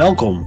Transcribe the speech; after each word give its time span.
Welkom 0.00 0.46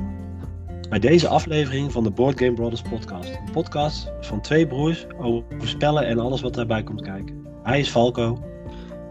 bij 0.90 1.00
deze 1.00 1.28
aflevering 1.28 1.92
van 1.92 2.04
de 2.04 2.12
Board 2.12 2.40
Game 2.40 2.54
Brothers 2.54 2.82
podcast. 2.82 3.30
Een 3.30 3.52
podcast 3.52 4.12
van 4.22 4.42
twee 4.42 4.68
broers 4.68 5.06
over 5.18 5.44
spellen 5.64 6.06
en 6.06 6.20
alles 6.20 6.42
wat 6.42 6.54
daarbij 6.54 6.84
komt 6.84 7.02
kijken. 7.02 7.48
Hij 7.64 7.80
is 7.80 7.90
Falco. 7.90 8.44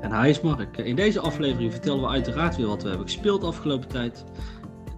En 0.01 0.13
hij 0.13 0.31
is 0.31 0.41
Mark. 0.41 0.77
In 0.77 0.97
deze 0.97 1.21
aflevering 1.21 1.73
vertellen 1.73 2.01
we 2.01 2.09
uiteraard 2.09 2.57
weer 2.57 2.67
wat 2.67 2.83
we 2.83 2.89
hebben 2.89 3.07
gespeeld 3.07 3.45
afgelopen 3.45 3.89
tijd. 3.89 4.25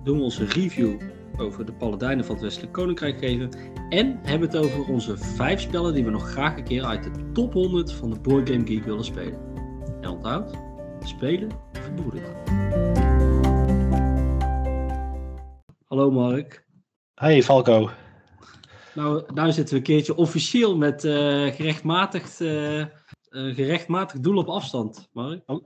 Doen 0.05 0.17
we 0.17 0.23
onze 0.23 0.45
review 0.45 1.01
over 1.37 1.67
de 1.67 1.73
Paladijnen 1.73 2.25
van 2.25 2.35
het 2.35 2.45
Westelijk 2.45 2.73
Koninkrijk 2.73 3.19
geven. 3.19 3.49
En 3.89 4.19
hebben 4.23 4.49
het 4.49 4.57
over 4.57 4.93
onze 4.93 5.17
vijf 5.17 5.61
spellen 5.61 5.95
die 5.95 6.05
we 6.05 6.11
nog 6.11 6.31
graag 6.31 6.57
een 6.57 6.65
keer 6.65 6.85
uit 6.85 7.03
de 7.05 7.33
top 7.33 7.53
100 7.53 7.93
van 7.93 8.11
de 8.11 8.21
Board 8.21 8.51
Game 8.51 8.67
Geek 8.67 8.85
willen 8.85 9.05
spelen. 9.05 9.39
En 10.01 10.11
onthoud, 10.11 10.55
spelen 11.03 11.49
verbroedert. 11.73 13.04
Hallo 15.95 16.11
Mark. 16.11 16.67
Hey 17.15 17.43
Falco. 17.43 17.91
Nou, 18.95 19.33
nou 19.35 19.53
zitten 19.53 19.75
we 19.75 19.81
een 19.81 19.87
keertje 19.87 20.15
officieel 20.15 20.77
met 20.77 21.05
eh, 21.05 21.13
gerechtmatigd, 21.47 22.41
uh, 22.41 22.79
uh, 22.79 22.87
gerechtmatigd 23.31 24.23
doel 24.23 24.37
op 24.37 24.49
afstand, 24.49 25.09
Mark. 25.13 25.43
Oh, 25.47 25.65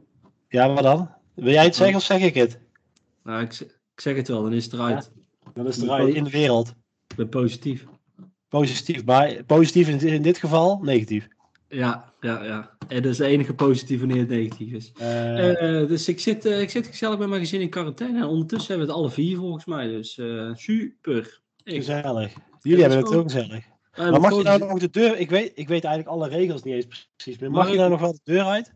ja, 0.48 0.72
wat 0.72 0.82
dan? 0.82 1.10
Wil 1.34 1.52
jij 1.52 1.64
het 1.64 1.74
zeggen 1.74 1.96
of 1.96 2.02
zeg 2.02 2.20
ik 2.20 2.34
het? 2.34 2.60
Nou, 3.22 3.42
ik, 3.42 3.60
ik 3.60 4.00
zeg 4.00 4.16
het 4.16 4.28
wel, 4.28 4.42
dan 4.42 4.52
is 4.52 4.64
het 4.64 4.72
eruit. 4.72 5.12
Ja, 5.44 5.50
dan 5.54 5.66
is 5.66 5.76
het 5.76 5.84
eruit 5.84 6.14
in 6.14 6.24
de 6.24 6.30
wereld. 6.30 6.68
Ik 7.06 7.16
ben 7.16 7.28
positief. 7.28 7.86
Positief, 8.48 9.04
maar 9.04 9.44
positief 9.44 9.88
in, 9.88 10.00
in 10.00 10.22
dit 10.22 10.38
geval 10.38 10.78
negatief. 10.82 11.28
Ja, 11.68 12.12
ja, 12.20 12.44
ja. 12.44 12.77
En 12.88 13.02
dat 13.02 13.12
is 13.12 13.16
de 13.16 13.26
enige 13.26 13.54
positief 13.54 13.98
wanneer 13.98 14.18
het 14.18 14.28
negatief 14.28 14.72
is. 14.72 14.92
Uh, 15.00 15.88
dus 15.88 16.08
ik 16.08 16.20
zit, 16.20 16.46
uh, 16.46 16.60
ik 16.60 16.70
zit 16.70 16.86
gezellig 16.86 17.18
met 17.18 17.28
mijn 17.28 17.40
gezin 17.40 17.60
in 17.60 17.68
quarantaine. 17.68 18.18
En 18.18 18.26
ondertussen 18.26 18.68
hebben 18.68 18.86
we 18.86 18.92
het 18.92 19.02
alle 19.02 19.10
vier 19.10 19.36
volgens 19.36 19.64
mij. 19.64 19.86
Dus 19.86 20.16
uh, 20.16 20.54
super. 20.54 21.40
Ik... 21.62 21.74
Gezellig. 21.74 22.32
Jullie 22.62 22.80
hebben 22.80 22.98
het 22.98 23.14
ook 23.14 23.22
gezellig. 23.22 23.64
maar 23.96 24.20
mag 24.20 24.36
je 24.36 24.42
nou 24.42 24.58
nog 24.58 24.78
de 24.78 24.90
deur... 24.90 25.18
Ik 25.18 25.30
weet, 25.30 25.52
ik 25.54 25.68
weet 25.68 25.84
eigenlijk 25.84 26.16
alle 26.16 26.28
regels 26.28 26.62
niet 26.62 26.74
eens 26.74 27.08
precies 27.16 27.40
meer. 27.40 27.50
Mag, 27.50 27.62
mag 27.62 27.72
je 27.72 27.78
nou 27.78 27.90
nog 27.90 28.00
wel 28.00 28.12
de 28.12 28.20
deur 28.24 28.44
uit? 28.44 28.74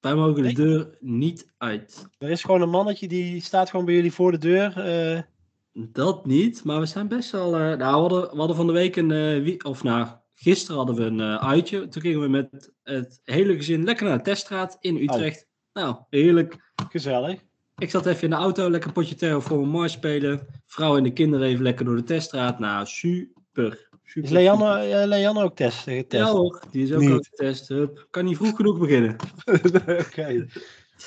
Wij 0.00 0.14
mogen 0.14 0.42
de 0.42 0.52
deur 0.52 0.96
niet 1.00 1.52
uit. 1.58 2.08
Er 2.18 2.30
is 2.30 2.42
gewoon 2.42 2.60
een 2.60 2.70
mannetje 2.70 3.08
die 3.08 3.40
staat 3.40 3.70
gewoon 3.70 3.84
bij 3.84 3.94
jullie 3.94 4.12
voor 4.12 4.30
de 4.30 4.38
deur. 4.38 5.26
Dat 5.72 6.26
niet, 6.26 6.64
maar 6.64 6.80
we 6.80 6.86
zijn 6.86 7.08
best 7.08 7.30
wel... 7.30 7.50
nou, 7.50 7.76
we 7.76 7.84
hadden, 7.84 8.30
we 8.30 8.36
hadden 8.36 8.56
van 8.56 8.66
de 8.66 8.72
week 8.72 8.96
een... 8.96 9.64
of 9.64 9.82
nou, 9.82 10.08
Gisteren 10.42 10.76
hadden 10.76 10.94
we 10.94 11.02
een 11.02 11.18
uh, 11.18 11.36
uitje. 11.36 11.88
Toen 11.88 12.02
gingen 12.02 12.20
we 12.20 12.28
met 12.28 12.72
het 12.82 13.20
hele 13.24 13.56
gezin 13.56 13.84
lekker 13.84 14.06
naar 14.06 14.16
de 14.16 14.22
teststraat 14.22 14.76
in 14.80 14.96
Utrecht. 14.96 15.46
Oh. 15.72 15.82
Nou, 15.82 15.96
heerlijk. 16.10 16.72
Gezellig. 16.90 17.40
Ik 17.76 17.90
zat 17.90 18.06
even 18.06 18.22
in 18.22 18.30
de 18.30 18.36
auto, 18.36 18.70
lekker 18.70 18.92
potje 18.92 19.14
terror 19.14 19.42
voor 19.42 19.58
mijn 19.58 19.70
mars 19.70 19.92
spelen. 19.92 20.46
Vrouw 20.66 20.96
en 20.96 21.02
de 21.02 21.12
kinderen 21.12 21.46
even 21.46 21.62
lekker 21.62 21.84
door 21.84 21.96
de 21.96 22.04
teststraat. 22.04 22.58
Nou, 22.58 22.86
super. 22.86 23.88
super 24.04 24.22
is 24.22 24.30
Leanne, 24.30 24.88
uh, 24.88 25.04
Leanne 25.04 25.42
ook 25.42 25.56
test, 25.56 25.78
getest? 25.78 26.24
Ja 26.24 26.32
hoor, 26.32 26.62
die 26.70 26.82
is 26.82 26.92
ook, 26.92 27.10
ook 27.10 27.26
getest. 27.26 27.68
Hup. 27.68 28.06
Kan 28.10 28.24
niet 28.24 28.36
vroeg 28.36 28.56
genoeg 28.56 28.78
beginnen. 28.78 29.16
Oké. 29.46 30.46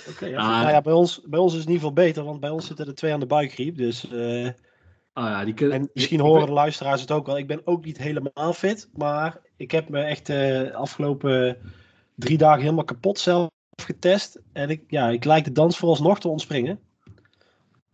Okay, 0.10 0.30
ja. 0.30 0.38
Ah, 0.38 0.62
nou 0.62 0.70
ja, 0.70 0.82
bij 0.82 0.94
ons, 0.94 1.22
bij 1.26 1.40
ons 1.40 1.54
is 1.54 1.60
het 1.60 1.68
in 1.68 1.74
ieder 1.74 1.88
geval 1.88 2.06
beter, 2.06 2.24
want 2.24 2.40
bij 2.40 2.50
ons 2.50 2.68
zitten 2.68 2.88
er 2.88 2.96
twee 2.96 3.14
aan 3.14 3.20
de 3.20 3.26
buikgriep. 3.26 3.78
Dus 3.78 4.06
uh, 4.12 4.50
Oh 5.18 5.24
ja, 5.24 5.46
die 5.46 5.54
kunnen... 5.54 5.80
En 5.80 5.90
misschien 5.94 6.20
horen 6.20 6.46
de 6.46 6.52
luisteraars 6.52 7.02
het 7.02 7.12
ook 7.12 7.26
wel. 7.26 7.38
Ik 7.38 7.48
ben 7.48 7.62
ook 7.64 7.86
niet 7.86 7.98
helemaal 7.98 8.54
fit, 8.54 8.90
maar 8.94 9.40
ik 9.58 9.72
heb 9.72 9.90
me 9.90 10.00
echt 10.00 10.26
de 10.26 10.70
uh, 10.70 10.76
afgelopen 10.76 11.58
drie 12.16 12.38
dagen 12.38 12.62
helemaal 12.62 12.84
kapot 12.84 13.20
zelf 13.20 13.50
getest. 13.82 14.40
En 14.54 14.70
ik, 14.70 14.84
ja, 14.88 15.10
ik 15.10 15.24
lijk 15.24 15.44
de 15.44 15.52
dans 15.52 15.78
vooralsnog 15.78 16.20
te 16.20 16.28
ontspringen. 16.28 16.80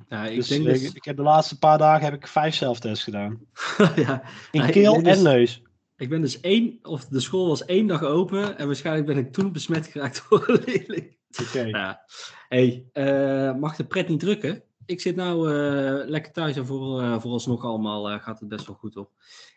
Ja, 0.10 0.26
ik 0.26 0.36
dus, 0.36 0.48
denk 0.48 0.68
ik, 0.68 0.80
dus... 0.80 0.94
ik 0.94 1.06
heb 1.06 1.16
de 1.16 1.22
laatste 1.22 1.58
paar 1.58 1.78
dagen 1.78 2.04
heb 2.04 2.14
ik 2.14 2.28
vijf 2.28 2.56
zelftests 2.56 3.04
gedaan. 3.04 3.40
ja, 3.96 4.24
In 4.52 4.60
nou, 4.60 4.72
keel 4.72 4.96
en 4.96 5.04
dus, 5.04 5.22
neus. 5.22 5.62
Ik 5.98 6.10
ben 6.10 6.22
dus 6.22 6.40
één, 6.40 6.80
of 6.81 7.06
de 7.06 7.20
school 7.20 7.48
was 7.48 7.66
één 7.66 7.88
dag 7.88 8.04
open 8.04 8.58
en 8.58 8.66
waarschijnlijk 8.66 9.06
ben 9.06 9.18
ik 9.18 9.31
toen 9.34 9.52
besmet 9.52 9.88
geraakt 9.88 10.24
door 10.30 10.50
een 10.50 10.64
leerling. 10.66 11.18
Oké. 11.40 11.42
Okay. 11.42 11.70
Ja. 11.70 12.06
Hey, 12.48 12.86
uh, 12.94 13.56
mag 13.56 13.76
de 13.76 13.84
pret 13.84 14.08
niet 14.08 14.20
drukken? 14.20 14.64
Ik 14.91 15.02
zit 15.02 15.16
nou 15.16 15.53
uh, 15.53 16.09
lekker 16.09 16.31
thuis 16.31 16.56
en 16.56 16.66
voor, 16.66 17.02
uh, 17.02 17.19
vooralsnog 17.19 17.63
allemaal 17.63 18.12
uh, 18.12 18.19
gaat 18.19 18.40
het 18.40 18.50
best 18.50 18.66
wel 18.66 18.75
goed 18.75 18.97
op. 18.97 19.12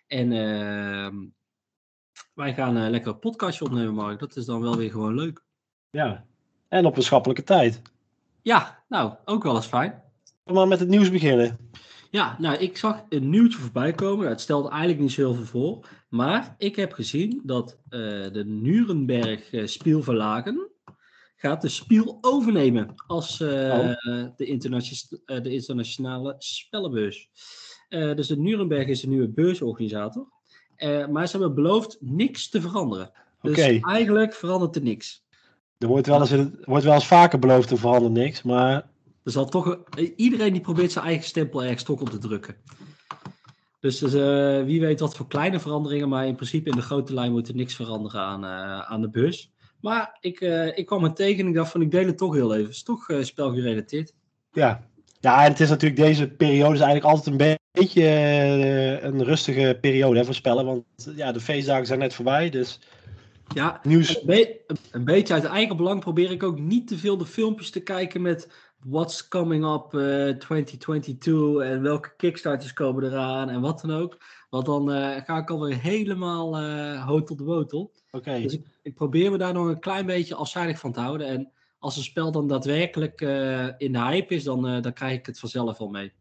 En 0.06 0.32
ehm, 0.32 1.16
wij 2.34 2.54
gaan 2.54 2.90
lekker 2.90 3.12
een 3.12 3.18
podcastje 3.18 3.64
opnemen, 3.64 3.94
Mark. 3.94 4.18
Dat 4.18 4.36
is 4.36 4.44
dan 4.44 4.60
wel 4.60 4.76
weer 4.76 4.90
gewoon 4.90 5.14
leuk. 5.14 5.42
Ja, 5.90 6.24
en 6.68 6.86
op 6.86 6.96
een 6.96 7.02
schappelijke 7.02 7.42
tijd. 7.42 7.82
Ja, 8.42 8.82
nou, 8.88 9.14
ook 9.24 9.42
wel 9.42 9.56
eens 9.56 9.66
fijn. 9.66 10.02
We 10.44 10.52
maar 10.52 10.68
met 10.68 10.80
het 10.80 10.88
nieuws 10.88 11.10
beginnen. 11.10 11.58
Ja, 12.10 12.36
nou, 12.38 12.56
ik 12.56 12.76
zag 12.76 13.02
een 13.08 13.30
nieuwtje 13.30 13.58
voorbij 13.58 13.92
komen. 13.92 14.28
Het 14.28 14.40
stelt 14.40 14.68
eigenlijk 14.68 15.00
niet 15.00 15.12
zo 15.12 15.20
heel 15.20 15.34
veel 15.34 15.44
voor. 15.44 15.88
Maar 16.08 16.54
ik 16.58 16.76
heb 16.76 16.92
gezien 16.92 17.40
dat 17.44 17.78
de 17.88 18.42
Nuremberg 18.46 19.50
Spielverlagen 19.64 20.68
gaat 21.44 21.62
de 21.62 21.68
Spiel 21.68 22.18
overnemen 22.20 22.94
als 23.06 23.40
uh, 23.40 23.48
oh. 23.48 23.94
de, 24.36 24.44
internationale, 24.44 25.22
uh, 25.26 25.42
de, 25.42 25.50
internationale 25.50 26.34
spellenbeurs. 26.38 27.28
Uh, 27.88 28.14
dus 28.14 28.26
de 28.26 28.38
Nuremberg 28.38 28.86
is 28.86 29.00
de 29.00 29.08
nieuwe 29.08 29.28
beursorganisator. 29.28 30.26
maar 31.10 31.26
ze 31.26 31.36
hebben 31.36 31.54
beloofd 31.54 31.96
niks 32.00 32.48
te 32.48 32.60
veranderen. 32.60 33.10
Dus 33.42 33.52
okay. 33.52 33.80
eigenlijk 33.80 34.34
verandert 34.34 34.76
er 34.76 34.82
niks. 34.82 35.24
Er 35.78 35.88
wordt 35.88 36.06
wel 36.06 36.20
eens, 36.20 36.30
er 36.30 36.50
wordt 36.64 36.84
wel 36.84 36.94
eens 36.94 37.06
vaker 37.06 37.38
beloofd 37.38 37.68
te 37.68 37.76
veranderen 37.76 38.12
niks, 38.12 38.42
maar... 38.42 38.92
Er 39.24 39.32
zal 39.32 39.48
toch, 39.48 39.78
iedereen 40.16 40.52
die 40.52 40.62
probeert 40.62 40.92
zijn 40.92 41.04
eigen 41.04 41.24
stempel 41.24 41.62
ergens 41.62 41.82
toch 41.82 42.00
op 42.00 42.10
te 42.10 42.18
drukken. 42.18 42.56
Dus, 43.80 43.98
dus 43.98 44.12
wie 44.64 44.80
weet 44.80 45.00
wat 45.00 45.16
voor 45.16 45.26
kleine 45.26 45.60
veranderingen, 45.60 46.08
maar 46.08 46.26
in 46.26 46.34
principe 46.34 46.70
in 46.70 46.76
de 46.76 46.82
grote 46.82 47.14
lijn 47.14 47.32
moet 47.32 47.48
er 47.48 47.54
niks 47.54 47.74
veranderen 47.74 48.20
aan, 48.20 48.44
aan 48.84 49.00
de 49.00 49.10
beurs. 49.10 49.53
Maar 49.84 50.16
ik, 50.20 50.40
uh, 50.40 50.78
ik 50.78 50.86
kwam 50.86 51.02
het 51.02 51.16
tegen 51.16 51.40
en 51.40 51.48
ik 51.48 51.54
dacht 51.54 51.70
van 51.70 51.82
ik 51.82 51.90
deel 51.90 52.06
het 52.06 52.18
toch 52.18 52.34
heel 52.34 52.52
even. 52.52 52.66
Het 52.66 52.74
is 52.74 52.82
toch 52.82 53.08
uh, 53.08 53.22
spelgerelateerd. 53.22 54.12
Ja. 54.52 54.86
ja, 55.20 55.44
en 55.44 55.50
het 55.50 55.60
is 55.60 55.68
natuurlijk 55.68 56.00
deze 56.00 56.28
periode 56.28 56.74
is 56.74 56.80
eigenlijk 56.80 57.14
altijd 57.14 57.40
een 57.40 57.56
beetje 57.70 58.02
uh, 58.02 59.02
een 59.02 59.24
rustige 59.24 59.78
periode 59.80 60.18
hè, 60.18 60.24
voor 60.24 60.34
spellen. 60.34 60.64
Want 60.64 60.84
ja, 61.16 61.32
de 61.32 61.40
feestdagen 61.40 61.86
zijn 61.86 61.98
net 61.98 62.14
voorbij, 62.14 62.50
dus... 62.50 62.80
Ja, 63.54 63.80
Nieuws. 63.82 64.20
Een, 64.20 64.26
be 64.26 64.60
een 64.90 65.04
beetje 65.04 65.34
uit 65.34 65.44
eigen 65.44 65.76
belang 65.76 66.00
probeer 66.00 66.30
ik 66.30 66.42
ook 66.42 66.58
niet 66.58 66.88
te 66.88 66.98
veel 66.98 67.16
de 67.16 67.26
filmpjes 67.26 67.70
te 67.70 67.82
kijken 67.82 68.22
met 68.22 68.48
what's 68.84 69.28
coming 69.28 69.64
up 69.64 69.90
2022 70.38 71.62
en 71.62 71.82
welke 71.82 72.12
kickstarters 72.16 72.72
komen 72.72 73.04
eraan 73.04 73.50
en 73.50 73.60
wat 73.60 73.80
dan 73.80 73.90
ook. 73.90 74.18
Want 74.50 74.66
dan 74.66 74.90
ga 75.24 75.38
ik 75.38 75.50
alweer 75.50 75.80
helemaal 75.80 76.60
hotel 77.00 77.36
de 77.36 77.44
wotel. 77.44 77.92
Okay. 78.10 78.42
Dus 78.42 78.52
ik, 78.52 78.73
ik, 78.84 78.94
probeer 78.94 79.30
me 79.30 79.38
daar 79.38 79.52
nog 79.52 79.66
een 79.66 79.80
klein 79.80 80.06
beetje 80.06 80.34
afzijdig 80.34 80.78
van 80.78 80.92
te 80.92 81.00
houden. 81.00 81.26
En 81.26 81.52
als 81.78 81.96
een 81.96 82.02
spel 82.02 82.32
dan 82.32 82.48
daadwerkelijk 82.48 83.20
uh, 83.20 83.68
in 83.78 83.92
de 83.92 83.98
hype 83.98 84.34
is, 84.34 84.44
dan, 84.44 84.68
uh, 84.68 84.82
dan 84.82 84.92
krijg 84.92 85.18
ik 85.18 85.26
het 85.26 85.38
vanzelf 85.38 85.78
wel 85.78 85.88
mee. 85.88 86.12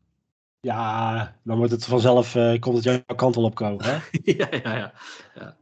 Ja, 0.59 1.35
dan 1.43 1.57
wordt 1.57 1.71
het 1.71 1.85
vanzelf, 1.85 2.35
uh, 2.35 2.59
komt 2.59 2.75
het 2.75 2.83
jouw 2.83 3.15
kant 3.15 3.35
wel 3.35 3.43
opkomen. 3.43 3.85
Hè? 3.85 3.97
ja, 4.37 4.47
ja, 4.51 4.75
ja, 4.75 4.93
ja. 5.35 5.57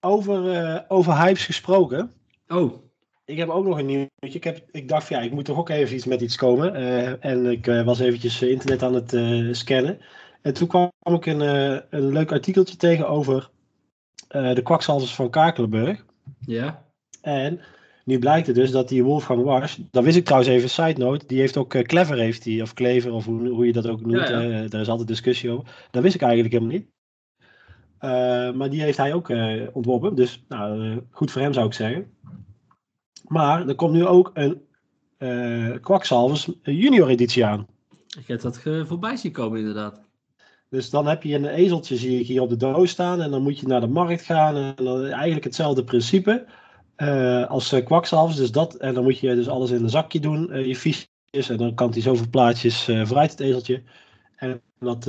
Over, 0.00 0.84
over 0.88 1.16
hypes 1.18 1.44
gesproken. 1.44 2.12
Oh. 2.48 2.90
Ik 3.24 3.38
heb 3.38 3.48
ook 3.48 3.64
nog 3.64 3.78
een 3.78 3.86
nieuwtje. 3.86 4.10
Ik, 4.18 4.44
heb, 4.44 4.68
ik 4.70 4.88
dacht, 4.88 5.08
ja, 5.08 5.20
ik 5.20 5.32
moet 5.32 5.44
toch 5.44 5.58
ook 5.58 5.68
even 5.68 5.94
iets 5.94 6.04
met 6.04 6.20
iets 6.20 6.36
komen. 6.36 6.74
en 7.20 7.46
ik 7.46 7.66
was 7.66 7.98
eventjes 7.98 8.42
internet 8.42 8.82
aan 8.82 8.94
het 8.94 9.16
scannen. 9.56 9.98
En 10.40 10.54
toen 10.54 10.68
kwam 10.68 10.90
ik 11.02 11.26
een, 11.26 11.40
een 11.90 12.12
leuk 12.12 12.32
artikeltje 12.32 12.76
tegen 12.76 13.08
over 13.08 13.50
de 14.28 14.60
kwakzalvers 14.62 15.14
van 15.14 15.30
Kakelenburg. 15.30 16.04
Ja. 16.46 16.84
En 17.20 17.60
nu 18.04 18.18
blijkt 18.18 18.46
het 18.46 18.56
dus 18.56 18.70
dat 18.70 18.88
die 18.88 19.04
Wolfgang 19.04 19.42
Wars, 19.42 19.78
dat 19.90 20.04
wist 20.04 20.16
ik 20.16 20.24
trouwens 20.24 20.52
even, 20.52 20.70
side 20.70 21.00
note, 21.00 21.26
die 21.26 21.38
heeft 21.38 21.56
ook 21.56 21.74
uh, 21.74 21.82
Clever 21.82 22.16
heeft 22.16 22.42
die, 22.42 22.62
of 22.62 22.74
Clever, 22.74 23.12
of 23.12 23.24
hoe, 23.24 23.48
hoe 23.48 23.66
je 23.66 23.72
dat 23.72 23.86
ook 23.86 24.00
noemt, 24.00 24.28
ja, 24.28 24.40
ja. 24.40 24.62
Uh, 24.62 24.70
daar 24.70 24.80
is 24.80 24.88
altijd 24.88 25.08
discussie 25.08 25.50
over. 25.50 25.86
Dat 25.90 26.02
wist 26.02 26.14
ik 26.14 26.22
eigenlijk 26.22 26.52
helemaal 26.52 26.74
niet. 26.74 26.88
maar 28.56 28.70
die 28.70 28.82
heeft 28.82 28.98
hij 28.98 29.14
ook 29.14 29.32
ontworpen, 29.72 30.14
dus 30.14 30.44
nou, 30.48 31.00
goed 31.10 31.30
voor 31.30 31.42
hem 31.42 31.52
zou 31.52 31.66
ik 31.66 31.72
zeggen. 31.72 32.10
Maar 33.26 33.68
er 33.68 33.74
komt 33.74 33.92
nu 33.92 34.06
ook 34.06 34.30
een 34.34 34.60
Kwakzalvers 35.80 36.48
junior 36.62 37.08
editie 37.08 37.46
aan. 37.46 37.66
Ik 38.18 38.26
heb 38.26 38.40
dat 38.40 38.60
voorbij 38.84 39.16
zien 39.16 39.32
komen 39.32 39.58
inderdaad. 39.58 40.02
Dus 40.72 40.90
dan 40.90 41.06
heb 41.06 41.22
je 41.22 41.34
een 41.34 41.46
ezeltje, 41.46 41.96
zie 41.96 42.20
ik 42.20 42.26
hier 42.26 42.40
op 42.40 42.48
de 42.48 42.56
doos 42.56 42.90
staan. 42.90 43.22
En 43.22 43.30
dan 43.30 43.42
moet 43.42 43.58
je 43.58 43.66
naar 43.66 43.80
de 43.80 43.86
markt 43.86 44.22
gaan. 44.22 44.56
En 44.56 44.72
dan 44.84 45.06
eigenlijk 45.06 45.44
hetzelfde 45.44 45.84
principe 45.84 46.44
uh, 46.96 47.46
als 47.46 47.72
uh, 47.72 47.84
kwakzalvers. 47.84 48.36
Dus 48.36 48.50
dat, 48.50 48.74
en 48.74 48.94
dan 48.94 49.02
moet 49.02 49.18
je 49.18 49.34
dus 49.34 49.48
alles 49.48 49.70
in 49.70 49.82
een 49.82 49.90
zakje 49.90 50.20
doen, 50.20 50.48
uh, 50.50 50.66
je 50.66 50.76
fiches. 50.76 51.48
En 51.48 51.56
dan 51.56 51.74
kan 51.74 51.90
hij 51.90 52.00
zoveel 52.00 52.28
plaatjes 52.30 52.84
vooruit 52.84 53.30
het 53.30 53.40
ezeltje. 53.40 53.82
En 54.36 54.60
dat, 54.78 55.04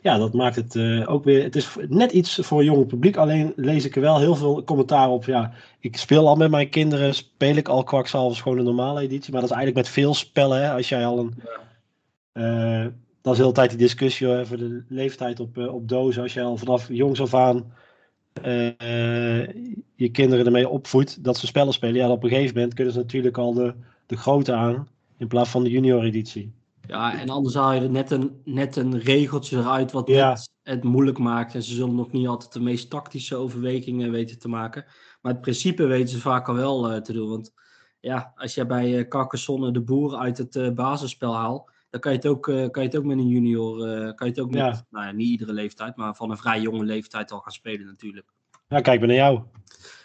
ja, 0.00 0.18
dat 0.18 0.32
maakt 0.32 0.56
het 0.56 1.06
ook 1.06 1.24
weer... 1.24 1.42
Het 1.42 1.56
is 1.56 1.76
net 1.88 2.12
iets 2.12 2.38
voor 2.42 2.58
een 2.58 2.64
jong 2.64 2.86
publiek. 2.86 3.16
Alleen 3.16 3.52
lees 3.56 3.84
ik 3.84 3.96
er 3.96 4.02
wel 4.02 4.18
heel 4.18 4.34
veel 4.34 4.64
commentaar 4.64 5.10
op. 5.10 5.24
Ja, 5.24 5.52
ik 5.80 5.96
speel 5.96 6.28
al 6.28 6.36
met 6.36 6.50
mijn 6.50 6.68
kinderen, 6.68 7.14
speel 7.14 7.56
ik 7.56 7.68
al 7.68 7.82
kwakzalvers 7.82 8.40
gewoon 8.40 8.58
een 8.58 8.64
normale 8.64 9.00
editie. 9.00 9.32
Maar 9.32 9.40
dat 9.40 9.50
is 9.50 9.56
eigenlijk 9.56 9.86
met 9.86 9.94
veel 9.94 10.14
spellen. 10.14 10.62
Hè, 10.62 10.72
als 10.72 10.88
jij 10.88 11.06
al 11.06 11.18
een... 12.32 13.06
Dat 13.22 13.32
is 13.32 13.38
de 13.38 13.42
hele 13.42 13.54
tijd 13.54 13.70
die 13.70 13.78
discussie 13.78 14.28
over 14.28 14.58
de 14.58 14.84
leeftijd 14.88 15.40
op, 15.40 15.56
op 15.56 15.88
dozen. 15.88 16.22
Als 16.22 16.34
je 16.34 16.42
al 16.42 16.56
vanaf 16.56 16.88
jongs 16.88 17.20
af 17.20 17.34
aan 17.34 17.72
je 19.94 20.08
kinderen 20.12 20.46
ermee 20.46 20.68
opvoedt 20.68 21.24
dat 21.24 21.36
ze 21.36 21.46
spellen 21.46 21.72
spelen. 21.72 21.94
Ja, 21.94 22.10
op 22.10 22.22
een 22.22 22.28
gegeven 22.28 22.54
moment 22.54 22.74
kunnen 22.74 22.92
ze 22.92 22.98
natuurlijk 22.98 23.38
al 23.38 23.52
de, 23.52 23.74
de 24.06 24.16
grote 24.16 24.52
aan 24.52 24.88
in 25.16 25.28
plaats 25.28 25.50
van 25.50 25.62
de 25.62 25.70
junior 25.70 26.02
editie. 26.02 26.52
Ja, 26.86 27.20
en 27.20 27.28
anders 27.28 27.54
haal 27.54 27.72
je 27.72 27.80
er 27.80 27.90
net 27.90 28.10
een, 28.10 28.40
net 28.44 28.76
een 28.76 28.98
regeltje 29.00 29.58
eruit 29.58 29.92
wat 29.92 30.10
het 30.62 30.84
moeilijk 30.84 31.18
maakt. 31.18 31.54
En 31.54 31.62
ze 31.62 31.74
zullen 31.74 31.94
nog 31.94 32.12
niet 32.12 32.26
altijd 32.26 32.52
de 32.52 32.60
meest 32.60 32.90
tactische 32.90 33.36
overwegingen 33.36 34.10
weten 34.10 34.38
te 34.38 34.48
maken. 34.48 34.84
Maar 35.22 35.32
het 35.32 35.40
principe 35.40 35.86
weten 35.86 36.08
ze 36.08 36.20
vaak 36.20 36.48
al 36.48 36.54
wel 36.54 36.92
uh, 36.92 37.00
te 37.00 37.12
doen. 37.12 37.28
Want 37.28 37.52
ja, 38.00 38.32
als 38.36 38.54
jij 38.54 38.66
bij 38.66 38.98
uh, 38.98 39.08
Carcassonne 39.08 39.72
de 39.72 39.80
boer 39.80 40.16
uit 40.16 40.38
het 40.38 40.56
uh, 40.56 40.70
basisspel 40.70 41.36
haalt, 41.36 41.70
dan 41.90 42.00
kan 42.00 42.12
je 42.12 42.18
het 42.18 42.26
ook, 42.26 42.42
kan 42.42 42.82
je 42.82 42.88
het 42.88 42.96
ook 42.96 43.04
met 43.04 43.18
een 43.18 43.28
junior, 43.28 43.78
kan 44.14 44.26
je 44.26 44.32
het 44.32 44.40
ook 44.40 44.50
met, 44.50 44.60
ja. 44.60 44.86
nou 44.90 45.06
ja, 45.06 45.12
niet 45.12 45.28
iedere 45.28 45.52
leeftijd, 45.52 45.96
maar 45.96 46.14
van 46.14 46.30
een 46.30 46.36
vrij 46.36 46.60
jonge 46.60 46.84
leeftijd 46.84 47.32
al 47.32 47.40
gaan 47.40 47.52
spelen 47.52 47.86
natuurlijk. 47.86 48.26
Ja, 48.68 48.80
kijk 48.80 48.98
maar 48.98 49.08
naar 49.08 49.16
jou. 49.16 49.40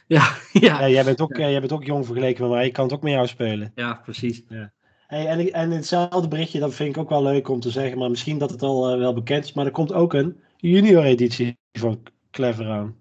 Ja, 0.07 0.35
ja. 0.53 0.79
ja 0.79 0.89
jij, 0.89 1.03
bent 1.03 1.21
ook, 1.21 1.35
jij 1.35 1.59
bent 1.59 1.71
ook 1.71 1.83
jong 1.83 2.05
vergeleken 2.05 2.43
met 2.43 2.51
mij, 2.51 2.65
ik 2.65 2.73
kan 2.73 2.83
het 2.83 2.93
ook 2.93 3.03
met 3.03 3.11
jou 3.11 3.27
spelen. 3.27 3.71
Ja, 3.75 3.93
precies. 3.93 4.43
Ja. 4.49 4.71
Hey, 5.07 5.27
en, 5.27 5.53
en 5.53 5.71
hetzelfde 5.71 6.27
berichtje, 6.27 6.59
dat 6.59 6.73
vind 6.73 6.89
ik 6.89 7.01
ook 7.01 7.09
wel 7.09 7.23
leuk 7.23 7.49
om 7.49 7.59
te 7.59 7.69
zeggen, 7.69 7.97
maar 7.97 8.09
misschien 8.09 8.37
dat 8.37 8.49
het 8.49 8.61
al 8.61 8.97
wel 8.97 9.13
bekend 9.13 9.43
is, 9.43 9.53
maar 9.53 9.65
er 9.65 9.71
komt 9.71 9.93
ook 9.93 10.13
een 10.13 10.41
junior 10.57 11.03
editie 11.03 11.57
van 11.71 12.03
Clever 12.31 12.69
aan. 12.69 12.95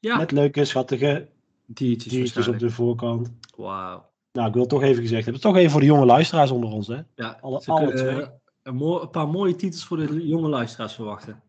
Ja. 0.00 0.16
Met 0.16 0.30
leuke, 0.30 0.64
schattige 0.64 1.28
diertjes, 1.66 2.12
diertjes 2.12 2.48
op 2.48 2.58
de 2.58 2.70
voorkant. 2.70 3.32
Wauw. 3.56 4.10
Nou, 4.36 4.48
ik 4.48 4.54
wil 4.54 4.62
het 4.62 4.70
toch 4.70 4.82
even 4.82 5.02
gezegd 5.02 5.24
hebben. 5.24 5.42
Toch 5.42 5.56
even 5.56 5.70
voor 5.70 5.80
de 5.80 5.86
jonge 5.86 6.04
luisteraars 6.04 6.50
onder 6.50 6.70
ons, 6.70 6.86
hè? 6.86 6.98
Ja, 7.14 7.38
alle, 7.40 7.62
alle 7.64 7.94
twee. 7.94 8.14
Uh, 8.14 8.26
een, 8.62 8.80
een, 8.80 9.10
paar 9.10 9.28
mooie 9.28 9.56
titels 9.56 9.84
voor 9.84 9.96
de 9.96 10.26
jonge 10.26 10.48
luisteraars 10.48 10.92
verwachten. 10.92 11.42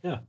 Ja. 0.00 0.24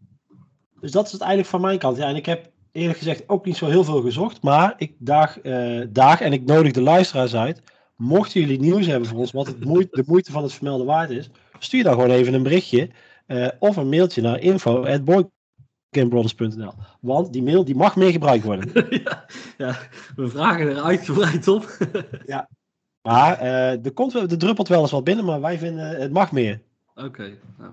Dus 0.80 0.92
dat 0.92 1.06
is 1.06 1.12
het 1.12 1.22
eigenlijk 1.22 1.50
van 1.50 1.62
mijn 1.62 1.80
kant. 1.80 1.98
Ja, 1.98 2.08
en 2.08 2.16
ik 2.16 2.26
heb 2.26 2.52
eerlijk 2.72 2.98
gezegd 2.98 3.30
ook 3.30 3.46
niet 3.46 3.58
zo 3.58 3.66
heel 3.66 3.84
veel 3.84 4.02
gezocht. 4.02 4.42
Maar 4.42 4.74
ik 4.78 4.96
daag, 4.98 5.44
uh, 5.44 5.86
daag 5.90 6.22
en 6.22 6.34
ik 6.34 6.46
nodig 6.46 6.72
de 6.72 6.82
luisteraars 6.82 7.36
uit. 7.36 7.62
Mochten 7.96 8.42
jullie 8.42 8.60
nieuws 8.60 8.86
hebben 8.86 9.10
voor 9.10 9.20
ons, 9.20 9.32
wat 9.32 9.48
het 9.48 9.66
moeite, 9.66 10.02
de 10.02 10.04
moeite 10.06 10.32
van 10.32 10.44
het 10.44 10.54
vermelden 10.54 10.86
waard 10.86 11.10
is, 11.10 11.30
stuur 11.60 11.84
dan 11.84 11.94
gewoon 11.94 12.10
even 12.10 12.34
een 12.34 12.44
berichtje. 12.44 12.90
Uh, 13.28 13.48
of 13.60 13.76
een 13.76 13.90
mailtje 13.90 14.22
naar 14.22 14.40
info.boardgamebrothers.nl. 15.98 16.74
Want 17.00 17.34
die 17.34 17.44
mail 17.44 17.66
die 17.66 17.76
mag 17.76 17.96
meer 17.96 18.12
gebruikt 18.12 18.44
worden. 18.44 18.72
ja, 19.04 19.26
ja, 19.58 19.78
we 20.16 20.28
vragen 20.28 20.68
er 20.68 20.82
uitgebreid 20.82 21.48
op. 21.48 21.78
ja, 22.26 22.50
maar 23.02 23.42
uh, 23.42 23.86
er, 23.86 23.92
komt, 23.92 24.14
er 24.14 24.38
druppelt 24.38 24.68
wel 24.68 24.82
eens 24.82 24.92
wat 24.92 25.04
binnen, 25.04 25.26
maar 25.26 25.42
wij 25.42 25.58
vinden 25.58 26.02
het 26.02 26.12
mag 26.12 26.32
meer. 26.32 26.62
Oké. 26.96 27.38
nou. 27.58 27.72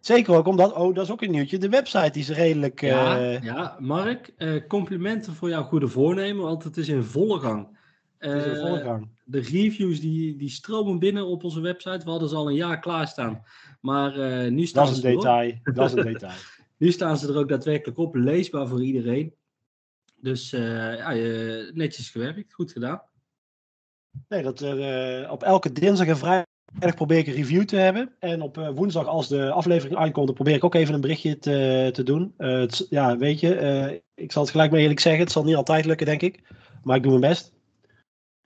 Zeker 0.00 0.34
ook 0.34 0.46
omdat, 0.46 0.72
oh, 0.72 0.94
dat 0.94 1.04
is 1.04 1.10
ook 1.10 1.22
een 1.22 1.30
nieuwtje. 1.30 1.58
De 1.58 1.68
website 1.68 2.18
is 2.18 2.28
redelijk. 2.28 2.80
Ja, 2.80 3.20
uh... 3.20 3.42
ja 3.42 3.76
Mark, 3.78 4.32
complimenten 4.68 5.34
voor 5.34 5.48
jouw 5.48 5.62
goede 5.62 5.88
voornemen, 5.88 6.44
want 6.44 6.64
het 6.64 6.76
is 6.76 6.88
in 6.88 7.02
volle 7.02 7.38
gang. 7.38 7.78
Het 8.18 8.44
is 8.44 8.52
in 8.52 8.66
volle 8.66 8.80
gang. 8.80 9.08
De 9.24 9.40
reviews 9.40 10.00
die, 10.00 10.36
die 10.36 10.50
stromen 10.50 10.98
binnen 10.98 11.26
op 11.26 11.44
onze 11.44 11.60
website. 11.60 12.04
We 12.04 12.10
hadden 12.10 12.28
ze 12.28 12.34
al 12.36 12.48
een 12.48 12.54
jaar 12.54 12.80
klaarstaan. 12.80 13.42
Maar 13.80 14.12
nu 14.50 14.66
staan 14.66 14.84
dat 14.86 14.96
is 14.96 15.02
een 15.02 15.14
detail. 15.14 15.54
Dat 15.62 15.86
is 15.86 15.92
een 15.92 16.04
detail. 16.12 16.32
Nu 16.76 16.92
staan 16.92 17.18
ze 17.18 17.28
er 17.28 17.38
ook 17.38 17.48
daadwerkelijk 17.48 17.98
op, 17.98 18.14
leesbaar 18.14 18.68
voor 18.68 18.82
iedereen. 18.82 19.34
Dus 20.16 20.52
uh, 20.52 20.96
ja, 20.96 21.10
netjes 21.72 22.10
gewerkt, 22.10 22.52
goed 22.52 22.72
gedaan. 22.72 23.02
Nee, 24.28 24.42
dat, 24.42 24.62
uh, 24.62 25.30
op 25.30 25.42
elke 25.42 25.72
dinsdag 25.72 26.06
en 26.06 26.16
vrijdag 26.16 26.94
probeer 26.94 27.18
ik 27.18 27.26
een 27.26 27.34
review 27.34 27.64
te 27.64 27.76
hebben. 27.76 28.14
En 28.18 28.42
op 28.42 28.72
woensdag, 28.74 29.06
als 29.06 29.28
de 29.28 29.50
aflevering 29.50 29.98
uitkomt, 29.98 30.26
dan 30.26 30.34
probeer 30.34 30.54
ik 30.54 30.64
ook 30.64 30.74
even 30.74 30.94
een 30.94 31.00
berichtje 31.00 31.38
te, 31.38 31.90
te 31.92 32.02
doen. 32.02 32.34
Ja, 32.90 33.16
weet 33.16 33.40
je, 33.40 34.02
ik 34.14 34.32
zal 34.32 34.42
het 34.42 34.50
gelijk 34.50 34.70
maar 34.70 34.80
eerlijk 34.80 35.00
zeggen, 35.00 35.22
het 35.22 35.32
zal 35.32 35.44
niet 35.44 35.56
altijd 35.56 35.84
lukken, 35.84 36.06
denk 36.06 36.22
ik. 36.22 36.42
Maar 36.82 36.96
ik 36.96 37.02
doe 37.02 37.18
mijn 37.18 37.32
best. 37.32 37.52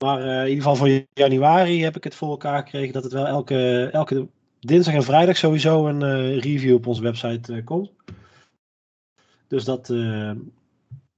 Maar 0.04 0.22
in 0.22 0.48
ieder 0.48 0.62
geval 0.62 0.76
voor 0.76 1.06
januari 1.12 1.82
heb 1.82 1.96
ik 1.96 2.04
het 2.04 2.14
voor 2.14 2.28
elkaar 2.28 2.62
gekregen 2.62 2.92
dat 2.92 3.04
het 3.04 3.12
wel 3.12 3.26
elke, 3.26 3.88
elke 3.92 4.28
dinsdag 4.60 4.94
en 4.94 5.02
vrijdag 5.02 5.36
sowieso 5.36 5.86
een 5.86 6.00
uh, 6.00 6.38
review 6.38 6.74
op 6.74 6.86
onze 6.86 7.02
website 7.02 7.52
uh, 7.52 7.64
komt. 7.64 7.90
Dus 9.46 9.64
dat, 9.64 9.88
uh, 9.88 10.32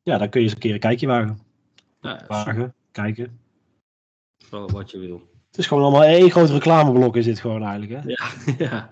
ja, 0.02 0.18
daar 0.18 0.28
kun 0.28 0.40
je 0.40 0.46
eens 0.46 0.54
een 0.54 0.60
keer 0.60 0.74
een 0.74 0.80
kijkje 0.80 1.06
wagen. 1.06 1.38
Ja, 2.00 2.24
wagen, 2.28 2.74
kijken. 2.92 3.40
Wat 4.50 4.90
je 4.90 4.98
wil. 4.98 5.28
Het 5.50 5.58
is 5.58 5.66
gewoon 5.66 5.82
allemaal 5.82 6.04
één 6.04 6.30
groot 6.30 6.50
reclameblok 6.50 7.16
is 7.16 7.24
dit 7.24 7.40
gewoon 7.40 7.62
eigenlijk, 7.62 7.92
hè? 7.92 8.08
Ja, 8.08 8.30
ja. 8.66 8.90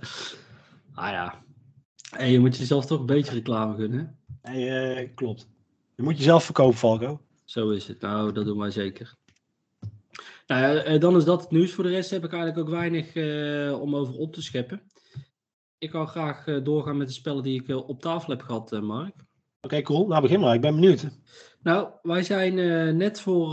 Ah 0.94 1.10
ja. 1.10 1.42
En 2.16 2.30
je 2.30 2.38
moet 2.38 2.56
jezelf 2.56 2.86
toch 2.86 3.00
een 3.00 3.06
beetje 3.06 3.32
reclame 3.32 3.76
gunnen, 3.76 4.18
hè? 4.40 5.04
klopt. 5.14 5.48
Je 5.94 6.02
moet 6.02 6.16
jezelf 6.16 6.44
verkopen, 6.44 6.78
Falco. 6.78 7.20
Zo 7.44 7.70
is 7.70 7.88
het. 7.88 8.00
Nou, 8.00 8.32
dat 8.32 8.44
doen 8.44 8.58
wij 8.58 8.70
zeker. 8.70 9.17
Nou, 10.48 10.92
uh, 10.92 11.00
dan 11.00 11.16
is 11.16 11.24
dat 11.24 11.40
het 11.40 11.50
nieuws. 11.50 11.72
Voor 11.72 11.84
de 11.84 11.90
rest 11.90 12.10
heb 12.10 12.24
ik 12.24 12.32
eigenlijk 12.32 12.60
ook 12.68 12.74
weinig 12.74 13.14
uh, 13.14 13.80
om 13.80 13.96
over 13.96 14.14
op 14.14 14.32
te 14.32 14.42
scheppen. 14.42 14.82
Ik 15.78 15.92
wil 15.92 16.06
graag 16.06 16.46
uh, 16.46 16.64
doorgaan 16.64 16.96
met 16.96 17.06
de 17.06 17.12
spellen 17.12 17.42
die 17.42 17.62
ik 17.62 17.88
op 17.88 18.00
tafel 18.00 18.30
heb 18.30 18.42
gehad, 18.42 18.80
Mark. 18.80 19.14
Oké, 19.14 19.26
okay, 19.60 19.82
cool. 19.82 20.06
Nou, 20.06 20.22
begin 20.22 20.40
maar. 20.40 20.54
Ik 20.54 20.60
ben 20.60 20.74
benieuwd. 20.74 21.08
Nou, 21.62 21.88
wij 22.02 22.22
zijn 22.22 22.54
net 22.96 23.20
voor 23.20 23.52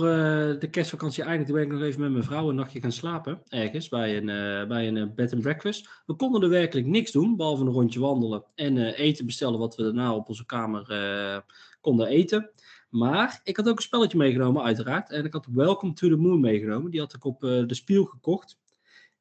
de 0.60 0.68
kerstvakantie 0.72 1.24
eindigd. 1.24 1.46
Toen 1.46 1.56
ben 1.56 1.66
ik 1.66 1.72
nog 1.72 1.82
even 1.82 2.02
met 2.02 2.12
mijn 2.12 2.24
vrouw 2.24 2.50
een 2.50 2.56
nachtje 2.56 2.82
gaan 2.82 2.92
slapen. 2.92 3.42
Ergens, 3.48 3.90
bij 3.90 4.18
een, 4.18 4.26
bij 4.68 4.88
een 4.88 5.16
bed 5.16 5.34
and 5.34 5.42
breakfast. 5.42 5.90
We 6.06 6.16
konden 6.16 6.42
er 6.42 6.50
werkelijk 6.50 6.88
niks 6.88 7.12
doen, 7.12 7.36
behalve 7.36 7.64
een 7.64 7.72
rondje 7.72 8.00
wandelen. 8.00 8.46
En 8.56 8.78
eten 8.78 9.26
bestellen 9.26 9.60
wat 9.60 9.76
we 9.76 9.84
daarna 9.84 10.16
op 10.16 10.28
onze 10.28 10.46
kamer 10.46 10.86
konden 11.82 12.08
eten. 12.08 12.52
Maar 12.96 13.42
ik 13.44 13.58
had 13.58 13.70
ook 13.70 13.78
een 13.78 13.84
spelletje 13.84 14.18
meegenomen, 14.18 14.64
uiteraard. 14.64 15.12
En 15.12 15.26
ik 15.26 15.34
had 15.34 15.48
Welcome 15.52 15.94
to 15.94 16.10
the 16.10 16.16
Moon 16.16 16.40
meegenomen. 16.40 16.92
Die 16.92 17.00
had 17.00 17.14
ik 17.14 17.24
op 17.24 17.44
uh, 17.44 17.68
de 17.68 17.74
spiel 17.74 18.06
gekocht. 18.06 18.58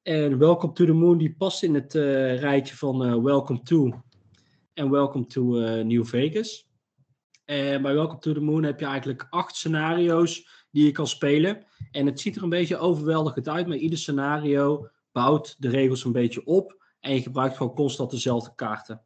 En 0.02 0.38
Welcome 0.38 0.72
to 0.72 0.84
the 0.84 0.92
Moon 0.92 1.18
die 1.18 1.34
past 1.34 1.62
in 1.62 1.74
het 1.74 1.94
uh, 1.94 2.38
rijtje 2.40 2.76
van 2.76 3.06
uh, 3.06 3.22
Welcome 3.22 3.62
to 3.62 4.02
en 4.74 4.90
Welcome 4.90 5.26
to 5.26 5.42
New 5.82 6.04
Vegas. 6.04 6.68
En 7.44 7.82
bij 7.82 7.94
Welcome 7.94 8.18
to 8.18 8.32
the 8.32 8.40
Moon 8.40 8.62
heb 8.62 8.80
je 8.80 8.86
eigenlijk 8.86 9.26
acht 9.30 9.56
scenario's 9.56 10.66
die 10.70 10.84
je 10.84 10.92
kan 10.92 11.06
spelen. 11.06 11.64
En 11.90 12.06
het 12.06 12.20
ziet 12.20 12.36
er 12.36 12.42
een 12.42 12.48
beetje 12.48 12.76
overweldigend 12.76 13.48
uit, 13.48 13.66
maar 13.66 13.76
ieder 13.76 13.98
scenario 13.98 14.88
bouwt 15.12 15.56
de 15.58 15.68
regels 15.68 16.04
een 16.04 16.12
beetje 16.12 16.44
op. 16.44 16.84
En 17.00 17.14
je 17.14 17.22
gebruikt 17.22 17.56
gewoon 17.56 17.74
constant 17.74 18.10
dezelfde 18.10 18.54
kaarten. 18.54 19.02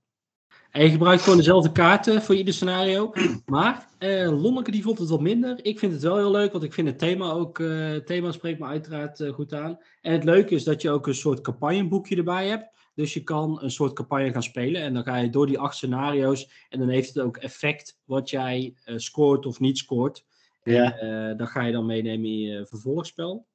En 0.71 0.83
je 0.83 0.91
gebruikt 0.91 1.23
gewoon 1.23 1.39
dezelfde 1.39 1.73
kaarten 1.73 2.23
voor 2.23 2.35
ieder 2.35 2.55
scenario. 2.55 3.13
Maar 3.47 3.89
uh, 3.99 4.43
Lonneke 4.43 4.71
die 4.71 4.83
vond 4.83 4.99
het 4.99 5.09
wat 5.09 5.21
minder. 5.21 5.65
Ik 5.65 5.79
vind 5.79 5.93
het 5.93 6.03
wel 6.03 6.17
heel 6.17 6.31
leuk, 6.31 6.53
want 6.53 6.65
ik 6.65 6.73
vind 6.73 6.89
het 6.89 6.99
thema 6.99 7.31
ook... 7.31 7.59
Uh, 7.59 7.89
het 7.89 8.07
thema 8.07 8.33
spreekt 8.33 8.59
me 8.59 8.67
uiteraard 8.67 9.21
uh, 9.21 9.33
goed 9.33 9.55
aan. 9.55 9.79
En 10.03 10.13
het 10.13 10.25
leuke 10.25 10.55
is 10.55 10.65
dat 10.65 10.83
je 10.83 10.91
ook 10.91 11.07
een 11.07 11.15
soort 11.15 11.41
campagneboekje 11.41 12.17
erbij 12.17 12.49
hebt. 12.49 12.77
Dus 12.95 13.15
je 13.15 13.23
kan 13.23 13.63
een 13.63 13.71
soort 13.71 13.93
campagne 13.93 14.33
gaan 14.33 14.43
spelen. 14.43 14.83
En 14.83 14.95
dan 14.95 15.03
ga 15.03 15.17
je 15.17 15.31
door 15.31 15.47
die 15.47 15.59
acht 15.59 15.77
scenario's. 15.77 16.51
En 16.69 16.79
dan 16.79 16.89
heeft 16.89 17.15
het 17.15 17.25
ook 17.25 17.37
effect 17.37 18.01
wat 18.05 18.31
jij 18.31 18.75
scoort 18.97 19.47
of 19.47 19.61
niet 19.61 19.79
scoort. 19.79 20.25
Ja. 20.63 20.99
En, 20.99 21.37
dan 21.37 21.47
ga 21.47 21.63
je 21.63 21.73
dan 21.73 21.87
meenemen 21.87 22.27
in 22.27 22.39
je 22.39 22.67
vervolgspel. 22.67 23.47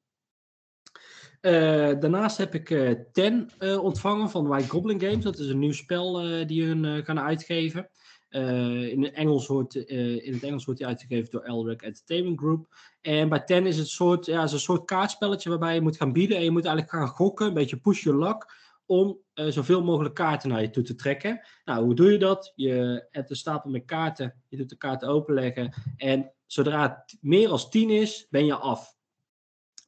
Uh, 1.44 1.52
daarnaast 2.00 2.38
heb 2.38 2.54
ik 2.54 2.70
uh, 2.70 2.92
Ten 3.12 3.50
uh, 3.60 3.84
ontvangen 3.84 4.30
van 4.30 4.48
White 4.48 4.70
Goblin 4.70 5.02
Games. 5.02 5.24
Dat 5.24 5.40
is 5.40 5.48
een 5.48 5.60
nieuw 5.60 5.72
spel 5.72 6.14
die 6.48 6.66
hun 6.66 7.06
gaan 7.06 7.20
uitgeven. 7.20 7.90
in, 8.30 9.04
het 9.04 9.14
Engels 9.14 9.48
wordt, 9.48 9.76
in 9.76 10.34
het 10.34 10.44
Engels 10.44 10.66
wordt 10.66 10.80
die 10.80 10.90
uitgegeven 10.90 11.32
door 11.32 11.44
Elric 11.44 11.82
Entertainment 11.82 12.40
Group. 12.40 12.68
En 13.02 13.30
bij 13.30 13.40
Ten 13.40 13.66
is 13.66 13.78
het 13.78 13.88
soort, 13.88 14.26
ja, 14.26 14.44
is 14.44 14.52
een 14.52 14.60
soort 14.60 14.86
kaartspelletje 14.86 15.50
waarbij 15.50 15.74
je 15.74 15.82
moet 15.82 15.98
gaan 15.98 16.14
bieden. 16.14 16.38
En 16.38 16.44
je 16.44 16.52
moet 16.52 16.66
eigenlijk 16.66 16.96
gaan 16.96 17.16
gokken, 17.16 17.48
een 17.48 17.54
beetje 17.54 17.78
push 17.78 18.04
your 18.04 18.20
luck. 18.20 18.62
Om 18.86 19.18
zoveel 19.34 19.84
mogelijk 19.84 20.16
kaarten 20.16 20.50
naar 20.50 20.62
je 20.62 20.70
toe 20.70 20.84
te 20.84 20.96
trekken. 20.96 21.42
Nou, 21.66 21.84
hoe 21.84 21.96
doe 21.96 22.12
je 22.12 22.18
dat? 22.18 22.54
Je 22.56 23.06
hebt 23.10 23.30
een 23.30 23.36
stapel 23.36 23.70
met 23.70 23.86
kaarten. 23.86 24.34
Je 24.50 24.58
doet 24.58 24.70
de 24.70 24.78
kaarten 24.78 25.08
openleggen. 25.08 25.74
En 25.98 26.32
zodra 26.46 26.82
het 26.82 27.18
meer 27.22 27.48
dan 27.48 27.70
10 27.70 27.90
is, 27.90 28.28
ben 28.30 28.46
je 28.46 28.56
af. 28.56 28.93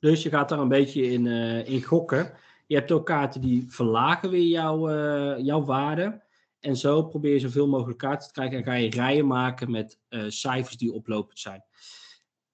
Dus 0.05 0.23
je 0.23 0.29
gaat 0.29 0.49
daar 0.49 0.59
een 0.59 0.67
beetje 0.67 1.11
in, 1.11 1.25
uh, 1.25 1.67
in 1.67 1.83
gokken. 1.83 2.33
Je 2.67 2.75
hebt 2.75 2.91
ook 2.91 3.05
kaarten 3.05 3.41
die 3.41 3.65
verlagen 3.69 4.29
weer 4.29 4.47
jouw, 4.47 4.89
uh, 4.89 5.45
jouw 5.45 5.63
waarde. 5.63 6.21
En 6.59 6.75
zo 6.75 7.03
probeer 7.03 7.33
je 7.33 7.39
zoveel 7.39 7.67
mogelijk 7.67 7.97
kaarten 7.97 8.27
te 8.27 8.33
krijgen. 8.33 8.57
En 8.57 8.63
ga 8.63 8.73
je 8.73 8.89
rijen 8.89 9.27
maken 9.27 9.71
met 9.71 9.99
uh, 10.09 10.23
cijfers 10.27 10.77
die 10.77 10.93
oplopend 10.93 11.39
zijn. 11.39 11.63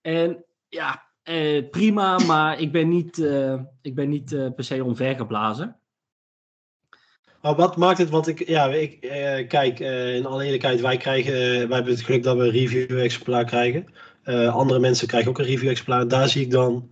En 0.01 0.45
ja, 0.67 1.03
prima, 1.71 2.17
maar 2.17 2.59
ik 2.59 2.71
ben 2.71 2.89
niet, 2.89 3.17
ik 3.81 3.95
ben 3.95 4.09
niet 4.09 4.55
per 4.55 4.63
se 4.63 4.83
onvergeblazen. 4.83 5.75
Maar 7.41 7.55
wat 7.55 7.77
maakt 7.77 7.97
het, 7.97 8.09
want 8.09 8.27
ik, 8.27 8.47
ja, 8.47 8.67
ik, 8.67 8.99
kijk, 9.47 9.79
in 10.15 10.25
alle 10.25 10.43
eerlijkheid, 10.43 10.81
wij 10.81 10.97
krijgen, 10.97 11.33
wij 11.67 11.75
hebben 11.75 11.93
het 11.93 12.03
geluk 12.03 12.23
dat 12.23 12.37
we 12.37 12.43
een 12.43 12.51
review-exemplaar 12.51 13.45
krijgen. 13.45 13.93
andere 14.51 14.79
mensen 14.79 15.07
krijgen 15.07 15.29
ook 15.29 15.39
een 15.39 15.45
review-exemplaar. 15.45 16.07
Daar 16.07 16.29
zie 16.29 16.41
ik 16.41 16.51
dan 16.51 16.89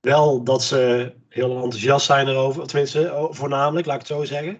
wel 0.00 0.44
dat 0.44 0.62
ze 0.62 1.12
heel 1.28 1.54
enthousiast 1.54 2.06
zijn 2.06 2.28
erover. 2.28 2.66
Tenminste, 2.66 3.28
voornamelijk, 3.30 3.86
laat 3.86 4.00
ik 4.00 4.08
het 4.08 4.16
zo 4.16 4.24
zeggen. 4.24 4.58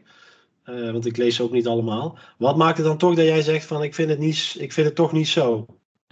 Uh, 0.65 0.91
want 0.91 1.07
ik 1.07 1.17
lees 1.17 1.37
ze 1.37 1.43
ook 1.43 1.53
niet 1.53 1.67
allemaal. 1.67 2.19
Wat 2.39 2.57
maakt 2.57 2.77
het 2.77 2.87
dan 2.87 2.99
toch 2.99 3.15
dat 3.15 3.25
jij 3.25 3.43
zegt 3.43 3.67
van 3.67 3.83
ik 3.83 3.95
vind 3.95 4.11
het, 4.11 4.19
niet, 4.19 4.57
ik 4.59 4.73
vind 4.73 4.87
het 4.87 4.97
toch 4.97 5.13
niet 5.13 5.29
zo? 5.29 5.67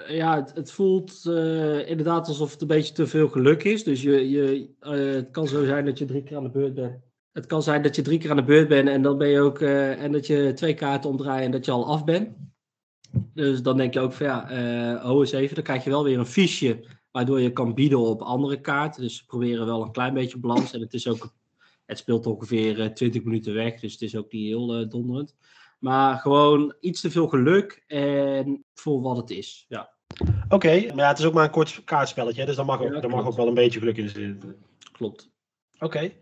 Ja, 0.07 0.37
het, 0.37 0.55
het 0.55 0.73
voelt 0.73 1.23
uh, 1.27 1.89
inderdaad 1.89 2.29
alsof 2.29 2.53
het 2.53 2.61
een 2.61 2.67
beetje 2.67 2.95
te 2.95 3.07
veel 3.07 3.29
geluk 3.29 3.65
is. 3.65 3.85
Dus 3.85 4.03
je, 4.03 4.31
je, 4.31 4.69
uh, 4.83 5.15
het 5.15 5.31
kan 5.31 5.47
zo 5.47 5.65
zijn 5.65 5.85
dat 5.85 5.99
je 5.99 6.05
drie 6.05 6.23
keer 6.23 6.37
aan 6.37 6.43
de 6.43 6.51
beurt 6.51 6.75
bent. 6.75 6.97
Het 7.33 7.47
kan 7.47 7.63
zijn 7.63 7.83
dat 7.83 7.97
je 7.97 8.03
drie 8.03 8.19
keer 8.19 8.31
aan 8.31 8.37
de 8.37 8.45
beurt 8.45 8.69
bent 8.69 8.89
en 8.89 9.03
dan 9.03 9.19
ben 9.19 9.29
je 9.29 9.41
ook 9.41 9.61
en 9.61 10.13
dat 10.13 10.27
je 10.27 10.53
twee 10.55 10.75
kaarten 10.75 11.11
omdraait 11.11 11.45
en 11.45 11.51
dat 11.51 11.65
je 11.65 11.71
al 11.71 11.87
af 11.87 12.05
bent. 12.05 12.29
Dus 13.35 13.63
dan 13.63 13.77
denk 13.77 13.95
je 13.95 14.01
ook 14.01 14.13
van 14.13 14.27
ja, 14.27 14.41
oh 15.05 15.21
eens 15.21 15.33
even, 15.33 15.55
dan 15.55 15.65
krijg 15.65 15.85
je 15.85 15.91
wel 15.91 16.05
weer 16.05 16.19
een 16.19 16.27
fiche 16.27 16.81
waardoor 17.11 17.41
je 17.41 17.53
kan 17.53 17.75
bieden 17.75 17.99
op 17.99 18.23
andere 18.23 18.61
kaarten. 18.61 19.03
Dus 19.03 19.21
we 19.21 19.27
proberen 19.27 19.67
wel 19.67 19.83
een 19.83 19.93
klein 19.93 20.15
beetje 20.15 20.39
balans. 20.39 20.73
En 20.73 20.81
het 20.81 20.95
is 20.95 21.09
ook 21.09 21.33
het 21.89 21.99
speelt 21.99 22.27
ongeveer 22.27 22.95
20 22.95 23.25
minuten 23.25 23.55
weg, 23.55 23.81
dus 23.81 23.93
het 23.93 24.03
is 24.03 24.17
ook 24.17 24.33
niet 24.33 24.47
heel 24.47 24.81
uh, 24.81 24.89
donderend. 24.89 25.37
Maar 25.79 26.19
gewoon 26.19 26.75
iets 26.81 27.01
te 27.01 27.11
veel 27.11 27.29
geluk 27.29 27.85
en 27.87 28.65
voor 28.75 29.01
wat 29.01 29.17
het 29.17 29.31
is. 29.31 29.65
Ja. 29.69 29.91
Oké, 30.49 30.87
maar 30.87 30.97
ja, 30.97 31.09
het 31.09 31.19
is 31.19 31.25
ook 31.25 31.35
maar 31.35 31.45
een 31.45 31.51
kort 31.51 31.83
kaartspelletje, 31.85 32.45
dus 32.45 32.57
daar 32.57 32.65
mag, 32.65 32.81
ook, 32.81 33.03
ja, 33.03 33.09
mag 33.09 33.27
ook 33.27 33.37
wel 33.37 33.49
een 33.49 33.55
beetje 33.55 33.79
geluk 33.79 33.97
in 33.97 34.09
zitten. 34.09 34.57
Klopt. 34.93 35.31
Oké. 35.79 36.13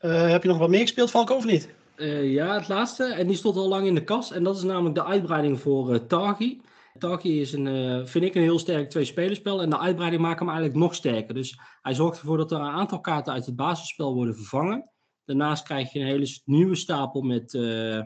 Uh, 0.00 0.30
heb 0.30 0.42
je 0.42 0.48
nog 0.48 0.58
wat 0.58 0.68
meer 0.68 0.80
gespeeld, 0.80 1.10
Valko, 1.10 1.34
of 1.34 1.44
niet? 1.44 1.74
Uh, 1.96 2.32
ja, 2.32 2.54
het 2.54 2.68
laatste. 2.68 3.04
En 3.04 3.26
die 3.26 3.36
stond 3.36 3.56
al 3.56 3.68
lang 3.68 3.86
in 3.86 3.94
de 3.94 4.04
kast. 4.04 4.30
En 4.30 4.42
dat 4.44 4.56
is 4.56 4.62
namelijk 4.62 4.94
de 4.94 5.04
uitbreiding 5.04 5.60
voor 5.60 5.94
uh, 5.94 5.96
Targi. 5.96 6.60
Targi 6.98 7.40
is 7.40 7.52
een, 7.52 8.08
vind 8.08 8.24
ik 8.24 8.34
een 8.34 8.42
heel 8.42 8.58
sterk 8.58 8.90
twee-spelerspel. 8.90 9.62
En 9.62 9.70
de 9.70 9.78
uitbreiding 9.78 10.22
maakt 10.22 10.38
hem 10.38 10.48
eigenlijk 10.48 10.78
nog 10.78 10.94
sterker. 10.94 11.34
Dus 11.34 11.58
hij 11.82 11.94
zorgt 11.94 12.18
ervoor 12.18 12.36
dat 12.36 12.52
er 12.52 12.58
een 12.58 12.66
aantal 12.66 13.00
kaarten 13.00 13.32
uit 13.32 13.46
het 13.46 13.56
basisspel 13.56 14.14
worden 14.14 14.36
vervangen. 14.36 14.90
Daarnaast 15.24 15.64
krijg 15.64 15.92
je 15.92 16.00
een 16.00 16.06
hele 16.06 16.40
nieuwe 16.44 16.74
stapel 16.74 17.22
met, 17.22 17.52
uh, 17.52 18.02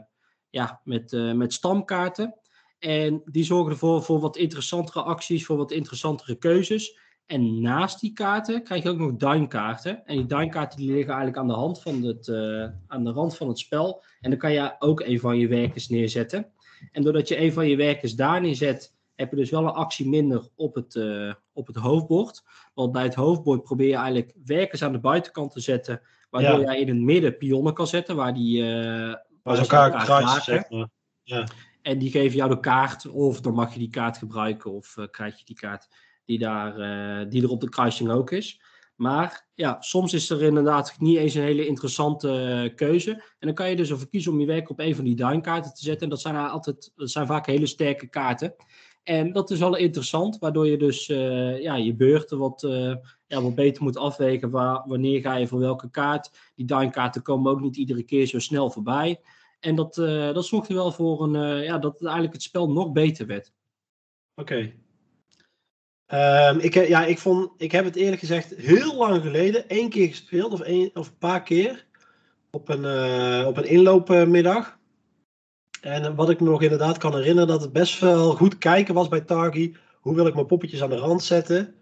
ja, 0.49 0.81
met, 0.83 1.11
uh, 1.11 1.33
met 1.33 1.53
stamkaarten. 1.53 2.39
En 2.79 3.21
die 3.25 3.43
zorgen 3.43 3.71
ervoor 3.71 4.03
voor 4.03 4.19
wat 4.19 4.37
interessantere 4.37 5.01
acties, 5.01 5.45
voor 5.45 5.57
wat 5.57 5.71
interessantere 5.71 6.35
keuzes. 6.35 6.99
En 7.25 7.61
naast 7.61 7.99
die 7.99 8.13
kaarten 8.13 8.63
krijg 8.63 8.83
je 8.83 8.89
ook 8.89 8.97
nog 8.97 9.15
duinkaarten. 9.15 10.05
En 10.05 10.15
die 10.15 10.25
duinkaarten 10.25 10.77
die 10.77 10.91
liggen 10.91 11.13
eigenlijk 11.13 11.37
aan 11.37 11.47
de, 11.47 11.53
hand 11.53 11.81
van 11.81 12.03
het, 12.03 12.29
aan 12.87 13.03
de 13.03 13.11
rand 13.11 13.37
van 13.37 13.47
het 13.47 13.59
spel. 13.59 14.03
En 14.19 14.29
dan 14.29 14.39
kan 14.39 14.51
je 14.51 14.75
ook 14.79 14.99
een 14.99 15.19
van 15.19 15.37
je 15.37 15.47
werkers 15.47 15.89
neerzetten. 15.89 16.51
En 16.91 17.03
doordat 17.03 17.27
je 17.27 17.39
een 17.39 17.53
van 17.53 17.67
je 17.67 17.75
werkers 17.75 18.13
daar 18.15 18.41
neerzet, 18.41 18.93
heb 19.15 19.29
je 19.29 19.35
dus 19.35 19.49
wel 19.49 19.63
een 19.63 19.69
actie 19.69 20.07
minder 20.07 20.47
op 20.55 20.75
het, 20.75 20.95
uh, 20.95 21.33
op 21.53 21.67
het 21.67 21.75
hoofdbord. 21.75 22.43
Want 22.73 22.91
bij 22.91 23.03
het 23.03 23.15
hoofdbord 23.15 23.63
probeer 23.63 23.87
je 23.87 23.95
eigenlijk 23.95 24.33
werkers 24.45 24.83
aan 24.83 24.91
de 24.91 24.99
buitenkant 24.99 25.51
te 25.51 25.59
zetten 25.59 26.01
Waardoor 26.29 26.59
ja. 26.59 26.65
jij 26.65 26.79
in 26.79 26.87
het 26.87 26.97
midden 26.97 27.37
pionnen 27.37 27.73
kan 27.73 27.87
zetten 27.87 28.15
waar 28.15 28.33
die. 28.33 28.61
Uh, 28.61 29.13
waar 29.43 29.55
ze 29.55 29.61
elkaar 29.61 30.03
kruisen. 30.03 30.91
Ja. 31.23 31.47
En 31.81 31.97
die 31.99 32.11
geven 32.11 32.37
jou 32.37 32.49
de 32.49 32.59
kaart, 32.59 33.07
of 33.07 33.41
dan 33.41 33.53
mag 33.53 33.73
je 33.73 33.79
die 33.79 33.89
kaart 33.89 34.17
gebruiken, 34.17 34.71
of 34.71 34.97
uh, 34.97 35.05
krijg 35.11 35.39
je 35.39 35.45
die 35.45 35.55
kaart 35.55 35.87
die, 36.25 36.39
daar, 36.39 36.79
uh, 36.79 37.29
die 37.29 37.43
er 37.43 37.49
op 37.49 37.61
de 37.61 37.69
kruising 37.69 38.11
ook 38.11 38.31
is. 38.31 38.61
Maar 38.99 39.47
ja, 39.53 39.77
soms 39.81 40.13
is 40.13 40.29
er 40.29 40.43
inderdaad 40.43 40.95
niet 40.97 41.17
eens 41.17 41.33
een 41.33 41.41
hele 41.41 41.67
interessante 41.67 42.71
keuze. 42.75 43.11
En 43.11 43.47
dan 43.47 43.53
kan 43.53 43.69
je 43.69 43.75
dus 43.75 43.89
ervoor 43.89 44.09
kiezen 44.09 44.31
om 44.31 44.39
je 44.39 44.45
werk 44.45 44.69
op 44.69 44.79
een 44.79 44.95
van 44.95 45.03
die 45.03 45.15
duinkaarten 45.15 45.73
te 45.73 45.83
zetten. 45.83 46.03
En 46.03 46.09
dat 46.09 46.21
zijn, 46.21 46.35
altijd, 46.35 46.91
dat 46.95 47.09
zijn 47.09 47.27
vaak 47.27 47.45
hele 47.45 47.65
sterke 47.65 48.07
kaarten. 48.07 48.55
En 49.03 49.31
dat 49.31 49.51
is 49.51 49.59
wel 49.59 49.75
interessant, 49.75 50.37
waardoor 50.39 50.67
je 50.67 50.77
dus 50.77 51.09
uh, 51.09 51.61
ja, 51.61 51.75
je 51.75 51.95
beurten 51.95 52.37
wat, 52.37 52.63
uh, 52.63 52.95
ja, 53.27 53.41
wat 53.41 53.55
beter 53.55 53.83
moet 53.83 53.97
afwegen. 53.97 54.49
Waar, 54.49 54.83
wanneer 54.85 55.21
ga 55.21 55.35
je 55.35 55.47
voor 55.47 55.59
welke 55.59 55.89
kaart. 55.89 56.31
Die 56.55 56.65
duinkaarten 56.65 57.21
komen 57.21 57.51
ook 57.51 57.61
niet 57.61 57.77
iedere 57.77 58.03
keer 58.03 58.25
zo 58.25 58.39
snel 58.39 58.71
voorbij. 58.71 59.21
En 59.59 59.75
dat, 59.75 59.97
uh, 59.97 60.33
dat 60.33 60.45
zorgt 60.45 60.69
er 60.69 60.75
wel 60.75 60.91
voor 60.91 61.23
een, 61.23 61.63
ja, 61.63 61.77
dat 61.77 62.01
eigenlijk 62.03 62.33
het 62.33 62.43
spel 62.43 62.71
nog 62.71 62.91
beter 62.91 63.25
werd. 63.25 63.53
Oké. 64.35 64.73
Um, 66.13 66.59
ik, 66.59 66.87
ja, 66.87 67.05
ik, 67.05 67.19
vond, 67.19 67.51
ik 67.57 67.71
heb 67.71 67.85
het 67.85 67.95
eerlijk 67.95 68.19
gezegd 68.19 68.53
heel 68.55 68.95
lang 68.95 69.21
geleden 69.21 69.69
één 69.69 69.89
keer 69.89 70.07
gespeeld, 70.07 70.53
of, 70.53 70.61
één, 70.61 70.89
of 70.93 71.07
een 71.07 71.17
paar 71.17 71.43
keer, 71.43 71.85
op 72.51 72.69
een, 72.69 72.85
op 73.45 73.57
een 73.57 73.67
inloopmiddag. 73.67 74.77
En 75.81 76.15
wat 76.15 76.29
ik 76.29 76.39
me 76.39 76.49
nog 76.49 76.61
inderdaad 76.61 76.97
kan 76.97 77.15
herinneren, 77.15 77.47
dat 77.47 77.61
het 77.61 77.73
best 77.73 77.99
wel 77.99 78.31
goed 78.31 78.57
kijken 78.57 78.93
was 78.93 79.07
bij 79.07 79.21
Targi. 79.21 79.75
Hoe 79.99 80.15
wil 80.15 80.27
ik 80.27 80.33
mijn 80.33 80.45
poppetjes 80.45 80.83
aan 80.83 80.89
de 80.89 80.95
rand 80.95 81.23
zetten? 81.23 81.73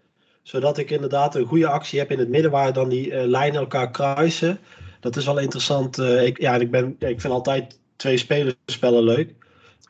Zodat 0.42 0.78
ik 0.78 0.90
inderdaad 0.90 1.34
een 1.34 1.46
goede 1.46 1.68
actie 1.68 1.98
heb 1.98 2.10
in 2.10 2.18
het 2.18 2.28
midden 2.28 2.50
waar 2.50 2.72
dan 2.72 2.88
die 2.88 3.10
uh, 3.10 3.24
lijnen 3.24 3.60
elkaar 3.60 3.90
kruisen. 3.90 4.58
Dat 5.00 5.16
is 5.16 5.24
wel 5.24 5.38
interessant. 5.38 5.98
Uh, 5.98 6.26
ik, 6.26 6.40
ja, 6.40 6.54
ik, 6.54 6.70
ben, 6.70 6.96
ik 6.98 7.20
vind 7.20 7.32
altijd 7.32 7.78
twee 7.96 8.16
spelerspellen 8.16 9.02
leuk. 9.02 9.34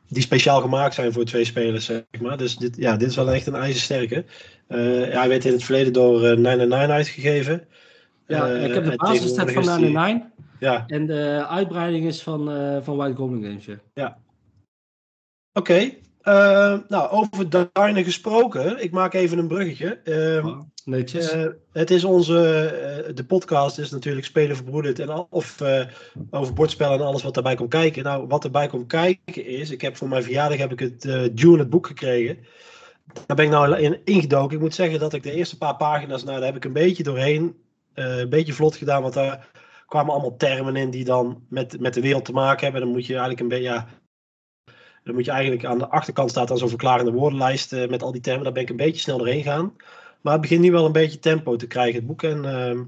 Die 0.08 0.22
speciaal 0.22 0.60
gemaakt 0.60 0.94
zijn 0.94 1.12
voor 1.12 1.24
twee 1.24 1.44
spelers, 1.44 1.84
zeg 1.84 2.04
maar. 2.20 2.36
Dus 2.36 2.56
dit, 2.56 2.76
ja, 2.76 2.96
dit 2.96 3.08
is 3.08 3.16
wel 3.16 3.30
echt 3.30 3.46
een 3.46 3.54
ijzersterke. 3.54 4.24
Uh, 4.68 5.12
ja, 5.12 5.18
hij 5.18 5.28
werd 5.28 5.44
in 5.44 5.52
het 5.52 5.64
verleden 5.64 5.92
door 5.92 6.14
uh, 6.14 6.20
999 6.20 6.90
uitgegeven. 6.90 7.68
Ja, 8.26 8.46
ik 8.46 8.74
heb 8.74 8.84
de 8.84 8.96
basisset 8.96 9.52
van 9.52 9.64
999. 9.64 10.28
Ja. 10.60 10.84
En 10.86 11.06
de 11.06 11.46
uitbreiding 11.48 12.06
is 12.06 12.22
van, 12.22 12.44
van 12.84 12.96
White 12.96 13.16
Goblin 13.16 13.42
Games. 13.42 13.64
Ja. 13.64 13.78
ja. 13.94 14.18
Oké. 15.52 15.72
Okay. 15.72 15.98
Eh, 16.28 16.78
nou, 16.88 17.10
over 17.10 17.50
Darne 17.50 18.04
gesproken. 18.04 18.82
Ik 18.82 18.90
maak 18.90 19.14
even 19.14 19.38
een 19.38 19.48
bruggetje. 19.48 20.00
Uh, 20.04 20.46
oh, 20.46 20.60
Uh, 20.88 21.46
het 21.72 21.90
is 21.90 22.04
onze, 22.04 23.12
de 23.14 23.24
podcast 23.24 23.78
is 23.78 23.90
natuurlijk 23.90 24.26
Spelen 24.26 24.56
Verbroederd. 24.56 24.98
En, 24.98 25.26
of 25.30 25.62
over 26.30 26.54
bordspellen 26.54 26.98
en 26.98 27.04
alles 27.04 27.22
wat 27.22 27.34
daarbij 27.34 27.54
komt 27.54 27.70
kijken. 27.70 28.02
Nou, 28.02 28.26
wat 28.26 28.44
erbij 28.44 28.66
komt 28.66 28.86
kijken 28.86 29.46
is, 29.46 29.70
ik 29.70 29.80
heb 29.80 29.96
voor 29.96 30.08
mijn 30.08 30.22
verjaardag 30.22 30.58
heb 30.58 30.72
ik 30.72 30.78
het 30.78 31.02
Dune 31.36 31.58
het 31.58 31.70
boek 31.70 31.86
gekregen. 31.86 32.38
Daar 33.26 33.36
ben 33.36 33.44
ik 33.44 33.50
nou 33.50 33.78
in 33.78 34.00
ingedoken. 34.04 34.56
Ik 34.56 34.62
moet 34.62 34.74
zeggen 34.74 34.98
dat 34.98 35.12
ik 35.12 35.22
de 35.22 35.32
eerste 35.32 35.58
paar 35.58 35.76
pagina's, 35.76 36.24
nou, 36.24 36.36
daar 36.36 36.46
heb 36.46 36.56
ik 36.56 36.64
een 36.64 36.72
beetje 36.72 37.02
doorheen, 37.02 37.56
een 37.94 38.28
beetje 38.28 38.52
vlot 38.52 38.76
gedaan. 38.76 39.02
Want 39.02 39.14
daar 39.14 39.48
kwamen 39.86 40.12
allemaal 40.12 40.36
termen 40.36 40.76
in 40.76 40.90
die 40.90 41.04
dan 41.04 41.42
met, 41.48 41.80
met 41.80 41.94
de 41.94 42.00
wereld 42.00 42.24
te 42.24 42.32
maken 42.32 42.62
hebben. 42.62 42.80
Dan 42.80 42.90
moet 42.90 43.06
je 43.06 43.12
eigenlijk 43.12 43.40
een 43.40 43.48
beetje, 43.48 43.64
ja, 43.64 43.88
dan 45.04 45.14
moet 45.14 45.24
je 45.24 45.30
eigenlijk 45.30 45.64
aan 45.64 45.78
de 45.78 45.88
achterkant 45.88 46.30
staat 46.30 46.48
dan 46.48 46.58
zo'n 46.58 46.68
verklarende 46.68 47.12
woordenlijst 47.12 47.72
met 47.88 48.02
al 48.02 48.12
die 48.12 48.20
termen. 48.20 48.44
Daar 48.44 48.52
ben 48.52 48.62
ik 48.62 48.70
een 48.70 48.76
beetje 48.76 49.00
snel 49.00 49.18
doorheen 49.18 49.42
gaan. 49.42 49.72
Maar 50.28 50.36
het 50.36 50.46
begint 50.46 50.64
nu 50.64 50.72
wel 50.72 50.86
een 50.86 50.92
beetje 50.92 51.18
tempo 51.18 51.56
te 51.56 51.66
krijgen, 51.66 51.94
het 51.94 52.06
boek. 52.06 52.22
En 52.22 52.36
uh, 52.36 52.82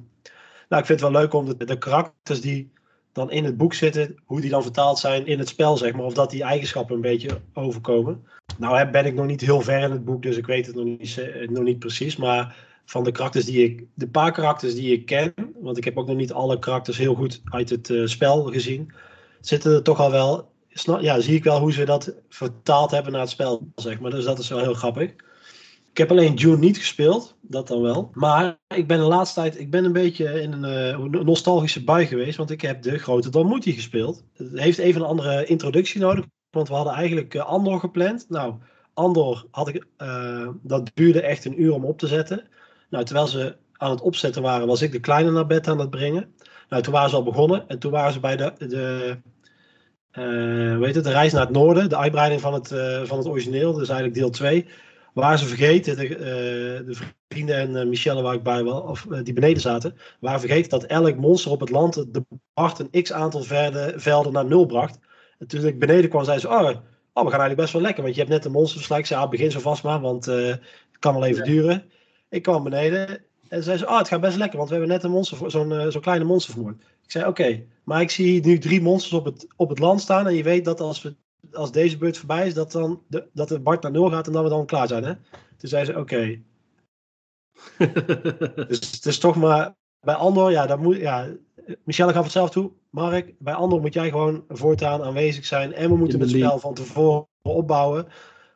nou, 0.68 0.80
ik 0.82 0.86
vind 0.86 0.88
het 0.88 1.00
wel 1.00 1.10
leuk 1.10 1.32
om 1.32 1.46
de, 1.46 1.64
de 1.64 1.78
karakters 1.78 2.40
die 2.40 2.72
dan 3.12 3.30
in 3.30 3.44
het 3.44 3.56
boek 3.56 3.74
zitten, 3.74 4.16
hoe 4.24 4.40
die 4.40 4.50
dan 4.50 4.62
vertaald 4.62 4.98
zijn 4.98 5.26
in 5.26 5.38
het 5.38 5.48
spel, 5.48 5.76
zeg 5.76 5.92
maar. 5.92 6.04
Of 6.04 6.14
dat 6.14 6.30
die 6.30 6.42
eigenschappen 6.42 6.94
een 6.94 7.00
beetje 7.00 7.40
overkomen. 7.52 8.26
Nou 8.58 8.90
ben 8.90 9.06
ik 9.06 9.14
nog 9.14 9.26
niet 9.26 9.40
heel 9.40 9.60
ver 9.60 9.82
in 9.82 9.90
het 9.90 10.04
boek, 10.04 10.22
dus 10.22 10.36
ik 10.36 10.46
weet 10.46 10.66
het 10.66 10.74
nog 10.74 10.84
niet, 10.84 11.18
eh, 11.18 11.48
nog 11.48 11.64
niet 11.64 11.78
precies. 11.78 12.16
Maar 12.16 12.56
van 12.84 13.04
de 13.04 13.12
karakters 13.12 13.44
die 13.44 13.64
ik, 13.64 13.84
de 13.94 14.08
paar 14.08 14.32
karakters 14.32 14.74
die 14.74 14.92
ik 14.92 15.06
ken, 15.06 15.34
want 15.60 15.76
ik 15.76 15.84
heb 15.84 15.98
ook 15.98 16.06
nog 16.06 16.16
niet 16.16 16.32
alle 16.32 16.58
karakters 16.58 16.98
heel 16.98 17.14
goed 17.14 17.40
uit 17.44 17.70
het 17.70 17.88
uh, 17.88 18.06
spel 18.06 18.42
gezien, 18.42 18.92
zitten 19.40 19.74
er 19.74 19.82
toch 19.82 20.00
al 20.00 20.10
wel, 20.10 20.50
ja, 21.00 21.20
zie 21.20 21.34
ik 21.34 21.44
wel 21.44 21.60
hoe 21.60 21.72
ze 21.72 21.84
dat 21.84 22.14
vertaald 22.28 22.90
hebben 22.90 23.12
naar 23.12 23.20
het 23.20 23.30
spel, 23.30 23.68
zeg 23.74 24.00
maar. 24.00 24.10
Dus 24.10 24.24
dat 24.24 24.38
is 24.38 24.48
wel 24.48 24.58
heel 24.60 24.74
grappig. 24.74 25.14
Ik 25.90 25.98
heb 25.98 26.10
alleen 26.10 26.34
June 26.34 26.58
niet 26.58 26.78
gespeeld, 26.78 27.36
dat 27.40 27.68
dan 27.68 27.82
wel. 27.82 28.10
Maar 28.12 28.58
ik 28.74 28.86
ben 28.86 28.98
de 28.98 29.04
laatste 29.04 29.40
tijd, 29.40 29.58
ik 29.58 29.70
ben 29.70 29.84
een 29.84 29.92
beetje 29.92 30.42
in 30.42 30.52
een 30.52 31.00
uh, 31.10 31.22
nostalgische 31.22 31.84
bui 31.84 32.06
geweest, 32.06 32.36
want 32.36 32.50
ik 32.50 32.60
heb 32.60 32.82
de 32.82 32.98
grote 32.98 33.30
Dalmoutie 33.30 33.72
gespeeld. 33.72 34.24
Het 34.32 34.58
heeft 34.58 34.78
even 34.78 35.00
een 35.00 35.06
andere 35.06 35.44
introductie 35.44 36.00
nodig, 36.00 36.24
want 36.50 36.68
we 36.68 36.74
hadden 36.74 36.92
eigenlijk 36.92 37.34
uh, 37.34 37.44
Andor 37.44 37.80
gepland. 37.80 38.26
Nou, 38.28 38.54
Andor 38.94 39.46
had 39.50 39.68
ik, 39.68 39.86
dat 40.62 40.90
duurde 40.94 41.20
echt 41.20 41.44
een 41.44 41.62
uur 41.62 41.72
om 41.72 41.84
op 41.84 41.98
te 41.98 42.06
zetten. 42.06 42.48
Nou, 42.90 43.04
terwijl 43.04 43.26
ze 43.26 43.56
aan 43.72 43.90
het 43.90 44.00
opzetten 44.00 44.42
waren, 44.42 44.66
was 44.66 44.82
ik 44.82 44.92
de 44.92 45.00
kleine 45.00 45.30
naar 45.30 45.46
bed 45.46 45.68
aan 45.68 45.78
het 45.78 45.90
brengen. 45.90 46.34
Nou, 46.68 46.82
toen 46.82 46.92
waren 46.92 47.10
ze 47.10 47.16
al 47.16 47.22
begonnen 47.22 47.68
en 47.68 47.78
toen 47.78 47.92
waren 47.92 48.12
ze 48.12 48.20
bij 48.20 48.36
de, 48.36 48.52
de 48.58 49.16
weet 50.78 50.94
het, 50.94 51.04
de 51.04 51.10
reis 51.10 51.32
naar 51.32 51.46
het 51.46 51.56
noorden, 51.56 51.88
de 51.88 51.96
uitbreiding 51.96 52.40
van 52.40 52.54
het, 52.54 52.68
van 53.08 53.18
het 53.18 53.26
origineel, 53.26 53.72
dus 53.72 53.88
eigenlijk 53.88 54.18
deel 54.18 54.30
2. 54.30 54.66
Waren 55.14 55.38
ze 55.38 55.46
vergeten, 55.46 55.96
de, 55.96 56.08
uh, 56.08 56.18
de 56.86 56.96
vrienden 57.28 57.76
en 57.76 57.88
Michelle 57.88 58.22
waar 58.22 58.34
ik 58.34 58.42
bij 58.42 58.62
was, 58.62 58.82
of 58.82 59.06
die 59.22 59.34
beneden 59.34 59.60
zaten, 59.60 59.96
waren 60.20 60.40
vergeten 60.40 60.70
dat 60.70 60.84
elk 60.84 61.16
monster 61.16 61.50
op 61.50 61.60
het 61.60 61.70
land 61.70 61.94
de 61.94 62.24
Bart 62.54 62.78
een 62.78 63.02
x 63.02 63.12
aantal 63.12 63.42
velden, 63.42 64.00
velden 64.00 64.32
naar 64.32 64.44
nul 64.46 64.66
bracht. 64.66 64.98
En 65.38 65.46
toen 65.46 65.66
ik 65.66 65.78
beneden 65.78 66.10
kwam, 66.10 66.24
zei 66.24 66.38
ze, 66.38 66.48
oh, 66.48 66.54
oh, 66.54 66.64
we 66.64 66.70
gaan 67.12 67.40
eigenlijk 67.40 67.56
best 67.56 67.72
wel 67.72 67.82
lekker, 67.82 68.02
want 68.02 68.14
je 68.14 68.20
hebt 68.20 68.32
net 68.32 68.44
een 68.44 68.52
monster 68.52 68.76
verslagen. 68.76 69.04
Ik 69.04 69.10
zei, 69.10 69.22
ah, 69.22 69.30
begin 69.30 69.50
zo 69.50 69.60
vast 69.60 69.82
maar, 69.82 70.00
want 70.00 70.24
het 70.24 70.60
kan 70.98 71.14
wel 71.14 71.24
even 71.24 71.44
ja. 71.44 71.50
duren. 71.50 71.84
Ik 72.28 72.42
kwam 72.42 72.62
beneden 72.62 73.24
en 73.48 73.62
zei 73.62 73.78
ze, 73.78 73.86
oh, 73.86 73.98
het 73.98 74.08
gaat 74.08 74.20
best 74.20 74.36
lekker, 74.36 74.58
want 74.58 74.70
we 74.70 74.76
hebben 74.76 74.94
net 74.94 75.04
een 75.04 75.10
monster, 75.10 75.50
zo'n 75.50 75.90
zo'n 75.90 76.00
kleine 76.00 76.24
monster 76.24 76.52
vermoord. 76.52 76.80
Ik 77.04 77.10
zei, 77.10 77.26
oké, 77.26 77.62
maar 77.84 78.00
ik 78.00 78.10
zie 78.10 78.44
nu 78.44 78.58
drie 78.58 78.80
monsters 78.80 79.12
op 79.12 79.24
het, 79.24 79.46
op 79.56 79.68
het 79.68 79.78
land 79.78 80.00
staan 80.00 80.26
en 80.26 80.34
je 80.34 80.42
weet 80.42 80.64
dat 80.64 80.80
als, 80.80 81.02
we, 81.02 81.14
als 81.52 81.72
deze 81.72 81.98
beurt 81.98 82.18
voorbij 82.18 82.46
is, 82.46 82.54
dat, 82.54 82.72
dan 82.72 83.02
de, 83.06 83.28
dat 83.32 83.48
de 83.48 83.60
Bart 83.60 83.82
naar 83.82 83.92
nul 83.92 84.10
gaat 84.10 84.26
en 84.26 84.32
dat 84.32 84.42
we 84.42 84.48
dan 84.48 84.66
klaar 84.66 84.88
zijn. 84.88 85.04
Hè? 85.04 85.14
Toen 85.56 85.68
zei 85.68 85.84
ze, 85.84 85.98
oké. 85.98 86.40
dus 88.68 88.90
het 88.90 89.06
is 89.06 89.18
toch 89.18 89.36
maar, 89.36 89.74
bij 90.00 90.14
Andor, 90.14 90.50
ja, 90.50 90.66
dan 90.66 90.80
moet, 90.80 90.96
ja, 90.96 91.28
Michelle 91.84 92.12
gaf 92.12 92.22
het 92.22 92.32
zelf 92.32 92.50
toe. 92.50 92.70
Mark, 92.90 93.34
bij 93.38 93.54
Andor 93.54 93.80
moet 93.80 93.94
jij 93.94 94.10
gewoon 94.10 94.44
voortaan 94.48 95.02
aanwezig 95.02 95.46
zijn. 95.46 95.72
En 95.72 95.90
we 95.90 95.96
moeten 95.96 96.20
het 96.20 96.30
spel 96.30 96.58
van 96.58 96.74
tevoren 96.74 97.26
opbouwen. 97.42 98.06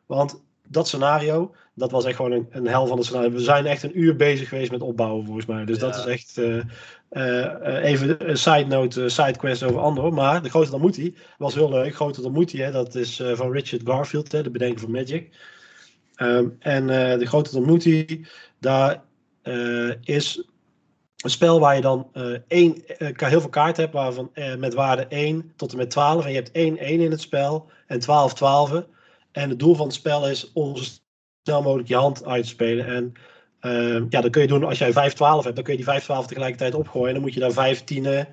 Want 0.05 0.43
dat 0.67 0.87
scenario, 0.87 1.55
dat 1.73 1.91
was 1.91 2.05
echt 2.05 2.15
gewoon 2.15 2.31
een, 2.31 2.47
een 2.49 2.67
hel 2.67 2.87
van 2.87 2.97
een 2.97 3.03
scenario. 3.03 3.31
We 3.31 3.39
zijn 3.39 3.65
echt 3.65 3.83
een 3.83 3.99
uur 3.99 4.15
bezig 4.15 4.49
geweest 4.49 4.71
met 4.71 4.81
opbouwen, 4.81 5.25
volgens 5.25 5.45
mij. 5.45 5.65
Dus 5.65 5.79
dat 5.79 5.95
is 5.95 6.05
echt 6.05 6.37
uh, 6.37 6.63
uh, 7.11 7.83
even 7.83 8.29
een 8.29 8.37
side 8.37 8.65
note, 8.65 9.01
uh, 9.01 9.09
side 9.09 9.37
quest 9.37 9.63
over 9.63 9.79
Andor. 9.79 10.13
Maar 10.13 10.43
de 10.43 10.49
grote 10.49 10.71
dan 10.71 10.81
moet 10.81 10.95
hij 10.95 11.13
was 11.37 11.53
heel 11.53 11.69
leuk. 11.69 11.95
Grote 11.95 12.21
dan 12.21 12.31
moet 12.31 12.51
hij, 12.51 12.71
dat 12.71 12.95
is 12.95 13.23
van 13.33 13.51
Richard 13.51 13.81
Garfield, 13.85 14.31
hè, 14.31 14.43
de 14.43 14.51
bedenker 14.51 14.79
van 14.79 14.91
Magic. 14.91 15.29
Um, 16.17 16.55
en 16.59 16.87
de 17.19 17.25
grote 17.25 17.51
dan 17.51 17.65
moet 17.65 17.83
hij, 17.83 18.25
daar 18.59 19.03
is 20.01 20.43
een 21.17 21.29
spel 21.29 21.59
waar 21.59 21.75
je 21.75 21.81
dan 21.81 22.09
één, 22.47 22.83
heel 23.15 23.41
veel 23.41 23.49
kaarten 23.49 23.83
hebt, 23.83 23.95
waarvan 23.95 24.31
met 24.57 24.73
waarde 24.73 25.05
1 25.07 25.53
tot 25.55 25.71
en 25.71 25.77
met 25.77 25.89
12. 25.89 26.23
En 26.23 26.29
je 26.29 26.35
hebt 26.35 26.51
1 26.51 26.77
1 26.77 26.99
in 26.99 27.11
het 27.11 27.21
spel 27.21 27.69
en 27.87 27.99
12 27.99 28.33
12. 28.33 28.85
En 29.35 29.49
het 29.49 29.59
doel 29.59 29.75
van 29.75 29.85
het 29.85 29.95
spel 29.95 30.29
is 30.29 30.51
om 30.53 30.77
zo 30.77 30.83
snel 31.43 31.61
mogelijk 31.61 31.87
je 31.87 31.95
hand 31.95 32.25
uit 32.25 32.43
te 32.43 32.49
spelen. 32.49 32.85
En 32.85 33.13
uh, 33.61 34.03
ja, 34.09 34.21
dat 34.21 34.31
kun 34.31 34.41
je 34.41 34.47
doen 34.47 34.63
als 34.63 34.77
jij 34.77 34.91
5-12 34.91 34.95
hebt, 34.95 35.55
dan 35.55 35.63
kun 35.63 35.77
je 35.77 35.85
die 35.85 36.01
5-12 36.01 36.05
tegelijkertijd 36.05 36.73
opgooien. 36.73 37.07
En 37.07 37.13
dan 37.13 37.21
moet 37.21 37.33
je 37.33 37.39
daar 37.39 37.51
15 37.51 38.03
uh, 38.03 38.23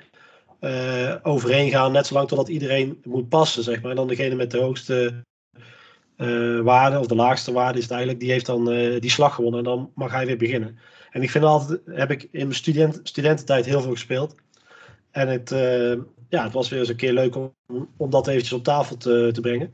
eh, 0.60 1.16
overheen 1.22 1.70
gaan, 1.70 1.92
net 1.92 2.06
zolang 2.06 2.28
totdat 2.28 2.48
iedereen 2.48 3.00
moet 3.04 3.28
passen, 3.28 3.62
zeg 3.62 3.82
maar. 3.82 3.90
En 3.90 3.96
dan 3.96 4.08
degene 4.08 4.34
met 4.34 4.50
de 4.50 4.58
hoogste 4.58 5.24
uh, 6.16 6.60
waarde, 6.60 6.98
of 6.98 7.06
de 7.06 7.14
laagste 7.14 7.52
waarde 7.52 7.78
is 7.78 7.84
het 7.84 7.92
eigenlijk, 7.92 8.20
die 8.20 8.30
heeft 8.30 8.46
dan 8.46 8.72
uh, 8.72 9.00
die 9.00 9.10
slag 9.10 9.34
gewonnen. 9.34 9.58
En 9.58 9.66
dan 9.66 9.90
mag 9.94 10.12
hij 10.12 10.26
weer 10.26 10.36
beginnen. 10.36 10.78
En 11.10 11.22
ik 11.22 11.30
vind 11.30 11.44
altijd, 11.44 11.80
heb 11.86 12.10
ik 12.10 12.22
in 12.22 12.46
mijn 12.46 12.54
student, 12.54 13.00
studententijd 13.02 13.64
heel 13.64 13.80
veel 13.80 13.90
gespeeld. 13.90 14.34
En 15.10 15.28
het, 15.28 15.50
ja, 16.28 16.42
het 16.42 16.52
was 16.52 16.68
weer 16.68 16.78
eens 16.78 16.88
een 16.88 16.96
keer 16.96 17.12
leuk 17.12 17.36
om, 17.36 17.54
om 17.96 18.10
dat 18.10 18.26
eventjes 18.26 18.52
op 18.52 18.64
tafel 18.64 18.96
te, 18.96 19.30
te 19.32 19.40
brengen. 19.40 19.70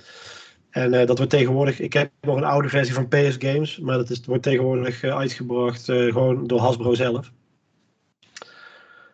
En 0.79 0.93
uh, 0.95 1.07
dat 1.07 1.17
wordt 1.17 1.33
tegenwoordig, 1.33 1.81
ik 1.81 1.93
heb 1.93 2.11
nog 2.21 2.37
een 2.37 2.45
oude 2.45 2.69
versie 2.69 2.95
van 2.95 3.09
PS 3.09 3.37
Games, 3.39 3.79
maar 3.79 3.97
dat 3.97 4.11
is, 4.11 4.25
wordt 4.25 4.43
tegenwoordig 4.43 5.03
uh, 5.03 5.17
uitgebracht 5.17 5.89
uh, 5.89 6.13
gewoon 6.13 6.47
door 6.47 6.61
Hasbro 6.61 6.95
zelf. 6.95 7.33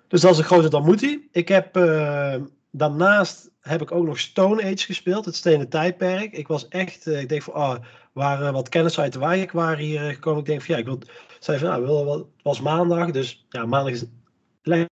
Dus 0.08 0.20
dat 0.20 0.32
is 0.32 0.38
een 0.38 0.44
grote 0.44 0.96
hij. 1.00 1.28
Ik 1.32 1.48
heb 1.48 1.74
daarnaast 2.70 3.50
heb 3.60 3.82
ik 3.82 3.92
ook 3.92 4.06
nog 4.06 4.18
Stone 4.18 4.62
Age 4.62 4.84
gespeeld, 4.84 5.24
het 5.24 5.36
stenen 5.36 5.68
tijdperk. 5.68 6.32
Ik 6.32 6.48
was 6.48 6.68
echt, 6.68 7.06
ik 7.06 7.28
denk 7.28 7.42
van, 7.42 7.54
ah, 7.54 7.76
waar 8.12 8.52
wat 8.52 8.68
kennis 8.68 9.00
uit 9.00 9.12
de 9.12 9.18
wijk 9.18 9.52
waren 9.52 9.84
hier 9.84 10.00
gekomen. 10.00 10.40
Ik 10.40 10.46
denk 10.46 10.62
van, 10.62 10.74
ja, 10.74 10.80
ik 10.80 10.86
wil, 10.86 10.98
zei 11.38 11.58
van, 11.58 11.68
nou, 11.68 12.10
het 12.18 12.26
was 12.42 12.60
maandag, 12.60 13.10
dus 13.10 13.46
ja, 13.48 13.66
maandag 13.66 13.92
is 13.92 14.04
lekker 14.62 14.88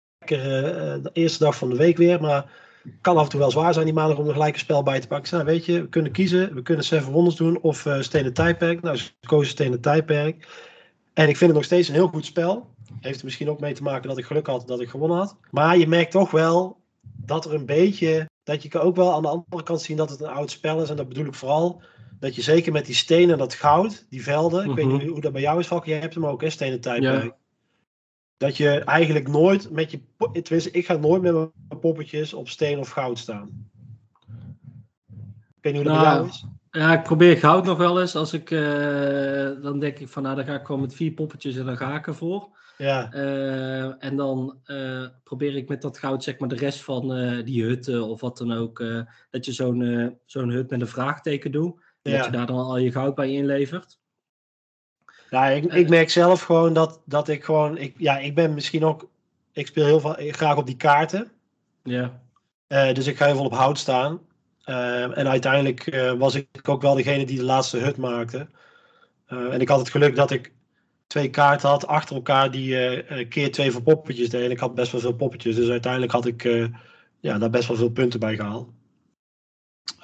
de 1.03 1.11
eerste 1.13 1.45
dag 1.45 1.57
van 1.57 1.71
de 1.71 1.77
week 1.77 1.97
weer, 1.97 2.21
maar 2.21 2.51
kan 3.01 3.17
af 3.17 3.25
en 3.25 3.29
toe 3.29 3.41
wel 3.41 3.51
zwaar 3.51 3.73
zijn 3.73 3.85
die 3.85 3.95
maandag 3.95 4.19
om 4.19 4.27
er 4.27 4.33
gelijk 4.33 4.55
een 4.55 4.61
spel 4.61 4.83
bij 4.83 5.01
te 5.01 5.07
pakken. 5.07 5.35
Nou, 5.35 5.45
weet 5.45 5.65
je, 5.65 5.81
we 5.81 5.89
kunnen 5.89 6.13
kiezen. 6.13 6.55
We 6.55 6.63
kunnen 6.63 6.85
Seven 6.85 7.13
Wonders 7.13 7.37
doen 7.37 7.61
of 7.61 7.85
uh, 7.85 8.01
Stenen 8.01 8.33
Tijdperk. 8.33 8.83
Nou, 8.83 8.97
ze 8.97 9.11
kozen 9.27 9.51
Stenen 9.51 9.81
Tijdperk. 9.81 10.49
En 11.15 11.29
ik 11.29 11.37
vind 11.37 11.51
het 11.51 11.55
nog 11.55 11.65
steeds 11.65 11.89
een 11.89 11.95
heel 11.95 12.09
goed 12.09 12.25
spel. 12.25 12.69
Heeft 13.01 13.19
er 13.19 13.25
misschien 13.25 13.51
ook 13.51 13.61
mee 13.61 13.75
te 13.75 13.83
maken 13.83 14.09
dat 14.09 14.19
ik 14.19 14.25
geluk 14.25 14.47
had 14.47 14.67
dat 14.67 14.81
ik 14.81 14.89
gewonnen 14.89 15.19
had. 15.19 15.37
Maar 15.51 15.79
je 15.79 15.87
merkt 15.87 16.11
toch 16.11 16.31
wel 16.31 16.81
dat 17.03 17.45
er 17.45 17.55
een 17.55 17.67
beetje... 17.67 18.29
Dat 18.43 18.63
je 18.63 18.81
ook 18.81 18.97
wel 18.97 19.15
aan 19.15 19.23
de 19.23 19.29
andere 19.29 19.63
kant 19.63 19.81
zien 19.81 19.97
dat 19.97 20.11
het 20.11 20.21
een 20.21 20.29
oud 20.29 20.51
spel 20.51 20.83
is. 20.83 20.91
En 20.91 20.97
dat 20.97 21.09
bedoel 21.09 21.27
ik 21.27 21.35
vooral 21.35 21.83
dat 22.21 22.35
je 22.35 22.43
zeker 22.43 22.73
met 22.73 22.87
die 22.87 22.95
stenen 22.95 23.33
en 23.33 23.39
dat 23.39 23.55
goud, 23.55 24.07
die 24.11 24.23
velden... 24.23 24.71
Ik 24.71 24.77
weet 24.77 24.87
mhm. 24.87 24.97
niet 24.97 25.09
hoe 25.09 25.21
dat 25.21 25.33
bij 25.33 25.43
jou 25.43 25.59
is, 25.59 25.67
Valk. 25.67 25.85
Jij 25.85 25.99
hebt 25.99 26.15
hem 26.15 26.27
ook, 26.27 26.41
hè, 26.41 26.51
Stenen 26.51 26.81
Tijdperk. 26.81 27.25
Ja 27.25 27.37
dat 28.39 28.57
je 28.57 28.69
eigenlijk 28.69 29.29
nooit 29.29 29.71
met 29.71 29.91
je. 29.91 30.01
Tenminste, 30.43 30.71
ik 30.71 30.87
ga 30.87 30.97
nooit 30.97 31.23
met 31.23 31.33
mijn 31.33 31.81
poppetjes 31.81 32.35
op 32.35 32.49
steen 32.49 32.79
of 32.79 32.89
goud 32.89 33.19
staan. 33.19 33.71
Ik 35.57 35.65
weet 35.65 35.73
niet 35.73 35.83
hoe 35.83 35.93
dat 35.93 36.03
nou, 36.03 36.27
is. 36.27 36.45
Ja, 36.71 36.99
ik 36.99 37.03
probeer 37.03 37.37
goud 37.37 37.65
nog 37.65 37.79
wel 37.79 38.01
eens. 38.01 38.17
Als 38.17 38.33
ik, 38.33 38.51
uh, 38.51 39.63
dan 39.63 39.79
denk 39.79 39.99
ik 39.99 40.09
van, 40.09 40.23
nou, 40.23 40.37
dan 40.37 40.45
ga 40.45 40.55
ik 40.55 40.67
gewoon 40.67 40.81
met 40.81 40.95
vier 40.95 41.13
poppetjes 41.13 41.57
en 41.57 41.67
dan 41.67 41.77
ga 41.77 41.97
ik 41.97 42.07
ervoor. 42.07 42.49
Ja. 42.77 43.15
Uh, 43.15 44.05
en 44.05 44.17
dan 44.17 44.59
uh, 44.67 45.07
probeer 45.25 45.57
ik 45.57 45.69
met 45.69 45.83
dat 45.83 45.99
goud, 45.99 46.25
zeg 46.25 46.39
maar, 46.39 46.49
de 46.49 46.57
rest 46.57 46.83
van 46.83 47.09
die 47.45 47.65
hutten 47.65 48.09
of 48.09 48.21
wat 48.21 48.39
dan 48.39 48.53
ook, 48.53 48.85
dat 49.31 49.45
je 49.45 49.53
zo'n 49.53 50.19
zo'n 50.25 50.51
hut 50.51 50.71
met 50.71 50.81
een 50.81 50.87
vraagteken 50.87 51.51
doet. 51.51 51.81
Ja. 52.03 52.17
Dat 52.17 52.25
je 52.25 52.31
daar 52.31 52.47
dan 52.47 52.57
al 52.57 52.79
je 52.79 52.93
goud 52.93 53.15
bij 53.15 53.33
inlevert. 53.33 53.99
Ja, 55.31 55.47
ik, 55.47 55.65
ik 55.65 55.85
eh. 55.85 55.89
merk 55.89 56.11
zelf 56.11 56.43
gewoon 56.43 56.73
dat, 56.73 57.01
dat 57.05 57.29
ik 57.29 57.45
gewoon, 57.45 57.79
ik, 57.79 57.95
ja, 57.97 58.19
ik 58.19 58.35
ben 58.35 58.55
misschien 58.55 58.85
ook, 58.85 59.09
ik 59.53 59.67
speel 59.67 59.85
heel 59.85 60.01
veel, 60.01 60.15
graag 60.19 60.57
op 60.57 60.67
die 60.67 60.77
kaarten. 60.77 61.31
Ja. 61.83 62.21
Uh, 62.69 62.93
dus 62.93 63.07
ik 63.07 63.17
ga 63.17 63.27
heel 63.27 63.35
veel 63.35 63.45
op 63.45 63.55
hout 63.55 63.79
staan. 63.79 64.21
Uh, 64.65 65.19
en 65.19 65.29
uiteindelijk 65.29 66.15
was 66.19 66.35
ik 66.35 66.69
ook 66.69 66.83
wel 66.83 66.95
degene 66.95 67.27
die 67.27 67.37
de 67.37 67.45
laatste 67.45 67.79
hut 67.79 67.97
maakte. 67.97 68.49
en 69.27 69.61
ik 69.61 69.69
had 69.69 69.79
het 69.79 69.91
geluk 69.91 70.17
dat 70.17 70.31
ik 70.31 70.53
twee 71.07 71.31
kaarten 71.31 71.69
had 71.69 71.87
achter 71.87 72.17
elkaar 72.17 72.51
die 72.51 73.27
keer 73.27 73.53
twee 73.53 73.71
voor 73.71 73.83
poppetjes 73.83 74.31
deden. 74.31 74.47
En 74.47 74.53
ik 74.53 74.59
had 74.59 74.75
best 74.75 74.93
wel 74.93 75.01
veel 75.01 75.15
poppetjes. 75.15 75.57
Dus 75.57 75.69
uiteindelijk 75.69 76.13
had 76.13 76.27
ik 76.27 76.43
ja, 77.21 77.39
daar 77.39 77.51
best 77.51 77.69
wel 77.69 77.77
veel 77.77 77.91
punten 77.91 78.21
bij 78.21 78.37
gehaald. 78.37 78.69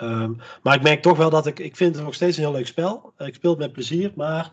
Um, 0.03 0.37
maar 0.63 0.75
ik 0.75 0.83
merk 0.83 1.03
toch 1.03 1.17
wel 1.17 1.31
dat 1.31 1.47
ik, 1.47 1.59
ik 1.59 1.77
vind 1.77 1.95
het 1.95 2.05
nog 2.05 2.15
steeds 2.15 2.37
een 2.37 2.43
heel 2.43 2.53
leuk 2.53 2.67
spel. 2.67 3.13
ik 3.19 3.35
speel 3.35 3.51
het 3.51 3.59
met 3.59 3.73
plezier, 3.73 4.13
maar 4.15 4.53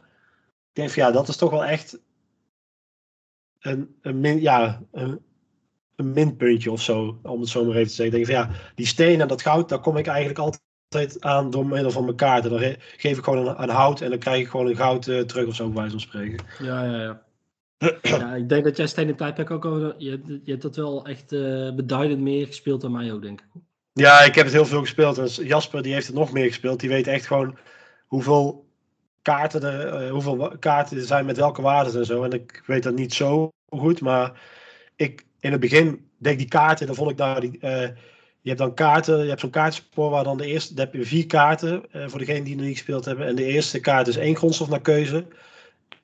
denk 0.73 0.89
van 0.89 1.03
ja, 1.03 1.11
dat 1.11 1.27
is 1.27 1.37
toch 1.37 1.49
wel 1.49 1.65
echt 1.65 1.99
een, 3.59 3.95
een, 4.01 4.19
min, 4.19 4.41
ja, 4.41 4.81
een, 4.91 5.19
een 5.95 6.11
minpuntje 6.11 6.71
of 6.71 6.81
zo, 6.81 7.19
om 7.23 7.39
het 7.39 7.49
zo 7.49 7.65
maar 7.65 7.75
even 7.75 7.87
te 7.87 7.93
zeggen. 7.93 8.19
Ik 8.19 8.25
denk 8.25 8.37
van 8.37 8.53
ja, 8.53 8.59
die 8.75 8.85
steen 8.85 9.21
en 9.21 9.27
dat 9.27 9.41
goud, 9.41 9.69
daar 9.69 9.79
kom 9.79 9.97
ik 9.97 10.07
eigenlijk 10.07 10.39
altijd 10.39 11.23
aan 11.23 11.49
door 11.49 11.65
middel 11.65 11.91
van 11.91 12.03
mijn 12.03 12.15
kaarten. 12.15 12.49
Dan 12.49 12.75
geef 12.97 13.17
ik 13.17 13.23
gewoon 13.23 13.47
een, 13.47 13.61
een 13.63 13.69
hout 13.69 14.01
en 14.01 14.09
dan 14.09 14.19
krijg 14.19 14.41
ik 14.41 14.47
gewoon 14.47 14.67
een 14.67 14.75
goud 14.75 15.07
uh, 15.07 15.21
terug 15.21 15.47
of 15.47 15.55
zo, 15.55 15.65
bij 15.65 15.75
wijze 15.75 15.91
van 15.91 15.99
spreken. 15.99 16.45
Ja, 16.59 16.83
ja, 16.83 17.01
ja. 17.01 17.21
ja, 18.01 18.35
ik 18.35 18.49
denk 18.49 18.63
dat 18.63 18.77
jij 18.77 18.87
Steen 18.87 19.07
in 19.07 19.15
Tijdperk 19.15 19.51
ook 19.51 19.65
al, 19.65 19.93
je, 19.97 20.41
je 20.43 20.51
hebt 20.51 20.61
dat 20.61 20.75
wel 20.75 21.05
echt 21.05 21.31
uh, 21.31 21.73
beduidend 21.75 22.21
meer 22.21 22.45
gespeeld 22.45 22.81
dan 22.81 22.91
mij 22.91 23.13
ook, 23.13 23.21
denk 23.21 23.41
ik. 23.41 23.61
Ja, 23.93 24.21
ik 24.21 24.35
heb 24.35 24.45
het 24.45 24.53
heel 24.53 24.65
veel 24.65 24.79
gespeeld. 24.79 25.17
En 25.17 25.45
Jasper 25.45 25.83
die 25.83 25.93
heeft 25.93 26.07
het 26.07 26.15
nog 26.15 26.31
meer 26.31 26.47
gespeeld. 26.47 26.79
Die 26.79 26.89
weet 26.89 27.07
echt 27.07 27.27
gewoon 27.27 27.57
hoeveel 28.07 28.70
kaarten, 29.21 29.63
er, 29.63 30.03
uh, 30.03 30.11
hoeveel 30.11 30.55
kaarten 30.59 30.97
er 30.97 31.03
zijn 31.03 31.25
met 31.25 31.37
welke 31.37 31.61
waarden 31.61 31.95
en 31.95 32.05
zo. 32.05 32.23
En 32.23 32.31
ik 32.31 32.63
weet 32.65 32.83
dat 32.83 32.95
niet 32.95 33.13
zo 33.13 33.49
goed, 33.69 34.01
maar 34.01 34.41
ik 34.95 35.25
in 35.39 35.51
het 35.51 35.61
begin 35.61 36.09
denk 36.17 36.37
die 36.37 36.47
kaarten, 36.47 36.85
dan 36.85 36.95
vond 36.95 37.11
ik 37.11 37.17
nou 37.17 37.39
die. 37.39 37.57
Uh, 37.61 37.87
je 38.41 38.49
hebt 38.49 38.61
dan 38.61 38.73
kaarten, 38.73 39.19
je 39.19 39.27
hebt 39.27 39.39
zo'n 39.39 39.49
kaartspoor 39.49 40.09
waar 40.09 40.23
dan 40.23 40.37
de 40.37 40.45
eerste, 40.45 40.73
dan 40.73 40.85
heb 40.85 40.93
je 40.93 41.05
vier 41.05 41.25
kaarten 41.25 41.83
uh, 41.91 42.07
voor 42.07 42.19
degenen 42.19 42.43
die 42.43 42.55
nog 42.55 42.65
niet 42.65 42.77
gespeeld 42.77 43.05
hebben. 43.05 43.27
En 43.27 43.35
de 43.35 43.45
eerste 43.45 43.79
kaart 43.79 44.07
is 44.07 44.17
één 44.17 44.35
grondstof 44.35 44.69
naar 44.69 44.81
keuze. 44.81 45.25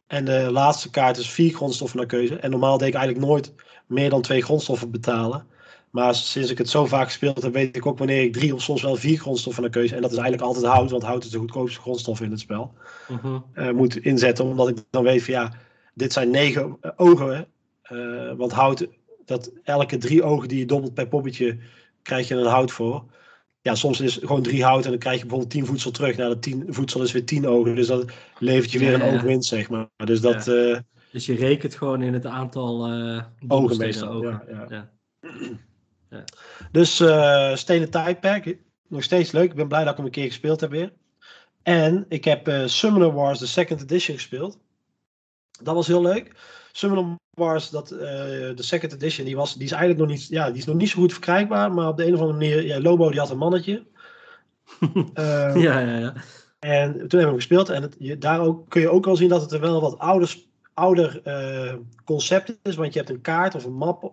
En 0.07 0.25
de 0.25 0.51
laatste 0.51 0.89
kaart 0.89 1.17
is 1.17 1.29
vier 1.29 1.53
grondstoffen 1.53 1.97
naar 1.97 2.07
keuze. 2.07 2.35
En 2.35 2.49
normaal 2.49 2.77
deed 2.77 2.87
ik 2.87 2.93
eigenlijk 2.93 3.25
nooit 3.25 3.53
meer 3.85 4.09
dan 4.09 4.21
twee 4.21 4.41
grondstoffen 4.41 4.91
betalen. 4.91 5.47
Maar 5.97 6.15
sinds 6.15 6.51
ik 6.51 6.57
het 6.57 6.69
zo 6.69 6.85
vaak 6.85 7.05
gespeeld 7.05 7.43
heb, 7.43 7.53
weet 7.53 7.75
ik 7.75 7.85
ook 7.85 7.97
wanneer 7.97 8.21
ik 8.21 8.33
drie 8.33 8.53
of 8.53 8.61
soms 8.61 8.81
wel 8.81 8.95
vier 8.95 9.19
grondstoffen 9.19 9.63
naar 9.63 9.71
keuze. 9.71 9.95
En 9.95 10.01
dat 10.01 10.11
is 10.11 10.17
eigenlijk 10.17 10.47
altijd 10.47 10.65
hout, 10.65 10.91
want 10.91 11.03
hout 11.03 11.23
is 11.23 11.29
de 11.29 11.37
goedkoopste 11.37 11.79
grondstof 11.79 12.21
in 12.21 12.31
het 12.31 12.39
spel. 12.39 12.73
Uh 13.53 13.71
moet 13.71 13.97
inzetten, 13.97 14.45
omdat 14.45 14.69
ik 14.69 14.77
dan 14.89 15.03
weet 15.03 15.23
van 15.23 15.33
ja, 15.33 15.53
dit 15.93 16.13
zijn 16.13 16.29
negen 16.29 16.77
eh, 16.81 16.91
ogen. 16.95 17.47
Uh, 17.91 18.33
want 18.33 18.51
hout, 18.51 18.87
dat 19.25 19.51
elke 19.63 19.97
drie 19.97 20.23
ogen 20.23 20.47
die 20.47 20.59
je 20.59 20.65
dobbelt 20.65 20.93
per 20.93 21.07
poppetje, 21.07 21.57
krijg 22.01 22.27
je 22.27 22.35
een 22.35 22.45
hout 22.45 22.71
voor. 22.71 23.03
Ja, 23.61 23.75
soms 23.75 24.01
is 24.01 24.19
gewoon 24.21 24.41
drie 24.41 24.63
hout 24.63 24.83
en 24.83 24.89
dan 24.89 24.99
krijg 24.99 25.15
je 25.15 25.21
bijvoorbeeld 25.21 25.51
tien 25.51 25.65
voedsel 25.65 25.91
terug. 25.91 26.17
Nou, 26.17 26.29
dat 26.29 26.41
tien 26.41 26.65
voedsel 26.67 27.01
is 27.01 27.11
weer 27.11 27.25
tien 27.25 27.47
ogen. 27.47 27.75
Dus 27.75 27.87
dat 27.87 28.11
levert 28.39 28.71
je 28.71 28.79
weer 28.79 28.93
een 28.93 29.13
oogwinst, 29.13 29.49
zeg 29.49 29.69
maar. 29.69 29.87
Dus 29.95 30.21
dat... 30.21 30.43
dus 31.11 31.25
je 31.25 31.35
rekent 31.35 31.75
gewoon 31.75 32.01
in 32.01 32.13
het 32.13 32.25
aantal 32.25 32.91
ogen 33.47 33.77
meestal. 33.77 34.09
Ogen. 34.09 34.41
ja. 34.69 34.89
ja. 36.09 36.23
Dus 36.71 36.99
uh, 36.99 37.55
Stenen 37.55 37.89
Tijdperk, 37.89 38.57
nog 38.87 39.03
steeds 39.03 39.31
leuk. 39.31 39.49
Ik 39.49 39.55
ben 39.55 39.67
blij 39.67 39.83
dat 39.83 39.91
ik 39.91 39.97
hem 39.97 40.05
een 40.05 40.11
keer 40.11 40.27
gespeeld 40.27 40.61
heb 40.61 40.69
weer. 40.69 40.93
En 41.63 42.05
ik 42.09 42.23
heb 42.23 42.47
uh, 42.47 42.65
Summoner 42.65 43.13
Wars, 43.13 43.39
de 43.39 43.45
second 43.45 43.81
edition, 43.81 44.15
gespeeld. 44.15 44.59
Dat 45.61 45.75
was 45.75 45.87
heel 45.87 46.01
leuk. 46.01 46.35
Summoner 46.71 47.15
Wars, 47.29 47.69
dat, 47.69 47.91
uh, 47.91 47.99
de 47.99 48.53
second 48.55 48.93
edition, 48.93 49.25
die, 49.25 49.35
was, 49.35 49.53
die 49.53 49.63
is 49.63 49.71
eigenlijk 49.71 50.01
nog 50.01 50.09
niet, 50.09 50.27
ja, 50.27 50.47
die 50.47 50.57
is 50.57 50.65
nog 50.65 50.75
niet 50.75 50.89
zo 50.89 50.99
goed 50.99 51.11
verkrijgbaar. 51.11 51.73
Maar 51.73 51.87
op 51.87 51.97
de 51.97 52.05
een 52.05 52.13
of 52.13 52.19
andere 52.19 52.37
manier, 52.37 52.65
ja, 52.65 52.79
Lobo 52.81 53.09
die 53.09 53.19
had 53.19 53.29
een 53.29 53.37
mannetje. 53.37 53.85
uh, 54.79 55.55
ja, 55.65 55.79
ja, 55.79 55.97
ja. 55.97 56.13
En 56.59 56.91
toen 56.91 56.99
hebben 56.99 57.19
we 57.19 57.25
hem 57.25 57.35
gespeeld. 57.35 57.69
En 57.69 57.81
het, 57.81 57.95
je, 57.99 58.17
daar 58.17 58.39
ook, 58.39 58.69
kun 58.69 58.81
je 58.81 58.89
ook 58.89 59.07
al 59.07 59.15
zien 59.15 59.29
dat 59.29 59.41
het 59.41 59.51
er 59.51 59.59
wel 59.59 59.81
wat 59.81 59.97
ouder, 59.97 60.35
ouder 60.73 61.21
concept 62.05 62.57
is. 62.63 62.75
Want 62.75 62.93
je 62.93 62.99
hebt 62.99 63.11
een 63.11 63.21
kaart 63.21 63.55
of 63.55 63.63
een 63.63 63.73
map. 63.73 64.03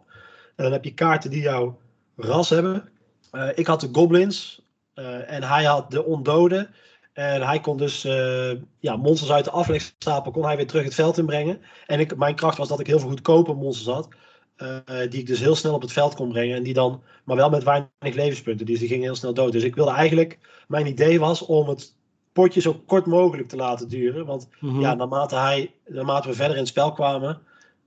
En 0.56 0.64
dan 0.64 0.72
heb 0.72 0.84
je 0.84 0.94
kaarten 0.94 1.30
die 1.30 1.42
jou 1.42 1.74
ras 2.16 2.48
hebben. 2.50 2.88
Uh, 3.32 3.48
ik 3.54 3.66
had 3.66 3.80
de 3.80 3.88
goblins 3.92 4.62
uh, 4.94 5.30
en 5.32 5.42
hij 5.42 5.64
had 5.64 5.90
de 5.90 6.04
ondoden. 6.04 6.70
En 7.12 7.42
hij 7.42 7.60
kon 7.60 7.76
dus 7.76 8.04
uh, 8.04 8.52
ja, 8.78 8.96
monsters 8.96 9.30
uit 9.32 9.44
de 9.44 9.50
aflegstapel 9.50 10.32
kon 10.32 10.44
hij 10.44 10.56
weer 10.56 10.66
terug 10.66 10.84
het 10.84 10.94
veld 10.94 11.18
inbrengen. 11.18 11.60
En 11.86 12.00
ik, 12.00 12.16
mijn 12.16 12.34
kracht 12.34 12.58
was 12.58 12.68
dat 12.68 12.80
ik 12.80 12.86
heel 12.86 12.98
veel 12.98 13.08
goedkope 13.08 13.52
monsters 13.52 13.94
had. 13.94 14.08
eh, 14.56 15.10
die 15.10 15.20
ik 15.20 15.26
dus 15.26 15.40
heel 15.40 15.54
snel 15.54 15.74
op 15.74 15.82
het 15.82 15.92
veld 15.92 16.14
kon 16.14 16.28
brengen. 16.28 16.56
En 16.56 16.62
die 16.62 16.74
dan, 16.74 17.02
maar 17.24 17.36
wel 17.36 17.50
met 17.50 17.64
weinig 17.64 17.88
levenspunten. 18.00 18.66
Dus 18.66 18.78
die 18.78 18.88
ging 18.88 19.02
heel 19.02 19.14
snel 19.14 19.34
dood. 19.34 19.52
Dus 19.52 19.62
ik 19.62 19.74
wilde 19.74 19.90
eigenlijk, 19.90 20.38
mijn 20.68 20.86
idee 20.86 21.20
was 21.20 21.42
om 21.42 21.68
het 21.68 21.94
potje 22.32 22.60
zo 22.60 22.82
kort 22.86 23.06
mogelijk 23.06 23.48
te 23.48 23.56
laten 23.56 23.88
duren. 23.88 24.26
Want 24.26 24.48
Mhm. 24.60 24.80
ja, 24.80 24.94
naarmate, 24.94 25.36
hij, 25.36 25.74
naarmate 25.86 26.28
we 26.28 26.34
verder 26.34 26.52
in 26.54 26.58
het 26.62 26.68
spel 26.68 26.92
kwamen, 26.92 27.38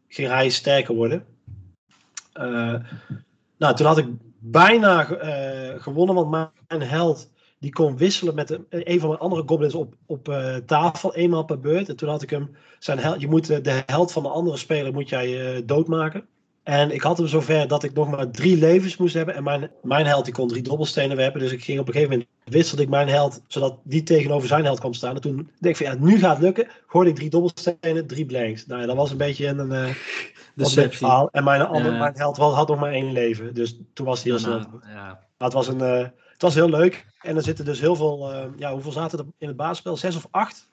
ging 0.08 0.28
hij 0.28 0.50
sterker 0.50 0.96
worden. 0.96 1.26
Eh, 2.34 2.74
nou, 3.58 3.76
toen 3.76 3.86
had 3.86 3.98
ik 3.98 4.08
bijna 4.40 5.10
eh, 5.10 5.82
gewonnen, 5.82 6.16
want 6.16 6.30
mijn, 6.68 6.90
held 6.90 7.30
die 7.60 7.72
kon 7.72 7.98
wisselen 7.98 8.36
met 8.36 8.50
een, 8.50 8.66
een 8.70 9.00
van 9.00 9.10
mijn 9.10 9.22
andere 9.22 9.44
goblins 9.46 9.74
op, 9.74 9.94
op 10.06 10.30
eh, 10.30 10.56
tafel, 10.56 11.16
eenmaal 11.16 11.46
per 11.46 11.60
beurt. 11.60 11.90
En 11.90 11.96
toen 11.96 12.10
had 12.10 12.22
ik 12.22 12.30
hem, 12.30 12.56
zijn 12.80 13.00
held, 13.00 13.22
je 13.22 13.28
moet 13.28 13.50
eh, 13.50 13.64
de 13.64 13.84
held 13.86 14.12
van 14.12 14.24
de 14.24 14.30
andere 14.30 14.58
speler 14.58 14.94
moet 14.94 15.10
jij 15.10 15.66
doodmaken. 15.66 16.28
En 16.68 16.92
ik 16.92 17.02
had 17.02 17.18
hem 17.18 17.28
zover 17.28 17.68
dat 17.68 17.84
ik 17.84 17.94
nog 17.94 18.10
maar 18.10 18.32
drie 18.32 18.58
levens 18.58 18.98
moest 18.98 19.14
hebben. 19.14 19.36
En 19.36 19.44
mijn, 19.44 19.72
mijn 19.82 20.06
held 20.06 20.26
die 20.26 20.34
kon 20.34 20.48
drie 20.48 20.62
dobbelstenen 20.62 21.18
werpen. 21.18 21.40
Dus 21.40 21.52
ik 21.52 21.64
ging 21.64 21.80
op 21.80 21.88
een 21.88 21.94
gegeven 21.94 22.12
moment 22.14 22.30
wisselde 22.44 22.84
ik 22.84 22.90
mijn 22.90 23.08
held, 23.08 23.42
zodat 23.48 23.80
die 23.84 24.04
tegenover 24.04 24.48
zijn 24.48 24.64
held 24.64 24.80
kwam 24.80 24.94
staan. 24.94 25.16
En 25.16 25.22
toen 25.22 25.36
dacht 25.60 25.80
ik 25.80 25.88
van 25.88 25.96
ja, 25.96 26.06
nu 26.06 26.20
gaat 26.20 26.34
het 26.36 26.44
lukken. 26.44 26.68
Gooide 26.88 27.10
ik 27.10 27.16
drie 27.16 27.30
dobbelstenen, 27.30 28.08
drie 28.08 28.26
blanks. 28.26 28.66
Nou 28.66 28.82
ja, 28.82 28.88
dat 28.88 28.96
was 28.96 29.12
een 29.12 29.18
beetje 29.18 29.48
een, 29.48 29.60
een, 29.60 29.72
eh, 29.72 29.96
een 30.56 30.92
verhaal. 30.92 31.30
En 31.32 31.44
mijn, 31.44 31.62
andere, 31.62 31.94
Ja. 31.94 32.00
mijn 32.00 32.14
held 32.18 32.38
had, 32.38 32.68
nog 32.68 32.80
maar 32.80 32.92
één 32.92 33.12
leven. 33.12 33.54
Dus 33.54 33.78
toen 33.94 34.06
was 34.06 34.24
hij 34.24 34.32
heel 34.32 34.40
snel. 34.42 34.58
Ja. 34.88 35.06
Maar 35.38 35.48
het 35.48 35.54
was, 35.54 35.68
een, 35.68 35.82
eh, 35.82 36.08
het 36.32 36.42
was 36.42 36.56
heel 36.56 36.70
leuk. 36.70 37.06
En 37.22 37.36
er 37.36 37.44
zitten 37.44 37.66
dus 37.66 37.80
heel 37.80 37.96
veel. 37.96 38.32
eh, 38.34 38.46
ja, 38.58 38.72
hoeveel 38.72 38.92
zaten 38.92 39.20
er 39.20 39.26
in 39.38 39.48
het 39.48 39.58
basisspel? 39.58 39.98
Zes 39.98 40.16
of 40.16 40.28
acht? 40.32 40.70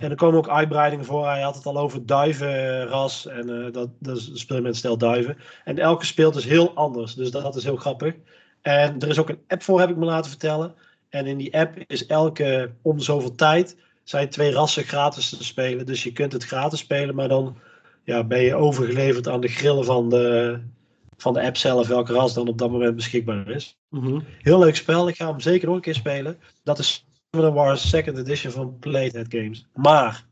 En 0.00 0.10
er 0.10 0.16
komen 0.16 0.38
ook 0.38 0.48
uitbreidingen 0.48 1.04
voor. 1.04 1.26
Hij 1.26 1.40
had 1.42 1.54
het 1.54 1.66
al 1.66 1.78
over 1.78 2.06
duivenras. 2.06 3.26
En 3.26 3.64
eh, 3.66 3.72
dat, 3.72 3.88
dat 3.98 4.16
is- 4.16 4.30
speel 4.34 4.56
je 4.56 4.62
met 4.62 4.72
een 4.72 4.78
stel 4.78 4.98
duiven. 4.98 5.36
En 5.64 5.78
elke 5.78 6.04
speelt 6.06 6.34
dus 6.34 6.44
heel 6.44 6.74
anders. 6.74 7.14
Dus 7.14 7.30
dat 7.30 7.56
is 7.56 7.64
heel 7.64 7.76
grappig. 7.76 8.14
En 8.62 8.98
er 9.00 9.08
is 9.08 9.18
ook 9.18 9.28
een 9.28 9.42
app 9.48 9.62
voor, 9.62 9.80
heb 9.80 9.90
ik 9.90 9.96
me 9.96 10.04
laten 10.04 10.30
vertellen. 10.30 10.74
En 11.08 11.26
in 11.26 11.36
die 11.38 11.58
app 11.58 11.78
is 11.86 12.06
elke 12.06 12.72
om 12.82 12.98
zoveel 13.00 13.34
tijd. 13.34 13.76
zijn 14.04 14.28
twee 14.28 14.52
rassen 14.52 14.84
gratis 14.84 15.28
te 15.28 15.44
spelen. 15.44 15.86
Dus 15.86 16.02
je 16.02 16.12
kunt 16.12 16.32
het 16.32 16.44
gratis 16.44 16.78
spelen. 16.78 17.14
Maar 17.14 17.28
dan 17.28 17.56
ja, 18.04 18.24
ben 18.24 18.40
je 18.42 18.54
overgeleverd 18.54 19.28
aan 19.28 19.40
de 19.40 19.48
grillen 19.48 19.84
van 19.84 20.08
de, 20.10 20.58
van 21.16 21.32
de 21.32 21.42
app 21.42 21.56
zelf. 21.56 21.86
Welke 21.88 22.12
ras 22.12 22.34
dan 22.34 22.48
op 22.48 22.58
dat 22.58 22.70
moment 22.70 22.96
beschikbaar 22.96 23.48
is. 23.50 23.78
Mhm. 23.88 24.20
Heel 24.38 24.58
leuk 24.58 24.76
spel. 24.76 25.08
Ik 25.08 25.16
ga 25.16 25.28
hem 25.28 25.40
zeker 25.40 25.66
nog 25.66 25.76
een 25.76 25.82
keer 25.82 25.94
spelen. 25.94 26.38
Dat 26.62 26.78
is 26.78 27.06
Seven 27.34 27.52
Wars 27.52 27.88
Second 27.88 28.18
Edition 28.18 28.52
van 28.52 28.78
Playdead 28.78 29.26
Games. 29.28 29.66
Maar 29.72 30.24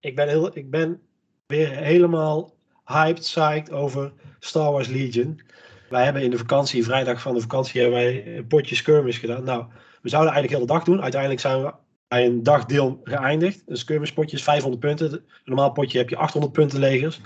ik 0.00 0.16
ben, 0.16 0.28
heel, 0.28 0.56
ik 0.56 0.70
ben 0.70 1.00
weer 1.46 1.70
helemaal 1.70 2.54
hyped, 2.84 3.20
psyched 3.20 3.70
over 3.70 4.12
Star 4.38 4.72
Wars 4.72 4.88
Legion. 4.88 5.40
Wij 5.88 6.04
hebben 6.04 6.22
in 6.22 6.30
de 6.30 6.38
vakantie, 6.38 6.84
vrijdag 6.84 7.20
van 7.20 7.34
de 7.34 7.40
vakantie, 7.40 7.80
hebben 7.80 7.98
wij 7.98 8.36
een 8.36 8.46
potje 8.46 8.74
skirmish 8.74 9.20
gedaan. 9.20 9.44
Nou, 9.44 9.64
we 10.02 10.08
zouden 10.08 10.32
eigenlijk 10.32 10.50
heel 10.50 10.66
de 10.66 10.78
dag 10.78 10.84
doen. 10.84 11.02
Uiteindelijk 11.02 11.40
zijn 11.40 11.62
we 11.62 11.74
bij 12.08 12.26
een 12.26 12.42
dagdeel 12.42 13.00
geëindigd. 13.04 13.62
Een 13.66 13.76
skirmish 13.76 14.10
potje 14.10 14.36
is 14.36 14.42
500 14.42 14.80
punten. 14.80 15.12
Een 15.12 15.22
normaal 15.44 15.72
potje 15.72 15.98
heb 15.98 16.08
je 16.08 16.16
800 16.16 16.52
punten 16.52 16.78
legers. 16.78 17.20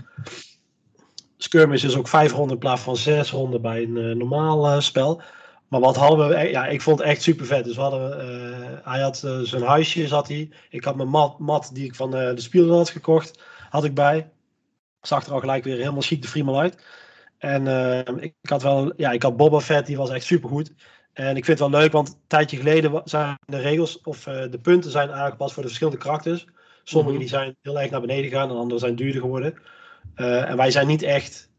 Skirmish 1.36 1.84
is 1.84 1.96
ook 1.96 2.08
500 2.08 2.52
in 2.52 2.58
plaats 2.58 2.82
van 2.82 2.96
600 2.96 3.62
bij 3.62 3.82
een 3.82 3.96
eh, 3.96 4.16
normaal 4.16 4.66
eh, 4.66 4.80
spel. 4.80 5.22
Maar 5.68 5.80
wat 5.80 5.96
hadden 5.96 6.28
we? 6.28 6.34
eh, 6.34 6.50
Ja, 6.50 6.66
ik 6.66 6.80
vond 6.80 6.98
het 6.98 7.08
echt 7.08 7.22
super 7.22 7.46
vet. 7.46 7.64
Dus 7.64 7.74
we 7.74 7.80
hadden, 7.80 8.20
eh, 8.20 8.78
hij 8.92 9.00
had 9.00 9.22
eh, 9.24 9.38
zijn 9.40 9.62
huisje, 9.62 10.06
zat 10.06 10.28
hij. 10.28 10.50
Ik 10.70 10.84
had 10.84 10.96
mijn 10.96 11.08
mat, 11.08 11.38
mat 11.38 11.70
die 11.72 11.84
ik 11.84 11.94
van 11.94 12.10
de 12.10 12.32
speelder 12.36 12.76
had 12.76 12.90
gekocht, 12.90 13.42
had 13.70 13.84
ik 13.84 13.94
bij. 13.94 14.30
Zag 15.00 15.26
er 15.26 15.32
al 15.32 15.40
gelijk 15.40 15.64
weer 15.64 15.76
helemaal 15.76 16.00
chic 16.00 16.22
de 16.22 16.28
Friemel 16.28 16.58
uit. 16.60 16.84
En 17.38 17.66
ik, 18.20 18.34
ik 18.42 18.50
had 18.50 18.62
wel, 18.62 18.92
ja, 18.96 19.10
ik 19.10 19.22
had 19.22 19.36
Boba 19.36 19.60
Fett, 19.60 19.86
die 19.86 19.96
was 19.96 20.10
echt 20.10 20.24
super 20.24 20.48
goed. 20.48 20.72
En 21.12 21.36
ik 21.36 21.44
vind 21.44 21.58
het 21.58 21.70
wel 21.70 21.80
leuk, 21.80 21.92
want 21.92 22.08
een 22.08 22.20
tijdje 22.26 22.56
geleden 22.56 23.00
zijn 23.04 23.38
de 23.46 23.58
regels 23.58 24.00
of 24.00 24.22
de 24.24 24.58
punten 24.62 24.90
zijn 24.90 25.10
aangepast 25.10 25.52
voor 25.52 25.62
de 25.62 25.68
verschillende 25.68 26.00
karakters. 26.00 26.46
Sommige 26.84 27.10
Mhm. 27.12 27.20
die 27.20 27.28
zijn 27.28 27.56
heel 27.62 27.80
erg 27.80 27.90
naar 27.90 28.00
beneden 28.00 28.24
gegaan 28.30 28.50
en 28.50 28.56
andere 28.56 28.80
zijn 28.80 28.96
duurder 28.96 29.20
geworden. 29.20 29.54
En 30.14 30.56
wij 30.56 30.70
zijn 30.70 30.86
niet 30.86 31.02
echt 31.02 31.50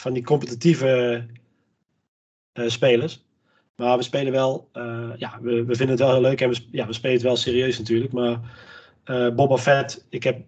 van 0.00 0.12
die 0.12 0.24
competitieve 0.24 1.26
spelers. 2.66 3.24
Maar 3.76 3.96
we 3.96 4.02
spelen 4.02 4.32
wel, 4.32 4.68
eh, 4.72 5.10
ja, 5.16 5.38
we, 5.40 5.64
we 5.64 5.74
vinden 5.74 5.96
het 5.96 5.98
wel 5.98 6.12
heel 6.12 6.20
leuk 6.20 6.40
en 6.40 6.50
we, 6.50 6.66
ja, 6.70 6.86
we 6.86 6.92
spelen 6.92 7.16
het 7.16 7.22
wel 7.22 7.36
serieus 7.36 7.78
natuurlijk. 7.78 8.12
Maar 8.12 8.40
eh 9.04 9.34
Boba 9.34 9.56
Fett, 9.56 10.06
ik 10.10 10.22
heb, 10.22 10.42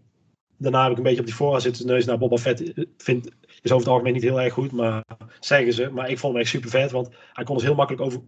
daarna 0.56 0.82
heb 0.82 0.90
ik 0.90 0.96
een 0.96 1.02
beetje 1.02 1.20
op 1.20 1.26
die 1.26 1.34
voorraad 1.34 1.62
zitten 1.62 1.86
neus. 1.86 2.04
Nou, 2.04 2.18
Boba 2.18 2.36
Fett 2.36 2.72
eh, 2.72 2.84
vind, 2.96 3.26
is 3.62 3.70
over 3.72 3.76
het 3.76 3.88
algemeen 3.88 4.12
niet 4.12 4.22
heel 4.22 4.40
erg 4.40 4.52
goed, 4.52 4.72
maar 4.72 5.04
zeggen 5.40 5.72
ze. 5.72 5.90
Maar 5.90 6.10
ik 6.10 6.18
vond 6.18 6.32
hem 6.32 6.42
echt 6.42 6.50
super 6.50 6.70
vet, 6.70 6.90
want 6.90 7.08
hij 7.32 7.44
kon 7.44 7.54
dus 7.56 7.64
heel 7.64 7.74
makkelijk 7.74 8.04
over, 8.04 8.20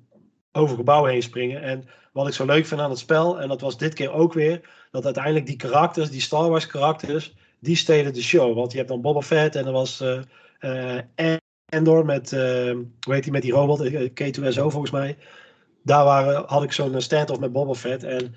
over 0.52 0.76
gebouwen 0.76 1.10
heen 1.10 1.22
springen. 1.22 1.62
En 1.62 1.84
wat 2.12 2.28
ik 2.28 2.34
zo 2.34 2.44
leuk 2.44 2.66
vind 2.66 2.80
aan 2.80 2.90
het 2.90 2.98
spel, 2.98 3.40
en 3.40 3.48
dat 3.48 3.60
was 3.60 3.78
dit 3.78 3.94
keer 3.94 4.12
ook 4.12 4.32
weer, 4.32 4.70
dat 4.90 5.04
uiteindelijk 5.04 5.46
die 5.46 5.56
karakters, 5.56 6.10
die 6.10 6.20
Star 6.20 6.50
Wars 6.50 6.66
karakters, 6.66 7.34
die 7.60 7.76
stelen 7.76 8.12
de 8.12 8.22
show. 8.22 8.54
Want 8.54 8.70
je 8.70 8.76
hebt 8.78 8.90
dan 8.90 9.00
Boba 9.00 9.22
Fett 9.22 9.56
en 9.56 9.66
er 9.66 9.72
was 9.72 10.04
Endor 11.68 12.04
met, 12.04 12.32
eh, 12.32 12.40
hoe 13.00 13.14
heet 13.14 13.22
die 13.22 13.32
met 13.32 13.42
die 13.42 13.52
robot, 13.52 13.80
Eh, 13.80 14.10
K2SO 14.14 14.70
volgens 14.70 14.90
mij. 14.92 15.16
Daar 15.82 16.04
waren, 16.04 16.44
had 16.46 16.62
ik 16.62 16.72
zo'n 16.72 17.00
stand-off 17.00 17.40
met 17.40 17.52
Boba 17.52 17.74
Fett. 17.74 18.02
En 18.04 18.34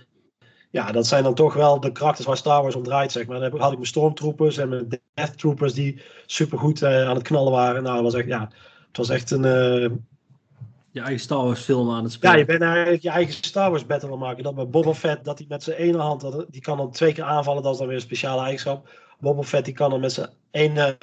ja, 0.70 0.92
dat 0.92 1.08
zijn 1.08 1.24
dan 1.24 1.34
toch 1.34 1.54
wel 1.54 1.80
de 1.80 1.92
karakters 1.92 2.28
waar 2.28 2.38
Star 2.38 2.62
Wars 2.62 2.76
om 2.76 2.84
draait, 2.84 3.12
zeg 3.12 3.28
maar. 3.28 3.40
Dan 3.40 3.60
had 3.60 3.70
ik 3.70 3.78
mijn 3.78 3.88
Stormtroopers 3.90 4.58
en 4.58 4.70
mijn 4.70 4.88
Death 5.14 5.38
Troopers 5.38 5.74
die 5.74 6.02
supergoed 6.26 6.82
eh 6.82 7.08
aan 7.08 7.16
het 7.16 7.24
knallen 7.24 7.52
waren. 7.52 7.84
Nou, 7.84 7.96
dat 7.96 8.04
was 8.04 8.14
echt, 8.14 8.28
ja, 8.28 8.50
het 8.88 8.98
was 8.98 9.10
echt 9.10 9.32
een... 9.32 9.46
eh, 9.46 9.90
Je 10.92 11.00
eigen 11.02 11.20
Star 11.20 11.44
Wars 11.44 11.62
film 11.62 11.90
aan 11.90 12.04
het 12.04 12.12
ja, 12.12 12.18
spelen. 12.18 12.38
je 12.38 12.46
bent 12.46 12.62
eigenlijk 12.62 13.02
je 13.04 13.10
eigen 13.10 13.34
Star 13.34 13.70
Wars 13.70 13.86
battle 13.86 14.08
aan 14.08 14.14
het 14.14 14.24
maken. 14.24 14.44
Dat 14.44 14.56
met 14.56 14.72
Boba 14.72 14.94
Fett, 14.94 15.26
dat 15.26 15.38
hij 15.38 15.48
met 15.50 15.64
zijn 15.64 15.78
ene 15.78 15.98
hand, 15.98 16.22
dat, 16.22 16.46
die 16.50 16.62
kan 16.62 16.78
dan 16.78 16.92
twee 16.92 17.14
keer 17.14 17.24
aanvallen. 17.24 17.64
Dat 17.64 17.72
is 17.72 17.78
dan 17.78 17.88
weer 17.88 17.96
een 17.96 18.02
speciale 18.02 18.42
eigenschap. 18.42 18.90
Boba 19.20 19.42
Fett, 19.42 19.66
die 19.66 19.74
kan 19.74 19.90
dan 19.90 20.00
met 20.00 20.12
zijn 20.12 20.30
ene 20.52 20.98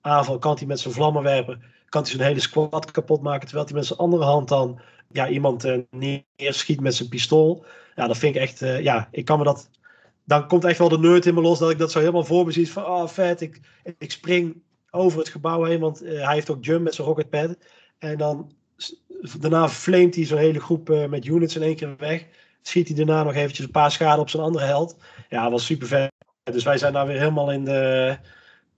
aanval, 0.00 0.38
kan 0.38 0.56
hij 0.56 0.66
met 0.66 0.80
zijn 0.80 0.94
vlammen 0.94 1.22
werpen. 1.22 1.62
Kan 1.88 2.02
hij 2.02 2.10
zijn 2.10 2.22
hele 2.22 2.40
squad 2.40 2.90
kapot 2.90 3.22
maken. 3.22 3.46
Terwijl 3.46 3.66
hij 3.66 3.74
met 3.74 3.86
zijn 3.86 3.98
andere 3.98 4.24
hand 4.24 4.48
dan 4.48 4.80
ja, 5.12 5.28
iemand 5.28 5.64
eh, 5.64 5.78
neerschiet 5.90 6.80
met 6.80 6.94
zijn 6.94 7.08
pistool. 7.08 7.64
Ja, 7.94 8.06
dat 8.06 8.18
vind 8.18 8.34
ik 8.34 8.40
echt, 8.40 8.62
eh, 8.62 8.82
ja, 8.82 9.08
ik 9.10 9.24
kan 9.24 9.38
me 9.38 9.44
dat... 9.44 9.70
Dan 10.24 10.46
komt 10.48 10.64
echt 10.64 10.78
wel 10.78 10.88
de 10.88 10.98
nerd 10.98 11.26
in 11.26 11.34
me 11.34 11.40
los 11.40 11.58
dat 11.58 11.70
ik 11.70 11.78
dat 11.78 11.90
zo 11.90 11.98
helemaal 11.98 12.24
voor 12.24 12.46
me 12.46 12.52
zie. 12.52 12.72
Van, 12.72 12.84
oh 12.84 13.08
vet, 13.08 13.40
ik, 13.40 13.60
ik 13.98 14.10
spring 14.10 14.62
over 14.90 15.18
het 15.18 15.28
gebouw 15.28 15.64
heen. 15.64 15.80
Want 15.80 16.02
eh, 16.02 16.24
hij 16.24 16.34
heeft 16.34 16.50
ook 16.50 16.64
jump 16.64 16.82
met 16.82 16.94
zijn 16.94 17.06
rocketpad. 17.06 17.56
En 17.98 18.18
dan 18.18 18.52
daarna 19.38 19.68
flamet 19.68 20.14
hij 20.14 20.24
zo'n 20.24 20.38
hele 20.38 20.60
groep 20.60 21.06
met 21.08 21.26
units 21.26 21.56
in 21.56 21.62
één 21.62 21.76
keer 21.76 21.96
weg. 21.96 22.26
Schiet 22.62 22.88
hij 22.88 22.96
daarna 22.96 23.22
nog 23.22 23.34
eventjes 23.34 23.66
een 23.66 23.72
paar 23.72 23.90
schade 23.90 24.20
op 24.20 24.30
zijn 24.30 24.42
andere 24.42 24.64
held. 24.64 24.96
Ja, 25.28 25.50
was 25.50 25.64
super 25.64 25.86
vet. 25.86 26.10
Dus 26.42 26.64
wij 26.64 26.78
zijn 26.78 26.92
daar 26.92 27.06
weer 27.06 27.18
helemaal 27.18 27.52
in 27.52 27.64
de, 27.64 28.18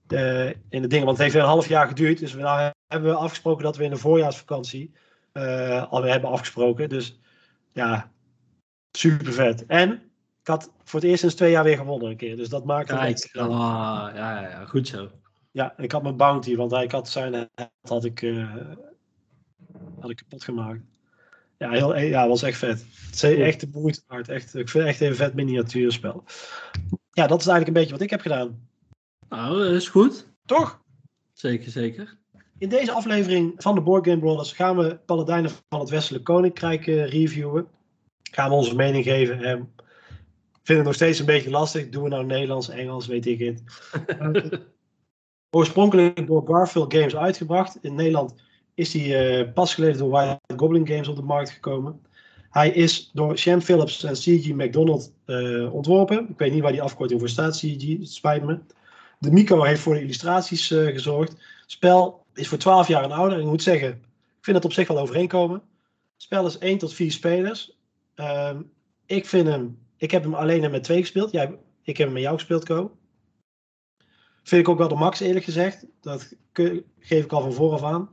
de, 0.07 0.55
in 0.69 0.81
de 0.81 0.87
dingen. 0.87 1.05
Want 1.05 1.17
het 1.17 1.25
heeft 1.25 1.33
weer 1.33 1.43
een 1.43 1.49
half 1.49 1.67
jaar 1.67 1.87
geduurd. 1.87 2.19
Dus 2.19 2.33
we, 2.33 2.41
nou 2.41 2.71
hebben 2.87 3.09
we 3.09 3.17
afgesproken 3.17 3.63
dat 3.63 3.77
we 3.77 3.83
in 3.83 3.89
de 3.89 3.97
voorjaarsvakantie 3.97 4.91
eh 5.31 5.91
alweer 5.91 6.11
hebben 6.11 6.29
afgesproken. 6.29 6.89
Dus 6.89 7.19
ja, 7.71 8.11
super 8.91 9.33
vet. 9.33 9.65
En 9.65 9.91
ik 10.41 10.47
had 10.47 10.71
voor 10.83 10.99
het 10.99 11.09
eerst 11.09 11.19
sinds 11.19 11.35
twee 11.35 11.51
jaar 11.51 11.63
weer 11.63 11.77
gewonnen 11.77 12.09
een 12.09 12.17
keer. 12.17 12.37
Dus 12.37 12.49
dat 12.49 12.65
maakte 12.65 12.95
het 12.95 13.31
ah, 13.37 14.15
ja, 14.15 14.41
ja, 14.41 14.65
goed 14.65 14.87
zo. 14.87 15.11
Ja, 15.51 15.73
ik 15.77 15.91
had 15.91 16.03
mijn 16.03 16.17
bounty, 16.17 16.55
want 16.55 16.73
ik 16.73 16.91
had 16.91 17.09
zijn 17.09 17.49
had 17.81 18.05
ik, 18.05 18.21
eh, 18.21 18.55
had 19.99 20.09
ik 20.09 20.15
kapot 20.15 20.43
gemaakt. 20.43 20.81
Ja, 21.57 21.69
heel, 21.69 21.97
ja, 21.97 22.27
was 22.27 22.41
echt 22.41 22.57
vet. 22.57 22.85
Het 23.05 23.23
is 23.23 23.23
echt 23.23 23.59
de 23.59 23.69
moeite 23.71 24.01
waard. 24.07 24.29
Echt, 24.29 24.55
ik 24.55 24.69
vind 24.69 24.83
het 24.83 24.93
echt 24.93 25.01
een 25.01 25.15
vet 25.15 25.33
miniatuurspel. 25.33 26.23
Ja, 27.11 27.27
dat 27.27 27.39
is 27.39 27.47
eigenlijk 27.47 27.67
een 27.67 27.73
beetje 27.73 27.91
wat 27.91 28.01
ik 28.01 28.09
heb 28.09 28.21
gedaan. 28.21 28.67
Nou, 29.33 29.63
dat 29.63 29.71
is 29.71 29.89
goed. 29.89 30.27
Toch? 30.45 30.81
Zeker, 31.31 31.71
zeker. 31.71 32.17
In 32.57 32.69
deze 32.69 32.91
aflevering 32.91 33.53
van 33.57 33.75
de 33.75 33.81
Board 33.81 34.05
Game 34.05 34.19
Brothers 34.19 34.51
gaan 34.51 34.77
we 34.77 34.99
Paladijnen 35.05 35.51
van 35.69 35.79
het 35.79 35.89
Westelijk 35.89 36.23
Koninkrijk 36.23 36.87
eh, 36.87 37.09
reviewen. 37.09 37.67
Gaan 38.31 38.49
we 38.49 38.55
onze 38.55 38.75
mening 38.75 39.03
geven. 39.03 39.43
Eh, 39.43 39.51
ik 39.51 40.63
vind 40.63 40.77
het 40.77 40.87
nog 40.87 40.93
steeds 40.95 41.19
een 41.19 41.25
beetje 41.25 41.49
lastig. 41.49 41.89
Doen 41.89 42.03
we 42.03 42.09
nou 42.09 42.25
Nederlands, 42.25 42.69
Engels, 42.69 43.07
weet 43.07 43.25
ik 43.25 43.39
het. 43.39 43.63
Oorspronkelijk 45.57 46.27
door 46.27 46.47
Garfield 46.47 46.93
Games 46.93 47.15
uitgebracht. 47.15 47.77
In 47.81 47.95
Nederland 47.95 48.35
is 48.73 48.93
hij 48.93 49.39
eh, 49.39 49.53
pas 49.53 49.73
geleden 49.73 49.97
door 49.97 50.09
White 50.09 50.39
Goblin 50.55 50.87
Games 50.87 51.07
op 51.07 51.15
de 51.15 51.21
markt 51.21 51.49
gekomen. 51.49 52.01
Hij 52.49 52.69
is 52.69 53.09
door 53.13 53.37
Shem 53.37 53.61
Phillips 53.61 54.03
en 54.03 54.13
C.G. 54.13 54.53
McDonald 54.53 55.13
eh, 55.25 55.73
ontworpen. 55.73 56.29
Ik 56.29 56.37
weet 56.37 56.53
niet 56.53 56.61
waar 56.61 56.71
die 56.71 56.81
afkorting 56.81 57.19
voor 57.19 57.29
staat, 57.29 57.57
C.G. 57.57 57.97
Het 57.99 58.09
spijt 58.09 58.43
me. 58.43 58.59
De 59.23 59.31
Mico 59.31 59.63
heeft 59.63 59.81
voor 59.81 59.93
de 59.93 60.01
illustraties 60.01 60.71
eh, 60.71 60.85
gezorgd. 60.85 61.31
Het 61.31 61.71
spel 61.71 62.25
is 62.33 62.47
voor 62.47 62.57
12 62.57 62.87
jaar 62.87 63.03
en 63.03 63.11
ouder. 63.11 63.39
Ik 63.39 63.45
moet 63.45 63.63
zeggen, 63.63 63.89
ik 63.89 64.41
vind 64.41 64.55
het 64.55 64.65
op 64.65 64.73
zich 64.73 64.87
wel 64.87 64.99
overeenkomen. 64.99 65.61
Het 66.13 66.21
spel 66.21 66.45
is 66.45 66.57
1 66.57 66.77
tot 66.77 66.93
4 66.93 67.11
spelers. 67.11 67.77
Ehm, 68.15 68.61
ik 69.05 69.25
vind 69.25 69.47
hem, 69.47 69.79
ik 69.97 70.11
heb 70.11 70.23
hem 70.23 70.33
alleen 70.33 70.63
en 70.63 70.71
met 70.71 70.83
twee 70.83 70.99
gespeeld. 70.99 71.31
Jij, 71.31 71.57
ik 71.83 71.97
heb 71.97 72.05
hem 72.05 72.13
met 72.13 72.23
jou 72.23 72.35
gespeeld, 72.35 72.65
Co. 72.65 72.97
Vind 74.43 74.61
ik 74.61 74.69
ook 74.69 74.77
wel 74.77 74.87
de 74.87 74.95
max, 74.95 75.19
eerlijk 75.19 75.45
gezegd. 75.45 75.85
Dat 76.01 76.33
geef 76.99 77.23
ik 77.23 77.31
al 77.31 77.41
van 77.41 77.53
vooraf 77.53 77.83
aan. 77.83 78.09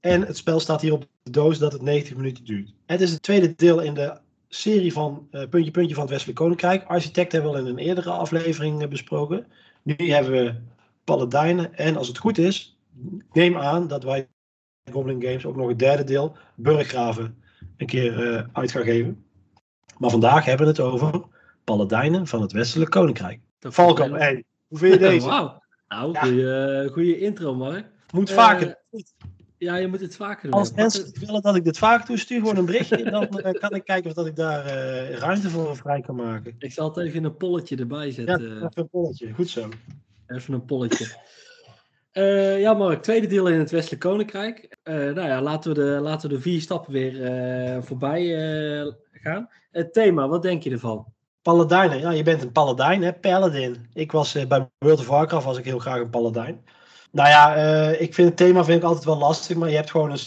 En 0.00 0.26
het 0.26 0.36
spel 0.36 0.60
staat 0.60 0.80
hier 0.80 0.92
op 0.92 1.06
de 1.22 1.30
doos 1.30 1.58
dat 1.58 1.72
het 1.72 1.82
90 1.82 2.16
minuten 2.16 2.44
duurt. 2.44 2.74
Het 2.86 3.00
is 3.00 3.10
het 3.10 3.22
tweede 3.22 3.54
deel 3.56 3.80
in 3.80 3.94
de 3.94 4.18
serie 4.48 4.92
van 4.92 5.28
uh, 5.30 5.48
Puntje 5.48 5.70
Puntje 5.70 5.94
van 5.94 6.02
het 6.02 6.12
Westelijk 6.12 6.38
Koninkrijk. 6.38 6.84
Architect 6.84 7.32
hebben 7.32 7.50
we 7.50 7.56
al 7.56 7.64
in 7.64 7.70
een 7.70 7.78
eerdere 7.78 8.10
aflevering 8.10 8.88
besproken. 8.88 9.46
Nu 9.82 10.10
hebben 10.10 10.32
we 10.32 10.54
Paladijnen. 11.04 11.74
En 11.74 11.96
als 11.96 12.08
het 12.08 12.18
goed 12.18 12.38
is, 12.38 12.78
neem 13.32 13.56
aan 13.56 13.88
dat 13.88 14.04
wij 14.04 14.28
Goblin 14.92 15.22
Games 15.22 15.46
ook 15.46 15.56
nog 15.56 15.68
het 15.68 15.78
derde 15.78 16.04
deel, 16.04 16.36
Burggraven, 16.54 17.42
een 17.76 17.86
keer 17.86 18.32
uh, 18.32 18.42
uit 18.52 18.70
gaan 18.70 18.82
geven. 18.82 19.24
Maar 19.98 20.10
vandaag 20.10 20.44
hebben 20.44 20.66
we 20.66 20.72
het 20.72 20.80
over 20.80 21.22
Paladijnen 21.64 22.26
van 22.26 22.42
het 22.42 22.52
Westelijk 22.52 22.90
Koninkrijk. 22.90 23.40
Falco, 23.58 24.12
hey, 24.12 24.44
hoe 24.68 24.78
vind 24.78 24.92
je 24.92 24.98
deze? 24.98 25.26
Wauw, 25.28 25.62
nou, 25.88 26.34
ja. 26.34 26.88
goede 26.88 27.18
intro, 27.18 27.54
Mark. 27.54 27.86
Moet 28.12 28.30
vaker. 28.30 28.78
Uh, 28.90 29.00
ja, 29.60 29.76
je 29.76 29.88
moet 29.88 30.00
het 30.00 30.16
vaker 30.16 30.50
doen. 30.50 30.60
Als 30.60 30.72
mensen 30.72 31.12
willen 31.20 31.42
dat 31.42 31.56
ik 31.56 31.64
dit 31.64 31.78
vaker 31.78 32.06
doe, 32.06 32.18
stuur 32.18 32.38
gewoon 32.38 32.56
een 32.56 32.64
berichtje. 32.64 33.10
dan 33.10 33.28
uh, 33.44 33.50
kan 33.50 33.74
ik 33.74 33.84
kijken 33.84 34.10
of 34.10 34.16
dat 34.16 34.26
ik 34.26 34.36
daar 34.36 34.66
uh, 34.66 35.10
ruimte 35.18 35.50
voor 35.50 35.76
vrij 35.76 36.00
kan 36.00 36.14
maken. 36.14 36.54
Ik 36.58 36.72
zal 36.72 36.88
het 36.88 36.96
even 36.96 37.24
een 37.24 37.36
polletje 37.36 37.76
erbij 37.76 38.10
zetten. 38.10 38.48
Ja, 38.48 38.54
even 38.54 38.70
een 38.74 38.88
polletje. 38.88 39.32
Goed 39.32 39.48
zo. 39.48 39.68
Even 40.26 40.54
een 40.54 40.64
polletje. 40.64 41.06
Uh, 42.12 42.60
ja, 42.60 42.74
Mark, 42.74 43.02
tweede 43.02 43.26
deel 43.26 43.46
in 43.46 43.58
het 43.58 43.70
Westelijk 43.70 44.02
Koninkrijk. 44.02 44.76
nou 44.84 45.20
ja, 45.22 45.42
laten 45.42 45.74
we 45.74 45.80
de, 45.80 46.00
laten 46.00 46.28
we 46.28 46.34
de 46.34 46.40
vier 46.40 46.60
stappen 46.60 46.92
weer 46.92 47.84
voorbij 47.84 48.24
gaan. 49.10 49.48
Het 49.70 49.92
thema, 49.92 50.28
wat 50.28 50.42
denk 50.42 50.62
je 50.62 50.70
ervan? 50.70 51.12
Paladijnen, 51.42 52.00
ja, 52.00 52.10
je 52.10 52.22
bent 52.22 52.42
een 52.42 52.52
paladijn, 52.52 53.02
hè, 53.02 53.12
paladin. 53.12 53.88
Ik 53.92 54.12
was 54.12 54.46
bij 54.46 54.68
World 54.78 54.98
of 54.98 55.06
Warcraft 55.06 55.44
was 55.44 55.58
ik 55.58 55.64
heel 55.64 55.78
graag 55.78 56.00
een 56.00 56.10
paladijn. 56.10 56.64
Nou 57.10 57.28
ja, 57.28 57.56
uh, 57.56 58.00
ik 58.00 58.14
vind 58.14 58.28
het 58.28 58.36
thema 58.36 58.64
vind 58.64 58.78
ik 58.78 58.88
altijd 58.88 59.04
wel 59.04 59.18
lastig, 59.18 59.56
maar 59.56 59.68
je 59.68 59.76
hebt 59.76 59.90
gewoon 59.90 60.10
een. 60.10 60.18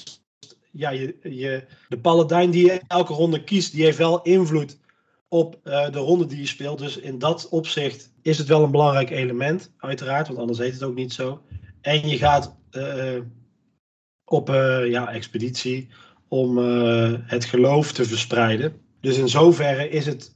Ja, 0.72 0.90
je, 0.90 1.18
je, 1.22 1.64
de 1.90 2.00
paladijn 2.00 2.52
die 2.52 2.66
je 2.66 2.82
elke 2.88 3.14
ronde 3.14 3.44
kiest, 3.44 3.72
die 3.72 3.84
heeft 3.84 3.98
wel 3.98 4.22
invloed 4.22 4.80
op 5.28 5.60
uh, 5.64 5.90
de 5.90 6.00
ronde 6.00 6.26
die 6.26 6.40
je 6.40 6.48
speelt. 6.48 6.80
Dus 6.80 6.98
in 6.98 7.20
dat 7.20 7.50
opzicht 7.50 8.12
is 8.22 8.38
het 8.38 8.48
wel 8.48 8.64
een 8.64 8.72
belangrijk 8.72 9.10
element, 9.10 9.72
uiteraard, 9.78 10.28
want 10.28 10.40
anders 10.40 10.60
heet 10.60 10.74
het 10.74 10.84
ook 10.84 10.96
niet 10.96 11.14
zo. 11.14 11.42
En 11.82 12.08
je 12.08 12.18
gaat 12.18 12.56
uh, 12.72 13.20
op 14.26 14.48
ja, 14.86 15.12
expeditie 15.12 15.90
om 16.28 16.58
het 17.26 17.46
geloof 17.46 17.92
te 17.92 18.06
verspreiden. 18.06 18.82
Dus 19.02 19.18
in 19.18 19.30
zoverre 19.30 19.90
is 19.90 20.06
het, 20.06 20.36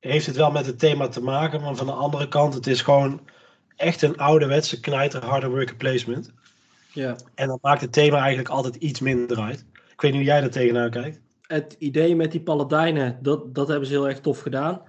heeft 0.00 0.26
het 0.26 0.36
wel 0.36 0.50
met 0.50 0.66
het 0.66 0.78
thema 0.78 1.08
te 1.08 1.22
maken, 1.22 1.60
maar 1.60 1.76
van 1.76 1.86
de 1.86 1.92
andere 1.92 2.28
kant, 2.28 2.54
het 2.54 2.66
is 2.66 2.82
gewoon 2.82 3.20
echt 3.78 4.02
een 4.02 4.16
ouderwetse 4.16 4.80
knijter 4.80 5.24
harde 5.24 5.48
worker 5.48 5.76
placement. 5.76 6.32
Ja. 6.92 7.16
En 7.34 7.48
dat 7.48 7.62
maakt 7.62 7.80
het 7.80 7.92
thema 7.92 8.18
eigenlijk 8.18 8.48
altijd 8.48 8.74
iets 8.76 9.00
minder 9.00 9.40
uit. 9.40 9.66
Ik 9.72 10.00
weet 10.00 10.12
niet 10.12 10.20
hoe 10.20 10.30
jij 10.30 10.42
er 10.42 10.50
tegenaan 10.50 10.90
kijkt. 10.90 11.20
Het 11.42 11.76
idee 11.78 12.16
met 12.16 12.32
die 12.32 12.40
paladijnen, 12.40 13.18
dat, 13.22 13.54
dat 13.54 13.68
hebben 13.68 13.86
ze 13.86 13.92
heel 13.92 14.08
erg 14.08 14.20
tof 14.20 14.40
gedaan. 14.40 14.82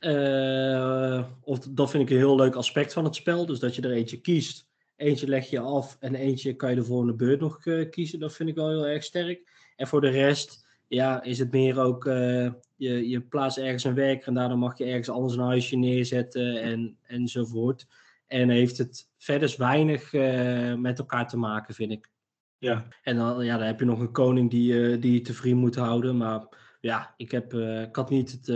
Uh, 0.00 1.24
of, 1.44 1.58
dat 1.58 1.90
vind 1.90 2.02
ik 2.02 2.10
een 2.10 2.16
heel 2.16 2.36
leuk 2.36 2.54
aspect 2.54 2.92
van 2.92 3.04
het 3.04 3.14
spel. 3.14 3.46
Dus 3.46 3.58
dat 3.58 3.74
je 3.74 3.82
er 3.82 3.92
eentje 3.92 4.20
kiest, 4.20 4.66
eentje 4.96 5.28
leg 5.28 5.50
je 5.50 5.58
af 5.58 5.96
en 6.00 6.14
eentje 6.14 6.56
kan 6.56 6.70
je 6.70 6.76
de 6.76 6.84
volgende 6.84 7.14
beurt 7.14 7.40
nog 7.40 7.64
uh, 7.64 7.90
kiezen. 7.90 8.20
Dat 8.20 8.34
vind 8.34 8.48
ik 8.48 8.54
wel 8.54 8.68
heel 8.68 8.86
erg 8.86 9.04
sterk. 9.04 9.50
En 9.76 9.86
voor 9.86 10.00
de 10.00 10.10
rest, 10.10 10.66
ja, 10.88 11.22
is 11.22 11.38
het 11.38 11.52
meer 11.52 11.80
ook, 11.80 12.04
uh, 12.04 12.50
je, 12.76 13.08
je 13.08 13.20
plaatst 13.20 13.58
ergens 13.58 13.84
een 13.84 13.94
werker 13.94 14.28
en 14.28 14.34
daardoor 14.34 14.58
mag 14.58 14.78
je 14.78 14.84
ergens 14.84 15.10
anders 15.10 15.34
een 15.34 15.44
huisje 15.44 15.76
neerzetten 15.76 16.62
en, 16.62 16.96
enzovoort. 17.02 17.86
En 18.32 18.48
heeft 18.48 18.78
het 18.78 19.08
verder 19.18 19.54
weinig 19.58 20.12
uh, 20.12 20.74
met 20.74 20.98
elkaar 20.98 21.28
te 21.28 21.36
maken, 21.36 21.74
vind 21.74 21.92
ik. 21.92 22.10
Ja. 22.58 22.86
En 23.02 23.16
dan, 23.16 23.44
ja, 23.44 23.56
dan 23.56 23.66
heb 23.66 23.78
je 23.78 23.84
nog 23.84 24.00
een 24.00 24.12
koning 24.12 24.50
die, 24.50 24.72
uh, 24.72 25.00
die 25.00 25.12
je 25.12 25.20
te 25.20 25.34
vriend 25.34 25.60
moet 25.60 25.74
houden. 25.74 26.16
Maar 26.16 26.46
ja, 26.80 27.14
ik, 27.16 27.30
heb, 27.30 27.54
uh, 27.54 27.82
ik 27.82 27.96
had 27.96 28.10
niet 28.10 28.30
het, 28.30 28.46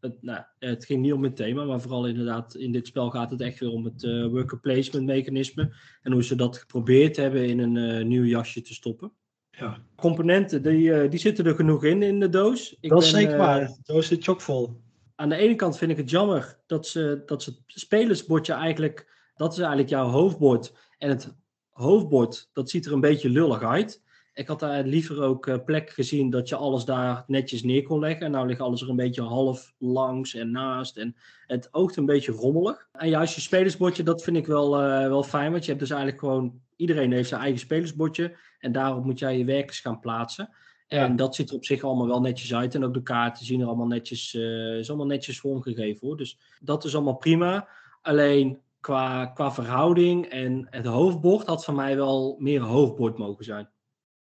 het, 0.00 0.22
nou, 0.22 0.44
het 0.58 0.84
ging 0.84 1.02
niet 1.02 1.12
om 1.12 1.22
het 1.22 1.36
thema, 1.36 1.64
maar 1.64 1.80
vooral 1.80 2.06
inderdaad 2.06 2.54
in 2.54 2.72
dit 2.72 2.86
spel 2.86 3.10
gaat 3.10 3.30
het 3.30 3.40
echt 3.40 3.58
weer 3.58 3.70
om 3.70 3.84
het 3.84 4.02
worker 4.30 4.60
placement 4.60 5.06
mechanisme. 5.06 5.74
En 6.02 6.12
hoe 6.12 6.24
ze 6.24 6.34
dat 6.34 6.58
geprobeerd 6.58 7.16
hebben 7.16 7.46
in 7.46 7.58
een 7.58 8.08
nieuw 8.08 8.24
jasje 8.24 8.62
te 8.62 8.74
stoppen. 8.74 9.12
Ja. 9.50 9.82
Componenten, 9.96 10.62
die, 10.62 11.08
die 11.08 11.20
zitten 11.20 11.46
er 11.46 11.54
genoeg 11.54 11.84
in 11.84 12.02
in 12.02 12.20
de 12.20 12.28
doos. 12.28 12.76
Ik 12.80 12.90
dat 12.90 13.02
is 13.02 13.10
zeker 13.10 13.36
waar. 13.36 13.66
De 13.66 13.92
doos 13.92 14.06
zit 14.06 14.24
chockvol. 14.24 14.80
Aan 15.14 15.28
de 15.28 15.36
ene 15.36 15.54
kant 15.54 15.78
vind 15.78 15.90
ik 15.90 15.96
het 15.96 16.10
jammer 16.10 16.58
dat 16.66 16.86
ze, 16.86 17.22
dat 17.26 17.42
ze 17.42 17.50
het 17.50 17.62
spelersbordje 17.66 18.52
eigenlijk 18.52 19.12
dat 19.36 19.52
is 19.52 19.58
eigenlijk 19.58 19.88
jouw 19.88 20.06
hoofdbord. 20.06 20.72
En 20.98 21.08
het 21.08 21.34
hoofdbord, 21.70 22.50
dat 22.52 22.70
ziet 22.70 22.86
er 22.86 22.92
een 22.92 23.00
beetje 23.00 23.28
lullig 23.28 23.62
uit. 23.62 24.02
Ik 24.34 24.46
had 24.48 24.60
daar 24.60 24.84
liever 24.84 25.22
ook 25.22 25.46
uh, 25.46 25.56
plek 25.64 25.90
gezien 25.90 26.30
dat 26.30 26.48
je 26.48 26.56
alles 26.56 26.84
daar 26.84 27.24
netjes 27.26 27.62
neer 27.62 27.82
kon 27.82 28.00
leggen. 28.00 28.26
En 28.26 28.32
nou 28.32 28.46
ligt 28.46 28.60
alles 28.60 28.82
er 28.82 28.88
een 28.88 28.96
beetje 28.96 29.22
half 29.22 29.74
langs 29.78 30.34
en 30.34 30.50
naast. 30.50 30.96
En 30.96 31.16
het 31.46 31.68
oogt 31.70 31.96
een 31.96 32.06
beetje 32.06 32.32
rommelig. 32.32 32.88
En 32.92 33.08
juist 33.08 33.34
je 33.34 33.40
spelersbordje, 33.40 34.02
dat 34.02 34.22
vind 34.22 34.36
ik 34.36 34.46
wel, 34.46 34.80
uh, 34.80 35.06
wel 35.06 35.22
fijn. 35.22 35.50
Want 35.50 35.62
je 35.62 35.68
hebt 35.68 35.80
dus 35.80 35.90
eigenlijk 35.90 36.20
gewoon... 36.20 36.62
Iedereen 36.76 37.12
heeft 37.12 37.28
zijn 37.28 37.40
eigen 37.40 37.60
spelersbordje. 37.60 38.36
En 38.58 38.72
daarop 38.72 39.04
moet 39.04 39.18
jij 39.18 39.38
je 39.38 39.44
werkers 39.44 39.80
gaan 39.80 40.00
plaatsen. 40.00 40.48
En 40.86 41.10
ja. 41.10 41.16
dat 41.16 41.34
ziet 41.34 41.50
er 41.50 41.56
op 41.56 41.64
zich 41.64 41.82
allemaal 41.82 42.06
wel 42.06 42.20
netjes 42.20 42.54
uit. 42.54 42.74
En 42.74 42.84
ook 42.84 42.94
de 42.94 43.02
kaarten 43.02 43.46
zien 43.46 43.60
er 43.60 43.66
allemaal 43.66 43.86
netjes, 43.86 44.34
uh, 44.34 44.78
is 44.78 44.88
allemaal 44.88 45.06
netjes 45.06 45.40
vormgegeven 45.40 46.06
hoor. 46.06 46.16
Dus 46.16 46.38
dat 46.60 46.84
is 46.84 46.94
allemaal 46.94 47.16
prima. 47.16 47.68
Alleen 48.02 48.58
qua, 48.84 49.26
qua 49.26 49.52
verhouding 49.52 50.26
en 50.26 50.66
het 50.70 50.86
hoofdbord 50.86 51.46
had 51.46 51.64
van 51.64 51.74
mij 51.74 51.96
wel 51.96 52.36
meer 52.38 52.60
hoofdbord 52.60 53.18
mogen 53.18 53.44
zijn. 53.44 53.68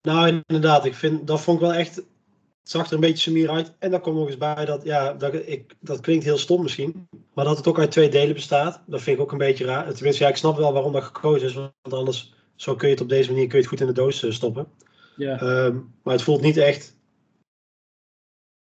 Nou, 0.02 0.41
inderdaad. 0.46 0.86
Ik 0.86 0.96
vind, 0.96 1.28
dat 1.28 1.41
vond 1.41 1.62
ik 1.62 1.67
wel 1.67 1.76
echt... 1.76 1.96
Het 1.96 2.76
zag 2.76 2.88
er 2.88 2.93
een 2.93 3.00
beetje 3.00 3.17
semier 3.17 3.50
uit. 3.50 3.76
En 3.80 3.91
dan 3.91 4.02
komt 4.02 4.15
nog 4.15 4.28
eens 4.28 4.38
bij 4.38 4.65
dat, 4.65 4.84
ja, 4.84 5.13
dat, 5.13 5.34
ik, 5.34 5.76
dat 5.80 6.00
klinkt 6.00 6.26
heel 6.26 6.38
stom 6.38 6.62
misschien. 6.62 7.08
Maar 7.34 7.46
dat 7.46 7.58
het 7.58 7.67
ook 7.67 7.80
uit 7.80 7.91
twee 7.91 8.10
delen 8.10 8.34
bestaat. 8.34 8.82
Dat 8.86 9.02
vind 9.02 9.17
ik 9.17 9.24
ook 9.24 9.32
een 9.32 9.38
beetje 9.38 9.65
raar. 9.65 9.93
Tenminste, 9.93 10.24
ja, 10.24 10.30
ik 10.30 10.38
snap 10.38 10.58
wel 10.58 10.74
waarom 10.74 10.91
dat 10.91 11.04
gekozen 11.04 11.48
is. 11.48 11.54
Want 11.54 11.74
anders, 11.89 12.34
zo 12.56 12.76
kun 12.76 12.88
je 12.88 12.93
het 12.93 13.04
op 13.04 13.10
deze 13.10 13.32
manier 13.32 13.48
kun 13.48 13.58
je 13.58 13.63
het 13.63 13.70
goed 13.70 13.82
in 13.82 13.88
de 13.88 14.02
doos 14.02 14.34
stoppen. 14.34 14.67
Ja. 15.15 15.41
Um, 15.41 15.93
maar 16.04 16.13
het 16.13 16.24
voelt 16.24 16.41
niet 16.41 16.58
echt... 16.58 16.96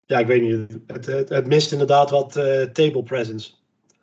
Ja, 0.07 0.19
ik 0.19 0.27
weet 0.27 0.43
niet. 0.43 0.81
Het, 0.87 1.07
het, 1.07 1.29
het 1.29 1.47
mist 1.47 1.73
inderdaad 1.73 2.11
wat 2.11 2.37
uh, 2.37 2.63
table 2.63 3.03
presence. 3.03 3.53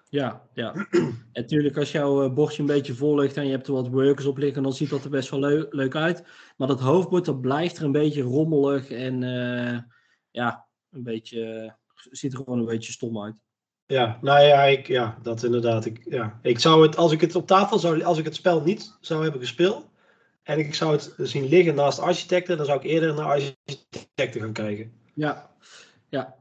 Ja, 0.10 0.48
ja. 0.54 0.74
En 1.32 1.42
natuurlijk, 1.42 1.78
als 1.78 1.92
jouw 1.92 2.24
uh, 2.24 2.34
bordje 2.34 2.62
een 2.62 2.68
beetje 2.68 2.94
vol 2.94 3.20
ligt 3.20 3.38
en 3.38 3.46
je 3.46 3.52
hebt 3.52 3.68
er 3.68 3.74
wat 3.74 3.88
workers 3.88 4.26
op 4.26 4.38
liggen, 4.38 4.64
dan 4.64 4.74
ziet 4.74 4.90
dat 4.90 5.04
er 5.04 5.10
best 5.10 5.30
wel 5.30 5.40
leu 5.40 5.66
leuk 5.70 5.96
uit. 5.96 6.24
Maar 6.58 6.68
dat 6.68 6.80
hoofdbord, 6.80 7.26
dat 7.26 7.42
blijft 7.42 7.78
er 7.78 7.84
een 7.84 7.92
beetje 7.92 8.22
rommelig 8.22 8.92
en 8.92 9.22
uh, 9.22 9.80
ja, 10.32 10.68
een 10.92 11.04
beetje, 11.04 11.76
ziet 11.94 12.34
er 12.34 12.38
gewoon 12.38 12.60
een 12.60 12.66
beetje 12.66 12.92
stom 12.92 13.24
uit. 13.24 13.36
Ja, 13.86 14.18
nou 14.22 14.42
ja, 14.42 14.64
ik, 14.64 14.88
ja 14.88 15.18
dat 15.22 15.44
inderdaad. 15.44 15.86
Ik, 15.86 16.06
ja. 16.10 16.40
ik 16.42 16.60
zou 16.60 16.82
het, 16.82 16.98
als 16.98 17.12
ik 17.12 17.22
het 17.22 17.36
op 17.36 17.48
tafel 17.48 17.80
zou, 17.80 18.04
als 18.04 18.18
ik 18.18 18.26
het 18.26 18.36
spel 18.36 18.62
niet 18.62 18.98
zou 19.02 19.24
hebben 19.24 19.42
gespeeld 19.42 19.90
en 20.44 20.60
ik 20.60 20.76
zou 20.76 20.92
het 20.92 21.14
zien 21.18 21.48
liggen 21.48 21.76
naast 21.76 22.00
architecten, 22.00 22.58
dan 22.58 22.66
zou 22.66 22.80
ik 22.80 22.86
eerder 22.86 23.14
naar 23.14 23.26
architecten 23.26 24.42
gaan 24.42 24.54
kijken. 24.54 24.92
Ja, 25.16 25.50
ja 26.10 26.36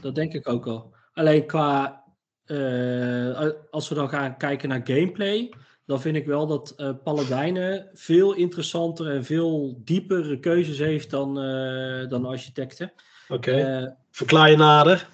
dat 0.00 0.14
denk 0.14 0.32
ik 0.32 0.48
ook 0.48 0.66
al. 0.66 0.94
Alleen 1.12 1.46
qua 1.46 2.01
uh, 2.46 3.50
als 3.70 3.88
we 3.88 3.94
dan 3.94 4.08
gaan 4.08 4.36
kijken 4.36 4.68
naar 4.68 4.80
gameplay, 4.84 5.52
dan 5.86 6.00
vind 6.00 6.16
ik 6.16 6.26
wel 6.26 6.46
dat 6.46 6.74
uh, 6.76 6.90
Paladijnen 7.04 7.90
veel 7.94 8.34
interessanter 8.34 9.10
en 9.10 9.24
veel 9.24 9.80
diepere 9.84 10.38
keuzes 10.38 10.78
heeft 10.78 11.10
dan, 11.10 11.44
uh, 11.44 12.08
dan 12.08 12.24
architecten. 12.24 12.92
Oké, 13.28 13.50
okay. 13.50 13.96
verklaar 14.10 14.50
je 14.50 14.56
nader. 14.56 15.08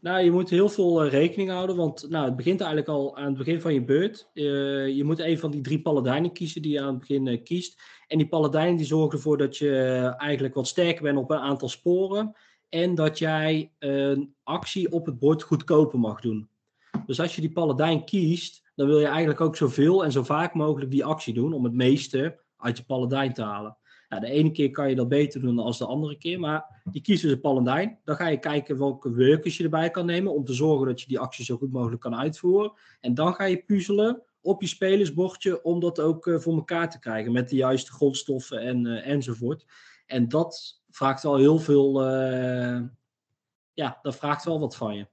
Nou, 0.00 0.24
je 0.24 0.30
moet 0.30 0.50
heel 0.50 0.68
veel 0.68 1.06
rekening 1.06 1.50
houden, 1.50 1.76
want 1.76 2.06
nou, 2.08 2.24
het 2.24 2.36
begint 2.36 2.60
eigenlijk 2.60 2.90
al 2.90 3.16
aan 3.16 3.26
het 3.26 3.36
begin 3.36 3.60
van 3.60 3.74
je 3.74 3.84
beurt. 3.84 4.30
je 4.32 5.02
moet 5.04 5.18
een 5.18 5.38
van 5.38 5.50
die 5.50 5.60
drie 5.60 5.80
paladijnen 5.80 6.32
kiezen 6.32 6.62
die 6.62 6.72
je 6.72 6.80
aan 6.80 6.88
het 6.88 6.98
begin 6.98 7.42
kiest. 7.42 7.80
En 8.06 8.18
die 8.18 8.28
paladijnen 8.28 8.76
die 8.76 8.86
zorgen 8.86 9.16
ervoor 9.16 9.38
dat 9.38 9.56
je 9.56 9.74
eigenlijk 10.16 10.54
wat 10.54 10.66
sterker 10.66 11.02
bent 11.02 11.18
op 11.18 11.30
een 11.30 11.38
aantal 11.38 11.68
sporen. 11.68 12.36
En 12.68 12.94
dat 12.94 13.18
jij 13.18 13.72
een 13.78 14.34
actie 14.42 14.92
op 14.92 15.06
het 15.06 15.18
bord 15.18 15.42
goedkoper 15.42 15.98
mag 15.98 16.20
doen. 16.20 16.48
Dus 17.10 17.20
als 17.20 17.34
je 17.34 17.40
die 17.40 17.52
paladijn 17.52 18.04
kiest, 18.04 18.70
dan 18.74 18.86
wil 18.86 18.98
je 18.98 19.06
eigenlijk 19.06 19.40
ook 19.40 19.56
zoveel 19.56 20.04
en 20.04 20.12
zo 20.12 20.22
vaak 20.22 20.54
mogelijk 20.54 20.90
die 20.90 21.04
actie 21.04 21.34
doen 21.34 21.52
om 21.52 21.64
het 21.64 21.72
meeste 21.72 22.40
uit 22.56 22.76
je 22.76 22.84
paladijn 22.84 23.32
te 23.32 23.42
halen. 23.42 23.76
De 24.08 24.26
ene 24.26 24.50
keer 24.50 24.70
kan 24.70 24.88
je 24.88 24.94
dat 24.94 25.08
beter 25.08 25.40
doen 25.40 25.56
dan 25.56 25.74
de 25.78 25.86
andere 25.86 26.16
keer, 26.16 26.40
maar 26.40 26.82
je 26.92 27.00
kiest 27.00 27.22
dus 27.22 27.32
een 27.32 27.40
paladijn. 27.40 27.98
Dan 28.04 28.16
ga 28.16 28.28
je 28.28 28.38
kijken 28.38 28.78
welke 28.78 29.14
workers 29.14 29.56
je 29.56 29.64
erbij 29.64 29.90
kan 29.90 30.06
nemen 30.06 30.34
om 30.34 30.44
te 30.44 30.52
zorgen 30.52 30.86
dat 30.86 31.00
je 31.00 31.06
die 31.06 31.18
actie 31.18 31.44
zo 31.44 31.56
goed 31.56 31.72
mogelijk 31.72 32.00
kan 32.00 32.16
uitvoeren. 32.16 32.72
En 33.00 33.14
dan 33.14 33.34
ga 33.34 33.44
je 33.44 33.64
puzzelen 33.64 34.22
op 34.40 34.60
je 34.60 34.68
spelersbordje 34.68 35.62
om 35.62 35.80
dat 35.80 36.00
ook 36.00 36.26
uh, 36.26 36.38
voor 36.38 36.54
elkaar 36.54 36.90
te 36.90 36.98
krijgen 36.98 37.32
met 37.32 37.48
de 37.48 37.56
juiste 37.56 37.92
grondstoffen 37.92 38.60
en, 38.60 38.84
uh, 38.84 39.06
enzovoort. 39.06 39.66
En 40.06 40.28
dat 40.28 40.82
vraagt 40.90 41.22
wel 41.22 41.36
heel 41.36 41.58
veel, 41.58 42.04
uh, 42.04 42.80
ja, 43.72 43.98
dat 44.02 44.16
vraagt 44.16 44.44
wel 44.44 44.60
wat 44.60 44.76
van 44.76 44.96
je. 44.96 45.06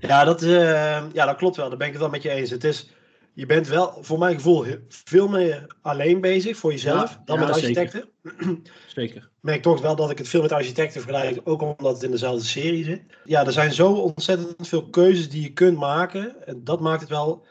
Ja 0.00 0.24
dat, 0.24 0.42
uh, 0.42 1.02
ja, 1.12 1.26
dat 1.26 1.36
klopt 1.36 1.56
wel. 1.56 1.68
Daar 1.68 1.78
ben 1.78 1.86
ik 1.86 1.92
het 1.92 2.02
wel 2.02 2.10
met 2.10 2.22
je 2.22 2.30
eens. 2.30 2.50
Het 2.50 2.64
is, 2.64 2.90
je 3.34 3.46
bent 3.46 3.68
wel, 3.68 3.98
voor 4.00 4.18
mijn 4.18 4.34
gevoel, 4.34 4.64
veel 4.88 5.28
meer 5.28 5.66
alleen 5.82 6.20
bezig 6.20 6.56
voor 6.56 6.70
jezelf 6.70 7.10
Ja, 7.10 7.22
dan 7.24 7.38
ja, 7.40 7.44
met 7.46 7.54
architecten. 7.54 8.08
Zeker. 8.94 9.16
Ik 9.16 9.28
merk 9.40 9.62
toch 9.62 9.80
wel 9.80 9.96
dat 9.96 10.10
ik 10.10 10.18
het 10.18 10.28
veel 10.28 10.42
met 10.42 10.52
architecten 10.52 11.02
vergelijk, 11.02 11.40
ook 11.44 11.62
omdat 11.62 11.94
het 11.94 12.02
in 12.02 12.10
dezelfde 12.10 12.44
serie 12.44 12.84
zit. 12.84 13.02
Ja, 13.24 13.46
er 13.46 13.52
zijn 13.52 13.72
zo 13.72 13.92
ontzettend 13.92 14.68
veel 14.68 14.88
keuzes 14.88 15.28
die 15.30 15.42
je 15.42 15.52
kunt 15.52 15.78
maken. 15.78 16.46
En 16.46 16.64
dat 16.64 16.80
maakt 16.80 17.00
het 17.00 17.10
wel. 17.10 17.46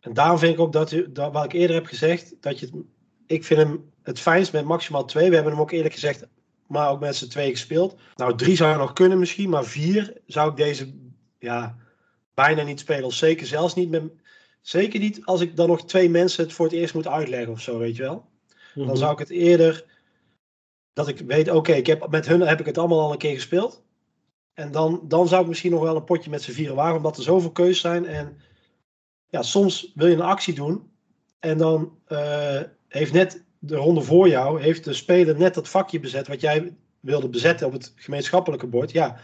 En 0.00 0.12
daarom 0.12 0.38
vind 0.38 0.52
ik 0.52 0.60
ook 0.60 0.72
dat, 0.72 0.90
je- 0.90 1.12
dat 1.12 1.32
wat 1.32 1.44
ik 1.44 1.52
eerder 1.52 1.76
heb 1.76 1.86
gezegd, 1.86 2.34
dat 2.40 2.58
je 2.58 2.66
het, 2.66 2.74
ik 3.26 3.44
vind 3.44 3.60
hem 3.60 3.90
het 4.02 4.20
fijnst 4.20 4.52
met 4.52 4.64
maximaal 4.64 5.04
twee. 5.04 5.28
We 5.28 5.34
hebben 5.34 5.52
hem 5.52 5.60
ook 5.62 5.70
eerlijk 5.70 5.94
gezegd, 5.94 6.26
maar 6.66 6.90
ook 6.90 7.00
met 7.00 7.16
z'n 7.16 7.28
twee 7.28 7.50
gespeeld. 7.50 7.96
Nou, 8.14 8.36
drie 8.36 8.56
zou 8.56 8.78
nog 8.78 8.92
kunnen 8.92 9.18
misschien, 9.18 9.50
maar 9.50 9.64
vier 9.64 10.12
zou 10.26 10.50
ik 10.50 10.56
deze 10.56 10.94
ja, 11.38 11.76
bijna 12.34 12.62
niet 12.62 12.80
spelen. 12.80 13.04
Of 13.04 13.14
zeker 13.14 13.46
zelfs 13.46 13.74
niet 13.74 13.90
met. 13.90 14.02
Zeker 14.60 15.00
niet 15.00 15.24
als 15.24 15.40
ik 15.40 15.56
dan 15.56 15.68
nog 15.68 15.84
twee 15.84 16.10
mensen 16.10 16.44
het 16.44 16.52
voor 16.52 16.66
het 16.66 16.74
eerst 16.74 16.94
moet 16.94 17.06
uitleggen 17.06 17.52
of 17.52 17.60
zo, 17.60 17.78
weet 17.78 17.96
je 17.96 18.02
wel. 18.02 18.24
Mhm. 18.74 18.86
Dan 18.86 18.96
zou 18.96 19.12
ik 19.12 19.18
het 19.18 19.30
eerder 19.30 19.84
dat 20.92 21.08
ik 21.08 21.18
weet, 21.18 21.50
oké, 21.50 21.72
ik 21.72 21.86
heb 21.86 22.10
met 22.10 22.26
hun 22.26 22.40
heb 22.40 22.60
ik 22.60 22.66
het 22.66 22.78
allemaal 22.78 23.00
al 23.00 23.12
een 23.12 23.18
keer 23.18 23.34
gespeeld. 23.34 23.82
En 24.54 24.72
dan, 24.72 25.00
dan 25.04 25.28
zou 25.28 25.42
ik 25.42 25.48
misschien 25.48 25.70
nog 25.70 25.82
wel 25.82 25.96
een 25.96 26.04
potje 26.04 26.30
met 26.30 26.42
z'n 26.42 26.50
vieren 26.50 26.76
wagen, 26.76 26.96
omdat 26.96 27.16
er 27.16 27.22
zoveel 27.22 27.50
keuzes 27.50 27.80
zijn. 27.80 28.06
En 28.06 28.40
ja, 29.28 29.42
soms 29.42 29.92
wil 29.94 30.06
je 30.06 30.14
een 30.14 30.20
actie 30.20 30.54
doen. 30.54 30.90
En 31.38 31.58
dan 31.58 31.98
eh, 32.06 32.60
heeft 32.88 33.12
net 33.12 33.44
de 33.58 33.76
ronde 33.76 34.00
voor 34.00 34.28
jou, 34.28 34.60
heeft 34.60 34.84
de 34.84 34.92
speler 34.92 35.36
net 35.36 35.54
dat 35.54 35.68
vakje 35.68 36.00
bezet 36.00 36.28
wat 36.28 36.40
jij 36.40 36.76
wilde 37.00 37.28
bezetten 37.28 37.66
op 37.66 37.72
het 37.72 37.92
gemeenschappelijke 37.96 38.66
bord. 38.66 38.90
Ja, 38.90 39.20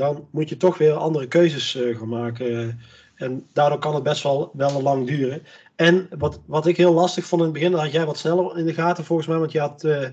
dan 0.00 0.28
moet 0.30 0.48
je 0.48 0.56
toch 0.56 0.78
weer 0.78 0.92
andere 0.92 1.28
keuzes 1.28 1.74
eh, 1.74 1.98
gaan 1.98 2.08
maken. 2.08 2.80
En 3.14 3.46
daardoor 3.52 3.78
kan 3.78 3.94
het 3.94 4.02
best 4.02 4.22
wel, 4.22 4.50
wel 4.52 4.82
lang 4.82 5.06
duren. 5.06 5.42
En 5.76 6.08
wat, 6.18 6.40
wat 6.46 6.66
ik 6.66 6.76
heel 6.76 6.92
lastig 6.92 7.24
vond 7.24 7.40
in 7.40 7.46
het 7.46 7.56
begin, 7.56 7.72
dat 7.72 7.80
had 7.80 7.92
jij 7.92 8.06
wat 8.06 8.18
sneller 8.18 8.58
in 8.58 8.66
de 8.66 8.74
gaten 8.74 9.04
volgens 9.04 9.28
mij. 9.28 9.38
Want 9.38 9.52
je 9.52 9.60
had 9.60 9.84
eh, 9.84 10.08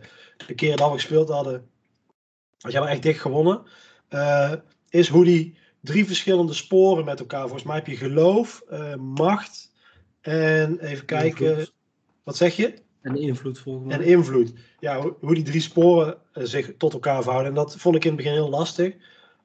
de 0.47 0.55
keer 0.55 0.75
dat 0.75 0.87
we 0.87 0.93
gespeeld 0.93 1.29
hadden, 1.29 1.69
had 2.57 2.71
jij 2.71 2.81
wel 2.81 2.89
echt 2.89 3.03
dicht 3.03 3.21
gewonnen. 3.21 3.61
eh, 4.07 4.53
is 4.89 5.07
hoe 5.07 5.25
die 5.25 5.57
drie 5.81 6.05
verschillende 6.05 6.53
sporen 6.53 7.05
met 7.05 7.19
elkaar. 7.19 7.41
Volgens 7.41 7.63
mij 7.63 7.75
heb 7.75 7.87
je 7.87 7.95
geloof, 7.95 8.63
macht 8.97 9.71
en 10.21 10.79
even 10.79 11.05
kijken. 11.05 11.49
Invloed. 11.49 11.73
Wat 12.23 12.37
zeg 12.37 12.55
je? 12.55 12.73
En 13.01 13.15
invloed 13.15 13.59
volgens 13.59 13.85
mij. 13.85 13.95
En 13.97 14.05
invloed. 14.05 14.53
Ja, 14.79 15.01
hoe, 15.01 15.15
hoe 15.19 15.33
die 15.33 15.43
drie 15.43 15.61
sporen 15.61 16.17
zich 16.33 16.73
tot 16.77 16.93
elkaar 16.93 17.21
verhouden. 17.21 17.51
En 17.51 17.57
dat 17.57 17.75
vond 17.77 17.95
ik 17.95 18.03
in 18.03 18.11
het 18.11 18.17
begin 18.17 18.33
heel 18.33 18.49
lastig. 18.49 18.95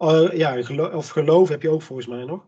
Eh, 0.03 0.33
ja, 0.33 0.63
gelo- 0.63 0.97
of 0.97 1.09
geloof 1.09 1.49
heb 1.49 1.63
je 1.63 1.69
ook 1.69 1.83
volgens 1.83 2.09
mij 2.09 2.25
nog. 2.25 2.47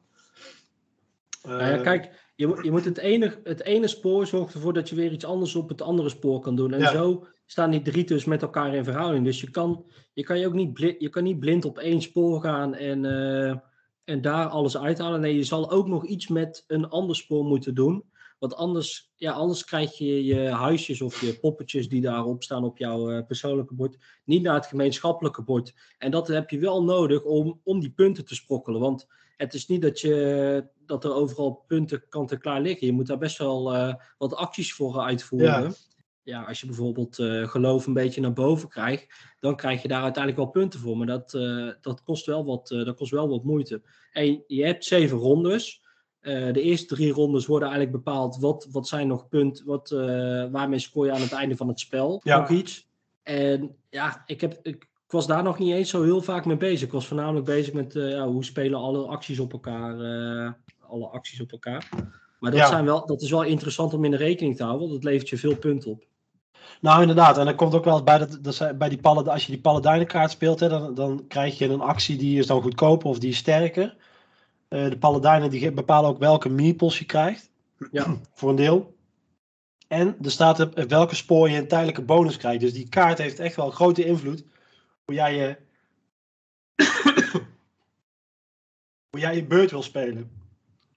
Eh, 1.43 1.83
kijk, 1.83 2.31
je, 2.37 2.47
moet- 2.47 2.65
je 2.65 2.71
moet 2.71 2.85
het 2.85 2.99
ene, 2.99 3.41
het 3.45 3.63
ene 3.63 3.89
spoor 3.89 4.27
zorgt 4.27 4.55
ervoor 4.55 4.73
dat 4.73 4.89
je 4.89 4.95
weer 4.95 5.13
iets 5.13 5.25
anders 5.25 5.55
op 5.55 5.69
het 5.69 5.83
andere 5.83 6.09
spoor 6.09 6.41
kan 6.41 6.57
doen. 6.57 6.73
En 6.73 6.81
Ja. 6.81 6.91
zo 6.91 7.27
staan 7.47 7.71
die 7.71 7.83
drie 7.83 8.05
dus 8.05 8.25
met 8.25 8.43
elkaar 8.43 8.75
in 8.75 8.85
verhouding. 8.85 9.25
Dus 9.25 9.41
je 9.41 9.51
kan, 9.51 9.85
je 10.13 10.23
kan, 10.23 10.39
je 10.39 10.47
ook 10.47 10.53
niet, 10.53 10.73
blind, 10.73 11.01
je 11.01 11.09
kan 11.09 11.23
niet 11.23 11.39
blind 11.41 11.65
op 11.65 11.79
één 11.79 12.01
spoor 12.03 12.41
gaan 12.41 12.75
en, 12.75 13.05
eh, 13.05 13.57
en 14.05 14.21
daar 14.21 14.47
alles 14.47 14.79
uithalen. 14.79 15.21
Nee, 15.21 15.37
je 15.37 15.45
zal 15.45 15.71
ook 15.71 15.87
nog 15.87 16.07
iets 16.07 16.29
met 16.29 16.65
een 16.67 16.89
ander 16.89 17.17
spoor 17.17 17.45
moeten 17.45 17.75
doen. 17.75 18.05
Want 18.39 18.55
anders, 18.55 19.13
ja, 19.17 19.33
anders 19.33 19.65
krijg 19.65 19.99
je 19.99 20.25
je 20.25 20.49
huisjes 20.49 21.01
of 21.01 21.21
je 21.21 21.39
poppetjes 21.39 21.89
die 21.89 22.01
daarop 22.01 22.43
staan 22.43 22.65
op 22.65 22.79
jouw 22.79 23.11
eh, 23.11 23.27
persoonlijke 23.27 23.75
bord 23.75 23.97
niet 24.25 24.43
naar 24.43 24.55
het 24.55 24.67
gemeenschappelijke 24.67 25.43
bord. 25.43 25.75
En 25.99 26.11
dat 26.11 26.29
heb 26.29 26.51
je 26.51 26.59
wel 26.59 26.85
nodig 26.85 27.25
om, 27.25 27.61
om 27.65 27.81
die 27.81 27.91
punten 27.91 28.25
te 28.25 28.35
sprokkelen. 28.35 28.81
Want 28.81 29.07
het 29.37 29.55
is 29.55 29.67
niet 29.67 29.83
dat, 29.83 30.01
je, 30.01 30.67
dat 30.87 31.05
er 31.05 31.15
overal 31.15 31.65
punten 31.67 32.09
kant-en-klaar 32.09 32.61
liggen. 32.61 32.87
Je 32.87 32.93
moet 32.93 33.07
daar 33.07 33.19
best 33.19 33.39
wel 33.39 33.75
eh, 33.75 33.95
wat 34.19 34.35
acties 34.35 34.75
voor 34.75 35.01
uitvoeren. 35.01 35.63
Ja. 35.63 35.73
Ja. 36.23 36.43
als 36.43 36.61
je 36.61 36.67
bijvoorbeeld 36.67 37.19
eh, 37.19 37.49
geloof 37.49 37.87
een 37.87 37.93
beetje 37.93 38.21
naar 38.21 38.33
boven 38.33 38.69
krijgt, 38.69 39.35
dan 39.41 39.57
krijg 39.57 39.83
je 39.83 39.89
daar 39.89 40.03
uiteindelijk 40.03 40.43
wel 40.43 40.53
punten 40.53 40.81
voor. 40.81 40.97
Maar 40.97 41.07
dat, 41.07 41.31
dat, 41.81 42.03
kost, 42.03 42.27
wel 42.27 42.45
wat, 42.45 42.69
dat 42.69 42.97
kost 42.97 43.11
wel 43.11 43.29
wat 43.29 43.45
moeite. 43.45 43.83
En 44.13 44.45
je 44.47 44.65
hebt 44.65 44.85
zeven 44.85 45.19
rondes. 45.19 45.84
Eh, 46.25 46.53
de 46.53 46.61
eerste 46.63 46.95
drie 46.95 47.13
rondes 47.13 47.47
worden 47.47 47.69
eigenlijk 47.69 48.05
bepaald 48.05 48.37
wat, 48.41 48.69
wat 48.71 48.89
zijn 48.89 49.07
nog 49.07 49.29
punten, 49.29 49.67
wat, 49.67 49.91
eh, 49.91 49.99
waarmee 50.51 50.79
scoor 50.79 51.07
je 51.07 51.13
aan 51.13 51.21
het 51.21 51.33
einde 51.33 51.57
van 51.57 51.69
het 51.69 51.81
spel 51.81 52.21
Ja. 52.25 52.39
nog 52.41 52.49
iets. 52.51 52.87
En 53.23 53.77
ja, 53.91 54.23
ik, 54.27 54.41
heb, 54.41 54.59
ik, 54.63 54.75
ik 55.05 55.13
was 55.13 55.27
daar 55.27 55.43
nog 55.43 55.59
niet 55.59 55.73
eens 55.75 55.91
zo 55.91 56.03
heel 56.03 56.23
vaak 56.23 56.45
mee 56.45 56.57
bezig. 56.57 56.87
Ik 56.87 56.93
was 56.93 57.07
voornamelijk 57.07 57.45
bezig 57.47 57.73
met 57.73 57.97
eh, 57.97 58.11
ja, 58.11 58.27
hoe 58.27 58.45
spelen 58.45 58.79
alle 58.79 59.07
acties 59.07 59.39
op 59.39 59.53
elkaar. 59.53 59.93
alle 60.89 61.07
acties 61.07 61.41
op 61.41 61.53
elkaar. 61.53 61.89
Maar 62.41 62.51
dat, 62.51 62.61
Ja. 62.61 62.67
zijn 62.67 62.85
wel, 62.85 63.07
dat 63.07 63.23
is 63.23 63.31
wel 63.31 63.43
interessant 63.43 63.95
om 63.95 64.05
in 64.05 64.11
de 64.11 64.17
rekening 64.17 64.57
te 64.57 64.63
houden, 64.65 64.89
want 64.89 65.03
dat 65.03 65.11
levert 65.11 65.29
je 65.29 65.37
veel 65.39 65.57
punten 65.57 65.91
op. 65.91 66.05
Nou, 66.81 67.01
inderdaad. 67.01 67.39
En 67.39 67.45
dan 67.45 67.55
komt 67.55 67.75
ook 67.75 67.85
wel 67.85 68.03
bij, 68.03 68.19
dat, 68.19 68.39
dat 68.43 68.79
bij 68.79 68.89
die 68.89 69.01
pallet, 69.01 69.29
als 69.29 69.47
je 69.47 69.53
die 69.53 69.61
paladijnenkaart 69.61 70.31
speelt, 70.31 70.61
hè, 70.61 70.69
dan, 70.69 70.95
dan 70.95 71.25
krijg 71.29 71.59
je 71.59 71.69
een 71.69 71.81
actie 71.81 72.17
die 72.17 72.39
is 72.39 72.47
dan 72.47 72.63
goedkoper 72.63 73.09
of 73.09 73.19
die 73.19 73.31
is 73.31 73.37
sterker. 73.37 73.97
Eh, 74.75 74.91
de 74.91 74.99
paladijnen 74.99 75.51
die 75.51 75.73
bepalen 75.73 76.11
ook 76.11 76.19
welke 76.19 76.49
meeples 76.49 76.99
je 76.99 77.05
krijgt. 77.05 77.51
Ja. 77.91 78.17
Voor 78.35 78.51
een 78.51 78.57
deel. 78.57 78.97
En 79.89 80.17
er 80.23 80.31
staat 80.31 80.61
op 80.61 80.79
welke 80.89 81.15
spoor 81.15 81.51
je 81.51 81.59
een 81.59 81.69
tijdelijke 81.69 82.03
bonus 82.03 82.37
krijgt. 82.37 82.61
Dus 82.61 82.73
die 82.73 82.89
kaart 82.89 83.19
heeft 83.19 83.39
echt 83.39 83.57
wel 83.57 83.71
grote 83.71 84.05
invloed. 84.05 84.45
Hoe 85.05 85.15
jij 85.15 85.35
je, 85.35 85.57
hoe 89.11 89.21
jij 89.21 89.37
je 89.37 89.47
beurt 89.47 89.71
wil 89.71 89.83
spelen. 89.83 90.31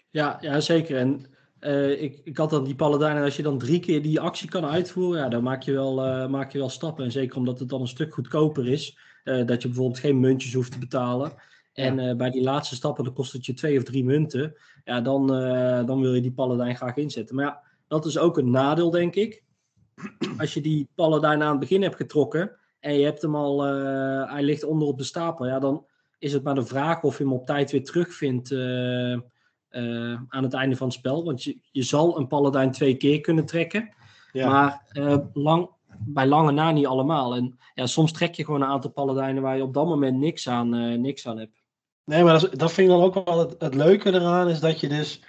Ja, 0.09 0.37
ja 0.41 0.59
zeker. 0.59 0.97
En 0.97 1.25
eh, 1.59 2.01
ik, 2.01 2.21
ik 2.23 2.37
had 2.37 2.49
dan 2.49 2.63
die 2.63 2.75
paladijn, 2.75 3.17
en 3.17 3.23
als 3.23 3.35
je 3.35 3.43
dan 3.43 3.57
drie 3.57 3.79
keer 3.79 4.01
die 4.01 4.19
actie 4.19 4.49
kan 4.49 4.65
uitvoeren, 4.65 5.21
ja, 5.21 5.29
dan 5.29 5.43
maak 5.43 5.61
je, 5.61 5.71
wel, 5.71 6.05
eh, 6.05 6.27
maak 6.27 6.51
je 6.51 6.57
wel 6.57 6.69
stappen. 6.69 7.03
En 7.03 7.11
zeker 7.11 7.37
omdat 7.37 7.59
het 7.59 7.69
dan 7.69 7.81
een 7.81 7.87
stuk 7.87 8.13
goedkoper 8.13 8.67
is, 8.67 8.97
dat 9.23 9.61
je 9.61 9.67
bijvoorbeeld 9.67 9.99
geen 9.99 10.19
muntjes 10.19 10.53
hoeft 10.53 10.71
te 10.71 10.79
betalen. 10.79 11.33
En 11.77 11.99
eh, 11.99 12.15
bij 12.15 12.29
die 12.29 12.41
laatste 12.41 12.75
stappen, 12.75 13.03
dan 13.03 13.13
kost 13.13 13.33
het 13.33 13.45
je 13.45 13.53
twee 13.53 13.77
of 13.77 13.83
drie 13.83 14.03
munten. 14.03 14.55
Ja, 14.83 15.01
dan, 15.01 15.33
eh, 15.35 15.85
dan 15.85 16.01
wil 16.01 16.13
je 16.13 16.21
die 16.21 16.31
paladijn 16.31 16.75
graag 16.75 16.95
inzetten. 16.95 17.35
Maar 17.35 17.45
ja, 17.45 17.61
dat 17.87 18.05
is 18.05 18.17
ook 18.17 18.37
een 18.37 18.51
nadeel, 18.51 18.89
denk 18.89 19.15
ik. 19.15 19.43
Als 20.37 20.53
je 20.53 20.61
die 20.61 20.89
paladijn 20.95 21.41
aan 21.43 21.49
het 21.51 21.59
begin 21.59 21.81
hebt 21.81 21.95
getrokken 21.95 22.51
en 22.79 22.93
je 22.93 23.05
hebt 23.05 23.21
hem 23.21 23.35
al, 23.35 23.65
eh, 23.65 24.31
hij 24.31 24.43
ligt 24.43 24.63
onder 24.63 24.87
op 24.87 24.97
de 24.97 25.03
stapel, 25.03 25.45
ja, 25.45 25.59
dan 25.59 25.85
is 26.19 26.33
het 26.33 26.43
maar 26.43 26.55
de 26.55 26.65
vraag 26.65 27.03
of 27.03 27.17
je 27.17 27.23
hem 27.23 27.33
op 27.33 27.45
tijd 27.45 27.71
weer 27.71 27.83
terugvindt 27.83 28.51
aan 30.29 30.43
het 30.43 30.53
einde 30.53 30.75
van 30.75 30.87
het 30.87 30.95
spel. 30.95 31.25
Want 31.25 31.43
je, 31.43 31.57
je 31.71 31.83
zal 31.83 32.17
een 32.17 32.27
paladijn 32.27 32.71
twee 32.71 32.95
keer 32.95 33.21
kunnen 33.21 33.45
trekken, 33.45 33.93
Ja. 34.31 34.49
maar 34.49 34.85
lang, 35.33 35.69
bij 35.99 36.27
lange 36.27 36.51
na 36.51 36.71
niet 36.71 36.85
allemaal. 36.85 37.35
En 37.35 37.59
ja, 37.73 37.85
soms 37.85 38.11
trek 38.11 38.35
je 38.35 38.45
gewoon 38.45 38.61
een 38.61 38.67
aantal 38.67 38.91
paladijnen 38.91 39.43
waar 39.43 39.57
je 39.57 39.63
op 39.63 39.73
dat 39.73 39.85
moment 39.85 40.17
niks 40.17 40.49
aan, 40.49 41.01
niks 41.01 41.27
aan 41.27 41.37
hebt. 41.37 41.65
Nee, 42.07 42.23
maar 42.23 42.39
dat, 42.39 42.59
dat 42.59 42.71
vind 42.71 42.89
ik 42.89 42.95
dan 42.95 43.03
ook 43.03 43.25
wel 43.25 43.39
het, 43.39 43.55
het 43.59 43.73
leuke 43.73 44.13
eraan, 44.13 44.49
is 44.49 44.59
dat 44.59 44.79
je 44.79 44.87
dus, 44.87 45.21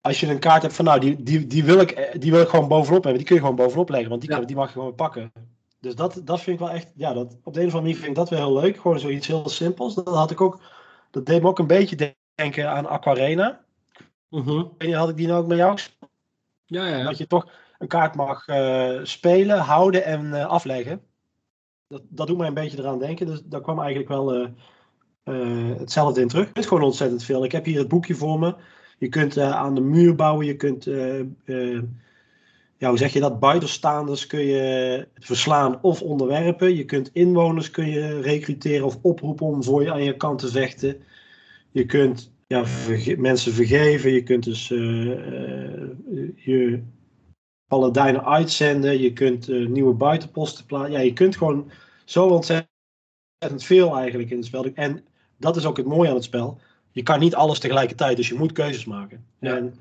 als 0.00 0.20
je 0.20 0.26
een 0.26 0.38
kaart 0.38 0.62
hebt 0.62 0.74
van 0.74 0.84
nou, 0.84 1.00
die, 1.00 1.22
die, 1.22 1.46
die, 1.46 1.64
wil 1.64 1.80
ik, 1.80 1.90
eh, 1.90 2.20
die 2.20 2.30
wil 2.30 2.40
ik 2.40 2.48
gewoon 2.48 2.68
bovenop 2.68 3.02
hebben, 3.02 3.16
die 3.16 3.26
kun 3.26 3.34
je 3.34 3.40
gewoon 3.40 3.56
bovenop 3.56 3.88
leggen, 3.88 4.08
want 4.08 4.20
die, 4.20 4.30
Ja. 4.30 4.40
die 4.40 4.56
mag 4.56 4.66
je 4.66 4.72
gewoon 4.72 4.94
pakken. 4.94 5.32
Dus 5.80 5.94
dat, 5.94 6.20
dat 6.24 6.40
vind 6.40 6.60
ik 6.60 6.66
wel 6.66 6.74
echt, 6.74 6.92
ja, 6.96 7.12
dat, 7.12 7.36
op 7.42 7.54
de 7.54 7.60
een 7.60 7.66
of 7.66 7.74
andere 7.74 7.80
manier 7.80 7.94
vind 7.96 8.08
ik 8.08 8.14
dat 8.14 8.28
wel 8.28 8.38
heel 8.38 8.60
leuk, 8.60 8.76
gewoon 8.76 8.98
zoiets 8.98 9.26
heel 9.26 9.48
simpels. 9.48 9.94
Dat 9.94 10.08
had 10.08 10.30
ik 10.30 10.40
ook, 10.40 10.60
dat 11.10 11.26
deed 11.26 11.42
me 11.42 11.48
ook 11.48 11.58
een 11.58 11.66
beetje 11.66 12.14
denken 12.34 12.70
aan 12.70 12.86
Aquarena. 12.86 13.64
Weet 14.28 14.72
niet, 14.78 14.94
had 14.94 15.08
ik 15.08 15.16
die 15.16 15.26
nou 15.26 15.40
ook 15.42 15.48
met 15.48 15.58
jou? 15.58 15.78
Ja, 16.64 16.86
ja, 16.86 16.96
ja. 16.96 17.04
Dat 17.04 17.18
je 17.18 17.26
toch 17.26 17.48
een 17.78 17.88
kaart 17.88 18.14
mag 18.14 18.46
eh, 18.46 19.00
spelen, 19.02 19.58
houden 19.58 20.04
en 20.04 20.34
eh, 20.34 20.46
afleggen. 20.46 21.02
Dat, 21.88 22.02
dat 22.08 22.26
doet 22.26 22.38
mij 22.38 22.46
een 22.46 22.54
beetje 22.54 22.78
eraan 22.78 22.98
denken. 22.98 23.26
Dus 23.26 23.42
daar 23.44 23.60
kwam 23.60 23.78
eigenlijk 23.78 24.08
wel 24.08 24.48
eh, 25.26 25.78
hetzelfde 25.78 26.20
in 26.20 26.28
terug. 26.28 26.48
Het 26.48 26.58
is 26.58 26.66
gewoon 26.66 26.82
ontzettend 26.82 27.24
veel. 27.24 27.44
Ik 27.44 27.52
heb 27.52 27.64
hier 27.64 27.78
het 27.78 27.88
boekje 27.88 28.14
voor 28.14 28.38
me. 28.38 28.54
Je 28.98 29.08
kunt 29.08 29.36
eh, 29.36 29.50
aan 29.50 29.74
de 29.74 29.80
muur 29.80 30.14
bouwen. 30.14 30.46
Je 30.46 30.56
kunt, 30.56 30.86
eh, 30.86 31.80
ja, 32.76 32.88
hoe 32.88 32.98
zeg 32.98 33.12
je 33.12 33.20
dat? 33.20 33.40
Buitenstaanders 33.40 34.26
kun 34.26 34.40
je 34.40 35.08
verslaan 35.14 35.82
of 35.82 36.02
onderwerpen. 36.02 36.76
Je 36.76 36.84
kunt 36.84 37.10
inwoners 37.12 37.70
kun 37.70 37.90
je 37.90 38.20
recruteren 38.20 38.86
of 38.86 38.98
oproepen 39.02 39.46
om 39.46 39.64
voor 39.64 39.82
je 39.82 39.92
aan 39.92 40.04
je 40.04 40.16
kant 40.16 40.38
te 40.38 40.48
vechten. 40.48 40.96
Je 41.70 41.86
kunt 41.86 42.32
ja, 42.46 42.64
mensen 43.18 43.52
vergeven. 43.52 44.12
Je 44.12 44.22
kunt 44.22 44.44
dus 44.44 44.68
je 46.34 46.82
paladijnen 47.68 48.24
uitzenden. 48.24 49.00
Je 49.00 49.12
kunt 49.12 49.48
nieuwe 49.48 49.94
buitenposten 49.94 50.66
plaatsen. 50.66 50.92
Ja, 50.92 51.00
je 51.00 51.12
kunt 51.12 51.36
gewoon 51.36 51.70
zo 52.04 52.26
ontzettend 52.26 52.68
veel 53.56 53.96
eigenlijk 53.96 54.30
in 54.30 54.36
het 54.36 54.46
spel. 54.46 54.64
En 54.74 55.04
dat 55.38 55.56
is 55.56 55.66
ook 55.66 55.76
het 55.76 55.86
mooie 55.86 56.08
aan 56.08 56.14
het 56.14 56.24
spel. 56.24 56.58
Je 56.90 57.02
kan 57.02 57.20
niet 57.20 57.34
alles 57.34 57.58
tegelijkertijd, 57.58 58.16
dus 58.16 58.28
je 58.28 58.34
moet 58.34 58.52
keuzes 58.52 58.84
maken. 58.84 59.24
Ja. 59.40 59.56
En 59.56 59.74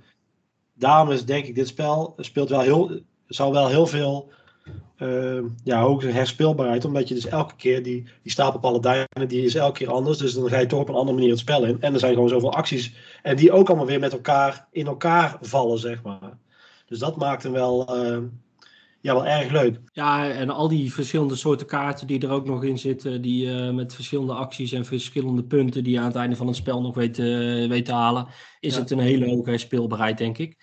daarom 0.73 1.11
is 1.11 1.25
denk 1.25 1.45
ik 1.45 1.55
dit 1.55 1.67
spel 1.67 2.13
speelt 2.17 2.49
wel 2.49 2.59
heel, 2.59 2.99
zal 3.27 3.51
wel 3.51 3.67
heel 3.67 3.87
veel 3.87 4.31
uh, 4.97 5.43
ja, 5.63 5.81
hoge 5.81 6.07
herspeelbaarheid. 6.07 6.85
Omdat 6.85 7.07
je 7.07 7.13
dus 7.13 7.25
elke 7.25 7.55
keer 7.55 7.83
die, 7.83 8.03
die 8.21 8.31
stapel 8.31 8.59
paladijnen, 8.59 9.27
die 9.27 9.43
is 9.43 9.55
elke 9.55 9.77
keer 9.77 9.91
anders. 9.91 10.17
Dus 10.17 10.33
dan 10.33 10.49
ga 10.49 10.59
je 10.59 10.65
toch 10.65 10.79
op 10.79 10.89
een 10.89 10.95
andere 10.95 11.15
manier 11.15 11.29
het 11.29 11.39
spel 11.39 11.65
in. 11.65 11.81
En 11.81 11.93
er 11.93 11.99
zijn 11.99 12.13
gewoon 12.13 12.29
zoveel 12.29 12.53
acties. 12.53 12.93
En 13.21 13.35
die 13.35 13.51
ook 13.51 13.67
allemaal 13.67 13.85
weer 13.85 13.99
met 13.99 14.13
elkaar 14.13 14.67
in 14.71 14.87
elkaar 14.87 15.37
vallen, 15.41 15.79
zeg 15.79 16.03
maar. 16.03 16.37
Dus 16.87 16.99
dat 16.99 17.15
maakt 17.15 17.43
hem 17.43 17.51
wel, 17.51 17.97
uh, 18.05 18.17
ja, 19.05 19.13
wel 19.13 19.25
erg 19.25 19.51
leuk. 19.51 19.79
Ja, 19.91 20.29
en 20.29 20.49
al 20.49 20.67
die 20.67 20.93
verschillende 20.93 21.35
soorten 21.35 21.67
kaarten 21.67 22.07
die 22.07 22.21
er 22.21 22.31
ook 22.31 22.45
nog 22.45 22.63
in 22.63 22.77
zitten. 22.77 23.21
Die 23.21 23.47
uh, 23.47 23.69
met 23.71 23.95
verschillende 23.95 24.33
acties 24.33 24.71
en 24.71 24.85
verschillende 24.85 25.43
punten 25.43 25.83
die 25.83 25.93
je 25.93 25.99
aan 25.99 26.05
het 26.05 26.15
einde 26.15 26.35
van 26.35 26.47
het 26.47 26.55
spel 26.55 26.81
nog 26.81 26.95
weet, 26.95 27.17
weet 27.67 27.85
te 27.85 27.93
halen. 27.93 28.27
Is 28.59 28.73
ja. 28.73 28.79
het 28.79 28.91
een 28.91 28.99
hele 28.99 29.29
hoge 29.29 29.49
herspeelbaarheid, 29.49 30.17
denk 30.17 30.37
ik. 30.37 30.57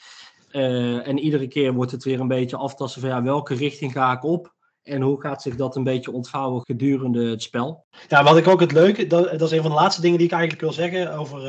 Uh, 0.52 1.08
en 1.08 1.18
iedere 1.18 1.48
keer 1.48 1.72
wordt 1.72 1.90
het 1.90 2.04
weer 2.04 2.20
een 2.20 2.28
beetje 2.28 2.56
aftasten 2.56 3.00
van 3.00 3.10
ja, 3.10 3.22
welke 3.22 3.54
richting 3.54 3.92
ga 3.92 4.12
ik 4.12 4.24
op? 4.24 4.54
En 4.82 5.02
hoe 5.02 5.20
gaat 5.20 5.42
zich 5.42 5.56
dat 5.56 5.76
een 5.76 5.84
beetje 5.84 6.12
ontvouwen 6.12 6.62
gedurende 6.64 7.30
het 7.30 7.42
spel? 7.42 7.86
Ja, 8.08 8.24
wat 8.24 8.36
ik 8.36 8.48
ook 8.48 8.60
het 8.60 8.72
leuke, 8.72 9.06
dat, 9.06 9.30
dat 9.30 9.40
is 9.40 9.50
een 9.50 9.62
van 9.62 9.70
de 9.70 9.76
laatste 9.76 10.00
dingen 10.00 10.18
die 10.18 10.26
ik 10.26 10.32
eigenlijk 10.32 10.62
wil 10.62 10.72
zeggen 10.72 11.18
over 11.18 11.40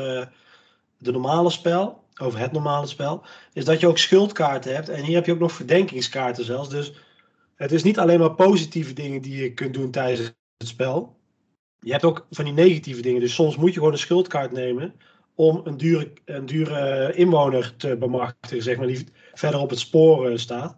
de 0.98 1.12
normale 1.12 1.50
spel, 1.50 2.03
over 2.20 2.38
het 2.38 2.52
normale 2.52 2.86
spel, 2.86 3.22
is 3.52 3.64
dat 3.64 3.80
je 3.80 3.86
ook 3.86 3.98
schuldkaarten 3.98 4.74
hebt. 4.74 4.88
En 4.88 5.04
hier 5.04 5.14
heb 5.14 5.26
je 5.26 5.32
ook 5.32 5.38
nog 5.38 5.52
verdenkingskaarten 5.52 6.44
zelfs. 6.44 6.68
Dus 6.68 6.92
het 7.54 7.72
is 7.72 7.82
niet 7.82 7.98
alleen 7.98 8.18
maar 8.18 8.34
positieve 8.34 8.92
dingen 8.92 9.22
die 9.22 9.42
je 9.42 9.54
kunt 9.54 9.74
doen 9.74 9.90
tijdens 9.90 10.20
het 10.20 10.68
spel. 10.68 11.16
Je 11.80 11.90
hebt 11.90 12.04
ook 12.04 12.26
van 12.30 12.44
die 12.44 12.54
negatieve 12.54 13.02
dingen. 13.02 13.20
Dus 13.20 13.34
soms 13.34 13.56
moet 13.56 13.68
je 13.68 13.74
gewoon 13.74 13.92
een 13.92 13.98
schuldkaart 13.98 14.52
nemen 14.52 14.94
om 15.34 15.60
een 15.64 15.76
dure, 15.76 16.12
een 16.24 16.46
dure 16.46 17.12
inwoner 17.14 17.76
te 17.76 17.96
bemachtigen, 17.96 18.62
zeg 18.62 18.76
maar, 18.76 18.86
die 18.86 19.06
verder 19.34 19.60
op 19.60 19.70
het 19.70 19.78
spoor 19.78 20.30
uh, 20.30 20.36
staat. 20.36 20.76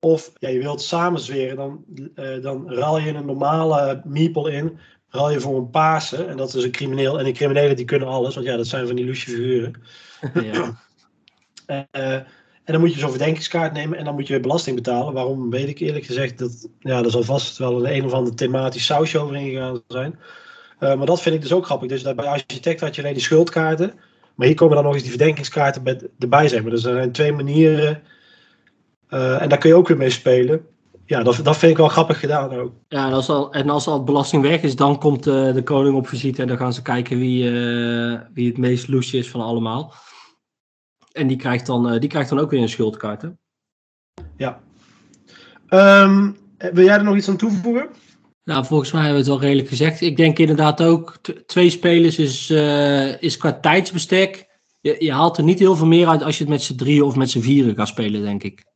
Of 0.00 0.32
ja, 0.34 0.48
je 0.48 0.58
wilt 0.58 0.82
samenzweren, 0.82 1.56
dan, 1.56 1.84
uh, 2.14 2.42
dan 2.42 2.70
ruil 2.70 2.98
je 2.98 3.14
een 3.14 3.26
normale 3.26 4.02
meeple 4.04 4.52
in, 4.52 4.78
ruil 5.12 5.30
je 5.30 5.40
voor 5.40 5.58
een 5.58 5.70
paarse, 5.70 6.24
en 6.24 6.36
dat 6.36 6.54
is 6.54 6.64
een 6.64 6.70
crimineel. 6.70 7.18
En 7.18 7.24
die 7.24 7.34
criminelen 7.34 7.76
die 7.76 7.84
kunnen 7.84 8.08
alles, 8.08 8.34
want 8.34 8.46
ja, 8.46 8.56
dat 8.56 8.66
zijn 8.66 8.86
van 8.86 8.96
die 8.96 9.06
loesje 9.06 9.30
figuren. 9.30 9.82
ja. 10.52 10.80
uh, 11.92 12.14
en 12.64 12.72
dan 12.72 12.80
moet 12.80 12.92
je 12.92 12.98
zo'n 12.98 13.10
verdenkingskaart 13.10 13.72
nemen 13.72 13.98
en 13.98 14.04
dan 14.04 14.14
moet 14.14 14.26
je 14.26 14.32
weer 14.32 14.42
belasting 14.42 14.76
betalen. 14.76 15.12
Waarom 15.12 15.50
weet 15.50 15.68
ik 15.68 15.78
eerlijk 15.78 16.04
gezegd 16.04 16.38
dat, 16.38 16.68
ja, 16.80 17.02
er 17.02 17.10
zal 17.10 17.22
vast 17.22 17.58
wel 17.58 17.84
een, 17.84 17.94
een 17.94 18.04
of 18.04 18.12
andere 18.12 18.36
thematisch 18.36 18.84
sausje 18.84 19.18
over 19.18 19.36
ingegaan 19.36 19.82
zijn. 19.88 20.18
Uh, 20.80 20.94
maar 20.94 21.06
dat 21.06 21.22
vind 21.22 21.34
ik 21.34 21.40
dus 21.40 21.52
ook 21.52 21.64
grappig. 21.64 21.88
Dus 21.88 22.02
bij 22.02 22.14
architect 22.14 22.80
had 22.80 22.94
je 22.94 23.02
alleen 23.02 23.14
die 23.14 23.22
schuldkaarten. 23.22 23.92
Maar 24.34 24.46
hier 24.46 24.56
komen 24.56 24.74
dan 24.74 24.84
nog 24.84 24.92
eens 24.92 25.02
die 25.02 25.10
verdenkingskaarten 25.10 25.82
bij, 25.82 26.00
erbij, 26.18 26.48
zeg 26.48 26.62
maar. 26.62 26.70
Dus 26.70 26.84
er 26.84 26.94
zijn 26.94 27.12
twee 27.12 27.32
manieren. 27.32 28.02
Uh, 29.10 29.42
en 29.42 29.48
daar 29.48 29.58
kun 29.58 29.68
je 29.68 29.76
ook 29.76 29.88
weer 29.88 29.96
mee 29.96 30.10
spelen. 30.10 30.66
Ja, 31.12 31.22
dat, 31.22 31.40
dat 31.42 31.56
vind 31.56 31.72
ik 31.72 31.76
wel 31.76 31.88
grappig 31.88 32.20
gedaan 32.20 32.52
ook. 32.52 32.72
Ja, 32.88 33.06
en 33.06 33.12
als 33.12 33.28
al, 33.28 33.52
en 33.52 33.70
als 33.70 33.86
al 33.86 34.04
belasting 34.04 34.42
weg 34.42 34.62
is, 34.62 34.76
dan 34.76 34.98
komt 34.98 35.26
uh, 35.26 35.54
de 35.54 35.62
koning 35.62 35.94
op 35.96 36.08
visite. 36.08 36.42
En 36.42 36.48
dan 36.48 36.56
gaan 36.56 36.72
ze 36.72 36.82
kijken 36.82 37.18
wie, 37.18 37.50
wie 38.34 38.48
het 38.48 38.58
meest 38.58 38.88
loesje 38.88 39.18
is 39.18 39.30
van 39.30 39.40
allemaal. 39.40 39.94
En 41.12 41.26
die 41.26 41.36
krijgt 41.36 41.66
dan, 41.66 41.98
die 41.98 42.08
krijgt 42.08 42.28
dan 42.28 42.38
ook 42.38 42.50
weer 42.50 42.62
een 42.62 42.68
schuldkaart, 42.68 43.22
hè? 43.22 43.28
Ja. 44.36 44.60
Um, 45.68 46.36
wil 46.72 46.84
jij 46.84 46.96
er 46.96 47.04
nog 47.04 47.16
iets 47.16 47.28
aan 47.28 47.36
toevoegen? 47.36 47.88
Nou, 48.44 48.64
volgens 48.64 48.92
mij 48.92 49.02
hebben 49.02 49.24
we 49.24 49.30
het 49.30 49.38
wel 49.38 49.48
redelijk 49.48 49.68
gezegd. 49.68 50.00
Ik 50.00 50.16
denk 50.16 50.38
inderdaad 50.38 50.82
ook, 50.82 51.16
twee 51.46 51.70
spelers 51.70 52.18
is, 52.18 52.50
is 53.20 53.36
qua 53.36 53.52
tijdsbestek. 53.52 54.46
Je, 54.80 54.96
je, 54.98 55.12
haalt 55.12 55.38
er 55.38 55.44
niet 55.44 55.58
heel 55.58 55.76
veel 55.76 55.86
meer 55.86 56.08
uit 56.08 56.22
als 56.22 56.38
je 56.38 56.44
het 56.44 56.52
met 56.52 56.62
z'n 56.62 56.76
drieën 56.76 57.02
of 57.02 57.16
met 57.16 57.30
z'n 57.30 57.40
vieren 57.40 57.74
gaat 57.74 57.88
spelen, 57.88 58.22
denk 58.22 58.42
ik. 58.42 58.70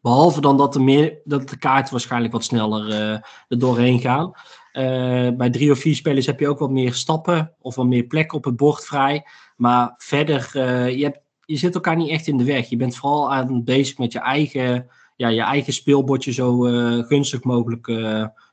Behalve 0.00 0.40
dan 0.40 0.56
dat, 0.56 0.74
er 0.74 0.82
meer, 0.82 1.18
dat 1.24 1.48
de 1.48 1.58
kaarten 1.58 1.92
waarschijnlijk 1.92 2.32
wat 2.32 2.44
sneller 2.44 2.88
uh, 2.88 3.12
er 3.48 3.58
doorheen 3.58 4.00
gaan. 4.00 4.32
Uh, 4.72 5.36
bij 5.36 5.50
drie 5.50 5.70
of 5.70 5.78
vier 5.78 5.94
spelers 5.94 6.26
heb 6.26 6.40
je 6.40 6.48
ook 6.48 6.58
wat 6.58 6.70
meer 6.70 6.94
stappen 6.94 7.54
of 7.60 7.74
wat 7.74 7.86
meer 7.86 8.02
plek 8.02 8.32
op 8.32 8.44
het 8.44 8.56
bord 8.56 8.84
vrij. 8.84 9.26
Maar 9.56 9.94
verder, 9.96 10.50
je, 10.96 11.04
hebt, 11.04 11.20
je 11.44 11.56
zit 11.56 11.74
elkaar 11.74 11.96
niet 11.96 12.10
echt 12.10 12.26
in 12.26 12.36
de 12.36 12.44
weg. 12.44 12.68
Je 12.68 12.76
bent 12.76 12.96
vooral 12.96 13.32
aan 13.32 13.64
bezig 13.64 13.98
met 13.98 14.12
je 14.12 14.18
eigen 14.18 14.90
ja, 15.16 15.28
je 15.28 15.42
eigen 15.42 15.72
speelbordje 15.72 16.32
zo 16.32 16.60
gunstig 17.02 17.44
mogelijk 17.44 17.86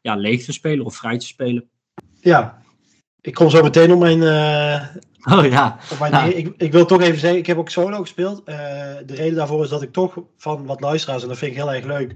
ja, 0.01 0.15
leeg 0.15 0.43
te 0.43 0.53
spelen 0.53 0.85
of 0.85 0.95
vrij 0.95 1.17
te 1.17 1.25
spelen. 1.25 1.69
Ja, 2.21 2.61
ik 3.27 3.33
kom 3.33 3.49
zo 3.49 3.63
meteen 3.63 3.91
op 3.91 3.99
mijn. 3.99 4.21
Uh, 4.21 5.37
oh 5.37 5.45
ja. 5.45 5.79
Op 5.91 5.99
mijn 5.99 6.11
ja. 6.11 6.23
ik, 6.23 6.53
ik 6.57 6.71
wil 6.71 6.85
toch 6.85 7.01
even 7.01 7.19
zeggen, 7.19 7.39
ik 7.39 7.47
heb 7.47 7.57
ook 7.57 7.69
solo 7.69 8.01
gespeeld. 8.01 8.45
de 8.45 9.03
reden 9.15 9.35
daarvoor 9.35 9.63
is 9.63 9.69
dat 9.69 9.81
ik 9.81 9.91
toch 9.91 10.17
van 10.37 10.65
wat 10.65 10.81
luisteraars, 10.81 11.21
en 11.21 11.27
dat 11.27 11.37
vind 11.37 11.51
ik 11.51 11.57
heel 11.57 11.73
erg 11.73 11.85
leuk, 11.85 12.15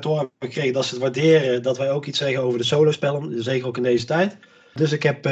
toch 0.00 0.18
heb 0.18 0.30
gekregen 0.38 0.72
dat 0.72 0.84
ze 0.84 0.94
het 0.94 1.02
waarderen 1.02 1.62
dat 1.62 1.78
wij 1.78 1.90
ook 1.90 2.06
iets 2.06 2.18
zeggen 2.18 2.42
over 2.42 2.58
de 2.58 2.64
solo 2.64 2.90
spellen, 2.90 3.42
zeker 3.42 3.66
ook 3.66 3.76
in 3.76 3.82
deze 3.82 4.04
tijd. 4.04 4.36
Dus 4.74 4.92
ik 4.92 5.02
heb, 5.02 5.26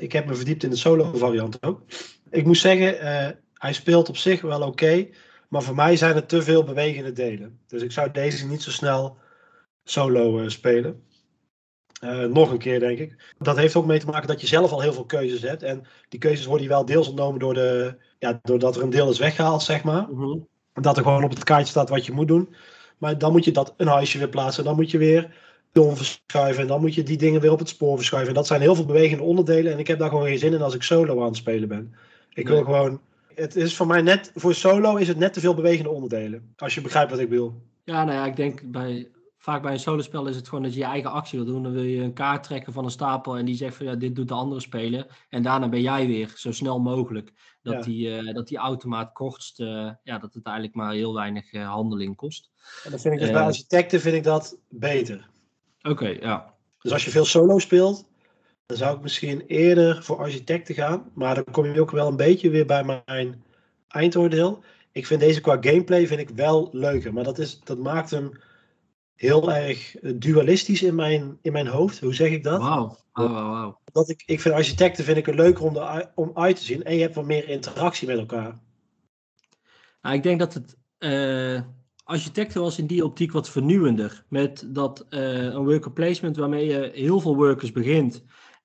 ik 0.00 0.12
heb 0.12 0.26
me 0.26 0.34
verdiept 0.34 0.62
in 0.62 0.70
de 0.70 0.76
solo 0.76 1.12
variant 1.14 1.62
ook. 1.62 1.80
Ik 2.30 2.44
moet 2.44 2.58
zeggen, 2.58 2.96
hij 3.54 3.72
speelt 3.72 4.08
op 4.08 4.16
zich 4.16 4.40
wel 4.40 4.60
oké. 4.60 4.66
Okay, 4.66 5.10
maar 5.48 5.62
voor 5.62 5.74
mij 5.74 5.96
zijn 5.96 6.14
het 6.14 6.28
te 6.28 6.42
veel 6.42 6.64
bewegende 6.64 7.12
delen. 7.12 7.58
Dus 7.66 7.82
ik 7.82 7.92
zou 7.92 8.10
deze 8.10 8.46
niet 8.46 8.62
zo 8.62 8.70
snel 8.70 9.16
solo 9.84 10.40
uh, 10.40 10.48
spelen. 10.48 11.02
Uh, 12.02 12.24
nog 12.24 12.50
een 12.50 12.58
keer, 12.58 12.80
denk 12.80 12.98
ik. 12.98 13.34
Dat 13.38 13.56
heeft 13.56 13.76
ook 13.76 13.86
mee 13.86 13.98
te 13.98 14.06
maken 14.06 14.28
dat 14.28 14.40
je 14.40 14.46
zelf 14.46 14.72
al 14.72 14.80
heel 14.80 14.92
veel 14.92 15.04
keuzes 15.04 15.42
hebt. 15.42 15.62
En 15.62 15.84
die 16.08 16.20
keuzes 16.20 16.46
worden 16.46 16.68
wel 16.68 16.84
deels 16.84 17.08
ontnomen 17.08 17.40
door 17.40 17.54
de, 17.54 17.96
ja, 18.18 18.40
doordat 18.42 18.76
er 18.76 18.82
een 18.82 18.90
deel 18.90 19.10
is 19.10 19.18
weggehaald, 19.18 19.62
zeg 19.62 19.84
maar. 19.84 20.06
Mm 20.10 20.18
-hmm. 20.18 20.48
Dat 20.72 20.96
er 20.96 21.02
gewoon 21.02 21.24
op 21.24 21.30
het 21.30 21.44
kaartje 21.44 21.70
staat 21.70 21.88
wat 21.88 22.06
je 22.06 22.12
moet 22.12 22.28
doen. 22.28 22.54
Maar 22.98 23.18
dan 23.18 23.32
moet 23.32 23.44
je 23.44 23.52
dat 23.52 23.74
een 23.76 23.86
huisje 23.86 24.18
weer 24.18 24.28
plaatsen. 24.28 24.64
Dan 24.64 24.74
moet 24.74 24.90
je 24.90 24.98
weer 24.98 25.34
dom 25.72 25.96
verschuiven. 25.96 26.62
En 26.62 26.68
dan 26.68 26.80
moet 26.80 26.94
je 26.94 27.02
die 27.02 27.16
dingen 27.16 27.40
weer 27.40 27.52
op 27.52 27.58
het 27.58 27.68
spoor 27.68 27.96
verschuiven. 27.96 28.30
En 28.30 28.38
dat 28.38 28.46
zijn 28.46 28.60
heel 28.60 28.74
veel 28.74 28.86
bewegende 28.86 29.22
onderdelen. 29.22 29.72
En 29.72 29.78
ik 29.78 29.86
heb 29.86 29.98
daar 29.98 30.08
gewoon 30.08 30.26
geen 30.26 30.38
zin 30.38 30.52
in 30.52 30.62
als 30.62 30.74
ik 30.74 30.82
solo 30.82 31.20
aan 31.20 31.26
het 31.26 31.36
spelen 31.36 31.68
ben. 31.68 31.94
Ik 32.32 32.46
wil 32.46 32.56
nee. 32.56 32.64
gewoon 32.64 33.00
het 33.34 33.56
is 33.56 33.76
voor 33.76 33.86
mij 33.86 34.02
net, 34.02 34.30
voor 34.34 34.54
solo 34.54 34.96
is 34.96 35.08
het 35.08 35.18
net 35.18 35.32
te 35.32 35.40
veel 35.40 35.54
bewegende 35.54 35.90
onderdelen. 35.90 36.54
Als 36.56 36.74
je 36.74 36.80
begrijpt 36.80 37.10
wat 37.10 37.20
ik 37.20 37.28
wil. 37.28 37.62
Ja, 37.84 38.04
nou 38.04 38.18
ja, 38.18 38.26
ik 38.26 38.36
denk 38.36 38.60
bij, 38.64 39.08
vaak 39.44 39.62
bij 39.62 39.72
een 39.72 39.80
solospel 39.80 40.26
is 40.26 40.36
het 40.36 40.48
gewoon 40.48 40.64
dat 40.64 40.72
je 40.72 40.78
je 40.78 40.84
eigen 40.84 41.10
actie 41.10 41.38
wil 41.38 41.52
doen. 41.52 41.62
Dan 41.62 41.72
wil 41.72 41.82
je 41.82 42.02
een 42.02 42.12
kaart 42.12 42.42
trekken 42.42 42.72
van 42.72 42.84
een 42.84 42.90
stapel 42.90 43.36
en 43.36 43.44
die 43.44 43.54
zegt 43.54 43.76
van 43.76 43.86
ja, 43.86 43.94
dit 43.94 44.16
doet 44.16 44.28
de 44.28 44.34
andere 44.34 44.60
speler. 44.60 45.26
En 45.28 45.42
daarna 45.42 45.68
ben 45.68 45.80
jij 45.80 46.06
weer 46.06 46.32
zo 46.36 46.52
snel 46.52 46.80
mogelijk. 46.80 47.32
Dat, 47.62 47.74
ja. 47.74 47.80
die, 47.80 48.08
uh, 48.08 48.34
dat 48.34 48.48
die 48.48 48.58
automaat 48.58 49.12
kortst, 49.12 49.60
uh, 49.60 49.90
ja, 50.02 50.18
dat 50.18 50.34
het 50.34 50.44
eigenlijk 50.44 50.76
maar 50.76 50.92
heel 50.92 51.14
weinig 51.14 51.52
uh, 51.52 51.68
handeling 51.68 52.16
kost. 52.16 52.50
En 52.84 52.90
dan 52.90 53.00
vind 53.00 53.14
ik 53.14 53.20
dus 53.20 53.30
bij 53.30 53.42
architecten 53.42 54.00
vind 54.00 54.14
ik 54.14 54.24
dat 54.24 54.58
beter. 54.68 55.28
Oké, 55.78 55.90
okay, 55.90 56.18
ja. 56.20 56.54
Dus 56.78 56.92
als 56.92 57.04
je 57.04 57.10
veel 57.10 57.24
solo 57.24 57.58
speelt, 57.58 58.06
dan 58.66 58.76
zou 58.76 58.96
ik 58.96 59.02
misschien 59.02 59.44
eerder 59.46 60.02
voor 60.02 60.18
architecten 60.18 60.74
gaan. 60.74 61.10
Maar 61.14 61.34
dan 61.34 61.44
kom 61.50 61.64
je 61.64 61.80
ook 61.80 61.90
wel 61.90 62.08
een 62.08 62.16
beetje 62.16 62.50
weer 62.50 62.66
bij 62.66 62.84
mijn 62.84 63.42
eindoordeel. 63.88 64.62
Ik 64.92 65.06
vind 65.06 65.20
deze 65.20 65.40
qua 65.40 65.56
gameplay 65.60 66.06
vind 66.06 66.20
ik 66.20 66.30
wel 66.30 66.68
leuker. 66.72 67.12
Maar 67.12 67.24
dat, 67.24 67.38
is, 67.38 67.60
dat 67.60 67.78
maakt 67.78 68.10
hem 68.10 68.30
heel 69.14 69.52
erg 69.52 69.96
dualistisch 70.14 70.82
in 70.82 70.94
mijn, 70.94 71.38
in 71.42 71.52
mijn 71.52 71.66
hoofd. 71.66 72.00
Hoe 72.00 72.14
zeg 72.14 72.30
ik 72.30 72.42
dat? 72.42 72.60
Wauw. 72.60 72.96
Wow, 73.12 73.30
wow, 73.30 73.76
Dat 73.92 74.08
ik, 74.08 74.22
ik 74.26 74.40
vind 74.40 74.54
architecten 74.54 75.04
vind 75.04 75.16
ik 75.16 75.28
er 75.28 75.34
leuker 75.34 75.64
om, 75.64 75.74
de, 75.74 76.08
om 76.14 76.30
uit 76.34 76.56
te 76.56 76.64
zien. 76.64 76.84
En 76.84 76.94
je 76.94 77.02
hebt 77.02 77.14
wat 77.14 77.24
meer 77.24 77.48
interactie 77.48 78.08
met 78.08 78.18
elkaar. 78.18 78.58
Nou, 80.02 80.14
ik 80.16 80.22
denk 80.22 80.38
dat 80.38 80.54
het... 80.54 80.76
Uh 80.98 81.60
architecten 82.04 82.60
was 82.60 82.78
in 82.78 82.86
die 82.86 83.04
optiek 83.04 83.32
wat 83.32 83.50
vernieuwender. 83.50 84.24
Met 84.28 84.64
dat 84.66 85.06
uh, 85.10 85.42
een 85.42 85.64
worker 85.64 85.92
placement 85.92 86.36
waarmee 86.36 86.66
je 86.66 86.90
heel 86.94 87.20
veel 87.20 87.36
workers 87.36 87.72
begint. 87.72 88.24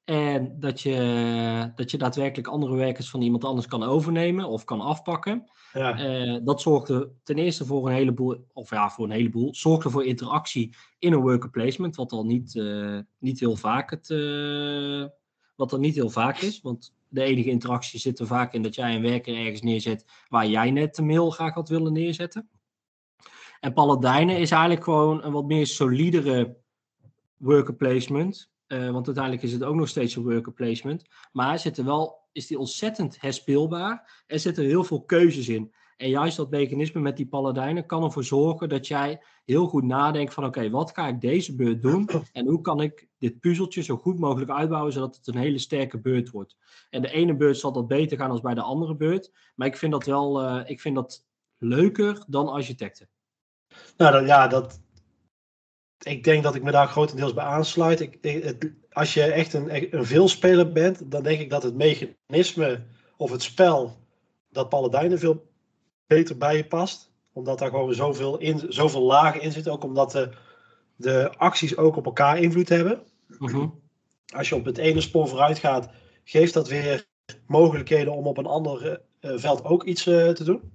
En 0.09 0.59
dat 0.59 0.81
je, 0.81 1.71
dat 1.75 1.91
je 1.91 1.97
daadwerkelijk 1.97 2.47
andere 2.47 2.75
werkers 2.75 3.09
van 3.09 3.21
iemand 3.21 3.43
anders 3.43 3.67
kan 3.67 3.83
overnemen 3.83 4.47
of 4.47 4.63
kan 4.63 4.81
afpakken. 4.81 5.49
Ja. 5.73 5.99
Uh, 5.99 6.39
dat 6.43 6.61
zorgde 6.61 7.11
ten 7.23 7.37
eerste 7.37 7.65
voor 7.65 7.87
een 7.87 7.93
heleboel, 7.93 8.45
of 8.53 8.69
ja, 8.69 8.89
voor 8.89 9.05
een 9.05 9.11
heleboel, 9.11 9.55
zorgde 9.55 9.89
voor 9.89 10.05
interactie 10.05 10.75
in 10.99 11.13
een 11.13 11.19
worker 11.19 11.49
placement, 11.49 11.95
wat 11.95 12.11
al 12.11 12.25
niet, 12.25 12.55
uh, 12.55 12.99
niet 13.17 13.39
heel 13.39 13.55
vaak 13.55 13.89
het, 13.89 14.09
uh, 14.09 15.05
wat 15.55 15.71
er 15.71 15.79
niet 15.79 15.95
heel 15.95 16.09
vaak 16.09 16.37
is. 16.37 16.61
Want 16.61 16.95
de 17.07 17.23
enige 17.23 17.49
interactie 17.49 17.99
zit 17.99 18.19
er 18.19 18.27
vaak 18.27 18.53
in 18.53 18.61
dat 18.61 18.75
jij 18.75 18.95
een 18.95 19.01
werker 19.01 19.35
ergens 19.37 19.61
neerzet 19.61 20.05
waar 20.27 20.47
jij 20.47 20.71
net 20.71 20.95
de 20.95 21.03
mail 21.03 21.29
graag 21.29 21.53
had 21.53 21.69
willen 21.69 21.93
neerzetten. 21.93 22.49
En 23.59 23.73
Paladijnen 23.73 24.37
is 24.37 24.51
eigenlijk 24.51 24.83
gewoon 24.83 25.23
een 25.23 25.31
wat 25.31 25.45
meer 25.45 25.67
solidere 25.67 26.57
worker 27.37 27.75
placement. 27.75 28.49
Uh, 28.69 28.89
want 28.91 29.05
uiteindelijk 29.05 29.45
is 29.45 29.53
het 29.53 29.63
ook 29.63 29.75
nog 29.75 29.87
steeds 29.87 30.15
een 30.15 30.23
worker 30.23 30.53
placement. 30.53 31.03
Maar 31.31 31.59
zit 31.59 31.77
er 31.77 31.85
wel, 31.85 32.27
is 32.31 32.47
die 32.47 32.59
ontzettend 32.59 33.21
herspeelbaar. 33.21 34.23
Er 34.27 34.39
zitten 34.39 34.65
heel 34.65 34.83
veel 34.83 35.03
keuzes 35.03 35.49
in. 35.49 35.73
En 35.97 36.09
juist 36.09 36.37
dat 36.37 36.49
mechanisme 36.49 37.01
met 37.01 37.17
die 37.17 37.27
paladijnen 37.27 37.85
kan 37.85 38.03
ervoor 38.03 38.23
zorgen 38.23 38.69
dat 38.69 38.87
jij 38.87 39.21
heel 39.45 39.67
goed 39.67 39.83
nadenkt 39.83 40.33
van 40.33 40.45
oké, 40.45 40.69
wat 40.69 40.91
ga 40.91 41.07
ik 41.07 41.21
deze 41.21 41.55
beurt 41.55 41.81
doen? 41.81 42.09
En 42.31 42.47
hoe 42.47 42.61
kan 42.61 42.81
ik 42.81 43.07
dit 43.17 43.39
puzzeltje 43.39 43.81
zo 43.81 43.97
goed 43.97 44.19
mogelijk 44.19 44.51
uitbouwen 44.51 44.93
zodat 44.93 45.15
het 45.15 45.27
een 45.27 45.37
hele 45.37 45.59
sterke 45.59 45.99
beurt 45.99 46.29
wordt? 46.29 46.57
En 46.89 47.01
de 47.01 47.11
ene 47.11 47.35
beurt 47.35 47.57
zal 47.57 47.71
dat 47.71 47.87
beter 47.87 48.17
gaan 48.17 48.31
als 48.31 48.41
bij 48.41 48.53
de 48.53 48.61
andere 48.61 48.95
beurt. 48.95 49.31
Maar 49.55 49.67
ik 49.67 49.77
vind 49.77 49.91
dat 49.91 50.05
wel, 50.05 50.43
uh, 50.43 50.61
ik 50.65 50.81
vind 50.81 50.95
dat 50.95 51.25
leuker 51.57 52.23
dan 52.27 52.47
architecten. 52.47 53.09
Nou 53.97 54.11
dan, 54.11 54.25
ja, 54.25 54.47
dat, 54.47 54.81
ik 56.03 56.23
denk 56.23 56.43
dat 56.43 56.55
ik 56.55 56.63
me 56.63 56.71
daar 56.71 56.87
grotendeels 56.87 57.33
bij 57.33 57.43
aansluit. 57.43 57.99
Ik, 57.99 58.17
ik- 58.21 58.43
het- 58.43 58.71
als 58.91 59.13
je 59.13 59.23
echt 59.23 59.53
een, 59.53 59.95
een 59.95 60.05
veelspeler 60.05 60.71
bent, 60.71 61.11
dan 61.11 61.23
denk 61.23 61.39
ik 61.39 61.49
dat 61.49 61.63
het 61.63 61.75
mechanisme 61.75 62.83
of 63.17 63.31
het 63.31 63.41
spel 63.43 63.97
dat 64.49 64.69
Paladijn 64.69 65.11
er 65.11 65.19
veel 65.19 65.47
beter 66.07 66.37
bij 66.37 66.57
je 66.57 66.65
past. 66.65 67.11
Omdat 67.33 67.59
daar 67.59 67.69
gewoon 67.69 67.93
zoveel, 67.93 68.37
in, 68.37 68.65
zoveel 68.69 69.01
lagen 69.01 69.41
in 69.41 69.51
zitten. 69.51 69.71
Ook 69.71 69.83
omdat 69.83 70.11
de, 70.11 70.29
de 70.95 71.31
acties 71.37 71.77
ook 71.77 71.95
op 71.95 72.05
elkaar 72.05 72.37
invloed 72.39 72.69
hebben. 72.69 73.03
Mhm. 73.39 73.67
Als 74.35 74.49
je 74.49 74.55
op 74.55 74.65
het 74.65 74.77
ene 74.77 75.01
spoor 75.01 75.27
vooruit 75.27 75.59
gaat, 75.59 75.89
geeft 76.23 76.53
dat 76.53 76.67
weer 76.67 77.07
mogelijkheden 77.47 78.13
om 78.13 78.27
op 78.27 78.37
een 78.37 78.45
ander 78.45 79.01
eh, 79.19 79.31
veld 79.35 79.63
ook 79.63 79.83
iets 79.83 80.07
eh, 80.07 80.29
te 80.29 80.43
doen. 80.43 80.71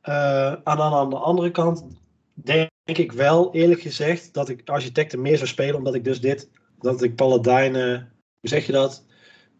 Eh, 0.00 0.52
aan, 0.52 0.80
aan, 0.80 0.94
aan 0.94 1.10
de 1.10 1.18
andere 1.18 1.50
kant 1.50 1.86
denk 2.34 2.70
ik 2.84 3.12
wel, 3.12 3.54
eerlijk 3.54 3.80
gezegd, 3.80 4.34
dat 4.34 4.48
ik 4.48 4.68
architecten 4.68 5.20
meer 5.20 5.36
zou 5.36 5.48
spelen, 5.48 5.74
omdat 5.74 5.94
ik 5.94 6.04
dus 6.04 6.20
dit, 6.20 6.50
dat 6.78 7.02
ik 7.02 7.14
paladijnen, 7.14 8.12
hoe 8.40 8.48
zeg 8.48 8.66
je 8.66 8.72
dat? 8.72 9.06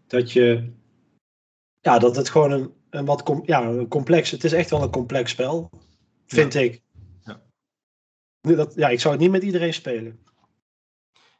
Dat 0.06 0.32
je, 0.32 0.72
ja, 1.80 1.98
dat 1.98 2.16
het 2.16 2.28
gewoon 2.28 2.52
een, 2.52 2.72
een 2.90 3.04
wat 3.04 3.22
com, 3.22 3.42
ja, 3.46 3.62
een 3.62 3.88
complex, 3.88 4.30
het 4.30 4.44
is 4.44 4.52
echt 4.52 4.70
wel 4.70 4.82
een 4.82 4.90
complex 4.90 5.30
spel, 5.30 5.70
vind 6.26 6.54
ik. 6.54 6.82
Ja. 7.22 7.42
Dat, 8.40 8.74
ja, 8.74 8.88
ik 8.88 9.00
zou 9.00 9.14
het 9.14 9.22
niet 9.22 9.32
met 9.32 9.42
iedereen 9.42 9.74
spelen. 9.74 10.18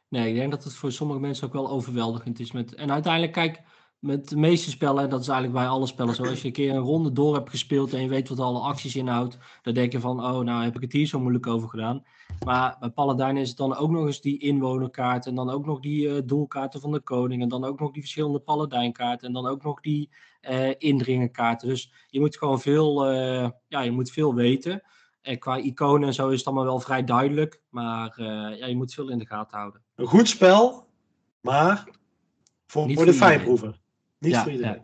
Nee, 0.09 0.29
ik 0.29 0.35
denk 0.35 0.51
dat 0.51 0.63
het 0.63 0.73
voor 0.73 0.91
sommige 0.91 1.19
mensen 1.19 1.47
ook 1.47 1.53
wel 1.53 1.69
overweldigend 1.69 2.39
is. 2.39 2.51
Met, 2.51 2.75
en 2.75 2.91
uiteindelijk, 2.91 3.33
kijk, 3.33 3.61
met 3.99 4.29
de 4.29 4.37
meeste 4.37 4.69
spellen, 4.69 5.03
en 5.03 5.09
dat 5.09 5.21
is 5.21 5.27
eigenlijk 5.27 5.59
bij 5.59 5.67
alle 5.67 5.87
spellen 5.87 6.15
zo, 6.15 6.23
als 6.23 6.41
je 6.41 6.47
een 6.47 6.53
keer 6.53 6.75
een 6.75 6.77
ronde 6.77 7.11
door 7.11 7.33
hebt 7.33 7.49
gespeeld 7.49 7.93
en 7.93 8.01
je 8.01 8.07
weet 8.07 8.29
wat 8.29 8.39
alle 8.39 8.59
acties 8.59 8.95
inhoudt, 8.95 9.37
dan 9.61 9.73
denk 9.73 9.91
je 9.91 9.99
van, 9.99 10.23
oh, 10.23 10.39
nou 10.39 10.63
heb 10.63 10.75
ik 10.75 10.81
het 10.81 10.91
hier 10.91 11.07
zo 11.07 11.19
moeilijk 11.19 11.47
over 11.47 11.69
gedaan. 11.69 12.03
Maar 12.45 12.77
bij 12.79 12.89
Paladijn 12.89 13.37
is 13.37 13.47
het 13.47 13.57
dan 13.57 13.75
ook 13.75 13.89
nog 13.89 14.05
eens 14.05 14.21
die 14.21 14.39
inwonerkaart 14.39 15.25
en 15.25 15.35
dan 15.35 15.49
ook 15.49 15.65
nog 15.65 15.79
die 15.79 16.09
eh, 16.09 16.21
doelkaarten 16.25 16.81
van 16.81 16.91
de 16.91 16.99
koning 16.99 17.41
en 17.41 17.49
dan 17.49 17.63
ook 17.63 17.79
nog 17.79 17.91
die 17.91 18.01
verschillende 18.01 18.39
Paladijnkaarten 18.39 19.27
en 19.27 19.33
dan 19.33 19.47
ook 19.47 19.63
nog 19.63 19.81
die 19.81 20.09
eh 20.41 20.73
indringerkaarten. 20.77 21.67
Dus 21.67 21.91
je 22.07 22.19
moet 22.19 22.37
gewoon 22.37 22.61
veel, 22.61 23.05
eh, 23.05 23.49
ja, 23.67 23.81
je 23.81 23.91
moet 23.91 24.11
veel 24.11 24.33
weten. 24.33 24.81
En 25.21 25.39
qua 25.39 25.57
iconen 25.57 26.07
en 26.07 26.13
zo 26.13 26.29
is 26.29 26.37
het 26.37 26.47
allemaal 26.47 26.65
wel 26.65 26.79
vrij 26.79 27.03
duidelijk, 27.03 27.61
maar 27.69 28.21
ja, 28.57 28.65
je 28.65 28.75
moet 28.75 28.93
veel 28.93 29.09
in 29.09 29.17
de 29.17 29.25
gaten 29.25 29.57
houden. 29.57 29.81
Een 29.95 30.07
goed 30.07 30.27
spel, 30.27 30.87
maar 31.41 31.89
voor, 32.67 32.91
voor 32.93 33.05
de 33.05 33.13
fijnproever. 33.13 33.83
Niet 34.25 34.33
Ja, 34.33 34.43
voor 34.43 34.51
iedereen. 34.51 34.81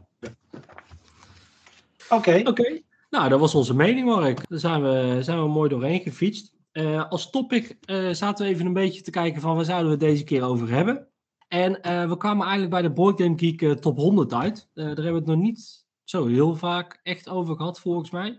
Oké, 2.09 2.41
Oké, 2.43 2.81
nou 3.09 3.29
dat 3.29 3.39
was 3.39 3.55
onze 3.55 3.75
mening, 3.75 4.05
Mark. 4.05 4.49
Daar 4.49 4.59
zijn 4.59 4.81
we, 4.83 5.17
zijn 5.21 5.41
we 5.41 5.47
mooi 5.47 5.69
doorheen 5.69 5.99
gefietst. 5.99 6.53
Eh, 6.71 7.09
als 7.09 7.29
topic 7.29 7.77
eh, 7.85 8.09
zaten 8.09 8.45
we 8.45 8.51
even 8.51 8.65
een 8.65 8.73
beetje 8.73 9.01
te 9.01 9.11
kijken 9.11 9.41
van 9.41 9.55
waar 9.55 9.65
zouden 9.65 9.85
we 9.85 9.91
het 9.91 9.99
deze 9.99 10.23
keer 10.23 10.43
over 10.43 10.69
hebben. 10.69 11.07
En 11.47 11.81
eh, 11.81 12.09
we 12.09 12.17
kwamen 12.17 12.41
eigenlijk 12.41 12.71
bij 12.71 12.81
de 12.81 12.91
Board 12.91 13.21
Game 13.21 13.37
Geek 13.37 13.79
Top 13.81 13.97
100 13.97 14.33
uit. 14.33 14.69
Daar 14.73 14.85
hebben 14.85 15.05
we 15.05 15.17
het 15.17 15.25
nog 15.25 15.37
niet 15.37 15.85
zo 16.03 16.27
heel 16.27 16.55
vaak 16.55 16.99
echt 17.03 17.29
over 17.29 17.55
gehad, 17.55 17.79
volgens 17.79 18.11
mij. 18.11 18.37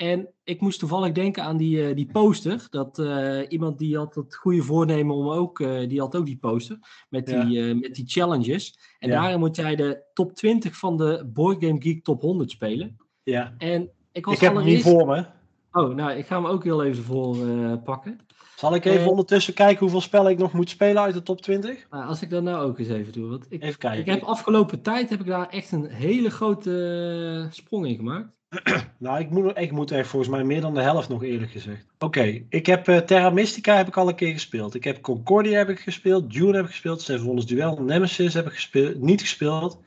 En 0.00 0.28
ik 0.44 0.60
moest 0.60 0.78
toevallig 0.78 1.12
denken 1.12 1.42
aan 1.42 1.56
die, 1.56 1.86
eh, 1.88 1.96
die 1.96 2.06
poster. 2.12 2.66
Dat 2.70 2.98
eh, 2.98 3.40
iemand 3.48 3.78
die 3.78 3.96
had 3.96 4.14
het 4.14 4.34
goede 4.34 4.62
voornemen 4.62 5.16
om 5.16 5.28
ook, 5.28 5.60
eh, 5.60 5.88
die 5.88 6.00
had 6.00 6.16
ook 6.16 6.26
die 6.26 6.36
poster. 6.36 6.78
Met 7.08 7.26
die, 7.26 7.74
met 7.74 7.94
die 7.94 8.06
challenges. 8.06 8.78
En 8.98 9.08
Ja. 9.08 9.20
daarin 9.20 9.38
moet 9.38 9.56
jij 9.56 9.76
de 9.76 10.02
top 10.14 10.32
20 10.34 10.76
van 10.76 10.96
de 10.96 11.30
Board 11.32 11.64
Game 11.64 11.82
Geek 11.82 12.04
Top 12.04 12.20
100 12.20 12.50
spelen. 12.50 12.96
ja. 13.22 13.54
En 13.58 13.90
ik 14.12 14.24
was 14.24 14.34
Ik 14.34 14.40
heb 14.40 14.54
hem 14.54 14.64
niet 14.64 14.82
voor 14.82 15.06
me. 15.06 15.24
Oh, 15.72 15.94
nou, 15.94 16.10
ik 16.12 16.26
ga 16.26 16.36
hem 16.36 16.46
ook 16.46 16.64
heel 16.64 16.84
even 16.84 17.04
voor 17.04 17.36
pakken. 17.78 18.18
Zal 18.56 18.74
ik 18.74 18.84
even 18.84 19.10
ondertussen 19.10 19.54
kijken 19.54 19.78
hoeveel 19.78 20.00
spellen 20.00 20.30
ik 20.30 20.38
nog 20.38 20.52
moet 20.52 20.68
spelen 20.68 21.02
uit 21.02 21.14
de 21.14 21.22
top 21.22 21.40
20? 21.40 21.86
Nou, 21.90 22.06
als 22.06 22.22
ik 22.22 22.30
dat 22.30 22.42
nou 22.42 22.66
ook 22.68 22.78
eens 22.78 22.88
even 22.88 23.12
doe. 23.12 23.28
Want 23.28 23.46
ik, 23.48 23.62
Even 23.62 23.78
kijken. 23.78 24.00
ik 24.00 24.06
heb 24.06 24.22
afgelopen 24.22 24.82
tijd 24.82 25.10
heb 25.10 25.20
ik 25.20 25.26
daar 25.26 25.48
echt 25.48 25.72
een 25.72 25.86
hele 25.86 26.30
grote 26.30 27.46
sprong 27.50 27.86
in 27.86 27.96
gemaakt. 27.96 28.38
Nou, 28.98 29.20
ik 29.20 29.30
moet, 29.30 29.58
ik 29.58 29.72
moet 29.72 29.90
echt 29.90 30.08
volgens 30.08 30.30
mij 30.30 30.44
meer 30.44 30.60
dan 30.60 30.74
de 30.74 30.80
helft 30.80 31.08
nog 31.08 31.22
eerlijk 31.22 31.50
gezegd. 31.50 31.86
Oké, 31.98 32.42
ik 32.48 32.66
heb 32.66 32.88
eh, 32.88 32.96
Terra 32.96 33.30
Mystica 33.30 33.76
heb 33.76 33.86
ik 33.88 33.96
al 33.96 34.08
een 34.08 34.14
keer 34.14 34.32
gespeeld. 34.32 34.74
Ik 34.74 34.84
heb 34.84 35.00
Concordia 35.00 35.58
heb 35.58 35.68
ik 35.68 35.80
gespeeld. 35.80 36.32
Dune 36.32 36.56
heb 36.56 36.64
ik 36.64 36.70
gespeeld. 36.70 37.00
Seven 37.02 37.46
Duel. 37.46 37.82
Nemesis 37.82 38.34
heb 38.34 38.46
ik 38.46 38.52
gespeeld, 38.52 39.00
niet 39.00 39.20
gespeeld. 39.20 39.80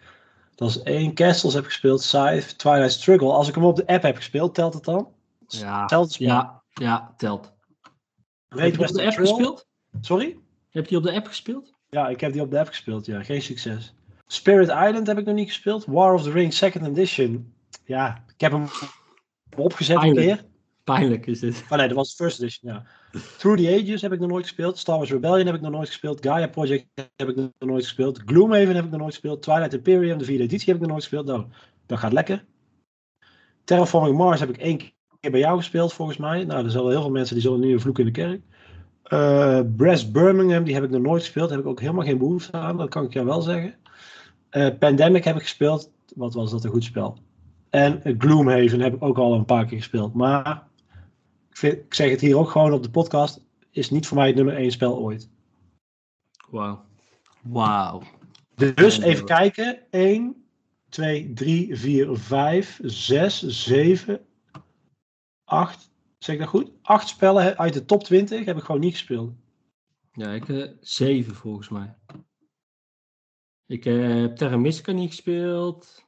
Dat 0.55 0.69
is 0.69 0.81
één. 0.81 1.13
Castles 1.13 1.53
heb 1.53 1.63
ik 1.63 1.69
gespeeld. 1.69 2.01
Scythe. 2.01 2.55
Twilight 2.55 2.91
Struggle. 2.91 3.31
Als 3.31 3.47
ik 3.47 3.55
hem 3.55 3.63
op 3.63 3.75
de 3.75 3.87
app 3.87 4.03
heb 4.03 4.15
gespeeld, 4.15 4.55
telt 4.55 4.73
het 4.73 4.83
dan? 4.83 5.07
Ja, 5.47 5.81
Hetzelfde 5.81 6.13
spel. 6.13 6.27
ja, 6.27 6.61
ja 6.73 7.13
telt. 7.17 7.53
Heb 8.47 8.75
je 8.75 8.79
op 8.81 8.87
de 8.87 9.03
app 9.03 9.11
Trail. 9.11 9.27
gespeeld? 9.27 9.67
Sorry? 10.01 10.37
Heb 10.69 10.87
je 10.87 10.97
op 10.97 11.03
de 11.03 11.13
app 11.13 11.27
gespeeld? 11.27 11.73
Ja, 11.89 12.07
ik 12.07 12.19
heb 12.19 12.33
die 12.33 12.41
op 12.41 12.51
de 12.51 12.59
app 12.59 12.67
gespeeld. 12.67 13.05
Ja, 13.05 13.23
geen 13.23 13.41
succes. 13.41 13.93
Spirit 14.27 14.67
Island 14.67 15.07
heb 15.07 15.17
ik 15.17 15.25
nog 15.25 15.35
niet 15.35 15.47
gespeeld. 15.47 15.85
War 15.85 16.13
of 16.13 16.23
the 16.23 16.31
Ring 16.31 16.53
Second 16.53 16.87
Edition. 16.87 17.53
Ja, 17.85 18.23
ik 18.33 18.41
heb 18.41 18.51
hem 18.51 18.67
opgezet 19.57 19.95
een 19.95 20.01
Eindelijk. 20.01 20.37
keer. 20.39 20.51
Pijnlijk 20.83 21.25
is 21.25 21.39
dit. 21.39 21.63
Oh 21.69 21.77
nee, 21.77 21.87
dat 21.87 21.95
was 21.95 22.15
First 22.15 22.39
Edition, 22.41 22.73
ja. 22.73 22.83
Through 23.37 23.61
the 23.61 23.81
Ages 23.81 24.01
heb 24.01 24.11
ik 24.11 24.19
nog 24.19 24.29
nooit 24.29 24.43
gespeeld. 24.43 24.77
Star 24.77 24.97
Wars 24.97 25.11
Rebellion 25.11 25.45
heb 25.45 25.55
ik 25.55 25.61
nog 25.61 25.71
nooit 25.71 25.87
gespeeld. 25.87 26.25
Gaia 26.25 26.47
Project 26.47 26.85
heb 27.15 27.29
ik 27.29 27.35
nog 27.35 27.49
nooit 27.59 27.83
gespeeld. 27.83 28.21
Gloomhaven 28.25 28.75
heb 28.75 28.85
ik 28.85 28.91
nog 28.91 28.99
nooit 28.99 29.13
gespeeld. 29.13 29.41
Twilight 29.41 29.73
Imperium, 29.73 30.17
de 30.17 30.25
vierde 30.25 30.43
editie, 30.43 30.65
heb 30.65 30.75
ik 30.75 30.81
nog 30.81 30.89
nooit 30.91 31.03
gespeeld. 31.03 31.25
Nou, 31.25 31.45
dat 31.85 31.99
gaat 31.99 32.13
lekker. 32.13 32.45
Terraforming 33.63 34.17
Mars 34.17 34.39
heb 34.39 34.49
ik 34.49 34.57
één 34.57 34.77
keer 34.77 35.31
bij 35.31 35.39
jou 35.39 35.57
gespeeld, 35.57 35.93
volgens 35.93 36.17
mij. 36.17 36.43
Nou, 36.43 36.63
er 36.65 36.71
zijn 36.71 36.83
wel 36.83 36.91
heel 36.91 37.01
veel 37.01 37.11
mensen 37.11 37.35
die 37.35 37.43
zullen 37.43 37.59
nu 37.59 37.71
een 37.73 37.79
vloek 37.79 37.99
in 37.99 38.05
de 38.05 38.11
kerk. 38.11 38.41
Eh 39.03 39.59
Brest 39.75 40.11
Birmingham, 40.11 40.63
die 40.63 40.73
heb 40.73 40.83
ik 40.83 40.89
nog 40.89 41.01
nooit 41.01 41.21
gespeeld. 41.21 41.47
Daar 41.47 41.57
heb 41.57 41.65
ik 41.65 41.71
ook 41.71 41.79
helemaal 41.79 42.05
geen 42.05 42.17
behoefte 42.17 42.57
aan, 42.57 42.77
dat 42.77 42.89
kan 42.89 43.03
ik 43.05 43.13
jou 43.13 43.25
wel 43.25 43.41
zeggen. 43.41 43.75
Eh, 44.49 44.67
Pandemic 44.79 45.23
heb 45.23 45.35
ik 45.35 45.41
gespeeld. 45.41 45.91
Wat 46.15 46.33
was 46.33 46.51
dat 46.51 46.63
een 46.63 46.69
goed 46.69 46.83
spel. 46.83 47.17
En 47.73 48.03
eh, 48.03 48.15
Gloomhaven 48.17 48.79
heb 48.79 48.93
ik 48.93 49.03
ook 49.03 49.17
al 49.17 49.33
een 49.33 49.45
paar 49.45 49.65
keer 49.65 49.77
gespeeld. 49.77 50.13
Maar 50.13 50.67
ik, 51.49 51.57
vind, 51.57 51.73
ik 51.73 51.93
zeg 51.93 52.09
het 52.09 52.21
hier 52.21 52.37
ook 52.37 52.49
gewoon 52.49 52.73
op 52.73 52.83
de 52.83 52.89
podcast. 52.89 53.45
Is 53.71 53.89
niet 53.89 54.07
voor 54.07 54.17
mij 54.17 54.27
het 54.27 54.35
nummer 54.35 54.55
één 54.55 54.71
spel 54.71 54.97
ooit. 54.97 55.29
Wauw. 56.49 56.85
Wauw. 57.41 58.01
Dus 58.55 58.99
even 58.99 59.27
ja. 59.27 59.35
kijken. 59.35 59.91
1, 59.91 60.45
2, 60.89 61.33
3, 61.33 61.75
4, 61.75 62.17
5, 62.17 62.79
6, 62.83 63.39
7, 63.39 64.25
8. 65.43 65.91
Zeg 66.17 66.35
ik 66.35 66.41
dat 66.41 66.49
goed? 66.49 66.71
8 66.81 67.07
spellen 67.07 67.57
uit 67.57 67.73
de 67.73 67.85
top 67.85 68.03
20 68.03 68.45
heb 68.45 68.57
ik 68.57 68.63
gewoon 68.63 68.81
niet 68.81 68.93
gespeeld. 68.93 69.33
Ja, 70.11 70.31
ik 70.31 70.49
eh 70.49 70.69
zeven 70.79 71.35
volgens 71.35 71.69
mij. 71.69 71.95
Ik 73.65 73.85
eh, 73.85 74.21
heb 74.21 74.35
Terra 74.35 74.57
Mystica 74.57 74.91
niet 74.91 75.09
gespeeld. 75.09 76.05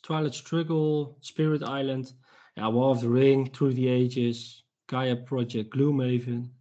Twilight 0.00 0.34
Struggle, 0.34 1.14
Spirit 1.20 1.60
Island. 1.60 2.16
Ja, 2.54 2.72
War 2.72 2.88
of 2.88 2.98
the 2.98 3.10
Ring, 3.10 3.52
Through 3.52 3.74
the 3.74 4.06
Ages, 4.06 4.66
Gaia 4.86 5.14
Project, 5.14 5.74
Gloomhaven. 5.74 6.56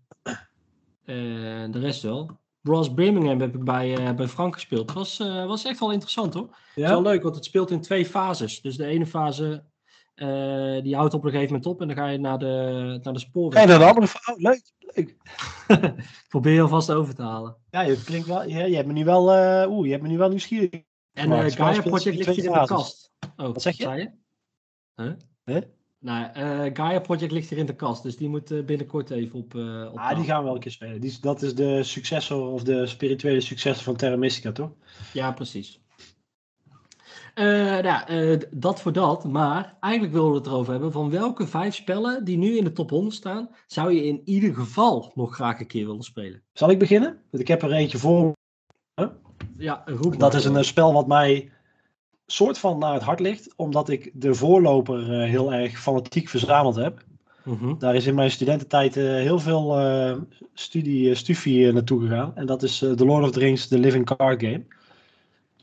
En 1.06 1.72
de 1.72 1.80
rest 1.80 2.02
wel. 2.02 2.40
Bros 2.62 2.94
Birmingham 2.94 3.40
heb 3.40 3.56
ik 3.56 3.64
bij, 3.64 3.98
eh, 3.98 4.16
bij 4.16 4.28
Frank 4.28 4.54
gespeeld. 4.54 4.90
Het 4.90 4.98
was, 4.98 5.20
eh, 5.20 5.46
was 5.46 5.66
echt 5.66 5.80
wel 5.80 5.92
interessant 5.92 6.34
hoor. 6.34 6.48
Het 6.76 6.84
is 6.84 6.90
wel 6.90 7.02
leuk, 7.02 7.24
want 7.24 7.36
het 7.36 7.46
speelt 7.46 7.72
in 7.72 7.82
twee 7.82 8.06
fases. 8.06 8.62
Dus 8.62 8.78
de 8.78 8.86
ene 8.86 9.06
fase, 9.06 9.64
eh, 10.16 10.82
die 10.82 10.96
houdt 10.96 11.14
op 11.14 11.24
een 11.24 11.32
gegeven 11.32 11.54
moment 11.54 11.72
op. 11.72 11.82
En 11.82 11.88
dan 11.88 11.96
ga 11.96 12.08
je 12.08 12.18
naar 12.18 12.40
de, 12.40 13.00
naar 13.04 13.14
de 13.14 13.20
spoorweg. 13.20 13.62
En 13.62 13.68
dan 13.68 13.82
een 13.82 13.88
andere 13.88 14.08
vrouw. 14.08 14.36
Leuk. 14.38 14.62
leuk. 14.80 15.16
Probeer 16.30 16.54
je 16.54 16.62
alvast 16.62 16.92
over 16.92 17.16
te 17.16 17.22
halen. 17.22 17.56
Ja, 17.70 17.82
je 17.82 18.04
klinkt 18.04 18.28
wel. 18.28 18.44
Ja, 18.48 18.66
je 18.66 18.76
hebt 18.76 18.88
me 18.88 18.94
nu 18.94 19.06
wel. 19.06 19.34
eh 19.34 19.72
Oeh, 19.72 19.86
je 19.86 19.92
hebt 19.92 20.04
me 20.04 20.10
nu 20.10 20.18
wel 20.18 20.30
nieuwsgierig. 20.30 20.82
En 21.14 21.52
Gaia 21.52 21.82
Project 21.82 22.06
ligt 22.06 22.16
hier 22.16 22.24
twee 22.24 22.46
in 22.46 22.52
de 22.52 22.66
kast. 22.66 23.09
Oh, 23.40 23.46
Wat 23.46 23.62
zeg 23.62 23.78
je? 23.78 24.10
Huh? 24.96 25.12
Huh? 25.46 25.62
Nou, 26.00 26.32
eh, 26.34 26.70
Gaia 26.74 27.00
Project 27.00 27.32
ligt 27.32 27.50
hier 27.50 27.58
in 27.60 27.66
de 27.66 27.76
kast, 27.76 28.04
dus 28.04 28.18
die 28.18 28.30
moet 28.30 28.52
eh, 28.52 28.64
binnenkort 28.64 29.10
even 29.10 29.40
op, 29.40 29.56
eh 29.56 29.88
op 29.92 29.98
Ah, 29.98 30.16
die 30.16 30.26
gaan 30.26 30.38
we 30.38 30.44
wel 30.44 30.54
een 30.54 30.60
keer 30.60 30.72
spelen. 30.72 31.02
Die, 31.02 31.18
dat 31.22 31.42
is 31.42 31.56
de 31.56 31.84
successor 31.84 32.52
of 32.52 32.64
de 32.64 32.88
spirituele 32.88 33.42
successor 33.42 33.84
van 33.84 33.96
Terra 33.96 34.16
Mystica, 34.16 34.52
toch? 34.52 34.72
Ja, 35.14 35.32
precies. 35.32 35.82
Nou, 37.36 38.42
dat 38.52 38.82
voor 38.82 38.94
dat, 38.94 39.24
maar 39.24 39.78
eigenlijk 39.80 40.14
wilden 40.14 40.32
we 40.32 40.38
het 40.38 40.48
erover 40.48 40.72
hebben 40.72 40.92
van 40.92 41.10
welke 41.10 41.48
vijf 41.48 41.76
spellen 41.76 42.26
die 42.26 42.38
nu 42.38 42.58
in 42.58 42.64
de 42.64 42.72
top 42.72 42.90
100 42.90 43.16
staan, 43.16 43.50
zou 43.68 43.94
je 43.94 44.06
in 44.06 44.22
ieder 44.26 44.54
geval 44.54 45.12
nog 45.16 45.36
graag 45.36 45.60
een 45.60 45.68
keer 45.68 45.86
willen 45.86 46.04
spelen? 46.04 46.44
Zal 46.54 46.70
ik 46.70 46.80
beginnen? 46.80 47.22
Want 47.30 47.44
ik 47.44 47.48
heb 47.48 47.62
er 47.62 47.72
eentje 47.72 47.98
voor. 47.98 48.34
Ja, 49.58 49.84
roep 49.86 50.20
Dat 50.20 50.34
is 50.34 50.46
een 50.46 50.66
spel 50.66 50.94
wat 50.94 51.08
mij 51.08 51.52
soort 52.32 52.58
van 52.58 52.78
naar 52.80 52.94
het 52.94 53.04
hart 53.04 53.20
ligt, 53.20 53.54
omdat 53.56 53.90
ik 53.90 54.12
de 54.14 54.34
voorloper 54.34 55.22
eh, 55.22 55.30
heel 55.30 55.54
erg 55.54 55.80
fanatiek 55.82 56.30
verzameld 56.30 56.76
heb. 56.76 57.04
Mhm. 57.44 57.78
Daar 57.78 57.96
is 57.96 58.06
in 58.06 58.16
mijn 58.16 58.32
studententijd 58.32 58.98
eh, 58.98 59.04
heel 59.04 59.40
veel 59.40 59.80
eh, 59.80 60.16
studie, 60.54 61.16
stufie 61.16 61.68
eh, 61.68 61.74
naartoe 61.74 62.02
gegaan. 62.02 62.32
En 62.36 62.46
dat 62.46 62.64
is 62.64 62.78
The 62.78 63.06
Lord 63.06 63.24
of 63.24 63.32
the 63.32 63.40
Rings, 63.40 63.68
The 63.68 63.80
Living 63.80 64.06
Card 64.06 64.42
Game. 64.42 64.64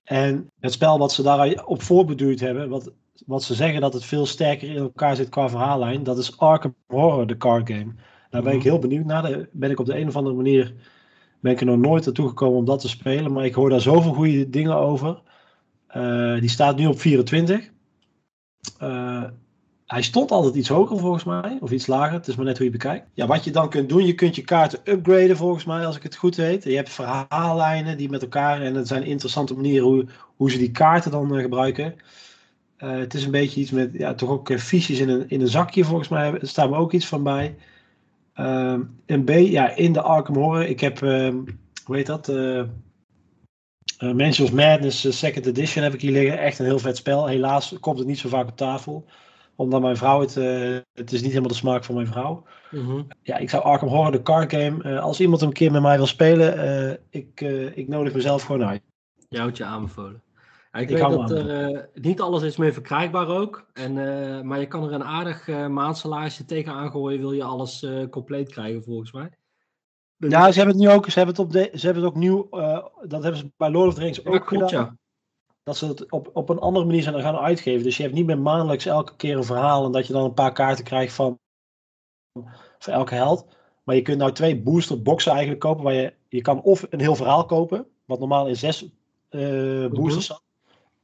En 0.04 0.50
het 0.60 0.72
spel 0.72 0.98
wat 0.98 1.12
ze 1.12 1.22
daarop 1.22 1.82
voorbeduurd 1.82 2.40
hebben, 2.40 2.68
wat, 2.68 2.92
wat 3.26 3.42
ze 3.42 3.54
zeggen 3.54 3.80
dat 3.80 3.92
het 3.92 4.04
veel 4.04 4.26
sterker 4.26 4.68
in 4.68 4.76
elkaar 4.76 5.16
zit 5.16 5.28
qua 5.28 5.48
verhaallijn, 5.48 6.02
dat 6.02 6.18
is 6.18 6.38
Arkham 6.38 6.74
Horror, 6.86 7.26
de 7.26 7.36
card 7.36 7.68
game. 7.70 7.94
Daar 8.30 8.42
ben 8.42 8.52
ik 8.52 8.58
Mhm. 8.58 8.68
heel 8.68 8.78
benieuwd 8.78 9.04
naar. 9.04 9.22
Daar 9.22 9.46
ben 9.52 9.70
ik 9.70 9.80
op 9.80 9.86
de 9.86 9.98
een 9.98 10.08
of 10.08 10.16
andere 10.16 10.36
manier 10.36 10.74
ben 11.40 11.52
ik 11.52 11.60
er 11.60 11.66
nog 11.66 11.78
nooit 11.78 12.04
naartoe 12.04 12.28
gekomen 12.28 12.58
om 12.58 12.64
dat 12.64 12.80
te 12.80 12.88
spelen. 12.88 13.32
Maar 13.32 13.44
ik 13.44 13.54
hoor 13.54 13.70
daar 13.70 13.80
zoveel 13.80 14.12
goede 14.12 14.50
dingen 14.50 14.76
over. 14.76 15.22
Eh, 15.96 16.40
die 16.40 16.48
staat 16.48 16.76
nu 16.76 16.86
op 16.86 17.00
24. 17.00 17.70
Eh, 18.78 19.24
hij 19.86 20.02
stond 20.02 20.30
altijd 20.30 20.54
iets 20.54 20.68
hoger 20.68 20.98
volgens 20.98 21.24
mij, 21.24 21.58
of 21.60 21.70
iets 21.70 21.86
lager. 21.86 22.12
Het 22.12 22.28
is 22.28 22.36
maar 22.36 22.44
net 22.44 22.56
hoe 22.56 22.66
je 22.66 22.72
bekijkt. 22.72 23.06
Ja, 23.14 23.26
wat 23.26 23.44
je 23.44 23.50
dan 23.50 23.70
kunt 23.70 23.88
doen, 23.88 24.06
je 24.06 24.14
kunt 24.14 24.36
je 24.36 24.42
kaarten 24.42 24.78
upgraden 24.84 25.36
volgens 25.36 25.64
mij, 25.64 25.86
als 25.86 25.96
ik 25.96 26.02
het 26.02 26.16
goed 26.16 26.36
weet. 26.36 26.64
Je 26.64 26.76
hebt 26.76 26.90
verhaallijnen 26.90 27.96
die 27.96 28.10
met 28.10 28.22
elkaar, 28.22 28.62
en 28.62 28.74
het 28.74 28.88
zijn 28.88 29.04
interessante 29.04 29.54
manieren 29.54 29.86
hoe, 29.86 30.06
hoe 30.36 30.50
ze 30.50 30.58
die 30.58 30.70
kaarten 30.70 31.10
dan 31.10 31.34
eh, 31.34 31.42
gebruiken. 31.42 31.94
Het 32.76 33.14
is 33.14 33.24
een 33.24 33.30
beetje 33.30 33.60
iets 33.60 33.70
met, 33.70 33.90
ja, 33.92 34.14
toch 34.14 34.30
ook 34.30 34.52
fiches 34.58 34.98
in 34.98 35.08
een, 35.08 35.28
in 35.28 35.40
een 35.40 35.48
zakje 35.48 35.84
volgens 35.84 36.08
mij. 36.08 36.32
Er 36.32 36.48
staat 36.48 36.70
me 36.70 36.76
ook 36.76 36.92
iets 36.92 37.06
van 37.06 37.22
bij. 37.22 37.56
Ehm, 38.34 38.82
een 39.06 39.24
B, 39.24 39.30
ja, 39.30 39.76
in 39.76 39.92
de 39.92 40.02
Arkham 40.02 40.36
Horror. 40.36 40.64
Ik 40.64 40.80
heb, 40.80 41.02
ehm, 41.02 41.36
hoe 41.84 41.96
heet 41.96 42.06
dat? 42.06 42.28
Mansions 43.98 44.40
of 44.40 44.52
Madness 44.52 45.04
eh, 45.04 45.12
Second 45.12 45.46
Edition 45.46 45.84
heb 45.84 45.94
ik 45.94 46.00
hier 46.00 46.12
liggen. 46.12 46.38
Echt 46.38 46.58
een 46.58 46.64
heel 46.64 46.78
vet 46.78 46.96
spel. 46.96 47.26
Helaas 47.26 47.74
komt 47.80 47.98
het 47.98 48.06
niet 48.06 48.18
zo 48.18 48.28
vaak 48.28 48.48
op 48.48 48.56
tafel. 48.56 49.04
Omdat 49.54 49.80
mijn 49.80 49.96
vrouw 49.96 50.20
het, 50.20 50.36
eh, 50.36 50.76
het 50.94 51.12
is 51.12 51.20
niet 51.20 51.30
helemaal 51.30 51.50
de 51.50 51.54
smaak 51.54 51.84
van 51.84 51.94
mijn 51.94 52.06
vrouw. 52.06 52.44
Mhm. 52.70 53.02
Ja, 53.22 53.36
ik 53.36 53.50
zou 53.50 53.62
Arkham 53.62 53.88
Horror, 53.88 54.12
de 54.12 54.22
card 54.22 54.52
game, 54.52 55.00
als 55.00 55.20
iemand 55.20 55.40
hem 55.40 55.48
een 55.48 55.54
keer 55.54 55.72
met 55.72 55.82
mij 55.82 55.96
wil 55.96 56.06
spelen, 56.06 57.00
ik, 57.10 57.40
ik 57.74 57.88
nodig 57.88 58.14
mezelf 58.14 58.42
gewoon 58.42 58.64
uit. 58.64 58.82
Je 59.28 59.38
houdt 59.38 59.56
je 59.56 59.64
aanbevolen. 59.64 60.22
Ja, 60.72 60.78
ik, 60.80 60.90
Ik 60.90 60.96
weet 60.96 61.10
dat 61.10 61.30
er 61.30 61.88
niet 61.94 62.20
alles 62.20 62.42
is 62.42 62.56
meer 62.56 62.72
verkrijgbaar 62.72 63.28
ook. 63.28 63.66
En, 63.72 63.92
maar 64.46 64.60
je 64.60 64.66
kan 64.66 64.84
er 64.84 64.92
een 64.92 65.04
aardig 65.04 65.46
uh, 65.46 65.66
maandsalarisje 65.66 66.44
tegen 66.44 66.72
aangooien, 66.72 67.20
wil 67.20 67.32
je 67.32 67.42
alles 67.42 67.86
compleet 68.10 68.48
krijgen 68.48 68.82
volgens 68.82 69.12
mij. 69.12 69.30
Ja, 70.16 70.50
ze 70.52 70.58
hebben 70.58 70.76
het 70.76 70.84
nu 70.84 70.90
ook, 70.90 71.10
ze 71.10 71.18
hebben 71.18 71.34
het, 71.36 71.44
op 71.44 71.52
de, 71.52 71.70
ze 71.78 71.84
hebben 71.84 72.04
het 72.04 72.12
ook 72.12 72.18
nieuw, 72.18 72.48
eh, 72.50 72.84
dat 73.02 73.22
hebben 73.22 73.36
ze 73.40 73.50
bij 73.56 73.70
Lord 73.70 73.88
of 73.88 73.94
the 73.94 74.00
Rings 74.00 74.20
Ja, 74.24 74.30
ook 74.30 74.46
klopt 74.46 74.68
gedaan. 74.68 74.84
ja. 74.84 74.96
Dat 75.62 75.76
ze 75.76 75.86
het 75.86 76.10
op, 76.10 76.30
op 76.32 76.48
een 76.48 76.58
andere 76.58 76.86
manier 76.86 77.02
zijn 77.02 77.20
gaan 77.20 77.36
uitgeven. 77.36 77.82
Dus 77.82 77.96
je 77.96 78.02
hebt 78.02 78.14
niet 78.14 78.26
meer 78.26 78.38
maandelijks 78.38 78.86
elke 78.86 79.16
keer 79.16 79.36
een 79.36 79.44
verhaal 79.44 79.84
en 79.84 79.92
dat 79.92 80.06
je 80.06 80.12
dan 80.12 80.24
een 80.24 80.34
paar 80.34 80.52
kaarten 80.52 80.84
krijgt 80.84 81.14
van 81.14 81.38
voor 82.78 82.92
elke 82.92 83.14
held. 83.14 83.46
Maar 83.84 83.94
je 83.94 84.02
kunt 84.02 84.18
nou 84.18 84.32
twee 84.32 84.62
booster 84.62 85.02
boxen 85.02 85.30
eigenlijk 85.30 85.60
kopen. 85.60 85.84
Waar 85.84 85.94
je, 85.94 86.12
je 86.28 86.40
kan 86.40 86.62
of 86.62 86.86
een 86.90 87.00
heel 87.00 87.14
verhaal 87.16 87.46
kopen, 87.46 87.86
wat 88.04 88.18
normaal 88.18 88.46
in 88.46 88.56
zes 88.56 88.88
eh, 89.28 89.86
boosters 89.86 90.26
zat. 90.26 90.42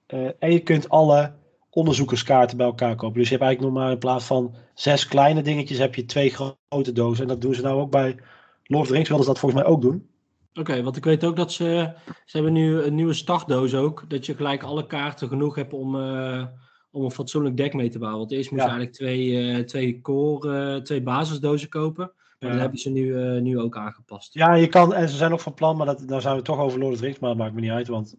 Eh, 0.06 0.28
en 0.38 0.52
je 0.52 0.60
kunt 0.60 0.88
alle 0.88 1.32
onderzoekerskaarten 1.70 2.56
bij 2.56 2.66
elkaar 2.66 2.96
kopen. 2.96 3.18
Dus 3.18 3.28
je 3.28 3.34
hebt 3.34 3.46
eigenlijk 3.46 3.74
nog 3.74 3.82
maar 3.84 3.92
in 3.92 3.98
plaats 3.98 4.24
van 4.24 4.54
zes 4.74 5.06
kleine 5.06 5.42
dingetjes, 5.42 5.78
heb 5.78 5.94
je 5.94 6.04
twee 6.04 6.30
grote 6.30 6.92
dozen. 6.92 7.22
En 7.22 7.28
dat 7.28 7.40
doen 7.40 7.54
ze 7.54 7.62
nou 7.62 7.80
ook 7.80 7.90
bij 7.90 8.16
Lord 8.62 8.82
of 8.82 8.86
the 8.86 8.92
Rings, 8.92 9.08
wilden 9.08 9.26
ze 9.26 9.32
dat 9.32 9.40
volgens 9.40 9.62
mij 9.62 9.70
ook 9.70 9.82
doen. 9.82 10.10
Oké, 10.54 10.82
want 10.82 10.96
ik 10.96 11.04
weet 11.04 11.24
ook 11.24 11.36
dat 11.36 11.52
ze, 11.52 11.92
ze 12.24 12.36
hebben 12.36 12.52
nu 12.52 12.82
een 12.82 12.94
nieuwe 12.94 13.12
startdoos 13.12 13.74
ook. 13.74 14.04
Dat 14.08 14.26
je 14.26 14.34
gelijk 14.34 14.62
alle 14.62 14.86
kaarten 14.86 15.28
genoeg 15.28 15.54
hebt 15.54 15.72
om, 15.72 16.00
eh, 16.00 16.44
om 16.90 17.04
een 17.04 17.10
fatsoenlijk 17.10 17.56
deck 17.56 17.74
mee 17.74 17.88
te 17.88 17.98
bouwen. 17.98 18.20
Want 18.20 18.32
eerst 18.32 18.50
moest 18.50 18.62
je 18.62 18.68
eigenlijk 18.68 18.98
twee, 18.98 19.52
eh, 19.52 19.64
twee 19.64 20.00
core, 20.00 20.74
eh, 20.74 20.82
twee 20.82 21.02
basisdozen 21.02 21.68
kopen. 21.68 22.12
Maar 22.38 22.50
dat 22.50 22.60
hebben 22.60 22.78
ze 22.78 22.90
nu, 22.90 23.40
nu 23.40 23.58
ook 23.58 23.76
aangepast. 23.76 24.34
Ja, 24.34 24.54
je 24.54 24.66
kan, 24.66 24.94
en 24.94 25.08
ze 25.08 25.16
zijn 25.16 25.32
ook 25.32 25.40
van 25.40 25.54
plan, 25.54 25.76
maar 25.76 25.86
dat, 25.86 26.08
daar 26.08 26.20
zijn 26.20 26.36
we 26.36 26.42
toch 26.42 26.58
over 26.58 26.78
Lord 26.78 26.92
of 26.92 26.98
the 26.98 27.04
Rings, 27.04 27.18
maar 27.18 27.30
dat 27.30 27.38
maakt 27.38 27.54
me 27.54 27.60
niet 27.60 27.70
uit, 27.70 27.88
want 27.88 28.16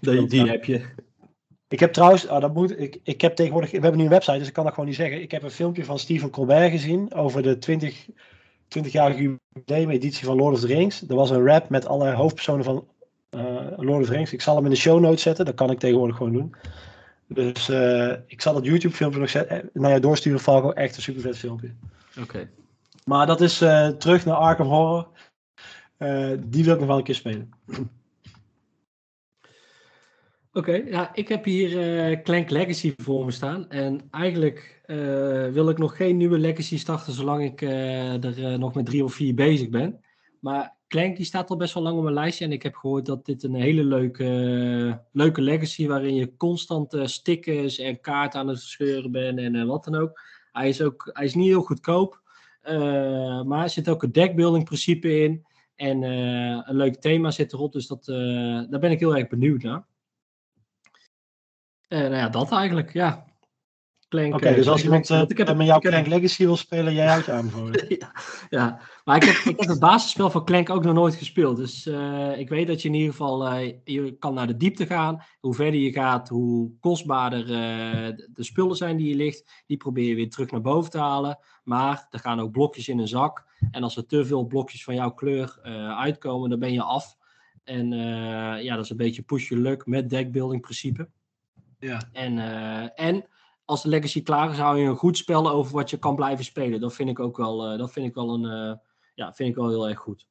Die, 0.00 0.26
die 0.26 0.48
heb 0.48 0.64
je. 0.64 0.84
ik 1.68 1.80
heb 1.80 1.92
trouwens, 1.92 2.28
oh, 2.28 2.40
dat 2.40 2.54
moet, 2.54 2.80
ik, 2.80 3.00
ik 3.02 3.20
heb 3.20 3.34
tegenwoordig, 3.34 3.70
we 3.70 3.78
hebben 3.78 3.98
nu 3.98 4.04
een 4.04 4.10
website, 4.10 4.38
dus 4.38 4.46
ik 4.46 4.52
kan 4.52 4.64
dat 4.64 4.72
gewoon 4.72 4.88
niet 4.88 4.98
zeggen. 4.98 5.22
Ik 5.22 5.30
heb 5.30 5.42
een 5.42 5.50
filmpje 5.50 5.84
van 5.84 5.98
Stephen 5.98 6.30
Colbert 6.30 6.70
gezien 6.70 7.14
over 7.14 7.42
de 7.42 7.58
20, 7.58 8.06
20-jarige 8.78 9.22
jubileum-editie 9.22 10.24
van 10.24 10.36
Lord 10.36 10.54
of 10.54 10.60
the 10.60 10.66
Rings. 10.66 11.08
Er 11.08 11.14
was 11.14 11.30
een 11.30 11.46
rap 11.46 11.68
met 11.68 11.86
alle 11.86 12.12
hoofdpersonen 12.12 12.64
van 12.64 12.86
eh, 13.30 13.42
Lord 13.76 14.00
of 14.00 14.06
the 14.06 14.12
Rings. 14.12 14.32
Ik 14.32 14.40
zal 14.40 14.54
hem 14.56 14.64
in 14.64 14.70
de 14.70 14.76
show 14.76 15.00
notes 15.00 15.22
zetten, 15.22 15.44
dat 15.44 15.54
kan 15.54 15.70
ik 15.70 15.78
tegenwoordig 15.78 16.16
gewoon 16.16 16.32
doen. 16.32 16.54
Dus 17.26 17.68
eh, 17.68 18.12
ik 18.26 18.40
zal 18.40 18.54
dat 18.54 18.64
YouTube-filmpje 18.64 19.20
nog 19.20 19.30
zetten, 19.30 19.62
eh, 19.62 19.68
naar 19.72 19.90
jou 19.90 20.02
doorsturen, 20.02 20.40
Falco. 20.40 20.70
Echt 20.70 20.96
een 20.96 21.02
super 21.02 21.22
vet 21.22 21.38
filmpje. 21.38 21.74
Oké. 22.20 22.48
Maar 23.04 23.26
dat 23.26 23.40
is 23.40 23.58
terug 23.98 24.24
naar 24.24 24.36
Arkham 24.36 24.66
Horror. 24.66 25.08
Die 26.38 26.64
wil 26.64 26.72
ik 26.72 26.78
nog 26.78 26.88
wel 26.88 26.96
een 26.96 27.02
keer 27.02 27.14
spelen. 27.14 27.50
Oké, 30.60 30.82
ja, 30.86 31.10
ik 31.14 31.28
heb 31.28 31.44
hier 31.44 31.80
eh 31.80 32.22
Clank 32.22 32.50
Legacy 32.50 32.94
voor 32.96 33.24
me 33.24 33.30
staan. 33.30 33.70
En 33.70 34.00
eigenlijk 34.10 34.80
eh, 34.84 35.48
wil 35.48 35.68
ik 35.68 35.78
nog 35.78 35.96
geen 35.96 36.16
nieuwe 36.16 36.38
Legacy 36.38 36.78
starten 36.78 37.12
zolang 37.12 37.44
ik 37.44 37.62
eh, 37.62 38.24
er 38.24 38.58
nog 38.58 38.74
met 38.74 38.86
drie 38.86 39.04
of 39.04 39.14
vier 39.14 39.34
bezig 39.34 39.68
ben. 39.68 40.04
Maar 40.40 40.76
Clank 40.88 41.16
die 41.16 41.24
staat 41.24 41.50
al 41.50 41.56
best 41.56 41.74
wel 41.74 41.82
lang 41.82 41.96
op 41.96 42.02
mijn 42.02 42.14
lijstje. 42.14 42.44
En 42.44 42.52
ik 42.52 42.62
heb 42.62 42.74
gehoord 42.74 43.06
dat 43.06 43.26
dit 43.26 43.42
een 43.42 43.54
hele 43.54 43.84
leuke, 43.84 45.00
leuke 45.12 45.40
Legacy 45.40 45.86
waarin 45.86 46.14
je 46.14 46.36
constant 46.36 46.96
stickers 47.04 47.78
en 47.78 48.00
kaarten 48.00 48.40
aan 48.40 48.48
het 48.48 48.60
verscheuren 48.60 49.10
bent 49.10 49.38
en 49.38 49.66
wat 49.66 49.84
dan 49.84 49.94
ook. 49.94 50.20
Hij 50.52 50.68
is, 50.68 50.82
ook, 50.82 51.10
hij 51.12 51.24
is 51.24 51.34
niet 51.34 51.48
heel 51.48 51.62
goedkoop. 51.62 52.20
maar 53.46 53.62
er 53.62 53.70
zit 53.70 53.88
ook 53.88 54.02
een 54.02 54.12
deckbuilding 54.12 54.64
principe 54.64 55.22
in. 55.22 55.46
En 55.74 56.02
een 56.02 56.76
leuk 56.76 56.96
thema 56.96 57.30
zit 57.30 57.52
erop. 57.52 57.72
Dus 57.72 57.86
dat, 57.86 58.04
daar 58.70 58.80
ben 58.80 58.90
ik 58.90 59.00
heel 59.00 59.16
erg 59.16 59.28
benieuwd 59.28 59.62
naar. 59.62 59.88
Eh, 61.90 61.98
nou 61.98 62.14
ja, 62.14 62.28
dat 62.28 62.52
eigenlijk, 62.52 62.92
ja. 62.92 63.24
Oké, 64.10 64.46
eh, 64.46 64.54
dus 64.54 64.68
als 64.68 64.84
iemand 64.84 65.10
eh, 65.10 65.16
Want 65.18 65.30
ik 65.30 65.38
heb, 65.38 65.56
met 65.56 65.66
jou 65.66 65.78
ik 65.78 65.82
heb- 65.82 65.92
Clank 65.92 66.06
Legacy 66.06 66.44
wil 66.44 66.56
spelen, 66.56 66.94
jij 66.94 67.06
houdt 67.06 67.26
je 67.26 67.32
aanbevolen. 67.32 67.84
ja, 67.98 68.12
ja, 68.48 68.80
maar 69.04 69.16
ik 69.16 69.22
heb, 69.24 69.34
ik 69.34 69.60
heb 69.60 69.68
het 69.68 69.78
basisspel 69.78 70.30
van 70.30 70.44
Clank 70.44 70.70
ook 70.70 70.84
nog 70.84 70.94
nooit 70.94 71.14
gespeeld. 71.14 71.56
Dus 71.56 71.86
eh, 71.86 72.38
ik 72.38 72.48
weet 72.48 72.66
dat 72.66 72.82
je 72.82 72.88
in 72.88 72.94
ieder 72.94 73.10
geval, 73.10 73.48
eh, 73.48 73.74
je 73.84 74.16
kan 74.18 74.34
naar 74.34 74.46
de 74.46 74.56
diepte 74.56 74.86
gaan. 74.86 75.22
Hoe 75.40 75.54
verder 75.54 75.80
je 75.80 75.92
gaat, 75.92 76.28
hoe 76.28 76.70
kostbaarder 76.80 77.40
eh, 77.40 78.16
de, 78.32 78.44
spullen 78.44 78.76
zijn 78.76 78.96
die 78.96 79.08
je 79.08 79.14
ligt. 79.16 79.62
Die 79.66 79.76
probeer 79.76 80.08
je 80.08 80.14
weer 80.14 80.30
terug 80.30 80.50
naar 80.50 80.60
boven 80.60 80.90
te 80.90 80.98
halen. 80.98 81.38
Maar 81.64 82.06
er 82.10 82.18
gaan 82.18 82.40
ook 82.40 82.50
blokjes 82.52 82.88
in 82.88 82.98
een 82.98 83.08
zak. 83.08 83.44
En 83.70 83.82
als 83.82 83.96
er 83.96 84.06
te 84.06 84.24
veel 84.24 84.44
blokjes 84.46 84.84
van 84.84 84.94
jouw 84.94 85.10
kleur 85.10 85.58
eh, 85.62 85.98
uitkomen, 85.98 86.50
dan 86.50 86.58
ben 86.58 86.72
je 86.72 86.82
af. 86.82 87.16
En 87.64 87.92
eh, 87.92 88.62
ja, 88.62 88.74
dat 88.74 88.84
is 88.84 88.90
een 88.90 88.96
beetje 88.96 89.22
push 89.22 89.48
your 89.48 89.62
luck 89.64 89.86
met 89.86 90.10
deckbuilding 90.10 90.60
principe. 90.60 91.08
Ja. 91.80 92.02
En, 92.12 92.38
eh, 92.38 93.06
en 93.06 93.24
als 93.64 93.82
de 93.82 93.88
legacy 93.88 94.22
klaar 94.22 94.50
is, 94.50 94.58
hou 94.58 94.78
je 94.78 94.88
een 94.88 94.96
goed 94.96 95.16
spel 95.16 95.50
over 95.50 95.72
wat 95.72 95.90
je 95.90 95.98
kan 95.98 96.16
blijven 96.16 96.44
spelen. 96.44 96.80
Dat 96.80 96.94
vind 96.94 97.08
ik 97.08 97.18
ook 97.18 97.36
wel, 97.36 97.66
eh, 97.66 97.78
dat 97.78 97.92
vind 97.92 98.06
ik 98.06 98.14
wel 98.14 98.34
een, 98.34 98.44
eh, 98.44 98.76
ja, 99.14 99.32
vind 99.32 99.48
ik 99.48 99.54
wel 99.54 99.68
heel 99.68 99.88
erg 99.88 99.98
goed. 99.98 100.26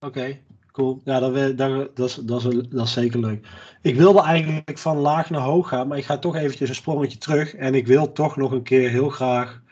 Oké, 0.00 0.40
cool. 0.72 1.00
Ja, 1.04 1.20
dat, 1.20 1.56
dat, 1.56 1.96
dat, 1.96 2.08
is, 2.08 2.14
dat, 2.14 2.44
is, 2.44 2.68
dat 2.68 2.86
is 2.86 2.92
zeker 2.92 3.20
leuk. 3.20 3.46
Ik 3.82 3.96
wilde 3.96 4.20
eigenlijk 4.20 4.78
van 4.78 4.96
laag 4.96 5.30
naar 5.30 5.40
hoog 5.40 5.68
gaan, 5.68 5.88
maar 5.88 5.98
ik 5.98 6.04
ga 6.04 6.18
toch 6.18 6.36
eventjes 6.36 6.68
een 6.68 6.74
sprongetje 6.74 7.18
terug. 7.18 7.54
En 7.54 7.74
ik 7.74 7.86
wil 7.86 8.12
toch 8.12 8.36
nog 8.36 8.50
een 8.50 8.62
keer 8.62 8.90
heel 8.90 9.08
graag 9.08 9.62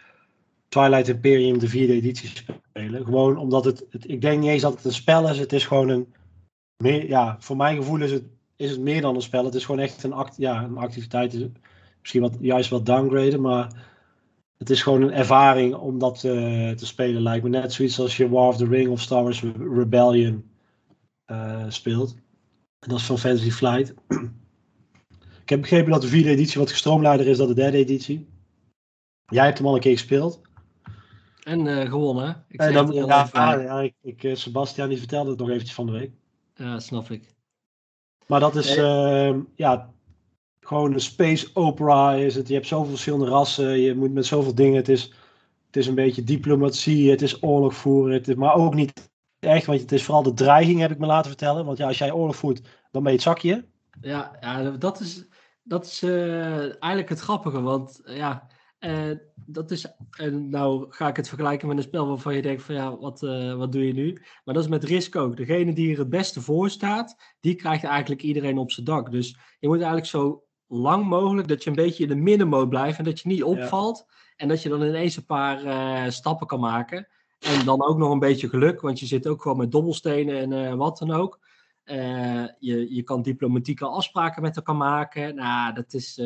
Twilight 0.68 1.08
Imperium 1.08 1.58
de 1.58 1.68
vierde 1.68 1.92
editie 1.92 2.28
spelen. 2.28 3.04
Gewoon 3.04 3.36
omdat 3.36 3.64
het, 3.64 3.86
het 3.90 4.08
ik 4.08 4.20
denk 4.20 4.40
niet 4.40 4.50
eens 4.50 4.62
dat 4.62 4.74
het 4.74 4.84
een 4.84 4.92
spel 4.92 5.28
is. 5.28 5.38
Het 5.38 5.52
is 5.52 5.66
gewoon 5.66 5.88
een, 5.88 6.14
meer, 6.76 7.08
ja, 7.08 7.36
voor 7.40 7.56
mijn 7.56 7.76
gevoel 7.76 8.00
is 8.00 8.12
het, 8.12 8.24
is 8.60 8.70
het 8.70 8.80
meer 8.80 9.00
dan 9.00 9.14
een 9.14 9.22
spel. 9.22 9.44
Het 9.44 9.54
is 9.54 9.64
gewoon 9.64 9.80
echt 9.80 10.02
een, 10.02 10.12
act, 10.12 10.36
ja, 10.36 10.62
een 10.62 10.76
activiteit. 10.76 11.34
Is 11.34 11.46
Misschien 12.00 12.20
wat, 12.20 12.36
juist 12.40 12.70
wat 12.70 12.86
downgraden, 12.86 13.40
maar 13.40 13.72
het 14.56 14.70
is 14.70 14.82
gewoon 14.82 15.02
een 15.02 15.12
ervaring 15.12 15.74
om 15.74 15.98
dat 15.98 16.24
eh, 16.24 16.70
te 16.70 16.86
spelen. 16.86 17.22
Lijkt 17.22 17.44
me 17.44 17.50
net 17.50 17.72
zoiets 17.72 18.00
als 18.00 18.16
je 18.16 18.28
War 18.28 18.48
of 18.48 18.56
the 18.56 18.66
Ring 18.66 18.88
of 18.88 19.00
Star 19.00 19.22
Wars 19.22 19.42
Rebellion 19.74 20.50
eh, 21.24 21.64
speelt. 21.68 22.14
En 22.78 22.88
dat 22.88 22.98
is 22.98 23.04
van 23.04 23.18
Fantasy 23.18 23.50
Flight. 23.50 23.94
Ik 25.42 25.48
heb 25.48 25.60
begrepen 25.60 25.92
dat 25.92 26.02
de 26.02 26.08
vierde 26.08 26.30
editie 26.30 26.60
wat 26.60 26.70
gestroomlijnder 26.70 27.26
is 27.26 27.36
dan 27.36 27.48
de 27.48 27.54
derde 27.54 27.76
editie. 27.76 28.28
Jij 29.26 29.44
hebt 29.44 29.58
hem 29.58 29.66
al 29.66 29.74
een 29.74 29.80
keer 29.80 29.92
gespeeld. 29.92 30.40
En 31.42 31.66
eh, 31.66 31.90
gewonnen. 31.90 32.24
hè? 32.24 32.32
Ik 32.48 32.60
En 32.60 32.72
dan, 32.72 32.92
ja, 32.92 33.80
ik, 33.80 33.94
ik, 34.02 34.36
Sebastian 34.36 34.88
die 34.88 34.98
vertelde 34.98 35.30
het 35.30 35.38
nog 35.38 35.48
eventjes 35.48 35.74
van 35.74 35.86
de 35.86 35.92
week. 35.92 36.12
Ja, 36.54 36.78
snap 36.78 37.10
ik. 37.10 37.34
Maar 38.30 38.40
dat 38.40 38.56
is 38.56 38.76
ehm, 38.76 39.40
ja, 39.54 39.90
gewoon 40.60 40.92
een 40.92 41.00
space 41.00 41.50
opera. 41.54 42.12
Is 42.12 42.34
het. 42.34 42.48
Je 42.48 42.54
hebt 42.54 42.66
zoveel 42.66 42.90
verschillende 42.90 43.26
rassen. 43.26 43.80
Je 43.80 43.94
moet 43.94 44.12
met 44.12 44.26
zoveel 44.26 44.54
dingen. 44.54 44.76
Het 44.76 44.88
is, 44.88 45.02
het 45.66 45.76
is 45.76 45.86
een 45.86 45.94
beetje 45.94 46.24
diplomatie. 46.24 47.10
Het 47.10 47.22
is 47.22 47.42
oorlog 47.42 47.74
voeren. 47.74 48.14
Het 48.14 48.28
is, 48.28 48.34
maar 48.34 48.54
ook 48.54 48.74
niet 48.74 49.10
echt. 49.38 49.66
Want 49.66 49.80
het 49.80 49.92
is 49.92 50.04
vooral 50.04 50.22
de 50.22 50.34
dreiging, 50.34 50.80
heb 50.80 50.90
ik 50.90 50.98
me 50.98 51.06
laten 51.06 51.30
vertellen. 51.30 51.64
Want 51.64 51.78
ja, 51.78 51.86
als 51.86 51.98
jij 51.98 52.12
oorlog 52.12 52.36
voert, 52.36 52.60
dan 52.90 53.02
ben 53.02 53.12
je 53.12 53.18
het 53.18 53.26
zakje. 53.26 53.64
Ja, 54.00 54.36
ja 54.40 54.70
dat 54.70 55.00
is, 55.00 55.24
dat 55.62 55.84
is 55.84 56.02
eh, 56.02 56.60
eigenlijk 56.60 57.08
het 57.08 57.20
grappige. 57.20 57.60
Want 57.60 58.00
eh, 58.04 58.16
ja, 58.16 58.46
eh, 58.80 59.10
dat 59.34 59.70
is. 59.70 59.86
En 60.10 60.48
nou 60.48 60.86
ga 60.88 61.08
ik 61.08 61.16
het 61.16 61.28
vergelijken 61.28 61.68
met 61.68 61.76
een 61.76 61.82
spel 61.82 62.06
waarvan 62.06 62.34
je 62.34 62.42
denkt: 62.42 62.62
van 62.62 62.74
ja, 62.74 62.96
wat, 62.96 63.22
eh, 63.22 63.54
wat 63.54 63.72
doe 63.72 63.86
je 63.86 63.92
nu? 63.92 64.12
Maar 64.44 64.54
dat 64.54 64.64
is 64.64 64.70
met 64.70 64.84
Risk 64.84 65.16
ook. 65.16 65.36
Degene 65.36 65.72
die 65.72 65.92
er 65.92 65.98
het 65.98 66.10
beste 66.10 66.40
voor 66.40 66.70
staat, 66.70 67.16
die 67.40 67.54
krijgt 67.54 67.84
eigenlijk 67.84 68.22
iedereen 68.22 68.58
op 68.58 68.70
zijn 68.70 68.86
dak. 68.86 69.10
Dus 69.10 69.38
je 69.58 69.68
moet 69.68 69.76
eigenlijk 69.76 70.06
zo 70.06 70.44
lang 70.66 71.06
mogelijk 71.06 71.48
dat 71.48 71.64
je 71.64 71.70
een 71.70 71.76
beetje 71.76 72.02
in 72.02 72.08
de 72.08 72.14
middenmoot 72.14 72.68
blijft 72.68 72.98
en 72.98 73.04
dat 73.04 73.20
je 73.20 73.28
niet 73.28 73.42
opvalt. 73.42 74.06
En 74.36 74.48
dat 74.48 74.62
je 74.62 74.68
dan 74.68 74.82
ineens 74.82 75.16
een 75.16 75.26
paar 75.26 75.64
eh, 75.64 76.10
stappen 76.10 76.46
kan 76.46 76.60
maken. 76.60 77.08
En 77.38 77.64
dan 77.64 77.82
ook 77.82 77.98
nog 77.98 78.10
een 78.12 78.18
beetje 78.18 78.48
geluk, 78.48 78.80
want 78.80 79.00
je 79.00 79.06
zit 79.06 79.26
ook 79.26 79.42
gewoon 79.42 79.56
met 79.56 79.72
dobbelstenen 79.72 80.52
en 80.52 80.76
wat 80.76 80.98
dan 80.98 81.10
ook. 81.10 81.40
je, 82.58 82.86
je 82.88 83.02
kan 83.02 83.22
diplomatieke 83.22 83.86
afspraken 83.86 84.42
met 84.42 84.56
elkaar 84.56 84.76
maken. 84.76 85.34
Nou, 85.34 85.74
dat 85.74 85.94
is 85.94 86.20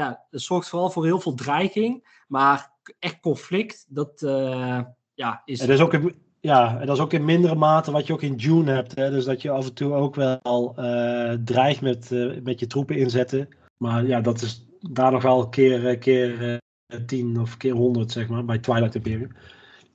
ja, 0.00 0.26
dat 0.30 0.40
zorgt 0.40 0.68
vooral 0.68 0.90
voor 0.90 1.04
heel 1.04 1.20
veel 1.20 1.34
dreiging. 1.34 2.22
Maar 2.28 2.70
echt 2.98 3.20
conflict, 3.20 3.86
dat 3.88 4.22
uh, 4.22 4.80
ja, 5.14 5.42
is... 5.44 5.60
En 5.60 5.66
dat 5.66 5.76
is 5.76 5.84
ook 5.84 5.94
in, 5.94 6.14
ja, 6.40 6.80
en 6.80 6.86
dat 6.86 6.96
is 6.96 7.02
ook 7.02 7.12
in 7.12 7.24
mindere 7.24 7.54
mate 7.54 7.90
wat 7.90 8.06
je 8.06 8.12
ook 8.12 8.22
in 8.22 8.34
June 8.34 8.70
hebt. 8.70 8.94
Hè? 8.94 9.10
Dus 9.10 9.24
dat 9.24 9.42
je 9.42 9.50
af 9.50 9.66
en 9.66 9.74
toe 9.74 9.92
ook 9.92 10.14
wel 10.14 10.74
uh, 10.78 11.32
dreigt 11.44 11.80
met, 11.80 12.10
uh, 12.10 12.40
met 12.42 12.60
je 12.60 12.66
troepen 12.66 12.96
inzetten. 12.96 13.48
Maar 13.76 14.06
ja, 14.06 14.20
dat 14.20 14.42
is 14.42 14.66
daar 14.80 15.12
nog 15.12 15.22
wel 15.22 15.48
keer, 15.48 15.98
keer 15.98 16.60
10 17.06 17.40
of 17.40 17.56
keer 17.56 17.72
100, 17.72 18.12
zeg 18.12 18.28
maar, 18.28 18.44
bij 18.44 18.58
Twilight 18.58 18.94
Imperium. 18.94 19.32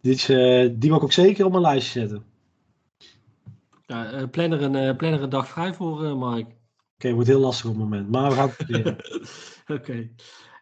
Dus 0.02 0.26
die 0.26 0.90
wil 0.90 0.96
ik 0.96 1.04
ook 1.04 1.12
zeker 1.12 1.46
op 1.46 1.52
mijn 1.52 1.64
lijstje 1.64 2.00
zetten. 2.00 2.24
Ja, 3.86 4.28
plan, 4.28 4.52
er 4.52 4.62
een, 4.62 4.96
plan 4.96 5.14
er 5.14 5.22
een 5.22 5.30
dag 5.30 5.48
vrij 5.48 5.74
voor, 5.74 6.18
Mark. 6.18 6.46
Oké, 6.46 6.56
okay, 6.96 7.14
wordt 7.14 7.30
heel 7.30 7.40
lastig 7.40 7.66
op 7.66 7.76
het 7.76 7.84
moment, 7.84 8.10
maar 8.12 8.30
we 8.30 8.36
gaan 8.36 8.48
het 8.48 8.58
proberen. 8.58 8.96
Oké. 9.66 10.10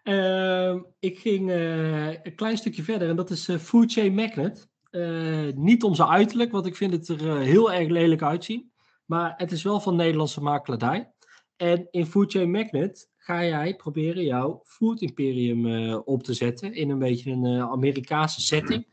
Ehm, 0.04 0.80
ik 1.00 1.20
ging 1.20 1.50
uh, 1.50 2.08
een 2.08 2.36
klein 2.36 2.58
stukje 2.58 2.84
verder 2.84 3.10
en 3.10 3.16
dat 3.16 3.30
is 3.30 3.50
uh, 3.50 3.58
Food 3.58 3.92
Chain 3.92 4.14
Magnet. 4.14 4.72
Uh, 4.92 5.54
niet 5.56 5.84
om 5.84 5.96
zijn 5.96 6.10
uiterlijk, 6.10 6.52
want 6.52 6.66
ik 6.66 6.76
vind 6.76 6.94
het 6.94 7.08
er 7.08 7.40
heel 7.40 7.74
erg 7.74 7.88
lelijk 7.88 8.22
uitzien. 8.22 8.72
Maar 9.06 9.34
het 9.38 9.52
is 9.52 9.64
wel 9.64 9.80
van 9.80 9.96
Nederlandse 9.96 10.42
makelaardij. 10.42 11.12
En 11.56 11.88
in 11.92 12.06
Food 12.06 12.32
Chain 12.32 12.52
Magnet 12.52 13.10
ga 13.18 13.46
jij 13.46 13.76
proberen 13.76 14.24
jouw 14.24 14.62
food 14.64 15.02
imperium 15.02 15.94
op 15.94 16.24
te 16.24 16.34
zetten 16.34 16.74
in 16.74 16.90
een 16.90 17.00
beetje 17.00 17.32
een 17.32 17.62
Amerikaanse 17.62 18.42
setting 18.42 18.86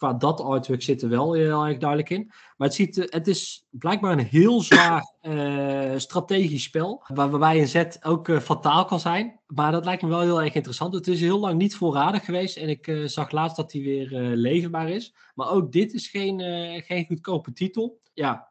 qua 0.00 0.12
dat 0.12 0.40
artwork 0.40 0.82
zit 0.82 1.02
er 1.02 1.08
wel 1.08 1.32
heel 1.32 1.64
erg 1.64 1.78
duidelijk 1.78 2.10
in. 2.10 2.24
Maar 2.56 2.68
het, 2.68 2.74
ziet, 2.74 2.96
het 2.96 3.28
is 3.28 3.66
blijkbaar 3.70 4.12
een 4.12 4.26
heel 4.26 4.60
zwaar 4.60 5.14
uh, 5.22 5.92
strategisch 5.96 6.62
spel. 6.62 7.02
Waarbij 7.14 7.60
een 7.60 7.68
zet 7.68 8.04
ook 8.04 8.40
fataal 8.42 8.84
kan 8.84 9.00
zijn. 9.00 9.40
Maar 9.46 9.72
dat 9.72 9.84
lijkt 9.84 10.02
me 10.02 10.08
wel 10.08 10.20
heel 10.20 10.42
erg 10.42 10.54
interessant. 10.54 10.94
Het 10.94 11.08
is 11.08 11.20
heel 11.20 11.38
lang 11.38 11.58
niet 11.58 11.76
voorradig 11.76 12.24
geweest. 12.24 12.56
En 12.56 12.68
ik 12.68 13.02
zag 13.04 13.30
laatst 13.30 13.56
dat 13.56 13.72
hij 13.72 13.82
weer 13.82 14.08
leverbaar 14.36 14.88
is. 14.88 15.14
Maar 15.34 15.50
ook 15.50 15.72
dit 15.72 15.92
is 15.92 16.08
geen, 16.08 16.40
geen 16.82 17.06
goedkope 17.06 17.52
titel. 17.52 18.00
Ja, 18.12 18.48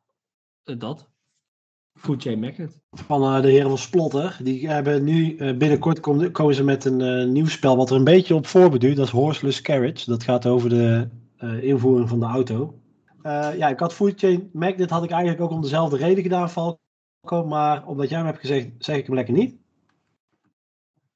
dat. 0.64 1.10
Food 1.94 2.22
Chain 2.22 2.40
Magnet. 2.40 2.80
Van 2.92 3.42
de 3.42 3.50
heren 3.50 3.70
van 3.70 3.78
Splotter. 3.78 4.40
Die 4.44 4.70
hebben 4.70 5.04
nu 5.04 5.36
binnenkort 5.54 6.00
komen, 6.00 6.32
komen 6.32 6.56
ze 6.56 6.64
met 6.64 6.86
een 6.86 7.32
nieuw 7.32 7.48
spel 7.48 7.78
wat 7.78 7.90
er 7.90 7.96
een 7.96 8.04
beetje 8.04 8.36
op 8.36 8.48
voorbeduurt. 8.48 8.96
Dat 8.96 9.06
is 9.06 9.12
Horseless 9.12 9.62
Carriage. 9.62 10.10
Dat 10.10 10.24
gaat 10.24 10.46
over 10.46 10.70
de 10.70 11.08
invoering 11.40 12.10
van 12.10 12.20
de 12.20 12.26
auto. 12.26 12.80
Uh, 13.24 13.58
ja, 13.58 13.68
ik 13.68 13.80
had 13.80 13.94
Food 13.94 14.20
Chain 14.20 14.50
Magnet 14.54 14.90
had 14.90 15.04
ik 15.04 15.12
eigenlijk 15.12 15.42
ook 15.42 15.52
om 15.52 15.62
dezelfde 15.62 15.98
reden 15.98 16.24
gedaan, 16.24 16.50
Falco. 16.50 17.46
Maar 17.46 17.88
omdat 17.88 18.10
jij 18.10 18.18
hem 18.18 18.28
hebt 18.28 18.40
gezegd, 18.40 18.70
zeg 18.78 18.98
ik 18.98 19.06
hem 19.06 19.16
lekker 19.16 19.34
niet. 19.34 19.56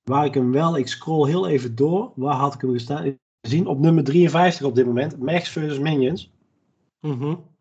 Waar 0.03 0.26
ik 0.26 0.34
hem 0.34 0.51
wel, 0.51 0.78
ik 0.78 0.88
scroll 0.88 1.30
heel 1.30 1.47
even 1.47 1.76
door. 1.76 2.11
Waar 2.15 2.36
had 2.36 2.53
ik 2.53 2.61
hem 2.61 2.71
gestaan? 2.71 3.17
Zien 3.41 3.67
op 3.67 3.80
nummer 3.80 4.03
53 4.03 4.65
op 4.65 4.76
dit 4.76 4.86
moment. 4.86 5.19
Max 5.19 5.49
vs 5.49 5.80
Minions. 5.80 6.32
Mm 6.99 7.51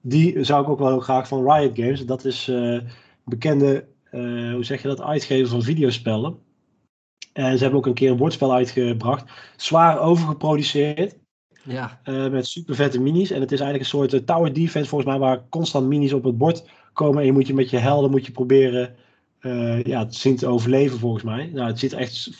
Die 0.00 0.44
zou 0.44 0.62
ik 0.62 0.68
ook 0.68 0.78
wel 0.78 0.88
heel 0.88 1.00
graag 1.00 1.28
van 1.28 1.52
Riot 1.52 1.76
Games. 1.76 2.06
Dat 2.06 2.24
is 2.24 2.48
uh, 2.48 2.80
bekende, 3.24 3.88
hoe 4.10 4.64
zeg 4.64 4.82
je 4.82 4.88
dat, 4.88 5.00
uitgever 5.00 5.48
van 5.48 5.62
videospellen. 5.62 6.38
En 7.32 7.56
ze 7.56 7.62
hebben 7.62 7.78
ook 7.78 7.86
een 7.86 7.94
keer 7.94 8.10
een 8.10 8.16
woordspel 8.16 8.52
uitgebracht. 8.52 9.32
Zwaar 9.56 9.98
overgeproduceerd. 9.98 11.16
Ja. 11.64 12.00
Uh, 12.04 12.30
met 12.30 12.46
super 12.46 12.74
vette 12.74 13.00
minis. 13.00 13.30
En 13.30 13.40
het 13.40 13.52
is 13.52 13.60
eigenlijk 13.60 13.92
een 13.92 13.98
soort 13.98 14.12
uh, 14.12 14.20
tower 14.20 14.52
defense 14.52 14.88
volgens 14.88 15.10
mij, 15.10 15.18
waar 15.18 15.42
constant 15.48 15.86
minis 15.86 16.12
op 16.12 16.24
het 16.24 16.38
bord 16.38 16.68
komen. 16.92 17.20
En 17.20 17.26
je 17.26 17.32
moet 17.32 17.46
je 17.46 17.54
met 17.54 17.70
je 17.70 17.76
helden 17.76 18.10
moet 18.10 18.26
je 18.26 18.32
proberen 18.32 18.94
uh, 19.40 19.82
ja, 19.82 19.98
het 19.98 20.14
zien 20.14 20.36
te 20.36 20.46
overleven 20.46 20.98
volgens 20.98 21.22
mij. 21.22 21.50
Nou, 21.52 21.66
het 21.66 21.78
ziet 21.78 21.92
er 21.92 21.98
echt 21.98 22.30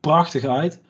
prachtig 0.00 0.44
uit. 0.44 0.80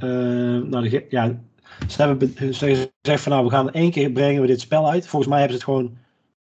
nou, 0.00 1.02
ja, 1.08 1.40
ze 1.88 2.02
hebben 2.02 2.32
gezegd 2.34 3.22
van 3.22 3.32
nou, 3.32 3.44
we 3.44 3.50
gaan 3.50 3.70
één 3.70 3.90
keer 3.90 4.10
brengen 4.10 4.40
we 4.40 4.46
dit 4.46 4.60
spel 4.60 4.90
uit. 4.90 5.06
Volgens 5.06 5.30
mij 5.30 5.40
hebben 5.40 5.58
ze 5.58 5.64
het 5.64 5.74
gewoon, 5.74 5.98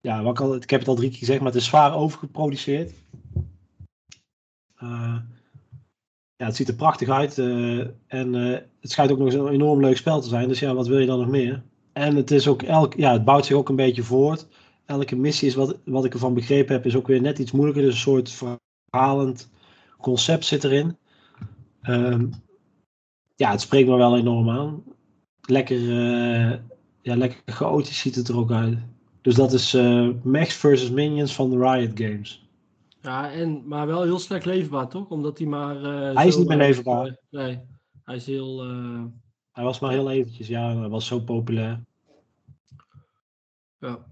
ja, 0.00 0.22
wat 0.22 0.38
ik, 0.38 0.40
al, 0.40 0.54
ik 0.54 0.70
heb 0.70 0.80
het 0.80 0.88
al 0.88 0.94
drie 0.94 1.10
keer 1.10 1.18
gezegd, 1.18 1.38
maar 1.38 1.52
het 1.52 1.60
is 1.60 1.66
zwaar 1.66 1.94
overgeproduceerd. 1.94 2.92
Ja, 6.36 6.46
het 6.46 6.56
ziet 6.56 6.68
er 6.68 6.74
prachtig 6.74 7.08
uit. 7.08 7.38
en 8.06 8.32
het 8.80 8.90
schijnt 8.90 9.10
ook 9.10 9.18
nog 9.18 9.26
eens 9.26 9.36
een 9.36 9.48
enorm 9.48 9.80
leuk 9.80 9.96
spel 9.96 10.20
te 10.20 10.28
zijn. 10.28 10.48
Dus 10.48 10.58
ja, 10.58 10.74
wat 10.74 10.86
wil 10.86 10.98
je 10.98 11.06
dan 11.06 11.18
nog 11.18 11.28
meer? 11.28 11.62
En 11.96 12.16
het, 12.16 12.30
is 12.30 12.48
ook 12.48 12.62
elk, 12.62 12.94
ja, 12.94 13.12
het 13.12 13.24
bouwt 13.24 13.46
zich 13.46 13.56
ook 13.56 13.68
een 13.68 13.76
beetje 13.76 14.02
voort. 14.02 14.46
Elke 14.86 15.16
missie 15.16 15.48
is, 15.48 15.54
wat, 15.54 15.78
wat 15.84 16.04
ik 16.04 16.12
ervan 16.12 16.34
begrepen 16.34 16.74
heb, 16.74 16.86
is 16.86 16.96
ook 16.96 17.06
weer 17.06 17.20
net 17.20 17.38
iets 17.38 17.52
moeilijker. 17.52 17.82
Dus 17.82 17.94
een 17.94 18.00
soort 18.00 18.42
verhalend 18.90 19.50
concept 20.00 20.44
zit 20.44 20.64
erin. 20.64 20.96
Um, 21.82 22.30
ja, 23.36 23.50
het 23.50 23.60
spreekt 23.60 23.88
me 23.88 23.96
wel 23.96 24.16
enorm 24.16 24.50
aan. 24.50 24.82
Lekker, 25.40 25.78
uh, 25.78 26.52
ja, 27.02 27.16
lekker 27.16 27.42
chaotisch 27.46 27.98
ziet 27.98 28.14
het 28.14 28.28
er 28.28 28.38
ook 28.38 28.52
uit. 28.52 28.78
Dus 29.22 29.34
dat 29.34 29.52
is 29.52 29.72
Max 30.22 30.54
versus 30.54 30.90
Minions 30.90 31.34
van 31.34 31.50
de 31.50 31.58
Riot 31.58 32.00
Games. 32.00 32.45
Ja, 33.00 33.32
en, 33.32 33.68
maar 33.68 33.86
wel 33.86 34.02
heel 34.02 34.18
slecht 34.18 34.44
leefbaar, 34.44 34.88
toch? 34.88 35.08
Omdat 35.08 35.38
hij 35.38 35.46
maar. 35.46 35.76
Uh, 35.76 36.14
hij 36.14 36.26
is 36.26 36.36
niet 36.36 36.48
meer 36.48 36.56
leefbaar. 36.56 37.16
nee. 37.30 37.60
Hij 38.04 38.16
is 38.16 38.26
heel. 38.26 38.70
Uh... 38.70 39.04
Hij 39.52 39.64
was 39.64 39.78
maar 39.78 39.90
heel 39.90 40.10
eventjes, 40.10 40.46
ja, 40.46 40.76
hij 40.78 40.88
was 40.88 41.06
zo 41.06 41.20
populair. 41.20 41.84
Ja. 43.78 44.06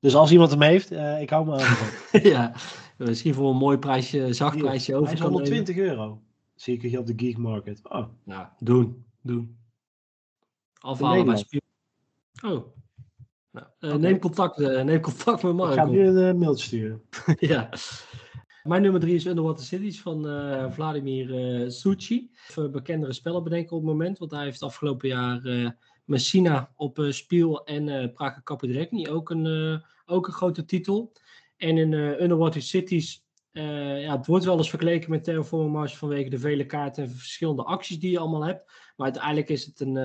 Dus 0.00 0.14
als 0.14 0.30
iemand 0.30 0.50
hem 0.50 0.62
heeft, 0.62 0.92
uh, 0.92 1.20
ik 1.20 1.30
hou 1.30 1.46
me 1.46 1.52
aan. 1.52 1.76
ja, 2.32 2.52
misschien 2.96 3.34
voor 3.34 3.50
een 3.50 3.56
mooi 3.56 3.78
prijsje, 3.78 4.32
zacht 4.32 4.58
prijsje 4.58 4.94
over. 4.94 5.06
Hij 5.06 5.14
is 5.14 5.20
120 5.20 5.76
euro. 5.76 6.22
Zie 6.54 6.74
ik 6.74 6.82
hier 6.82 6.98
op 6.98 7.06
de 7.06 7.12
Geek 7.16 7.36
Market. 7.36 7.80
Oh. 7.88 8.08
Ja, 8.24 8.54
doen, 8.58 9.04
doen. 9.22 9.56
Afhalen 10.78 11.24
bij 11.24 11.36
Spiel. 11.36 11.60
Oh. 12.44 12.64
Nou, 13.50 13.66
okay. 13.80 13.96
neem, 13.96 14.18
contact, 14.18 14.58
neem 14.58 15.00
contact 15.00 15.42
met 15.42 15.54
Mark. 15.54 15.70
Ik 15.70 15.78
ga 15.78 15.84
nu 15.84 16.06
een 16.06 16.38
mailtje 16.38 16.66
sturen. 16.66 17.02
ja. 17.38 17.68
Mijn 18.68 18.82
nummer 18.82 19.00
drie 19.00 19.14
is 19.14 19.26
Underwater 19.26 19.64
Cities 19.64 20.00
van 20.00 20.26
uh, 20.26 20.70
Vladimir 20.70 21.28
uh, 21.30 21.68
Suchi. 21.70 22.30
Even 22.48 22.72
bekendere 22.72 23.12
spellen 23.12 23.42
bedenken 23.42 23.76
op 23.76 23.82
het 23.82 23.90
moment, 23.90 24.18
want 24.18 24.30
hij 24.30 24.44
heeft 24.44 24.62
afgelopen 24.62 25.08
jaar 25.08 25.46
uh, 25.46 25.70
Messina 26.04 26.72
op 26.76 27.06
Spiel 27.08 27.64
en 27.64 27.86
uh, 27.86 28.12
Praga 28.12 28.42
ook 29.10 29.30
een, 29.30 29.82
ook 30.06 30.26
een 30.26 30.32
grote 30.32 30.64
titel. 30.64 31.12
En 31.56 31.78
in 31.78 31.92
Underwater 31.92 32.62
Cities, 32.62 33.24
ja, 33.52 34.16
het 34.16 34.26
wordt 34.26 34.44
wel 34.44 34.56
eens 34.56 34.70
vergeleken 34.70 35.10
met 35.10 35.24
Terraforming 35.24 35.72
Mars 35.72 35.96
vanwege 35.96 36.30
de 36.30 36.38
vele 36.38 36.66
kaarten 36.66 37.02
en 37.02 37.10
verschillende 37.10 37.62
acties 37.62 37.98
die 37.98 38.10
je 38.10 38.18
allemaal 38.18 38.44
hebt. 38.44 38.64
Maar 38.96 39.06
uiteindelijk 39.06 39.48
is 39.48 39.64
het 39.64 39.80
een, 39.80 39.96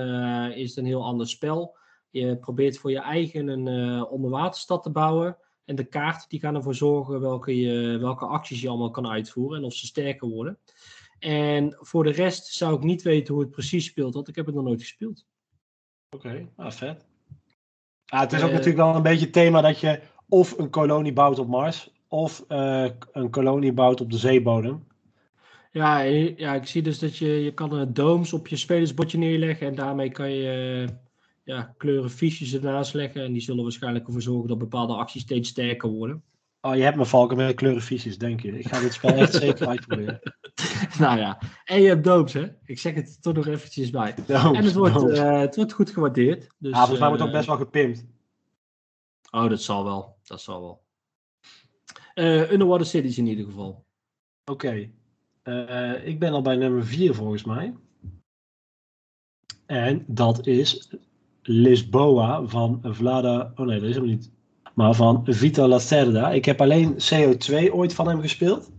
is 0.52 0.68
het 0.68 0.78
een 0.78 0.86
heel 0.86 1.04
ander 1.04 1.28
spel. 1.28 1.76
Je 2.10 2.36
probeert 2.36 2.78
voor 2.78 2.90
je 2.90 3.00
eigen 3.00 3.48
een 3.48 4.04
onderwaterstad 4.06 4.82
te 4.82 4.90
bouwen. 4.90 5.36
En 5.64 5.76
de 5.76 5.84
kaart 5.84 6.30
die 6.30 6.40
gaan 6.40 6.54
ervoor 6.54 6.74
zorgen 6.74 7.20
welke, 7.20 7.56
je, 7.56 7.98
welke 7.98 8.26
acties 8.26 8.60
je 8.60 8.68
allemaal 8.68 8.90
kan 8.90 9.08
uitvoeren 9.08 9.58
en 9.58 9.64
of 9.64 9.74
ze 9.74 9.86
sterker 9.86 10.28
worden. 10.28 10.58
En 11.18 11.76
voor 11.80 12.04
de 12.04 12.10
rest 12.10 12.46
zou 12.46 12.76
ik 12.76 12.82
niet 12.82 13.02
weten 13.02 13.34
hoe 13.34 13.42
het 13.42 13.52
precies 13.52 13.84
speelt, 13.84 14.14
want 14.14 14.28
ik 14.28 14.36
heb 14.36 14.46
het 14.46 14.54
nog 14.54 14.64
nooit 14.64 14.80
gespeeld. 14.80 15.26
Oké, 16.10 16.26
okay, 16.26 16.48
ah, 16.56 16.70
vet. 16.70 17.06
Ah, 18.06 18.20
het 18.20 18.32
is 18.32 18.42
ook 18.42 18.48
uh, 18.48 18.54
natuurlijk 18.54 18.84
wel 18.84 18.94
een 18.94 19.02
beetje 19.02 19.24
het 19.24 19.32
thema 19.32 19.60
dat 19.60 19.80
je 19.80 20.00
of 20.28 20.58
een 20.58 20.70
kolonie 20.70 21.12
bouwt 21.12 21.38
op 21.38 21.48
Mars, 21.48 21.90
of 22.08 22.44
uh, 22.48 22.88
een 23.12 23.30
kolonie 23.30 23.72
bouwt 23.72 24.00
op 24.00 24.10
de 24.10 24.18
zeebodem. 24.18 24.86
Ja, 25.70 26.00
ja, 26.00 26.54
ik 26.54 26.66
zie 26.66 26.82
dus 26.82 26.98
dat 26.98 27.16
je, 27.16 27.26
je 27.26 27.54
kan 27.54 27.72
een 27.72 27.94
domes 27.94 28.32
op 28.32 28.48
je 28.48 28.56
spelersbordje 28.56 29.18
neerleggen 29.18 29.66
en 29.66 29.74
daarmee 29.74 30.10
kan 30.10 30.30
je 30.30 30.86
ja, 31.44 31.74
kleuren 31.76 32.10
fiches 32.10 32.54
ernaast 32.54 32.94
leggen. 32.94 33.24
En 33.24 33.32
die 33.32 33.42
zullen 33.42 33.62
waarschijnlijk 33.62 34.06
ervoor 34.06 34.22
zorgen 34.22 34.48
dat 34.48 34.58
bepaalde 34.58 34.94
acties 34.94 35.22
steeds 35.22 35.48
sterker 35.48 35.88
worden. 35.88 36.22
Oh, 36.60 36.74
je 36.76 36.82
hebt 36.82 36.96
me 36.96 37.06
valken 37.06 37.36
met 37.36 37.54
kleuren 37.54 37.82
fiches, 37.82 38.18
denk 38.18 38.40
je. 38.40 38.58
Ik 38.58 38.68
ga 38.68 38.80
dit 38.80 38.92
spel 38.92 39.14
echt 39.14 39.34
zeker 39.34 39.66
uitproberen. 39.66 40.20
nou 40.98 41.18
ja, 41.18 41.38
en 41.64 41.80
je 41.80 41.88
hebt 41.88 42.04
doops, 42.04 42.32
hè? 42.32 42.48
Ik 42.64 42.78
zeg 42.78 42.94
het 42.94 43.22
toch 43.22 43.34
nog 43.34 43.46
eventjes 43.46 43.90
bij. 43.90 44.14
Doops, 44.26 44.56
en 44.56 44.64
het 44.64 44.74
wordt, 44.74 45.02
uh, 45.02 45.38
het 45.40 45.56
wordt 45.56 45.72
goed 45.72 45.90
gewaardeerd. 45.90 46.40
Dus, 46.58 46.72
ja, 46.72 46.78
volgens 46.78 46.98
mij 46.98 47.08
wordt 47.08 47.22
het 47.22 47.30
ook 47.30 47.36
best 47.36 47.46
wel 47.46 47.56
gepimpt. 47.56 48.04
Oh, 49.30 49.48
dat 49.48 49.62
zal 49.62 49.84
wel. 49.84 50.16
Dat 50.22 50.40
zal 50.40 50.60
wel. 50.60 50.82
Uh, 52.14 52.50
Underwater 52.50 52.86
Cities 52.86 53.18
in 53.18 53.26
ieder 53.26 53.44
geval. 53.44 53.84
Oké. 54.44 54.66
Okay. 54.66 54.92
Uh, 55.44 56.06
ik 56.06 56.18
ben 56.18 56.32
al 56.32 56.42
bij 56.42 56.56
nummer 56.56 56.86
4 56.86 57.14
volgens 57.14 57.44
mij. 57.44 57.74
En 59.66 60.04
dat 60.06 60.46
is 60.46 60.90
Lisboa 61.46 62.42
van 62.46 62.80
Vlada. 62.82 63.52
Oh 63.56 63.66
nee, 63.66 63.80
dat 63.80 63.88
is 63.88 63.94
hem 63.94 64.04
niet. 64.04 64.30
Maar 64.74 64.94
van 64.94 65.22
Vito 65.24 65.66
Lacerda. 65.68 66.30
Ik 66.30 66.44
heb 66.44 66.60
alleen 66.60 66.94
CO2 66.94 67.72
ooit 67.72 67.94
van 67.94 68.08
hem 68.08 68.20
gespeeld. 68.20 68.70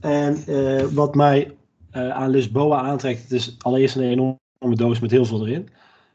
En 0.00 0.42
uh, 0.46 0.82
wat 0.82 1.14
mij 1.14 1.56
uh, 1.92 2.10
aan 2.10 2.30
Lisboa 2.30 2.80
aantrekt, 2.80 3.22
het 3.22 3.32
is 3.32 3.56
allereerst 3.58 3.96
een 3.96 4.02
enorme 4.02 4.76
doos 4.76 5.00
met 5.00 5.10
heel 5.10 5.24
veel 5.24 5.46
erin. 5.46 5.68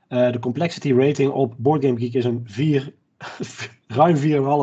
Uh, 0.09 0.32
de 0.32 0.39
complexity 0.39 0.93
rating 0.93 1.32
op 1.32 1.53
Board 1.57 1.86
Geek 1.86 2.13
is 2.13 2.26
een 2.26 2.41
4, 2.45 2.93
ruim 3.88 4.15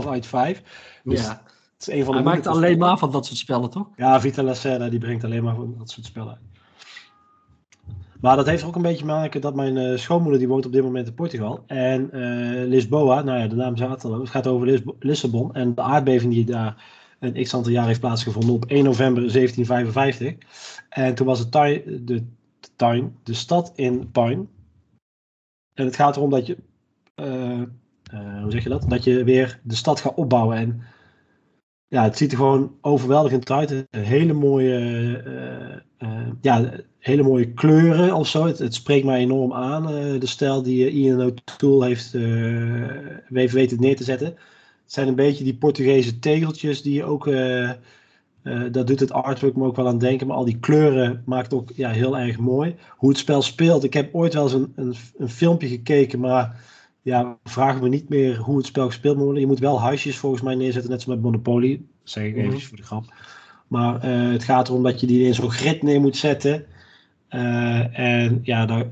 4,5 0.04 0.08
uit 0.08 0.26
5. 0.26 0.62
Dus 1.04 1.22
ja. 1.22 1.42
Het 1.72 1.88
is 1.88 1.94
een 1.94 2.04
van 2.04 2.16
de 2.16 2.22
Hij 2.22 2.32
maakt 2.32 2.46
alleen 2.46 2.78
maar 2.78 2.98
van 2.98 3.10
dat 3.10 3.26
soort 3.26 3.38
spellen, 3.38 3.70
toch? 3.70 3.88
Ja, 3.96 4.20
Vita 4.20 4.42
La 4.42 4.88
die 4.88 4.98
brengt 4.98 5.24
alleen 5.24 5.42
maar 5.42 5.54
van 5.54 5.74
dat 5.78 5.90
soort 5.90 6.06
spellen 6.06 6.28
uit. 6.28 6.51
Maar 8.22 8.36
dat 8.36 8.46
heeft 8.46 8.62
er 8.62 8.68
ook 8.68 8.76
een 8.76 8.82
beetje 8.82 8.98
te 8.98 9.04
maken 9.04 9.40
dat 9.40 9.54
mijn 9.54 9.76
uh, 9.76 9.98
schoonmoeder 9.98 10.38
die 10.38 10.48
woont 10.48 10.66
op 10.66 10.72
dit 10.72 10.82
moment 10.82 11.06
in 11.06 11.14
Portugal. 11.14 11.64
En 11.66 12.10
uh, 12.12 12.68
Lisboa, 12.68 13.22
nou 13.22 13.38
ja, 13.38 13.46
de 13.46 13.54
naam 13.54 13.76
zegt 13.76 14.04
al, 14.04 14.20
het 14.20 14.30
gaat 14.30 14.46
over 14.46 14.66
Lis 14.66 14.80
Lissabon. 14.98 15.54
En 15.54 15.74
de 15.74 15.80
aardbeving 15.80 16.32
die 16.32 16.44
daar 16.44 16.84
een 17.18 17.42
x 17.42 17.56
jaar 17.64 17.86
heeft 17.86 18.00
plaatsgevonden 18.00 18.54
op 18.54 18.64
1 18.64 18.84
november 18.84 19.32
1755. 19.32 20.34
En 20.88 21.14
toen 21.14 21.26
was 21.26 21.38
het 21.38 21.50
tuin, 21.50 21.82
de, 22.04 22.24
tuin, 22.76 23.16
de 23.22 23.34
stad 23.34 23.72
in 23.74 24.10
puin. 24.10 24.48
En 25.74 25.84
het 25.84 25.96
gaat 25.96 26.16
erom 26.16 26.30
dat 26.30 26.46
je, 26.46 26.56
uh, 27.16 27.62
hoe 28.42 28.50
zeg 28.50 28.62
je 28.62 28.68
dat? 28.68 28.88
Dat 28.88 29.04
je 29.04 29.24
weer 29.24 29.60
de 29.62 29.74
stad 29.74 30.00
gaat 30.00 30.14
opbouwen. 30.14 30.56
En 30.56 30.82
ja, 31.88 32.02
het 32.02 32.16
ziet 32.16 32.30
er 32.30 32.36
gewoon 32.36 32.76
overweldigend 32.80 33.50
uit. 33.50 33.70
Een 33.70 33.86
hele 33.90 34.32
mooie, 34.32 35.72
ja, 36.40 36.70
hele 37.02 37.22
mooie 37.22 37.52
kleuren 37.52 38.14
of 38.14 38.28
zo. 38.28 38.46
Het, 38.46 38.58
het 38.58 38.74
spreekt 38.74 39.04
mij 39.04 39.18
enorm 39.18 39.52
aan. 39.52 39.82
Uh, 39.82 40.20
de 40.20 40.26
stijl 40.26 40.62
die 40.62 40.90
Ian 40.90 41.22
O'Toole 41.22 41.86
heeft, 41.86 42.12
heeft 43.32 43.52
weten 43.52 43.80
neer 43.80 43.96
te 43.96 44.04
zetten. 44.04 44.26
Het 44.26 44.92
zijn 44.92 45.08
een 45.08 45.14
beetje 45.14 45.44
die 45.44 45.54
Portugese 45.54 46.18
tegeltjes 46.18 46.82
die 46.82 46.94
je 46.94 47.04
ook. 47.04 47.24
dat 48.72 48.86
doet 48.86 49.00
het 49.00 49.12
artwork 49.12 49.56
me 49.56 49.66
ook 49.66 49.76
wel 49.76 49.88
aan 49.88 49.98
denken. 49.98 50.26
Maar 50.26 50.36
al 50.36 50.44
die 50.44 50.58
kleuren 50.58 51.22
maakt 51.26 51.54
ook 51.54 51.70
ja, 51.74 51.90
heel 51.90 52.18
erg 52.18 52.38
mooi. 52.38 52.74
Hoe 52.96 53.08
het 53.08 53.18
spel 53.18 53.42
speelt. 53.42 53.84
Ik 53.84 53.94
heb 53.94 54.14
ooit 54.14 54.34
wel 54.34 54.42
eens 54.42 54.52
een, 54.52 54.72
een, 54.76 54.94
een 55.16 55.28
filmpje 55.28 55.68
gekeken, 55.68 56.20
maar 56.20 56.60
ja, 57.02 57.38
vragen 57.44 57.82
we 57.82 57.88
niet 57.88 58.08
meer 58.08 58.36
hoe 58.36 58.56
het 58.56 58.66
spel 58.66 58.86
gespeeld 58.86 59.14
moet 59.14 59.24
worden. 59.24 59.42
Je 59.42 59.48
moet 59.48 59.58
wel 59.58 59.80
huisjes 59.80 60.16
volgens 60.16 60.42
mij 60.42 60.54
neerzetten, 60.54 60.90
net 60.90 61.02
zoals 61.02 61.20
met 61.20 61.30
Monopoly. 61.30 61.70
Dat 61.70 62.10
zeg 62.10 62.24
ik 62.24 62.36
even 62.36 62.52
mm 62.52 62.60
voor 62.60 62.76
de 62.76 62.82
grap. 62.82 63.04
Maar 63.68 64.04
uh, 64.04 64.32
het 64.32 64.44
gaat 64.44 64.68
erom 64.68 64.82
dat 64.82 65.00
je 65.00 65.06
die 65.06 65.26
in 65.26 65.34
zo'n 65.34 65.50
grid 65.50 65.82
neer 65.82 66.00
moet 66.00 66.16
zetten. 66.16 66.64
Uh, 67.34 67.98
en 67.98 68.40
ja, 68.42 68.66
daar, 68.66 68.90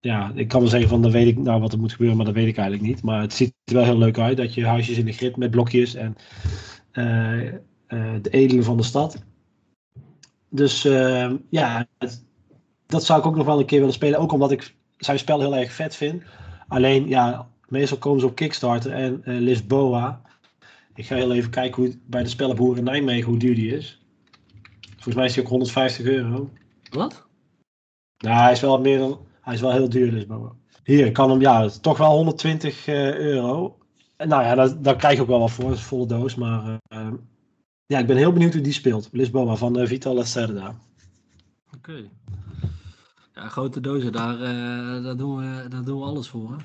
ja, 0.00 0.32
ik 0.34 0.48
kan 0.48 0.60
wel 0.60 0.68
zeggen 0.68 0.88
van 0.88 1.02
dan 1.02 1.10
weet 1.10 1.26
ik 1.26 1.38
nou 1.38 1.60
wat 1.60 1.72
er 1.72 1.78
moet 1.78 1.92
gebeuren, 1.92 2.16
maar 2.16 2.26
dat 2.26 2.34
weet 2.34 2.48
ik 2.48 2.56
eigenlijk 2.56 2.88
niet. 2.88 3.02
Maar 3.02 3.20
het 3.20 3.32
ziet 3.32 3.54
er 3.64 3.74
wel 3.74 3.84
heel 3.84 3.98
leuk 3.98 4.18
uit 4.18 4.36
dat 4.36 4.54
je 4.54 4.66
huisjes 4.66 4.98
in 4.98 5.04
de 5.04 5.12
grid 5.12 5.36
met 5.36 5.50
blokjes 5.50 5.94
en 5.94 6.16
uh, 6.92 7.52
de 8.22 8.30
edelen 8.30 8.64
van 8.64 8.76
de 8.76 8.82
stad. 8.82 9.24
Dus 10.48 10.82
ja, 11.48 11.86
dat 12.86 13.04
zou 13.04 13.20
ik 13.20 13.26
ook 13.26 13.36
nog 13.36 13.46
wel 13.46 13.58
een 13.58 13.66
keer 13.66 13.78
willen 13.78 13.94
spelen. 13.94 14.18
Ook 14.18 14.32
omdat 14.32 14.50
ik 14.50 14.74
zijn 14.96 15.18
spel 15.18 15.40
heel 15.40 15.56
erg 15.56 15.72
vet 15.72 15.96
vind. 15.96 16.22
Alleen, 16.68 17.08
ja, 17.08 17.48
meestal 17.68 17.98
komen 17.98 18.20
ze 18.20 18.26
op 18.26 18.34
Kickstarter 18.34 18.92
en 18.92 19.22
Lisboa. 19.24 20.22
Ik 20.94 21.06
ga 21.06 21.14
heel 21.14 21.32
even 21.32 21.50
kijken 21.50 21.82
hoe 21.82 21.98
bij 22.06 22.22
de 22.22 22.28
spellenboer 22.28 22.76
in 22.76 22.84
Nijmegen 22.84 23.30
hoe 23.30 23.38
duur 23.38 23.54
die 23.54 23.76
is. 23.76 24.02
Volgens 24.90 25.14
mij 25.14 25.24
is 25.24 25.32
die 25.32 25.42
ook 25.42 25.48
150 25.48 26.06
euro. 26.06 26.50
Wat? 26.90 27.23
Nou, 28.24 28.42
hij 28.42 28.52
is 28.52 28.60
wel 28.60 28.80
meer 28.80 28.98
dan. 28.98 29.18
Hij 29.40 29.54
is 29.54 29.60
wel 29.60 29.72
heel 29.72 29.88
duur, 29.88 30.12
Lisboa. 30.12 30.52
Hier, 30.84 31.12
kan 31.12 31.30
hem, 31.30 31.40
ja, 31.40 31.68
toch 31.68 31.98
wel 31.98 32.10
120 32.10 32.86
uh, 32.86 33.08
eh, 33.08 33.16
euro. 33.16 33.78
Nou 34.16 34.42
ja, 34.42 34.54
daar, 34.54 34.82
daar 34.82 34.96
krijg 34.96 35.16
je 35.16 35.22
ook 35.22 35.28
wel 35.28 35.38
wat 35.38 35.50
voor, 35.50 35.70
een 35.70 35.76
volle 35.76 36.06
doos. 36.06 36.34
Maar 36.34 36.80
uh, 36.88 37.12
ja, 37.86 37.98
ik 37.98 38.06
ben 38.06 38.16
heel 38.16 38.32
benieuwd 38.32 38.52
hoe 38.52 38.62
die 38.62 38.72
speelt. 38.72 39.08
Lisboa 39.12 39.54
van 39.54 39.78
uh, 39.78 39.86
Vital 39.86 40.14
Lacerda. 40.14 40.74
Oké. 41.76 42.08
Ja, 43.34 43.48
grote 43.48 43.80
dozen, 43.80 44.12
daar, 44.12 44.38
daar, 45.02 45.16
doen 45.16 45.36
we, 45.36 45.68
daar 45.68 45.84
doen 45.84 45.98
we 45.98 46.04
alles 46.04 46.28
voor. 46.28 46.56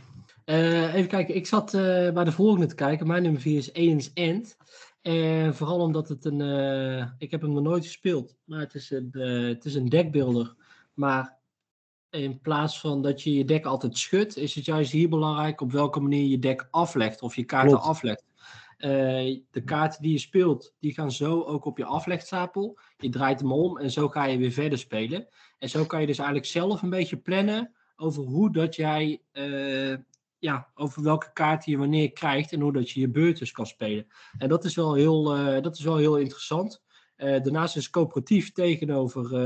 Uh, 0.45 0.93
even 0.93 1.09
kijken, 1.09 1.35
ik 1.35 1.47
zat 1.47 1.71
bij 2.13 2.23
de 2.23 2.31
volgende 2.31 2.65
te 2.65 2.75
kijken. 2.75 3.07
Mijn 3.07 3.23
nummer 3.23 3.41
4 3.41 3.57
is 3.57 3.73
Aliens 3.73 4.13
End. 4.13 4.57
En 5.01 5.55
vooral 5.55 5.79
omdat 5.79 6.09
het 6.09 6.25
een. 6.25 6.41
ik 7.17 7.31
heb 7.31 7.41
hem 7.41 7.53
nog 7.53 7.63
nooit 7.63 7.85
gespeeld, 7.85 8.35
maar 8.45 8.59
het 8.59 8.73
is 8.73 8.91
een, 8.91 9.09
het 9.47 9.65
is 9.65 9.75
een 9.75 9.89
deckbuilder. 9.89 10.55
Maar 10.93 11.38
in 12.09 12.39
plaats 12.41 12.79
van 12.79 13.01
dat 13.01 13.21
je 13.21 13.33
je 13.33 13.45
deck 13.45 13.65
altijd 13.65 13.97
schudt, 13.97 14.37
is 14.37 14.55
het 14.55 14.65
juist 14.65 14.91
hier 14.91 15.09
belangrijk 15.09 15.61
op 15.61 15.71
welke 15.71 15.99
manier 15.99 16.25
je 16.25 16.39
deck 16.39 16.67
aflegt 16.71 17.21
of 17.21 17.35
je 17.35 17.43
kaarten 17.43 17.69
Klopt. 17.69 17.85
aflegt. 17.85 18.25
de 19.51 19.63
kaarten 19.65 20.01
die 20.01 20.11
je 20.11 20.17
speelt, 20.17 20.73
die 20.79 20.93
gaan 20.93 21.11
zo 21.11 21.41
ook 21.41 21.65
op 21.65 21.77
je 21.77 21.85
aflegstapel. 21.85 22.79
Je 22.97 23.09
draait 23.09 23.39
hem 23.39 23.51
om 23.51 23.77
en 23.77 23.91
zo 23.91 24.07
ga 24.07 24.25
je 24.25 24.37
weer 24.37 24.51
verder 24.51 24.77
spelen. 24.77 25.27
En 25.59 25.69
zo 25.69 25.85
kan 25.85 26.01
je 26.01 26.07
dus 26.07 26.17
eigenlijk 26.17 26.47
zelf 26.47 26.81
een 26.81 26.89
beetje 26.89 27.17
plannen 27.17 27.73
over 27.95 28.23
hoe 28.23 28.51
dat 28.51 28.75
jij, 28.75 29.21
uh, 29.33 29.95
ja, 30.39 30.69
over 30.75 31.03
welke 31.03 31.33
kaarten 31.33 31.71
je 31.71 31.77
wanneer 31.77 32.11
krijgt 32.11 32.51
en 32.51 32.59
hoe 32.59 32.73
dat 32.73 32.89
je 32.89 32.99
je 32.99 33.09
beurt 33.09 33.39
dus 33.39 33.51
kan 33.51 33.67
spelen. 33.67 34.07
En 34.37 34.49
dat 34.49 34.65
is 34.65 34.75
wel 34.75 34.93
heel, 34.93 35.37
uh, 35.37 35.61
dat 35.61 35.77
is 35.77 35.83
wel 35.83 35.97
heel 35.97 36.17
interessant. 36.17 36.81
Uh, 37.19 37.43
daarnaast 37.43 37.75
is 37.75 37.89
coöperatief 37.89 38.51
tegenover, 38.51 39.37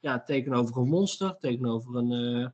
ja, 0.00 0.22
tegenover 0.22 0.76
een 0.76 0.88
monster, 0.88 1.36
tegenover 1.38 1.96
een, 1.96 2.52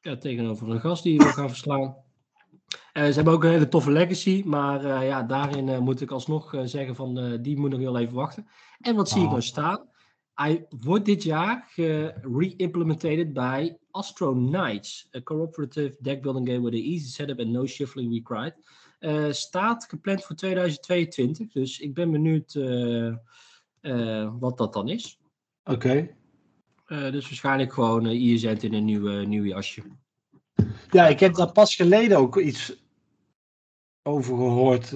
ja, 0.00 0.16
tegenover 0.16 0.70
een 0.70 0.80
gast 0.80 1.02
die 1.02 1.18
wil 1.18 1.26
gaan 1.26 1.48
verslaan. 1.48 1.96
ze 2.92 3.00
hebben 3.00 3.32
ook 3.32 3.44
een 3.44 3.50
hele 3.50 3.68
toffe 3.68 3.90
legacy, 3.90 4.42
maar 4.46 5.04
ja, 5.04 5.22
daarin 5.22 5.82
moet 5.82 6.00
ik 6.00 6.10
alsnog 6.10 6.54
zeggen 6.64 6.94
van 6.94 7.38
die 7.42 7.58
moet 7.58 7.70
nog 7.70 7.80
heel 7.80 7.98
even 7.98 8.14
wachten. 8.14 8.46
En 8.80 8.94
wat 8.94 9.08
zie 9.08 9.20
ik 9.20 9.24
ah. 9.24 9.30
nou 9.30 9.42
staan? 9.42 9.90
Hij 10.34 10.66
wordt 10.68 11.04
dit 11.04 11.22
jaar 11.22 11.66
ge-reimplemented 11.68 13.32
bij 13.32 13.78
Astro 13.90 14.32
Knights, 14.32 15.08
a 15.16 15.22
cooperative 15.22 15.96
deckbuilding 16.00 16.48
game 16.48 16.62
with 16.62 16.74
an 16.74 16.80
easy 16.80 17.08
setup 17.08 17.38
and 17.38 17.48
no 17.48 17.66
shuffling 17.66 18.12
required. 18.12 18.54
Staat 19.34 19.84
gepland 19.88 20.24
voor 20.24 20.36
2022, 20.36 21.52
dus 21.52 21.78
ik 21.80 21.94
ben 21.94 22.10
benieuwd 22.10 22.52
wat 24.38 24.58
dat 24.58 24.72
dan 24.72 24.88
is. 24.88 25.18
Oké. 25.64 26.14
Okay. 26.86 27.10
dus 27.10 27.24
waarschijnlijk 27.24 27.72
gewoon 27.72 28.06
ISN 28.06 28.58
in 28.60 28.74
een 28.74 28.84
nieuw, 28.84 29.24
nieuw 29.24 29.44
jasje. 29.44 29.82
Ja, 30.90 31.06
ik 31.06 31.20
heb 31.20 31.34
daar 31.34 31.52
pas 31.52 31.74
geleden 31.74 32.18
ook 32.18 32.38
iets 32.38 32.82
over 34.02 34.36
gehoord. 34.36 34.92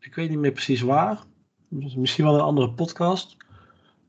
ik 0.00 0.14
weet 0.14 0.28
niet 0.28 0.38
meer 0.38 0.52
precies 0.52 0.80
waar. 0.80 1.24
Misschien 1.68 2.24
wel 2.24 2.34
een 2.34 2.40
andere 2.40 2.72
podcast. 2.72 3.36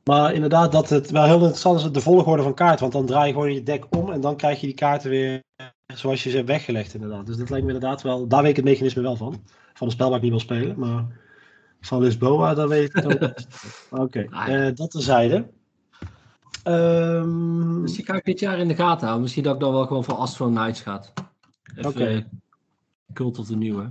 Maar 0.04 0.34
inderdaad, 0.34 0.72
dat 0.72 0.90
het 0.90 1.12
wel 1.12 1.24
heel 1.24 1.40
interessant 1.40 1.80
is, 1.80 1.92
de 1.92 2.02
volgorde 2.02 2.44
van 2.44 2.54
kaart. 2.54 2.80
Want 2.80 2.92
dan 2.92 3.06
draai 3.06 3.28
je 3.28 3.34
gewoon 3.34 3.54
je 3.54 3.64
deck 3.64 3.96
om 3.96 4.12
en 4.12 4.22
dan 4.22 4.36
krijg 4.36 4.60
je 4.60 4.68
die 4.68 4.76
kaarten 4.76 5.10
weer 5.10 5.42
zoals 5.94 6.24
je 6.24 6.30
ze 6.30 6.36
hebt 6.36 6.48
weggelegd 6.48 6.94
inderdaad. 6.94 7.26
Dus 7.26 7.38
dat 7.38 7.50
lijkt 7.50 7.66
me 7.66 7.74
inderdaad 7.74 8.02
wel, 8.02 8.28
daar 8.28 8.42
weet 8.42 8.50
ik 8.50 8.56
het 8.56 8.66
mechanisme 8.66 9.02
wel 9.02 9.16
van. 9.16 9.44
Van 9.74 9.88
een 9.88 9.94
spel 9.94 10.08
waar 10.08 10.18
ik 10.18 10.24
niet 10.24 10.32
wil 10.32 10.40
spelen, 10.40 10.80
maar 10.80 11.20
van 11.82 12.02
Lisboa, 12.02 12.54
daar 12.54 12.68
weet 12.68 12.90
ik 12.90 12.96
het 12.96 13.06
ook 13.06 13.22
Oké, 14.02 14.26
okay. 14.26 14.50
uh, 14.50 14.68
eh, 14.68 14.76
dat 14.76 14.92
terzijde. 14.92 15.50
Um... 16.64 17.82
Misschien 17.82 18.06
ga 18.06 18.16
ik 18.16 18.26
dit 18.26 18.40
jaar 18.40 18.60
in 18.60 18.68
de 18.68 18.76
gaten 18.76 19.02
houden. 19.02 19.22
Misschien 19.22 19.44
dat 19.44 19.54
ik 19.54 19.60
dan 19.60 19.74
wel 19.74 19.86
gewoon 19.86 20.04
voor 20.04 20.14
Astro 20.14 20.48
Knights 20.48 20.82
gaat. 20.82 21.14
Oké. 21.78 21.88
Okay. 21.88 22.16
Eh, 22.16 22.24
Cult 23.14 23.40
of 23.40 23.46
the 23.46 23.56
New, 23.56 23.80
hè? 23.80 23.88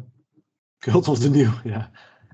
Cult 0.79 1.09
of 1.09 1.19
the 1.19 1.31
New, 1.31 1.51
ja. 1.65 1.91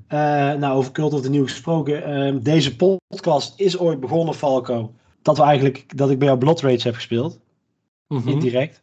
Uh, 0.08 0.60
nou, 0.60 0.76
over 0.76 0.92
Cult 0.92 1.12
of 1.12 1.20
the 1.20 1.30
New 1.30 1.42
gesproken. 1.42 2.26
Uh, 2.34 2.42
deze 2.42 2.76
podcast 2.76 3.60
is 3.60 3.78
ooit 3.78 4.00
begonnen, 4.00 4.34
Falco. 4.34 4.94
Dat 5.22 5.36
we 5.36 5.42
eigenlijk, 5.42 5.98
dat 5.98 6.10
ik 6.10 6.18
bij 6.18 6.26
jou 6.26 6.38
Blood 6.38 6.60
Rage 6.60 6.82
heb 6.82 6.94
gespeeld. 6.94 7.40
Mm 8.08 8.18
-hmm. 8.18 8.28
Indirect. 8.28 8.82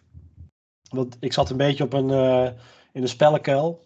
Want 0.89 1.17
ik 1.19 1.33
zat 1.33 1.49
een 1.49 1.57
beetje 1.57 1.83
op 1.83 1.93
een, 1.93 2.09
in 2.91 3.01
een 3.01 3.07
spellenkuil. 3.07 3.85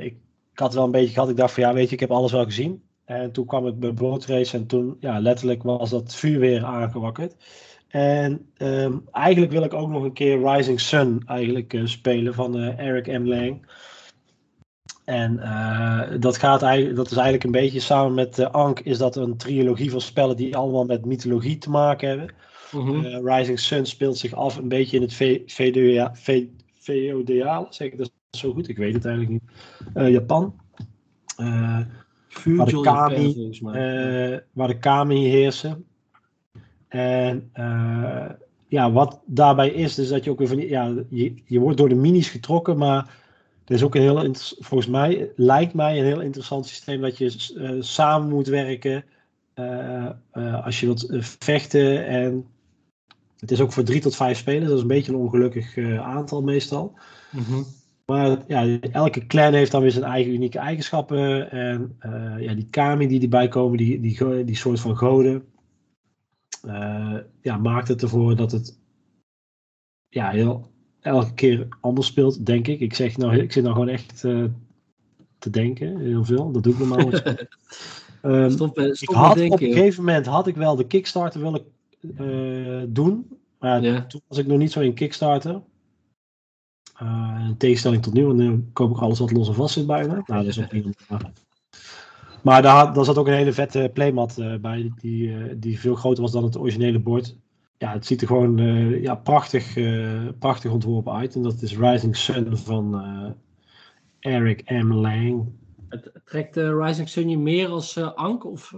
Ik, 0.00 0.16
ik, 0.58 0.64
had 0.64 0.74
wel 0.74 0.84
een 0.84 0.90
beetje 0.90 1.14
gehad. 1.14 1.28
Ik 1.28 1.36
dacht 1.36 1.54
van 1.54 1.62
ja, 1.62 1.72
weet 1.72 1.88
je, 1.88 1.94
ik 1.94 2.00
heb 2.00 2.10
alles 2.10 2.32
wel 2.32 2.44
gezien. 2.44 2.82
En 3.04 3.32
toen 3.32 3.46
kwam 3.46 3.66
ik 3.66 3.78
bij 3.78 3.92
Blood 3.92 4.24
Rage 4.24 4.56
en 4.56 4.66
toen, 4.66 4.96
ja, 5.00 5.20
letterlijk 5.20 5.62
was 5.62 5.90
dat 5.90 6.14
vuur 6.14 6.40
weer 6.40 6.64
aangewakkerd. 6.64 7.34
En 7.88 8.50
um, 8.58 9.04
eigenlijk 9.12 9.52
wil 9.52 9.62
ik 9.62 9.74
ook 9.74 9.88
nog 9.88 10.02
een 10.02 10.12
keer 10.12 10.54
Rising 10.54 10.80
Sun 10.80 11.22
eigenlijk 11.26 11.80
spelen 11.84 12.34
van 12.34 12.56
Eric 12.56 13.06
M. 13.06 13.26
Lang. 13.26 13.66
En 15.04 15.36
uh, 15.36 16.02
dat, 16.20 16.36
gaat 16.36 16.62
eigenlijk, 16.62 16.96
dat 16.96 17.06
is 17.06 17.16
eigenlijk 17.16 17.44
een 17.44 17.50
beetje 17.50 17.80
samen 17.80 18.14
met 18.14 18.38
uh, 18.38 18.50
Ank, 18.50 18.80
is 18.80 18.98
dat 18.98 19.16
een 19.16 19.36
trilogie 19.36 19.90
van 19.90 20.00
spellen 20.00 20.36
die 20.36 20.56
allemaal 20.56 20.84
met 20.84 21.04
mythologie 21.04 21.58
te 21.58 21.70
maken 21.70 22.08
hebben. 22.08 22.34
Mm 22.72 23.04
uh, 23.04 23.36
Rising 23.36 23.60
Sun 23.60 23.86
speelt 23.86 24.18
zich 24.18 24.34
af 24.34 24.56
een 24.56 24.68
beetje 24.68 24.96
in 24.96 25.02
het 25.02 25.14
feodale, 26.76 27.66
zeg 27.70 27.86
ik 27.86 27.98
dat 27.98 28.10
zo 28.38 28.52
goed? 28.52 28.68
Ik 28.68 28.76
weet 28.76 28.94
het 28.94 29.04
eigenlijk 29.04 29.42
niet. 29.42 30.12
Japan. 30.12 30.54
waar, 31.36 32.66
de 32.66 32.80
kami, 32.80 33.52
waar 34.52 34.68
de 34.68 34.78
kami 34.78 35.26
heersen. 35.26 35.84
En 36.88 37.50
ja, 38.68 38.92
wat 38.92 39.20
daarbij 39.26 39.68
is, 39.68 39.98
is 39.98 40.08
dat 40.08 40.24
je 40.24 40.30
ook 40.30 40.38
weer 40.38 40.48
van, 40.48 40.68
ja, 40.68 40.94
je, 41.08 41.34
je 41.44 41.58
wordt 41.58 41.78
door 41.78 41.88
de 41.88 41.94
minis 41.94 42.28
getrokken, 42.28 42.78
maar 42.78 43.16
er 43.64 43.74
is 43.74 43.82
ook 43.82 43.94
een 43.94 44.02
heel, 44.02 44.34
volgens 44.58 44.90
mij, 44.90 45.32
lijkt 45.36 45.74
mij 45.74 45.98
een 45.98 46.04
heel 46.04 46.20
interessant 46.20 46.66
systeem 46.66 47.00
dat 47.00 47.18
je 47.18 47.52
uh, 47.56 47.82
samen 47.82 48.28
moet 48.28 48.46
werken 48.46 49.04
uh, 49.54 50.08
uh, 50.32 50.64
als 50.64 50.80
je 50.80 50.86
wilt 50.86 51.06
vechten. 51.38 52.06
En 52.06 52.46
Het 53.38 53.50
is 53.50 53.60
ook 53.60 53.72
voor 53.72 53.82
drie 53.82 54.00
tot 54.00 54.16
vijf 54.16 54.38
spelers. 54.38 54.66
Dat 54.66 54.76
is 54.76 54.82
een 54.82 54.88
beetje 54.88 55.12
een 55.12 55.18
ongelukkig 55.18 55.76
eh, 55.76 56.00
aantal 56.00 56.42
meestal. 56.42 56.98
Mhm. 57.30 57.62
Maar 58.10 58.44
ja, 58.46 58.80
elke 58.80 59.26
clan 59.26 59.52
heeft 59.52 59.70
dan 59.70 59.82
weer 59.82 59.90
zijn 59.90 60.04
eigen 60.04 60.32
unieke 60.32 60.58
eigenschappen. 60.58 61.50
En 61.50 61.96
eh, 61.98 62.34
ja, 62.38 62.54
die 62.54 62.68
kami 62.70 63.06
die 63.06 63.22
erbij 63.22 63.48
komen, 63.48 63.78
die, 63.78 64.00
die, 64.00 64.44
die 64.44 64.56
soort 64.56 64.80
van 64.80 64.96
goden, 64.96 65.44
eh, 66.62 67.16
ja, 67.40 67.56
maakt 67.56 67.88
het 67.88 68.02
ervoor 68.02 68.36
dat 68.36 68.52
het 68.52 68.78
ja, 70.08 70.30
heel, 70.30 70.70
elke 71.00 71.34
keer 71.34 71.68
anders 71.80 72.06
speelt, 72.06 72.46
denk 72.46 72.66
ik. 72.66 72.80
Ik, 72.80 72.94
zeg 72.94 73.16
nou, 73.16 73.36
ik 73.36 73.52
zit 73.52 73.62
nou 73.62 73.74
gewoon 73.74 73.90
echt 73.90 74.24
eh, 74.24 74.44
te 75.38 75.50
denken, 75.50 75.98
heel 75.98 76.24
veel. 76.24 76.52
Dat 76.52 76.62
doe 76.62 76.72
ik 76.72 76.78
normaal. 76.78 77.10
Stop, 78.50 78.78
eh, 78.78 78.86
ik 78.86 79.08
had 79.08 79.34
denken. 79.34 79.54
op 79.54 79.60
een 79.60 79.72
gegeven 79.72 80.04
moment 80.04 80.26
had 80.26 80.46
ik 80.46 80.56
wel 80.56 80.76
de 80.76 80.86
Kickstarter 80.86 81.40
willen 81.40 82.92
doen. 82.92 83.38
Maar 83.58 83.82
Ja. 83.82 84.06
toen 84.06 84.20
was 84.28 84.38
ik 84.38 84.46
nog 84.46 84.58
niet 84.58 84.72
zo 84.72 84.80
in 84.80 84.94
Kickstarter. 84.94 85.62
Eh, 86.98 87.44
in 87.48 87.56
tegenstelling 87.56 88.02
tot 88.02 88.12
nu, 88.12 88.24
want 88.26 88.38
nu 88.38 88.64
koop 88.72 88.90
ik 88.90 88.98
alles 88.98 89.18
wat 89.18 89.30
los 89.32 89.48
en 89.48 89.54
vast 89.54 89.74
zit 89.74 89.86
bij 89.86 90.06
me. 90.06 90.12
Nou, 90.12 90.24
dat 90.26 90.44
is 90.44 90.60
ook 90.60 90.72
niet 90.72 91.08
maar, 91.08 91.32
maar 92.42 92.62
daar, 92.62 92.92
daar 92.92 93.04
zat 93.04 93.18
ook 93.18 93.26
een 93.26 93.32
hele 93.32 93.52
vette 93.52 93.90
playmat 93.94 94.38
eh, 94.38 94.54
bij, 94.54 94.92
die, 95.00 95.34
eh, 95.34 95.54
die 95.56 95.80
veel 95.80 95.94
groter 95.94 96.22
was 96.22 96.32
dan 96.32 96.44
het 96.44 96.58
originele 96.58 96.98
bord. 96.98 97.36
Ja, 97.76 97.92
het 97.92 98.06
ziet 98.06 98.20
er 98.20 98.26
gewoon 98.26 98.56
ja, 99.02 99.14
prachtig, 99.14 99.74
prachtig 100.38 100.70
ontworpen 100.70 101.12
uit. 101.12 101.34
En 101.34 101.42
dat 101.42 101.62
is 101.62 101.76
Rising 101.76 102.16
Sun 102.16 102.56
van 102.56 103.02
Eric 104.20 104.70
M. 104.70 104.92
Lang. 104.92 105.46
Het- 105.88 106.10
Trekt 106.24 106.56
Rising 106.56 107.08
Sun 107.08 107.28
je 107.28 107.38
meer 107.38 107.68
als 107.68 107.96
eh, 107.96 108.12
Ank? 108.14 108.44
Of, 108.44 108.72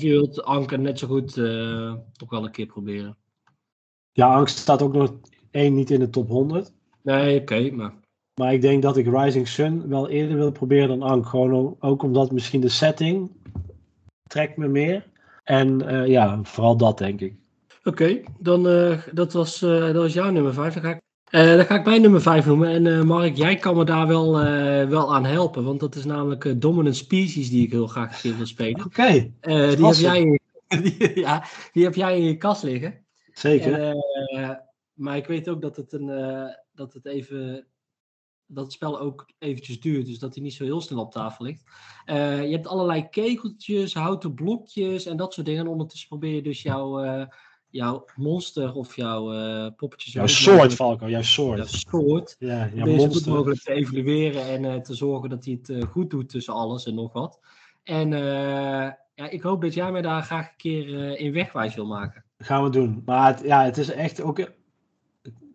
je 0.00 0.08
wilt 0.08 0.44
Anker 0.44 0.78
net 0.78 0.98
zo 0.98 1.06
goed 1.06 1.32
toch 2.12 2.30
wel 2.30 2.44
een 2.44 2.50
keer 2.50 2.66
proberen? 2.66 3.16
Ja, 4.12 4.34
Angst 4.34 4.58
staat 4.58 4.82
ook 4.82 4.92
nog 4.92 5.12
één 5.50 5.74
niet 5.74 5.90
in 5.90 6.00
de 6.00 6.10
top 6.10 6.28
100. 6.28 6.72
Nee, 7.04 7.40
oké, 7.40 7.70
maar... 7.70 7.92
Maar 8.40 8.52
ik 8.52 8.60
denk 8.60 8.82
dat 8.82 8.96
ik 8.96 9.06
Rising 9.06 9.48
Sun 9.48 9.88
wel 9.88 10.08
eerder 10.08 10.36
wil 10.36 10.52
proberen 10.52 10.88
dan 10.88 11.02
Ank. 11.02 11.26
Gewoon 11.26 11.52
om- 11.52 11.76
ook 11.80 12.02
omdat 12.02 12.32
misschien 12.32 12.60
de 12.60 12.68
setting 12.68 13.30
trekt 14.26 14.56
me 14.56 14.68
meer. 14.68 15.06
En 15.44 15.88
eh, 15.88 16.06
ja, 16.06 16.38
vooral 16.42 16.76
dat 16.76 16.98
denk 16.98 17.20
ik. 17.20 17.34
Oké, 17.84 18.20
dan 18.38 18.68
eh, 18.68 18.98
dat, 19.12 19.32
was, 19.32 19.62
eh, 19.62 19.80
dat 19.80 19.94
was 19.94 20.12
jouw 20.12 20.30
nummer 20.30 20.54
5. 20.54 20.74
Dan 20.74 20.82
ga 20.82 20.90
ik, 20.90 21.00
dan 21.30 21.64
ga 21.64 21.78
ik 21.78 21.84
mijn 21.84 22.00
nummer 22.00 22.22
5 22.22 22.46
noemen. 22.46 22.86
En 22.86 23.06
Mark, 23.06 23.36
jij 23.36 23.56
kan 23.56 23.76
me 23.76 23.84
daar 23.84 24.06
wel, 24.06 24.32
wel 24.88 25.14
aan 25.14 25.24
helpen. 25.24 25.64
Want 25.64 25.80
dat 25.80 25.94
is 25.94 26.04
namelijk 26.04 26.60
Dominant 26.60 26.96
Species 26.96 27.50
die 27.50 27.64
ik 27.64 27.70
heel 27.70 27.86
graag 27.86 28.14
een 28.14 28.20
keer 28.20 28.36
wil 28.36 28.46
spelen. 28.46 28.84
Oké, 28.84 29.30
die, 29.40 29.86
heb 29.86 29.94
jij 29.94 30.38
die, 30.82 31.20
ja, 31.20 31.44
die 31.72 31.84
heb 31.84 31.94
jij 31.94 32.16
in 32.18 32.24
je 32.24 32.36
kast 32.36 32.62
liggen. 32.62 33.04
zeker. 33.32 33.72
En, 33.80 34.64
maar 34.94 35.16
ik 35.16 35.26
weet 35.26 35.48
ook 35.48 35.60
dat 35.62 35.76
het, 35.76 35.92
een, 35.92 36.08
dat 36.74 36.92
het 36.92 37.06
even. 37.06 37.66
Dat 38.46 38.64
het 38.64 38.72
spel 38.72 39.00
ook 39.00 39.30
eventjes 39.38 39.80
duurt, 39.80 40.06
dus 40.06 40.18
dat 40.18 40.34
hij 40.34 40.42
niet 40.42 40.54
zo 40.54 40.64
heel 40.64 40.80
snel 40.80 41.00
op 41.00 41.12
tafel 41.12 41.44
ligt. 41.44 41.62
Eh, 42.04 42.44
je 42.44 42.50
hebt 42.50 42.66
allerlei 42.66 43.08
kegeltjes, 43.08 43.94
houten 43.94 44.34
blokjes 44.34 45.06
en 45.06 45.16
dat 45.16 45.34
soort 45.34 45.46
dingen. 45.46 45.60
En 45.60 45.70
ondertussen 45.70 46.08
probeer 46.08 46.34
je 46.34 46.42
dus 46.42 46.62
jouw, 46.62 47.00
eh, 47.02 47.26
jouw 47.68 48.04
monster 48.16 48.74
of 48.74 48.96
jouw 48.96 49.32
eh 49.32 49.70
poppetjes. 49.76 50.12
jouw 50.12 50.26
soort, 50.26 50.74
Falco, 50.74 51.00
jouw 51.00 51.08
jouw 51.08 51.22
soort. 51.22 51.68
soort. 51.68 52.36
Ja, 52.38 52.70
jouw 52.74 52.86
goed 52.86 52.96
monster. 52.96 53.32
mogelijk 53.32 53.60
te 53.60 53.72
evalueren 53.72 54.64
en 54.64 54.82
te 54.82 54.94
zorgen 54.94 55.28
dat 55.28 55.44
hij 55.44 55.58
het 55.62 55.84
goed 55.84 56.10
doet 56.10 56.28
tussen 56.28 56.54
alles 56.54 56.86
en 56.86 56.94
nog 56.94 57.12
wat. 57.12 57.40
En 57.82 58.08
ja, 59.14 59.30
ik 59.30 59.42
hoop 59.42 59.62
dat 59.62 59.74
jij 59.74 59.92
mij 59.92 60.02
daar 60.02 60.22
graag 60.22 60.48
een 60.48 60.56
keer 60.56 61.18
in 61.18 61.32
wegwijs 61.32 61.74
wil 61.74 61.86
maken. 61.86 62.24
Gaan 62.38 62.62
we 62.62 62.70
doen. 62.70 63.02
Maar 63.04 63.26
het, 63.26 63.40
ja, 63.44 63.64
het 63.64 63.76
is 63.76 63.90
echt 63.90 64.20
ook. 64.20 64.50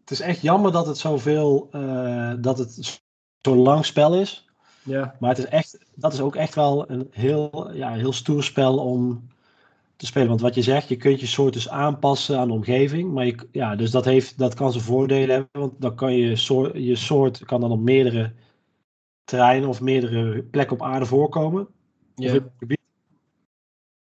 Het 0.09 0.19
is 0.19 0.25
echt 0.25 0.41
jammer 0.41 0.71
dat 0.71 0.87
het 0.87 0.97
zoveel. 0.97 1.67
eh 1.71 2.33
dat 2.39 2.57
het 2.57 3.01
zo'n 3.41 3.57
lang 3.57 3.85
spel 3.85 4.15
is. 4.15 4.47
Ja, 4.83 5.15
Maar 5.19 5.29
het 5.29 5.37
is 5.37 5.45
echt, 5.45 5.77
dat 5.95 6.13
is 6.13 6.21
ook 6.21 6.35
echt 6.35 6.55
wel 6.55 6.89
een 6.89 7.07
heel, 7.11 7.71
ja, 7.73 7.93
heel 7.93 8.13
stoer 8.13 8.43
spel 8.43 8.77
om 8.77 9.27
te 9.95 10.05
spelen. 10.05 10.27
Want 10.27 10.41
wat 10.41 10.55
je 10.55 10.61
zegt, 10.61 10.87
je 10.87 10.95
kunt 10.95 11.19
je 11.19 11.25
soort 11.25 11.53
dus 11.53 11.69
aanpassen 11.69 12.39
aan 12.39 12.47
de 12.47 12.53
omgeving. 12.53 13.11
Maar 13.11 13.25
je, 13.25 13.47
ja, 13.51 13.75
dus 13.75 13.91
dat, 13.91 14.05
heeft, 14.05 14.37
dat 14.37 14.53
kan 14.53 14.71
zijn 14.71 14.83
voordelen 14.83 15.35
hebben. 15.35 15.61
Want 15.61 15.81
dan 15.81 15.95
kan 15.95 16.13
je 16.13 16.35
soort, 16.35 16.71
je 16.75 16.95
soort 16.95 17.45
kan 17.45 17.61
dan 17.61 17.71
op 17.71 17.79
meerdere 17.79 18.33
terreinen 19.23 19.69
of 19.69 19.81
meerdere 19.81 20.43
plekken 20.43 20.75
op 20.75 20.83
aarde 20.83 21.05
voorkomen. 21.05 21.67
Ja. 22.15 22.33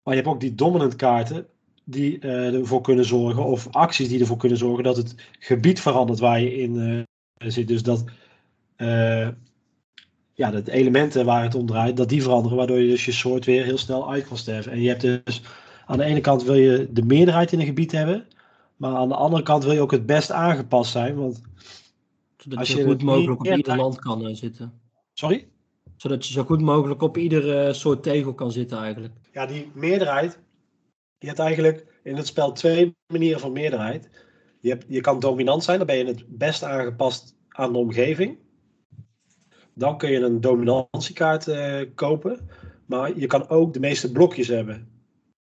Maar 0.04 0.16
je 0.16 0.22
hebt 0.22 0.28
ook 0.28 0.40
die 0.40 0.56
dominant 0.56 0.96
kaarten 0.96 1.48
die 1.92 2.20
eh, 2.20 2.54
ervoor 2.54 2.82
kunnen 2.82 3.06
zorgen, 3.06 3.46
of 3.46 3.68
acties 3.72 4.08
die 4.08 4.20
ervoor 4.20 4.38
kunnen 4.38 4.58
zorgen 4.58 4.84
dat 4.84 4.98
het 4.98 5.16
gebied 5.40 5.80
verandert 5.80 6.20
waar 6.20 6.42
je 6.42 6.56
in 6.56 7.06
eh, 7.38 7.50
zit. 7.50 7.68
Dus 7.68 7.84
dat, 7.84 8.04
eh, 8.76 9.28
ja, 10.34 10.52
dat 10.52 10.66
de 10.66 10.72
elementen 10.72 11.26
waar 11.26 11.44
het 11.44 11.56
om 11.56 11.66
draait, 11.66 11.98
dat 11.98 12.10
die 12.10 12.22
veranderen, 12.22 12.58
waardoor 12.58 12.80
je 12.80 12.88
dus 12.88 13.06
je 13.06 13.12
soort 13.12 13.46
weer 13.46 13.64
heel 13.64 13.78
snel 13.78 14.12
uit 14.12 14.28
kan 14.28 14.38
sterven. 14.38 14.72
En 14.72 14.82
je 14.82 14.88
hebt 14.88 15.02
dus, 15.02 15.42
aan 15.86 15.98
de 15.98 16.04
ene 16.04 16.22
kant 16.22 16.44
wil 16.44 16.56
je 16.56 16.88
de 16.92 17.04
meerderheid 17.04 17.52
in 17.52 17.60
een 17.60 17.66
gebied 17.66 17.92
hebben, 17.92 18.26
maar 18.76 18.96
aan 18.96 19.08
de 19.08 19.16
andere 19.16 19.44
kant 19.44 19.64
wil 19.64 19.74
je 19.74 19.82
ook 19.82 19.92
het 19.92 20.06
best 20.06 20.32
aangepast 20.32 20.92
zijn. 20.92 21.16
Want, 21.16 21.42
Zodat 22.38 22.60
Als 22.60 22.68
je, 22.68 22.82
zo 22.82 22.86
goed 22.86 23.04
mogelijk 23.04 23.40
op 23.40 23.56
ieder 23.56 23.76
land 23.76 24.00
kan 24.00 24.36
zitten. 24.36 24.74
sorry? 25.14 25.48
Zodat 25.96 26.28
je 26.28 26.34
zo 26.34 26.44
goed 26.44 26.62
mogelijk 26.62 27.02
op 27.02 27.18
ieder 27.18 27.76
soort 27.76 28.04
tegel 28.04 28.34
kan 28.34 28.52
zitten 28.52 28.78
eigenlijk. 28.78 29.14
Ja, 29.32 29.46
die 29.46 29.72
meerderheid. 29.74 30.40
Je 31.22 31.28
hebt 31.28 31.40
eigenlijk 31.40 31.86
in 32.04 32.16
het 32.16 32.28
spel 32.28 32.52
twee 32.52 32.96
manieren 33.14 33.40
van 33.40 33.52
meerderheid. 33.52 34.10
Je, 34.60 34.70
hebt, 34.70 34.86
je 34.88 35.02
kan 35.02 35.20
dominant 35.20 35.64
zijn, 35.64 35.78
dan 35.78 35.88
ben 35.88 35.98
je 35.98 36.06
het 36.06 36.24
best 36.28 36.64
aangepast 36.64 37.36
aan 37.50 37.74
de 37.74 37.78
omgeving. 37.80 38.38
Dan 39.74 39.98
kun 39.98 40.12
je 40.12 40.20
een 40.20 40.42
dominantiekaart 40.42 41.48
eh, 41.48 41.82
kopen. 41.96 42.50
Maar 42.86 43.20
je 43.20 43.28
kan 43.28 43.50
ook 43.50 43.74
de 43.74 43.80
meeste 43.80 44.12
blokjes 44.12 44.48
hebben 44.48 44.88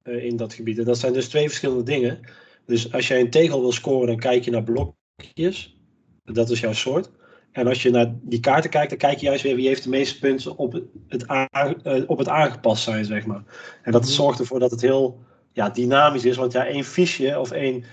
eh, 0.03 0.25
in 0.25 0.37
dat 0.37 0.55
gebied. 0.55 0.79
En 0.79 0.85
dat 0.85 0.99
zijn 0.99 1.13
dus 1.13 1.29
twee 1.29 1.49
verschillende 1.49 1.83
dingen. 1.83 2.21
Dus 2.67 2.93
als 2.93 3.09
jij 3.09 3.21
een 3.21 3.31
tegel 3.31 3.61
wil 3.61 3.73
scoren, 3.73 4.07
dan 4.07 4.19
kijk 4.19 4.45
je 4.45 4.51
naar 4.51 4.65
blokjes. 4.65 5.77
Dat 6.25 6.51
is 6.51 6.61
jouw 6.61 6.73
soort. 6.73 7.11
En 7.53 7.67
als 7.67 7.83
je 7.83 7.91
naar 7.91 8.15
die 8.23 8.41
kaarten 8.41 8.71
kijkt, 8.71 8.89
dan 8.89 8.99
kijk 8.99 9.19
je 9.19 9.27
juist 9.27 9.43
weer 9.43 9.57
wie 9.57 9.67
heeft 9.67 9.83
de 9.83 9.89
meeste 9.89 10.19
punten 10.19 10.57
op 10.57 10.83
het, 11.09 11.27
eh, 11.27 12.03
op 12.07 12.19
het 12.19 12.29
aangepast 12.29 12.83
zijn, 12.83 13.05
zeg 13.05 13.27
maar. 13.27 13.43
En 13.83 13.93
dat 13.93 14.03
Mhm. 14.03 14.11
zorgt 14.11 14.39
ervoor 14.39 14.59
dat 14.59 14.71
het 14.71 14.81
heel 14.81 15.21
ja, 15.53 15.71
dynamisch 15.71 16.25
is. 16.25 16.37
Want 16.37 16.53
ja, 16.53 16.67
één 16.67 16.85
fiche 16.85 17.39
of 17.39 17.51
één, 17.51 17.85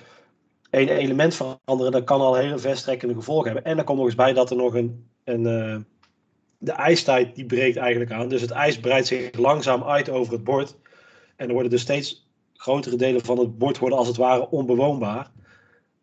één 0.69 0.89
element 0.89 1.35
veranderen, 1.35 1.91
dat 1.91 2.03
kan 2.03 2.21
al 2.21 2.35
hele 2.35 2.59
verstrekkende 2.59 3.13
gevolgen 3.13 3.45
hebben. 3.45 3.63
En 3.63 3.75
dan 3.75 3.85
komt 3.85 3.97
nog 3.97 4.07
eens 4.07 4.15
bij 4.15 4.33
dat 4.33 4.49
er 4.49 4.57
nog 4.57 4.73
een, 4.73 5.09
een 5.23 5.45
eh, 5.45 5.77
de 6.57 6.71
ijstijd 6.71 7.35
die 7.35 7.45
breekt 7.45 7.77
eigenlijk 7.77 8.11
aan. 8.11 8.29
Dus 8.29 8.41
het 8.41 8.51
ijs 8.51 8.79
breidt 8.79 9.07
zich 9.07 9.37
langzaam 9.37 9.83
uit 9.83 10.09
over 10.09 10.33
het 10.33 10.43
bord. 10.43 10.75
En 11.35 11.47
er 11.47 11.53
worden 11.53 11.71
dus 11.71 11.81
steeds 11.81 12.27
grotere 12.53 12.95
delen 12.95 13.25
van 13.25 13.39
het 13.39 13.57
bord 13.57 13.77
worden 13.77 13.97
als 13.97 14.07
het 14.07 14.17
ware 14.17 14.49
onbewoonbaar. 14.49 15.31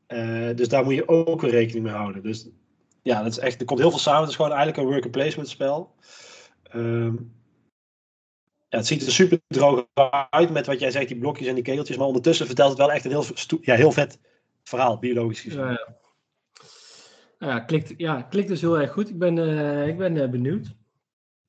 Eh, 0.06 0.48
dus 0.54 0.68
daar 0.68 0.84
moet 0.84 0.94
je 0.94 1.08
ook 1.08 1.40
weer 1.40 1.50
rekening 1.50 1.84
mee 1.84 1.94
houden. 1.94 2.22
Dus 2.22 2.48
ja, 3.02 3.22
dat 3.22 3.32
is 3.32 3.38
echt, 3.38 3.60
er 3.60 3.66
komt 3.66 3.80
heel 3.80 3.90
veel 3.90 3.98
samen. 3.98 4.20
Het 4.20 4.30
is 4.30 4.36
gewoon 4.36 4.52
eigenlijk 4.52 4.78
een 4.78 4.92
worker 4.92 5.10
placement 5.10 5.48
spel. 5.48 5.94
Ehm, 6.62 7.14
ja, 8.76 8.82
het 8.82 8.86
ziet 8.86 9.06
er 9.06 9.12
super 9.12 9.40
droog 9.48 9.86
uit 10.30 10.50
met 10.50 10.66
wat 10.66 10.80
jij 10.80 10.90
zegt, 10.90 11.08
die 11.08 11.18
blokjes 11.18 11.46
en 11.46 11.54
die 11.54 11.64
kegeltjes. 11.64 11.96
Maar 11.96 12.06
ondertussen 12.06 12.46
vertelt 12.46 12.68
het 12.68 12.78
wel 12.78 12.92
echt 12.92 13.04
een 13.04 13.10
heel, 13.10 13.24
ja, 13.60 13.74
heel 13.74 13.92
vet 13.92 14.18
verhaal, 14.64 14.98
biologisch 14.98 15.40
gezien. 15.40 15.60
Ja, 15.60 15.70
ja. 15.70 15.96
Ja, 17.38 17.60
klikt, 17.60 17.94
ja, 17.96 18.22
klikt 18.22 18.48
dus 18.48 18.60
heel 18.60 18.78
erg 18.78 18.92
goed. 18.92 19.08
Ik 19.08 19.18
ben, 19.18 19.38
eh, 19.38 19.88
ik 19.88 19.98
ben 19.98 20.22
eh, 20.22 20.30
benieuwd. 20.30 20.74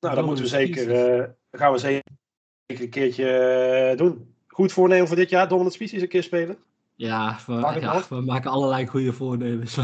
nou, 0.00 0.14
dan 0.14 0.24
moeten 0.24 0.44
we 0.44 0.50
zeker, 0.50 0.90
eh, 0.90 1.28
gaan 1.50 1.72
we 1.72 1.78
zeker 1.78 2.02
een 2.66 2.90
keertje 2.90 3.94
doen. 3.96 4.34
Goed 4.46 4.72
voornemen 4.72 5.06
voor 5.06 5.16
dit 5.16 5.30
jaar, 5.30 5.48
Dominant 5.48 5.74
Species 5.74 6.02
een 6.02 6.08
keer 6.08 6.22
spelen. 6.22 6.58
Ja, 6.94 7.38
we, 7.46 7.52
ja, 7.80 8.02
we 8.08 8.20
maken 8.20 8.50
allerlei 8.50 8.86
goede 8.86 9.12
voornemens. 9.12 9.78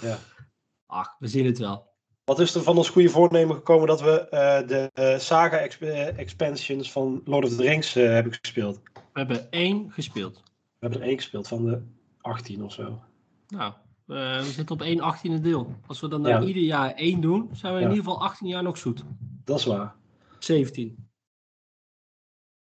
Ja. 0.00 0.18
Ach, 0.86 1.16
we 1.18 1.26
zien 1.26 1.46
het 1.46 1.58
wel. 1.58 1.95
Wat 2.26 2.40
is 2.40 2.54
er 2.54 2.62
van 2.62 2.76
ons 2.76 2.88
goede 2.88 3.08
voornemen 3.08 3.54
gekomen 3.56 3.86
dat 3.86 4.00
we 4.00 4.28
eh, 4.28 4.68
de 4.68 4.90
eh, 4.94 5.18
Saga 5.18 5.56
exp- 5.58 5.82
eh, 5.82 6.18
expansions 6.18 6.92
van 6.92 7.20
Lord 7.24 7.44
of 7.44 7.56
the 7.56 7.62
Rings 7.62 7.94
hebben 7.94 8.32
gespeeld? 8.40 8.80
We 8.94 9.00
hebben 9.12 9.50
één 9.50 9.90
gespeeld. 9.92 10.34
We 10.34 10.40
hebben 10.78 11.00
er 11.00 11.06
één 11.06 11.16
gespeeld 11.16 11.48
van 11.48 11.64
de 11.64 11.82
18 12.20 12.62
of 12.64 12.72
zo. 12.72 13.02
Nou, 13.48 13.72
we 14.04 14.40
zitten 14.44 14.74
op 14.74 14.82
één 14.82 15.00
achttiende 15.00 15.40
deel. 15.40 15.74
Als 15.86 16.00
we 16.00 16.08
dan 16.08 16.20
nou 16.20 16.40
Ja. 16.40 16.46
ieder 16.46 16.62
jaar 16.62 16.94
één 16.94 17.20
doen, 17.20 17.48
zijn 17.52 17.72
we 17.74 17.78
in 17.80 17.84
Ja. 17.86 17.90
ieder 17.94 18.04
geval 18.04 18.22
18 18.24 18.48
jaar 18.48 18.62
nog 18.62 18.78
zoet. 18.78 19.04
Dat 19.44 19.58
is 19.58 19.64
waar. 19.64 19.94
17. 20.38 21.08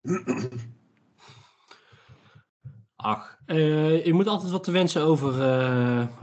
Ach, 2.97 3.39
je 3.47 4.11
moet 4.13 4.27
altijd 4.27 4.51
wat 4.53 4.65
te 4.65 4.71
wensen 4.71 5.03
over, 5.03 5.33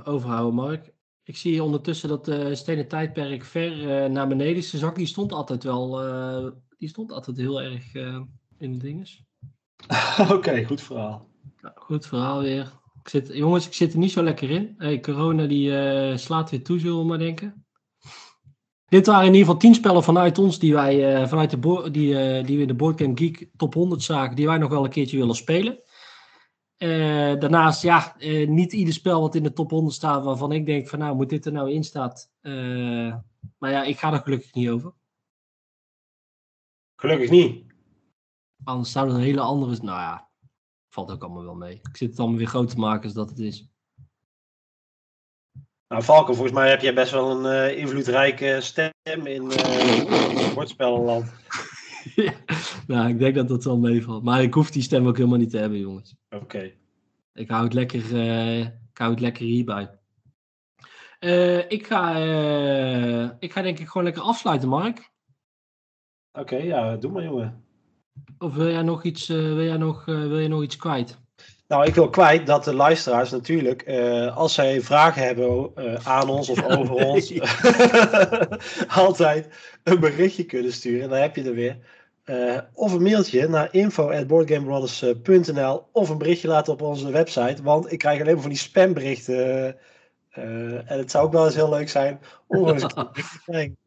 overhouden, 0.03 0.53
Mark. 0.53 0.92
Ik 1.23 1.37
zie 1.37 1.63
ondertussen 1.63 2.09
dat 2.09 2.25
de 2.25 2.55
stenen 2.55 2.87
tijdperk 2.87 3.43
ver 3.43 4.03
eh, 4.03 4.09
naar 4.09 4.27
beneden 4.27 4.55
is 4.55 4.69
gezakt. 4.69 4.95
Die 4.95 5.07
stond 5.07 5.31
altijd 5.31 5.63
wel, 5.63 6.01
eh, 6.01 6.51
die 6.77 6.89
stond 6.89 7.11
altijd 7.11 7.37
heel 7.37 7.61
erg 7.61 7.93
eh, 7.93 8.21
in 8.57 8.71
de 8.71 8.77
dinges. 8.77 9.23
Oké, 10.31 10.65
goed 10.65 10.81
verhaal. 10.81 11.29
Nou, 11.61 11.73
goed 11.75 12.05
verhaal 12.05 12.41
weer. 12.41 12.81
Ik 13.03 13.09
zit, 13.09 13.29
jongens, 13.33 13.65
ik 13.65 13.73
zit 13.73 13.93
er 13.93 13.99
niet 13.99 14.11
zo 14.11 14.23
lekker 14.23 14.49
in. 14.49 14.75
Hey, 14.77 14.99
corona 14.99 15.45
die 15.45 15.77
eh, 15.77 16.17
slaat 16.17 16.49
weer 16.49 16.63
toe, 16.63 16.79
zullen 16.79 16.99
we 16.99 17.05
maar 17.05 17.17
denken. 17.17 17.65
Dit 18.87 19.05
waren 19.05 19.25
in 19.25 19.33
ieder 19.33 19.45
geval 19.45 19.59
tien 19.59 19.75
spellen 19.75 20.03
vanuit 20.03 20.37
ons 20.37 20.59
die 20.59 20.73
wij 20.73 21.15
eh, 21.15 21.27
vanuit 21.27 21.49
de 21.49 21.89
die, 21.91 22.19
eh, 22.19 22.45
die 22.45 22.55
we 22.55 22.61
in 22.61 22.67
de 22.67 22.73
Boardgame 22.73 23.17
Geek 23.17 23.49
top 23.57 23.73
100 23.73 24.03
zagen, 24.03 24.35
die 24.35 24.45
wij 24.45 24.57
nog 24.57 24.69
wel 24.69 24.83
een 24.83 24.89
keertje 24.89 25.17
willen 25.17 25.35
spelen. 25.35 25.79
Eh, 26.83 27.39
daarnaast, 27.39 27.81
ja, 27.81 28.17
eh, 28.17 28.47
niet 28.47 28.73
ieder 28.73 28.93
spel 28.93 29.21
wat 29.21 29.35
in 29.35 29.43
de 29.43 29.53
top 29.53 29.69
100 29.69 29.95
staat 29.95 30.23
waarvan 30.23 30.51
ik 30.51 30.65
denk 30.65 30.87
van 30.87 30.99
nou, 30.99 31.15
moet 31.15 31.29
dit 31.29 31.45
er 31.45 31.51
nou 31.51 31.71
in 31.71 31.83
staat. 31.83 32.31
Eh, 32.41 33.15
maar 33.57 33.71
ja, 33.71 33.83
ik 33.83 33.97
ga 33.97 34.13
er 34.13 34.19
gelukkig 34.19 34.53
niet 34.53 34.69
over. 34.69 34.93
Gelukkig 36.95 37.29
niet. 37.29 37.65
Anders 38.63 38.91
zou 38.91 39.07
het 39.07 39.15
een 39.15 39.21
hele 39.21 39.41
andere. 39.41 39.71
Nou 39.71 39.99
ja, 39.99 40.29
valt 40.89 41.11
ook 41.11 41.23
allemaal 41.23 41.43
wel 41.43 41.55
mee. 41.55 41.75
Ik 41.75 41.97
zit 41.97 42.09
het 42.09 42.19
allemaal 42.19 42.37
weer 42.37 42.47
groot 42.47 42.69
te 42.69 42.79
maken 42.79 43.03
als 43.03 43.13
dat 43.13 43.29
het 43.29 43.39
is. 43.39 43.67
Nou, 45.87 46.03
Valken, 46.03 46.35
volgens 46.35 46.55
mij 46.55 46.69
heb 46.69 46.81
jij 46.81 46.93
best 46.93 47.11
wel 47.11 47.45
een 47.45 47.77
invloedrijke 47.77 48.61
stem 48.61 48.91
in 49.25 49.43
uh, 49.43 50.37
sportspellenland. 50.37 51.33
ja, 52.15 52.33
nou, 52.87 53.09
ik 53.09 53.19
denk 53.19 53.35
dat 53.35 53.47
dat 53.47 53.63
wel 53.63 53.77
meevalt. 53.77 54.23
Maar 54.23 54.41
ik 54.41 54.53
hoef 54.53 54.71
die 54.71 54.81
stem 54.81 55.07
ook 55.07 55.17
helemaal 55.17 55.37
niet 55.37 55.49
te 55.49 55.57
hebben, 55.57 55.79
jongens. 55.79 56.15
Oké. 56.29 56.71
Ik 57.33 57.49
hou 57.49 57.63
het 57.63 57.73
lekker, 57.73 58.15
eh, 58.15 58.59
ik 58.59 58.97
hou 58.97 59.11
het 59.11 59.19
lekker 59.19 59.45
hierbij. 59.45 59.99
Eh, 61.19 61.69
ik, 61.71 61.87
ga, 61.87 62.15
eh, 62.15 63.29
ik 63.39 63.51
ga 63.51 63.61
denk 63.61 63.79
ik 63.79 63.87
gewoon 63.87 64.03
lekker 64.03 64.23
afsluiten, 64.23 64.69
Mark. 64.69 65.11
Oké, 66.31 66.55
ja, 66.55 66.95
doe 66.97 67.11
maar 67.11 67.23
jongen. 67.23 67.63
Of 68.37 68.53
wil 68.53 68.69
jij 68.69 68.81
nog 68.81 69.03
iets, 69.03 69.27
wil 69.27 69.63
jij 69.63 69.77
nog, 69.77 70.05
wil 70.05 70.39
je 70.39 70.47
nog 70.47 70.63
iets 70.63 70.75
kwijt? 70.75 71.22
Nou, 71.73 71.85
ik 71.85 71.95
wil 71.95 72.09
kwijt 72.09 72.47
dat 72.47 72.63
de 72.63 72.73
luisteraars 72.73 73.29
natuurlijk, 73.29 73.81
eh, 73.81 74.37
als 74.37 74.53
zij 74.53 74.81
vragen 74.81 75.23
hebben 75.23 75.71
eh, 75.75 76.07
aan 76.07 76.29
ons 76.29 76.49
of 76.49 76.63
over 76.77 76.95
nee. 76.95 77.05
ons, 77.05 77.33
altijd 79.03 79.47
een 79.83 79.99
berichtje 79.99 80.43
kunnen 80.43 80.73
sturen. 80.73 81.09
Dan 81.09 81.19
heb 81.19 81.35
je 81.35 81.43
er 81.43 81.53
weer. 81.53 81.77
Eh, 82.23 82.57
of 82.73 82.93
een 82.93 83.01
mailtje 83.01 83.47
naar 83.47 83.67
info.boardgamebrothers.nl 83.71 85.85
of 85.91 86.09
een 86.09 86.17
berichtje 86.17 86.47
laten 86.47 86.73
op 86.73 86.81
onze 86.81 87.11
website. 87.11 87.63
Want 87.63 87.91
ik 87.91 87.97
krijg 87.97 88.21
alleen 88.21 88.33
maar 88.33 88.41
van 88.41 88.51
die 88.51 88.59
spamberichten. 88.59 89.75
en 90.29 90.83
het 90.85 91.11
zou 91.11 91.25
ook 91.25 91.31
wel 91.31 91.45
eens 91.45 91.55
heel 91.55 91.69
leuk 91.69 91.89
zijn 91.89 92.19
om 92.47 92.69
eens 92.69 92.81
te 92.81 93.07
krijgen. 93.45 93.77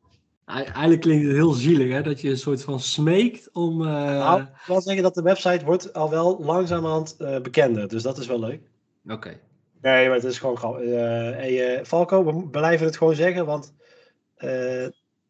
Ei- 0.47 0.65
Eigenlijk 0.65 1.01
klinkt 1.01 1.25
het 1.27 1.35
heel 1.35 1.53
zielig, 1.53 1.93
hè? 1.93 2.03
Dat 2.03 2.21
je 2.21 2.31
een 2.31 2.39
soort 2.39 2.63
van 2.63 2.81
smeekt 2.81 3.49
om... 3.53 3.79
Nou, 3.79 4.41
ik 4.41 4.49
wil 4.67 4.81
zeggen 4.81 5.03
dat 5.03 5.15
de 5.15 5.23
website 5.23 5.65
wordt 5.65 5.93
al 5.93 6.11
wel 6.11 6.41
langzamerhand 6.45 7.17
eh 7.19 7.41
bekender. 7.41 7.89
Dus 7.89 8.03
dat 8.03 8.19
is 8.19 8.27
wel 8.27 8.39
leuk. 8.39 8.61
Oké. 9.09 9.39
Nee, 9.83 10.07
maar 10.07 10.15
het 10.15 10.25
is 10.25 10.39
gewoon 10.39 10.57
grappig. 10.57 10.83
Eh, 10.83 10.91
hey, 11.31 11.85
Falco, 11.85 12.25
we 12.25 12.49
blijven 12.49 12.87
het 12.87 12.97
gewoon 12.97 13.15
zeggen, 13.15 13.47
want 13.47 13.75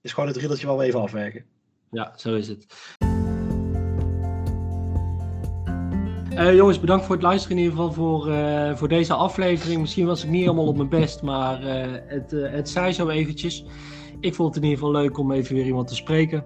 is 0.01 0.13
gewoon 0.13 0.29
het 0.29 0.37
riedeltje 0.37 0.67
wel 0.67 0.83
even 0.83 1.01
afwerken. 1.01 1.45
Ja, 1.91 2.13
zo 2.17 2.35
is 2.35 2.49
het. 2.49 2.67
Jongens, 6.55 6.81
bedankt 6.81 7.05
voor 7.05 7.15
het 7.15 7.25
luisteren 7.25 7.57
in 7.57 7.63
ieder 7.63 7.79
geval 7.79 7.93
voor, 7.93 8.33
voor 8.77 8.89
deze 8.89 9.13
aflevering. 9.15 9.81
Misschien 9.81 10.07
was 10.07 10.25
ik 10.25 10.31
niet 10.31 10.43
helemaal 10.43 10.67
op 10.67 10.77
mijn 10.77 10.89
best, 10.89 11.23
maar 11.23 11.63
het, 12.07 12.31
het 12.31 12.69
zei 12.69 12.93
zo 12.93 13.09
eventjes. 13.09 13.65
Ik 14.21 14.35
vond 14.35 14.55
het 14.55 14.65
in 14.65 14.71
ieder 14.71 14.85
geval 14.85 15.03
leuk 15.03 15.19
om 15.19 15.33
even 15.33 15.55
weer 15.55 15.65
iemand 15.65 15.89
te 15.89 15.95
spreken. 15.95 16.45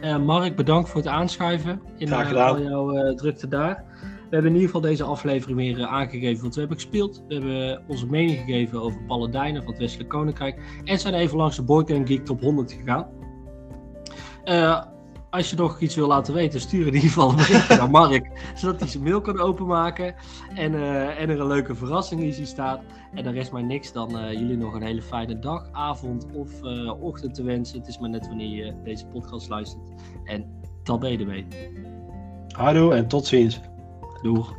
Eh, 0.00 0.18
Mark, 0.18 0.56
bedankt 0.56 0.88
voor 0.88 1.00
het 1.00 1.10
aanschuiven 1.10 1.82
in 1.96 2.06
Graag 2.06 2.32
eh, 2.32 2.46
al 2.46 2.62
jouw 2.62 2.92
eh, 2.92 3.14
drukte 3.14 3.48
daar. 3.48 3.84
We 4.00 4.34
hebben 4.34 4.50
in 4.50 4.60
ieder 4.60 4.74
geval 4.74 4.90
deze 4.90 5.04
aflevering 5.04 5.58
weer 5.58 5.86
aangegeven 5.86 6.42
wat 6.42 6.54
we 6.54 6.60
hebben 6.60 6.78
gespeeld. 6.78 7.22
We 7.28 7.34
hebben 7.34 7.82
onze 7.86 8.06
mening 8.06 8.38
gegeven 8.38 8.82
over 8.82 9.02
Paladijnen 9.06 9.62
van 9.62 9.70
het 9.70 9.80
Westelijk 9.80 10.08
Koninkrijk. 10.08 10.80
En 10.84 10.98
zijn 10.98 11.14
even 11.14 11.36
langs 11.36 11.56
de 11.56 11.62
Game 11.66 12.06
Geek 12.06 12.24
Top 12.24 12.40
100 12.40 12.72
gegaan. 12.72 13.06
Als 15.30 15.50
je 15.50 15.56
nog 15.56 15.80
iets 15.80 15.94
wil 15.94 16.06
laten 16.06 16.34
weten, 16.34 16.60
stuur 16.60 16.86
in 16.86 16.94
ieder 16.94 17.08
geval 17.08 17.30
een 17.30 17.36
berichtje 17.36 17.76
naar 17.76 17.90
Mark. 17.90 18.30
Zodat 18.60 18.80
hij 18.80 18.88
zijn 18.88 19.02
mail 19.02 19.20
kan 19.20 19.40
openmaken. 19.40 20.14
En, 20.54 20.74
eh, 20.74 21.20
en 21.20 21.30
er 21.30 21.40
een 21.40 21.46
leuke 21.46 21.74
verrassing 21.74 22.22
in 22.22 22.46
staat. 22.46 22.82
En 23.14 23.24
dan 23.24 23.32
rest 23.32 23.52
maar 23.52 23.64
niks 23.64 23.92
dan 23.92 24.18
eh, 24.18 24.32
jullie 24.32 24.56
nog 24.56 24.74
een 24.74 24.82
hele 24.82 25.02
fijne 25.02 25.38
dag, 25.38 25.68
avond 25.72 26.26
of 26.34 26.62
eh, 26.62 27.02
ochtend 27.02 27.34
te 27.34 27.42
wensen. 27.42 27.78
Het 27.78 27.88
is 27.88 27.98
maar 27.98 28.10
net 28.10 28.26
wanneer 28.26 28.64
je 28.64 28.74
deze 28.84 29.06
podcast 29.06 29.48
luistert. 29.48 29.82
En 30.24 30.60
je 30.84 31.18
ermee. 31.18 31.46
Houdoe 32.48 32.94
en 32.94 33.08
tot 33.08 33.26
ziens. 33.26 33.60
Doeg. 34.22 34.54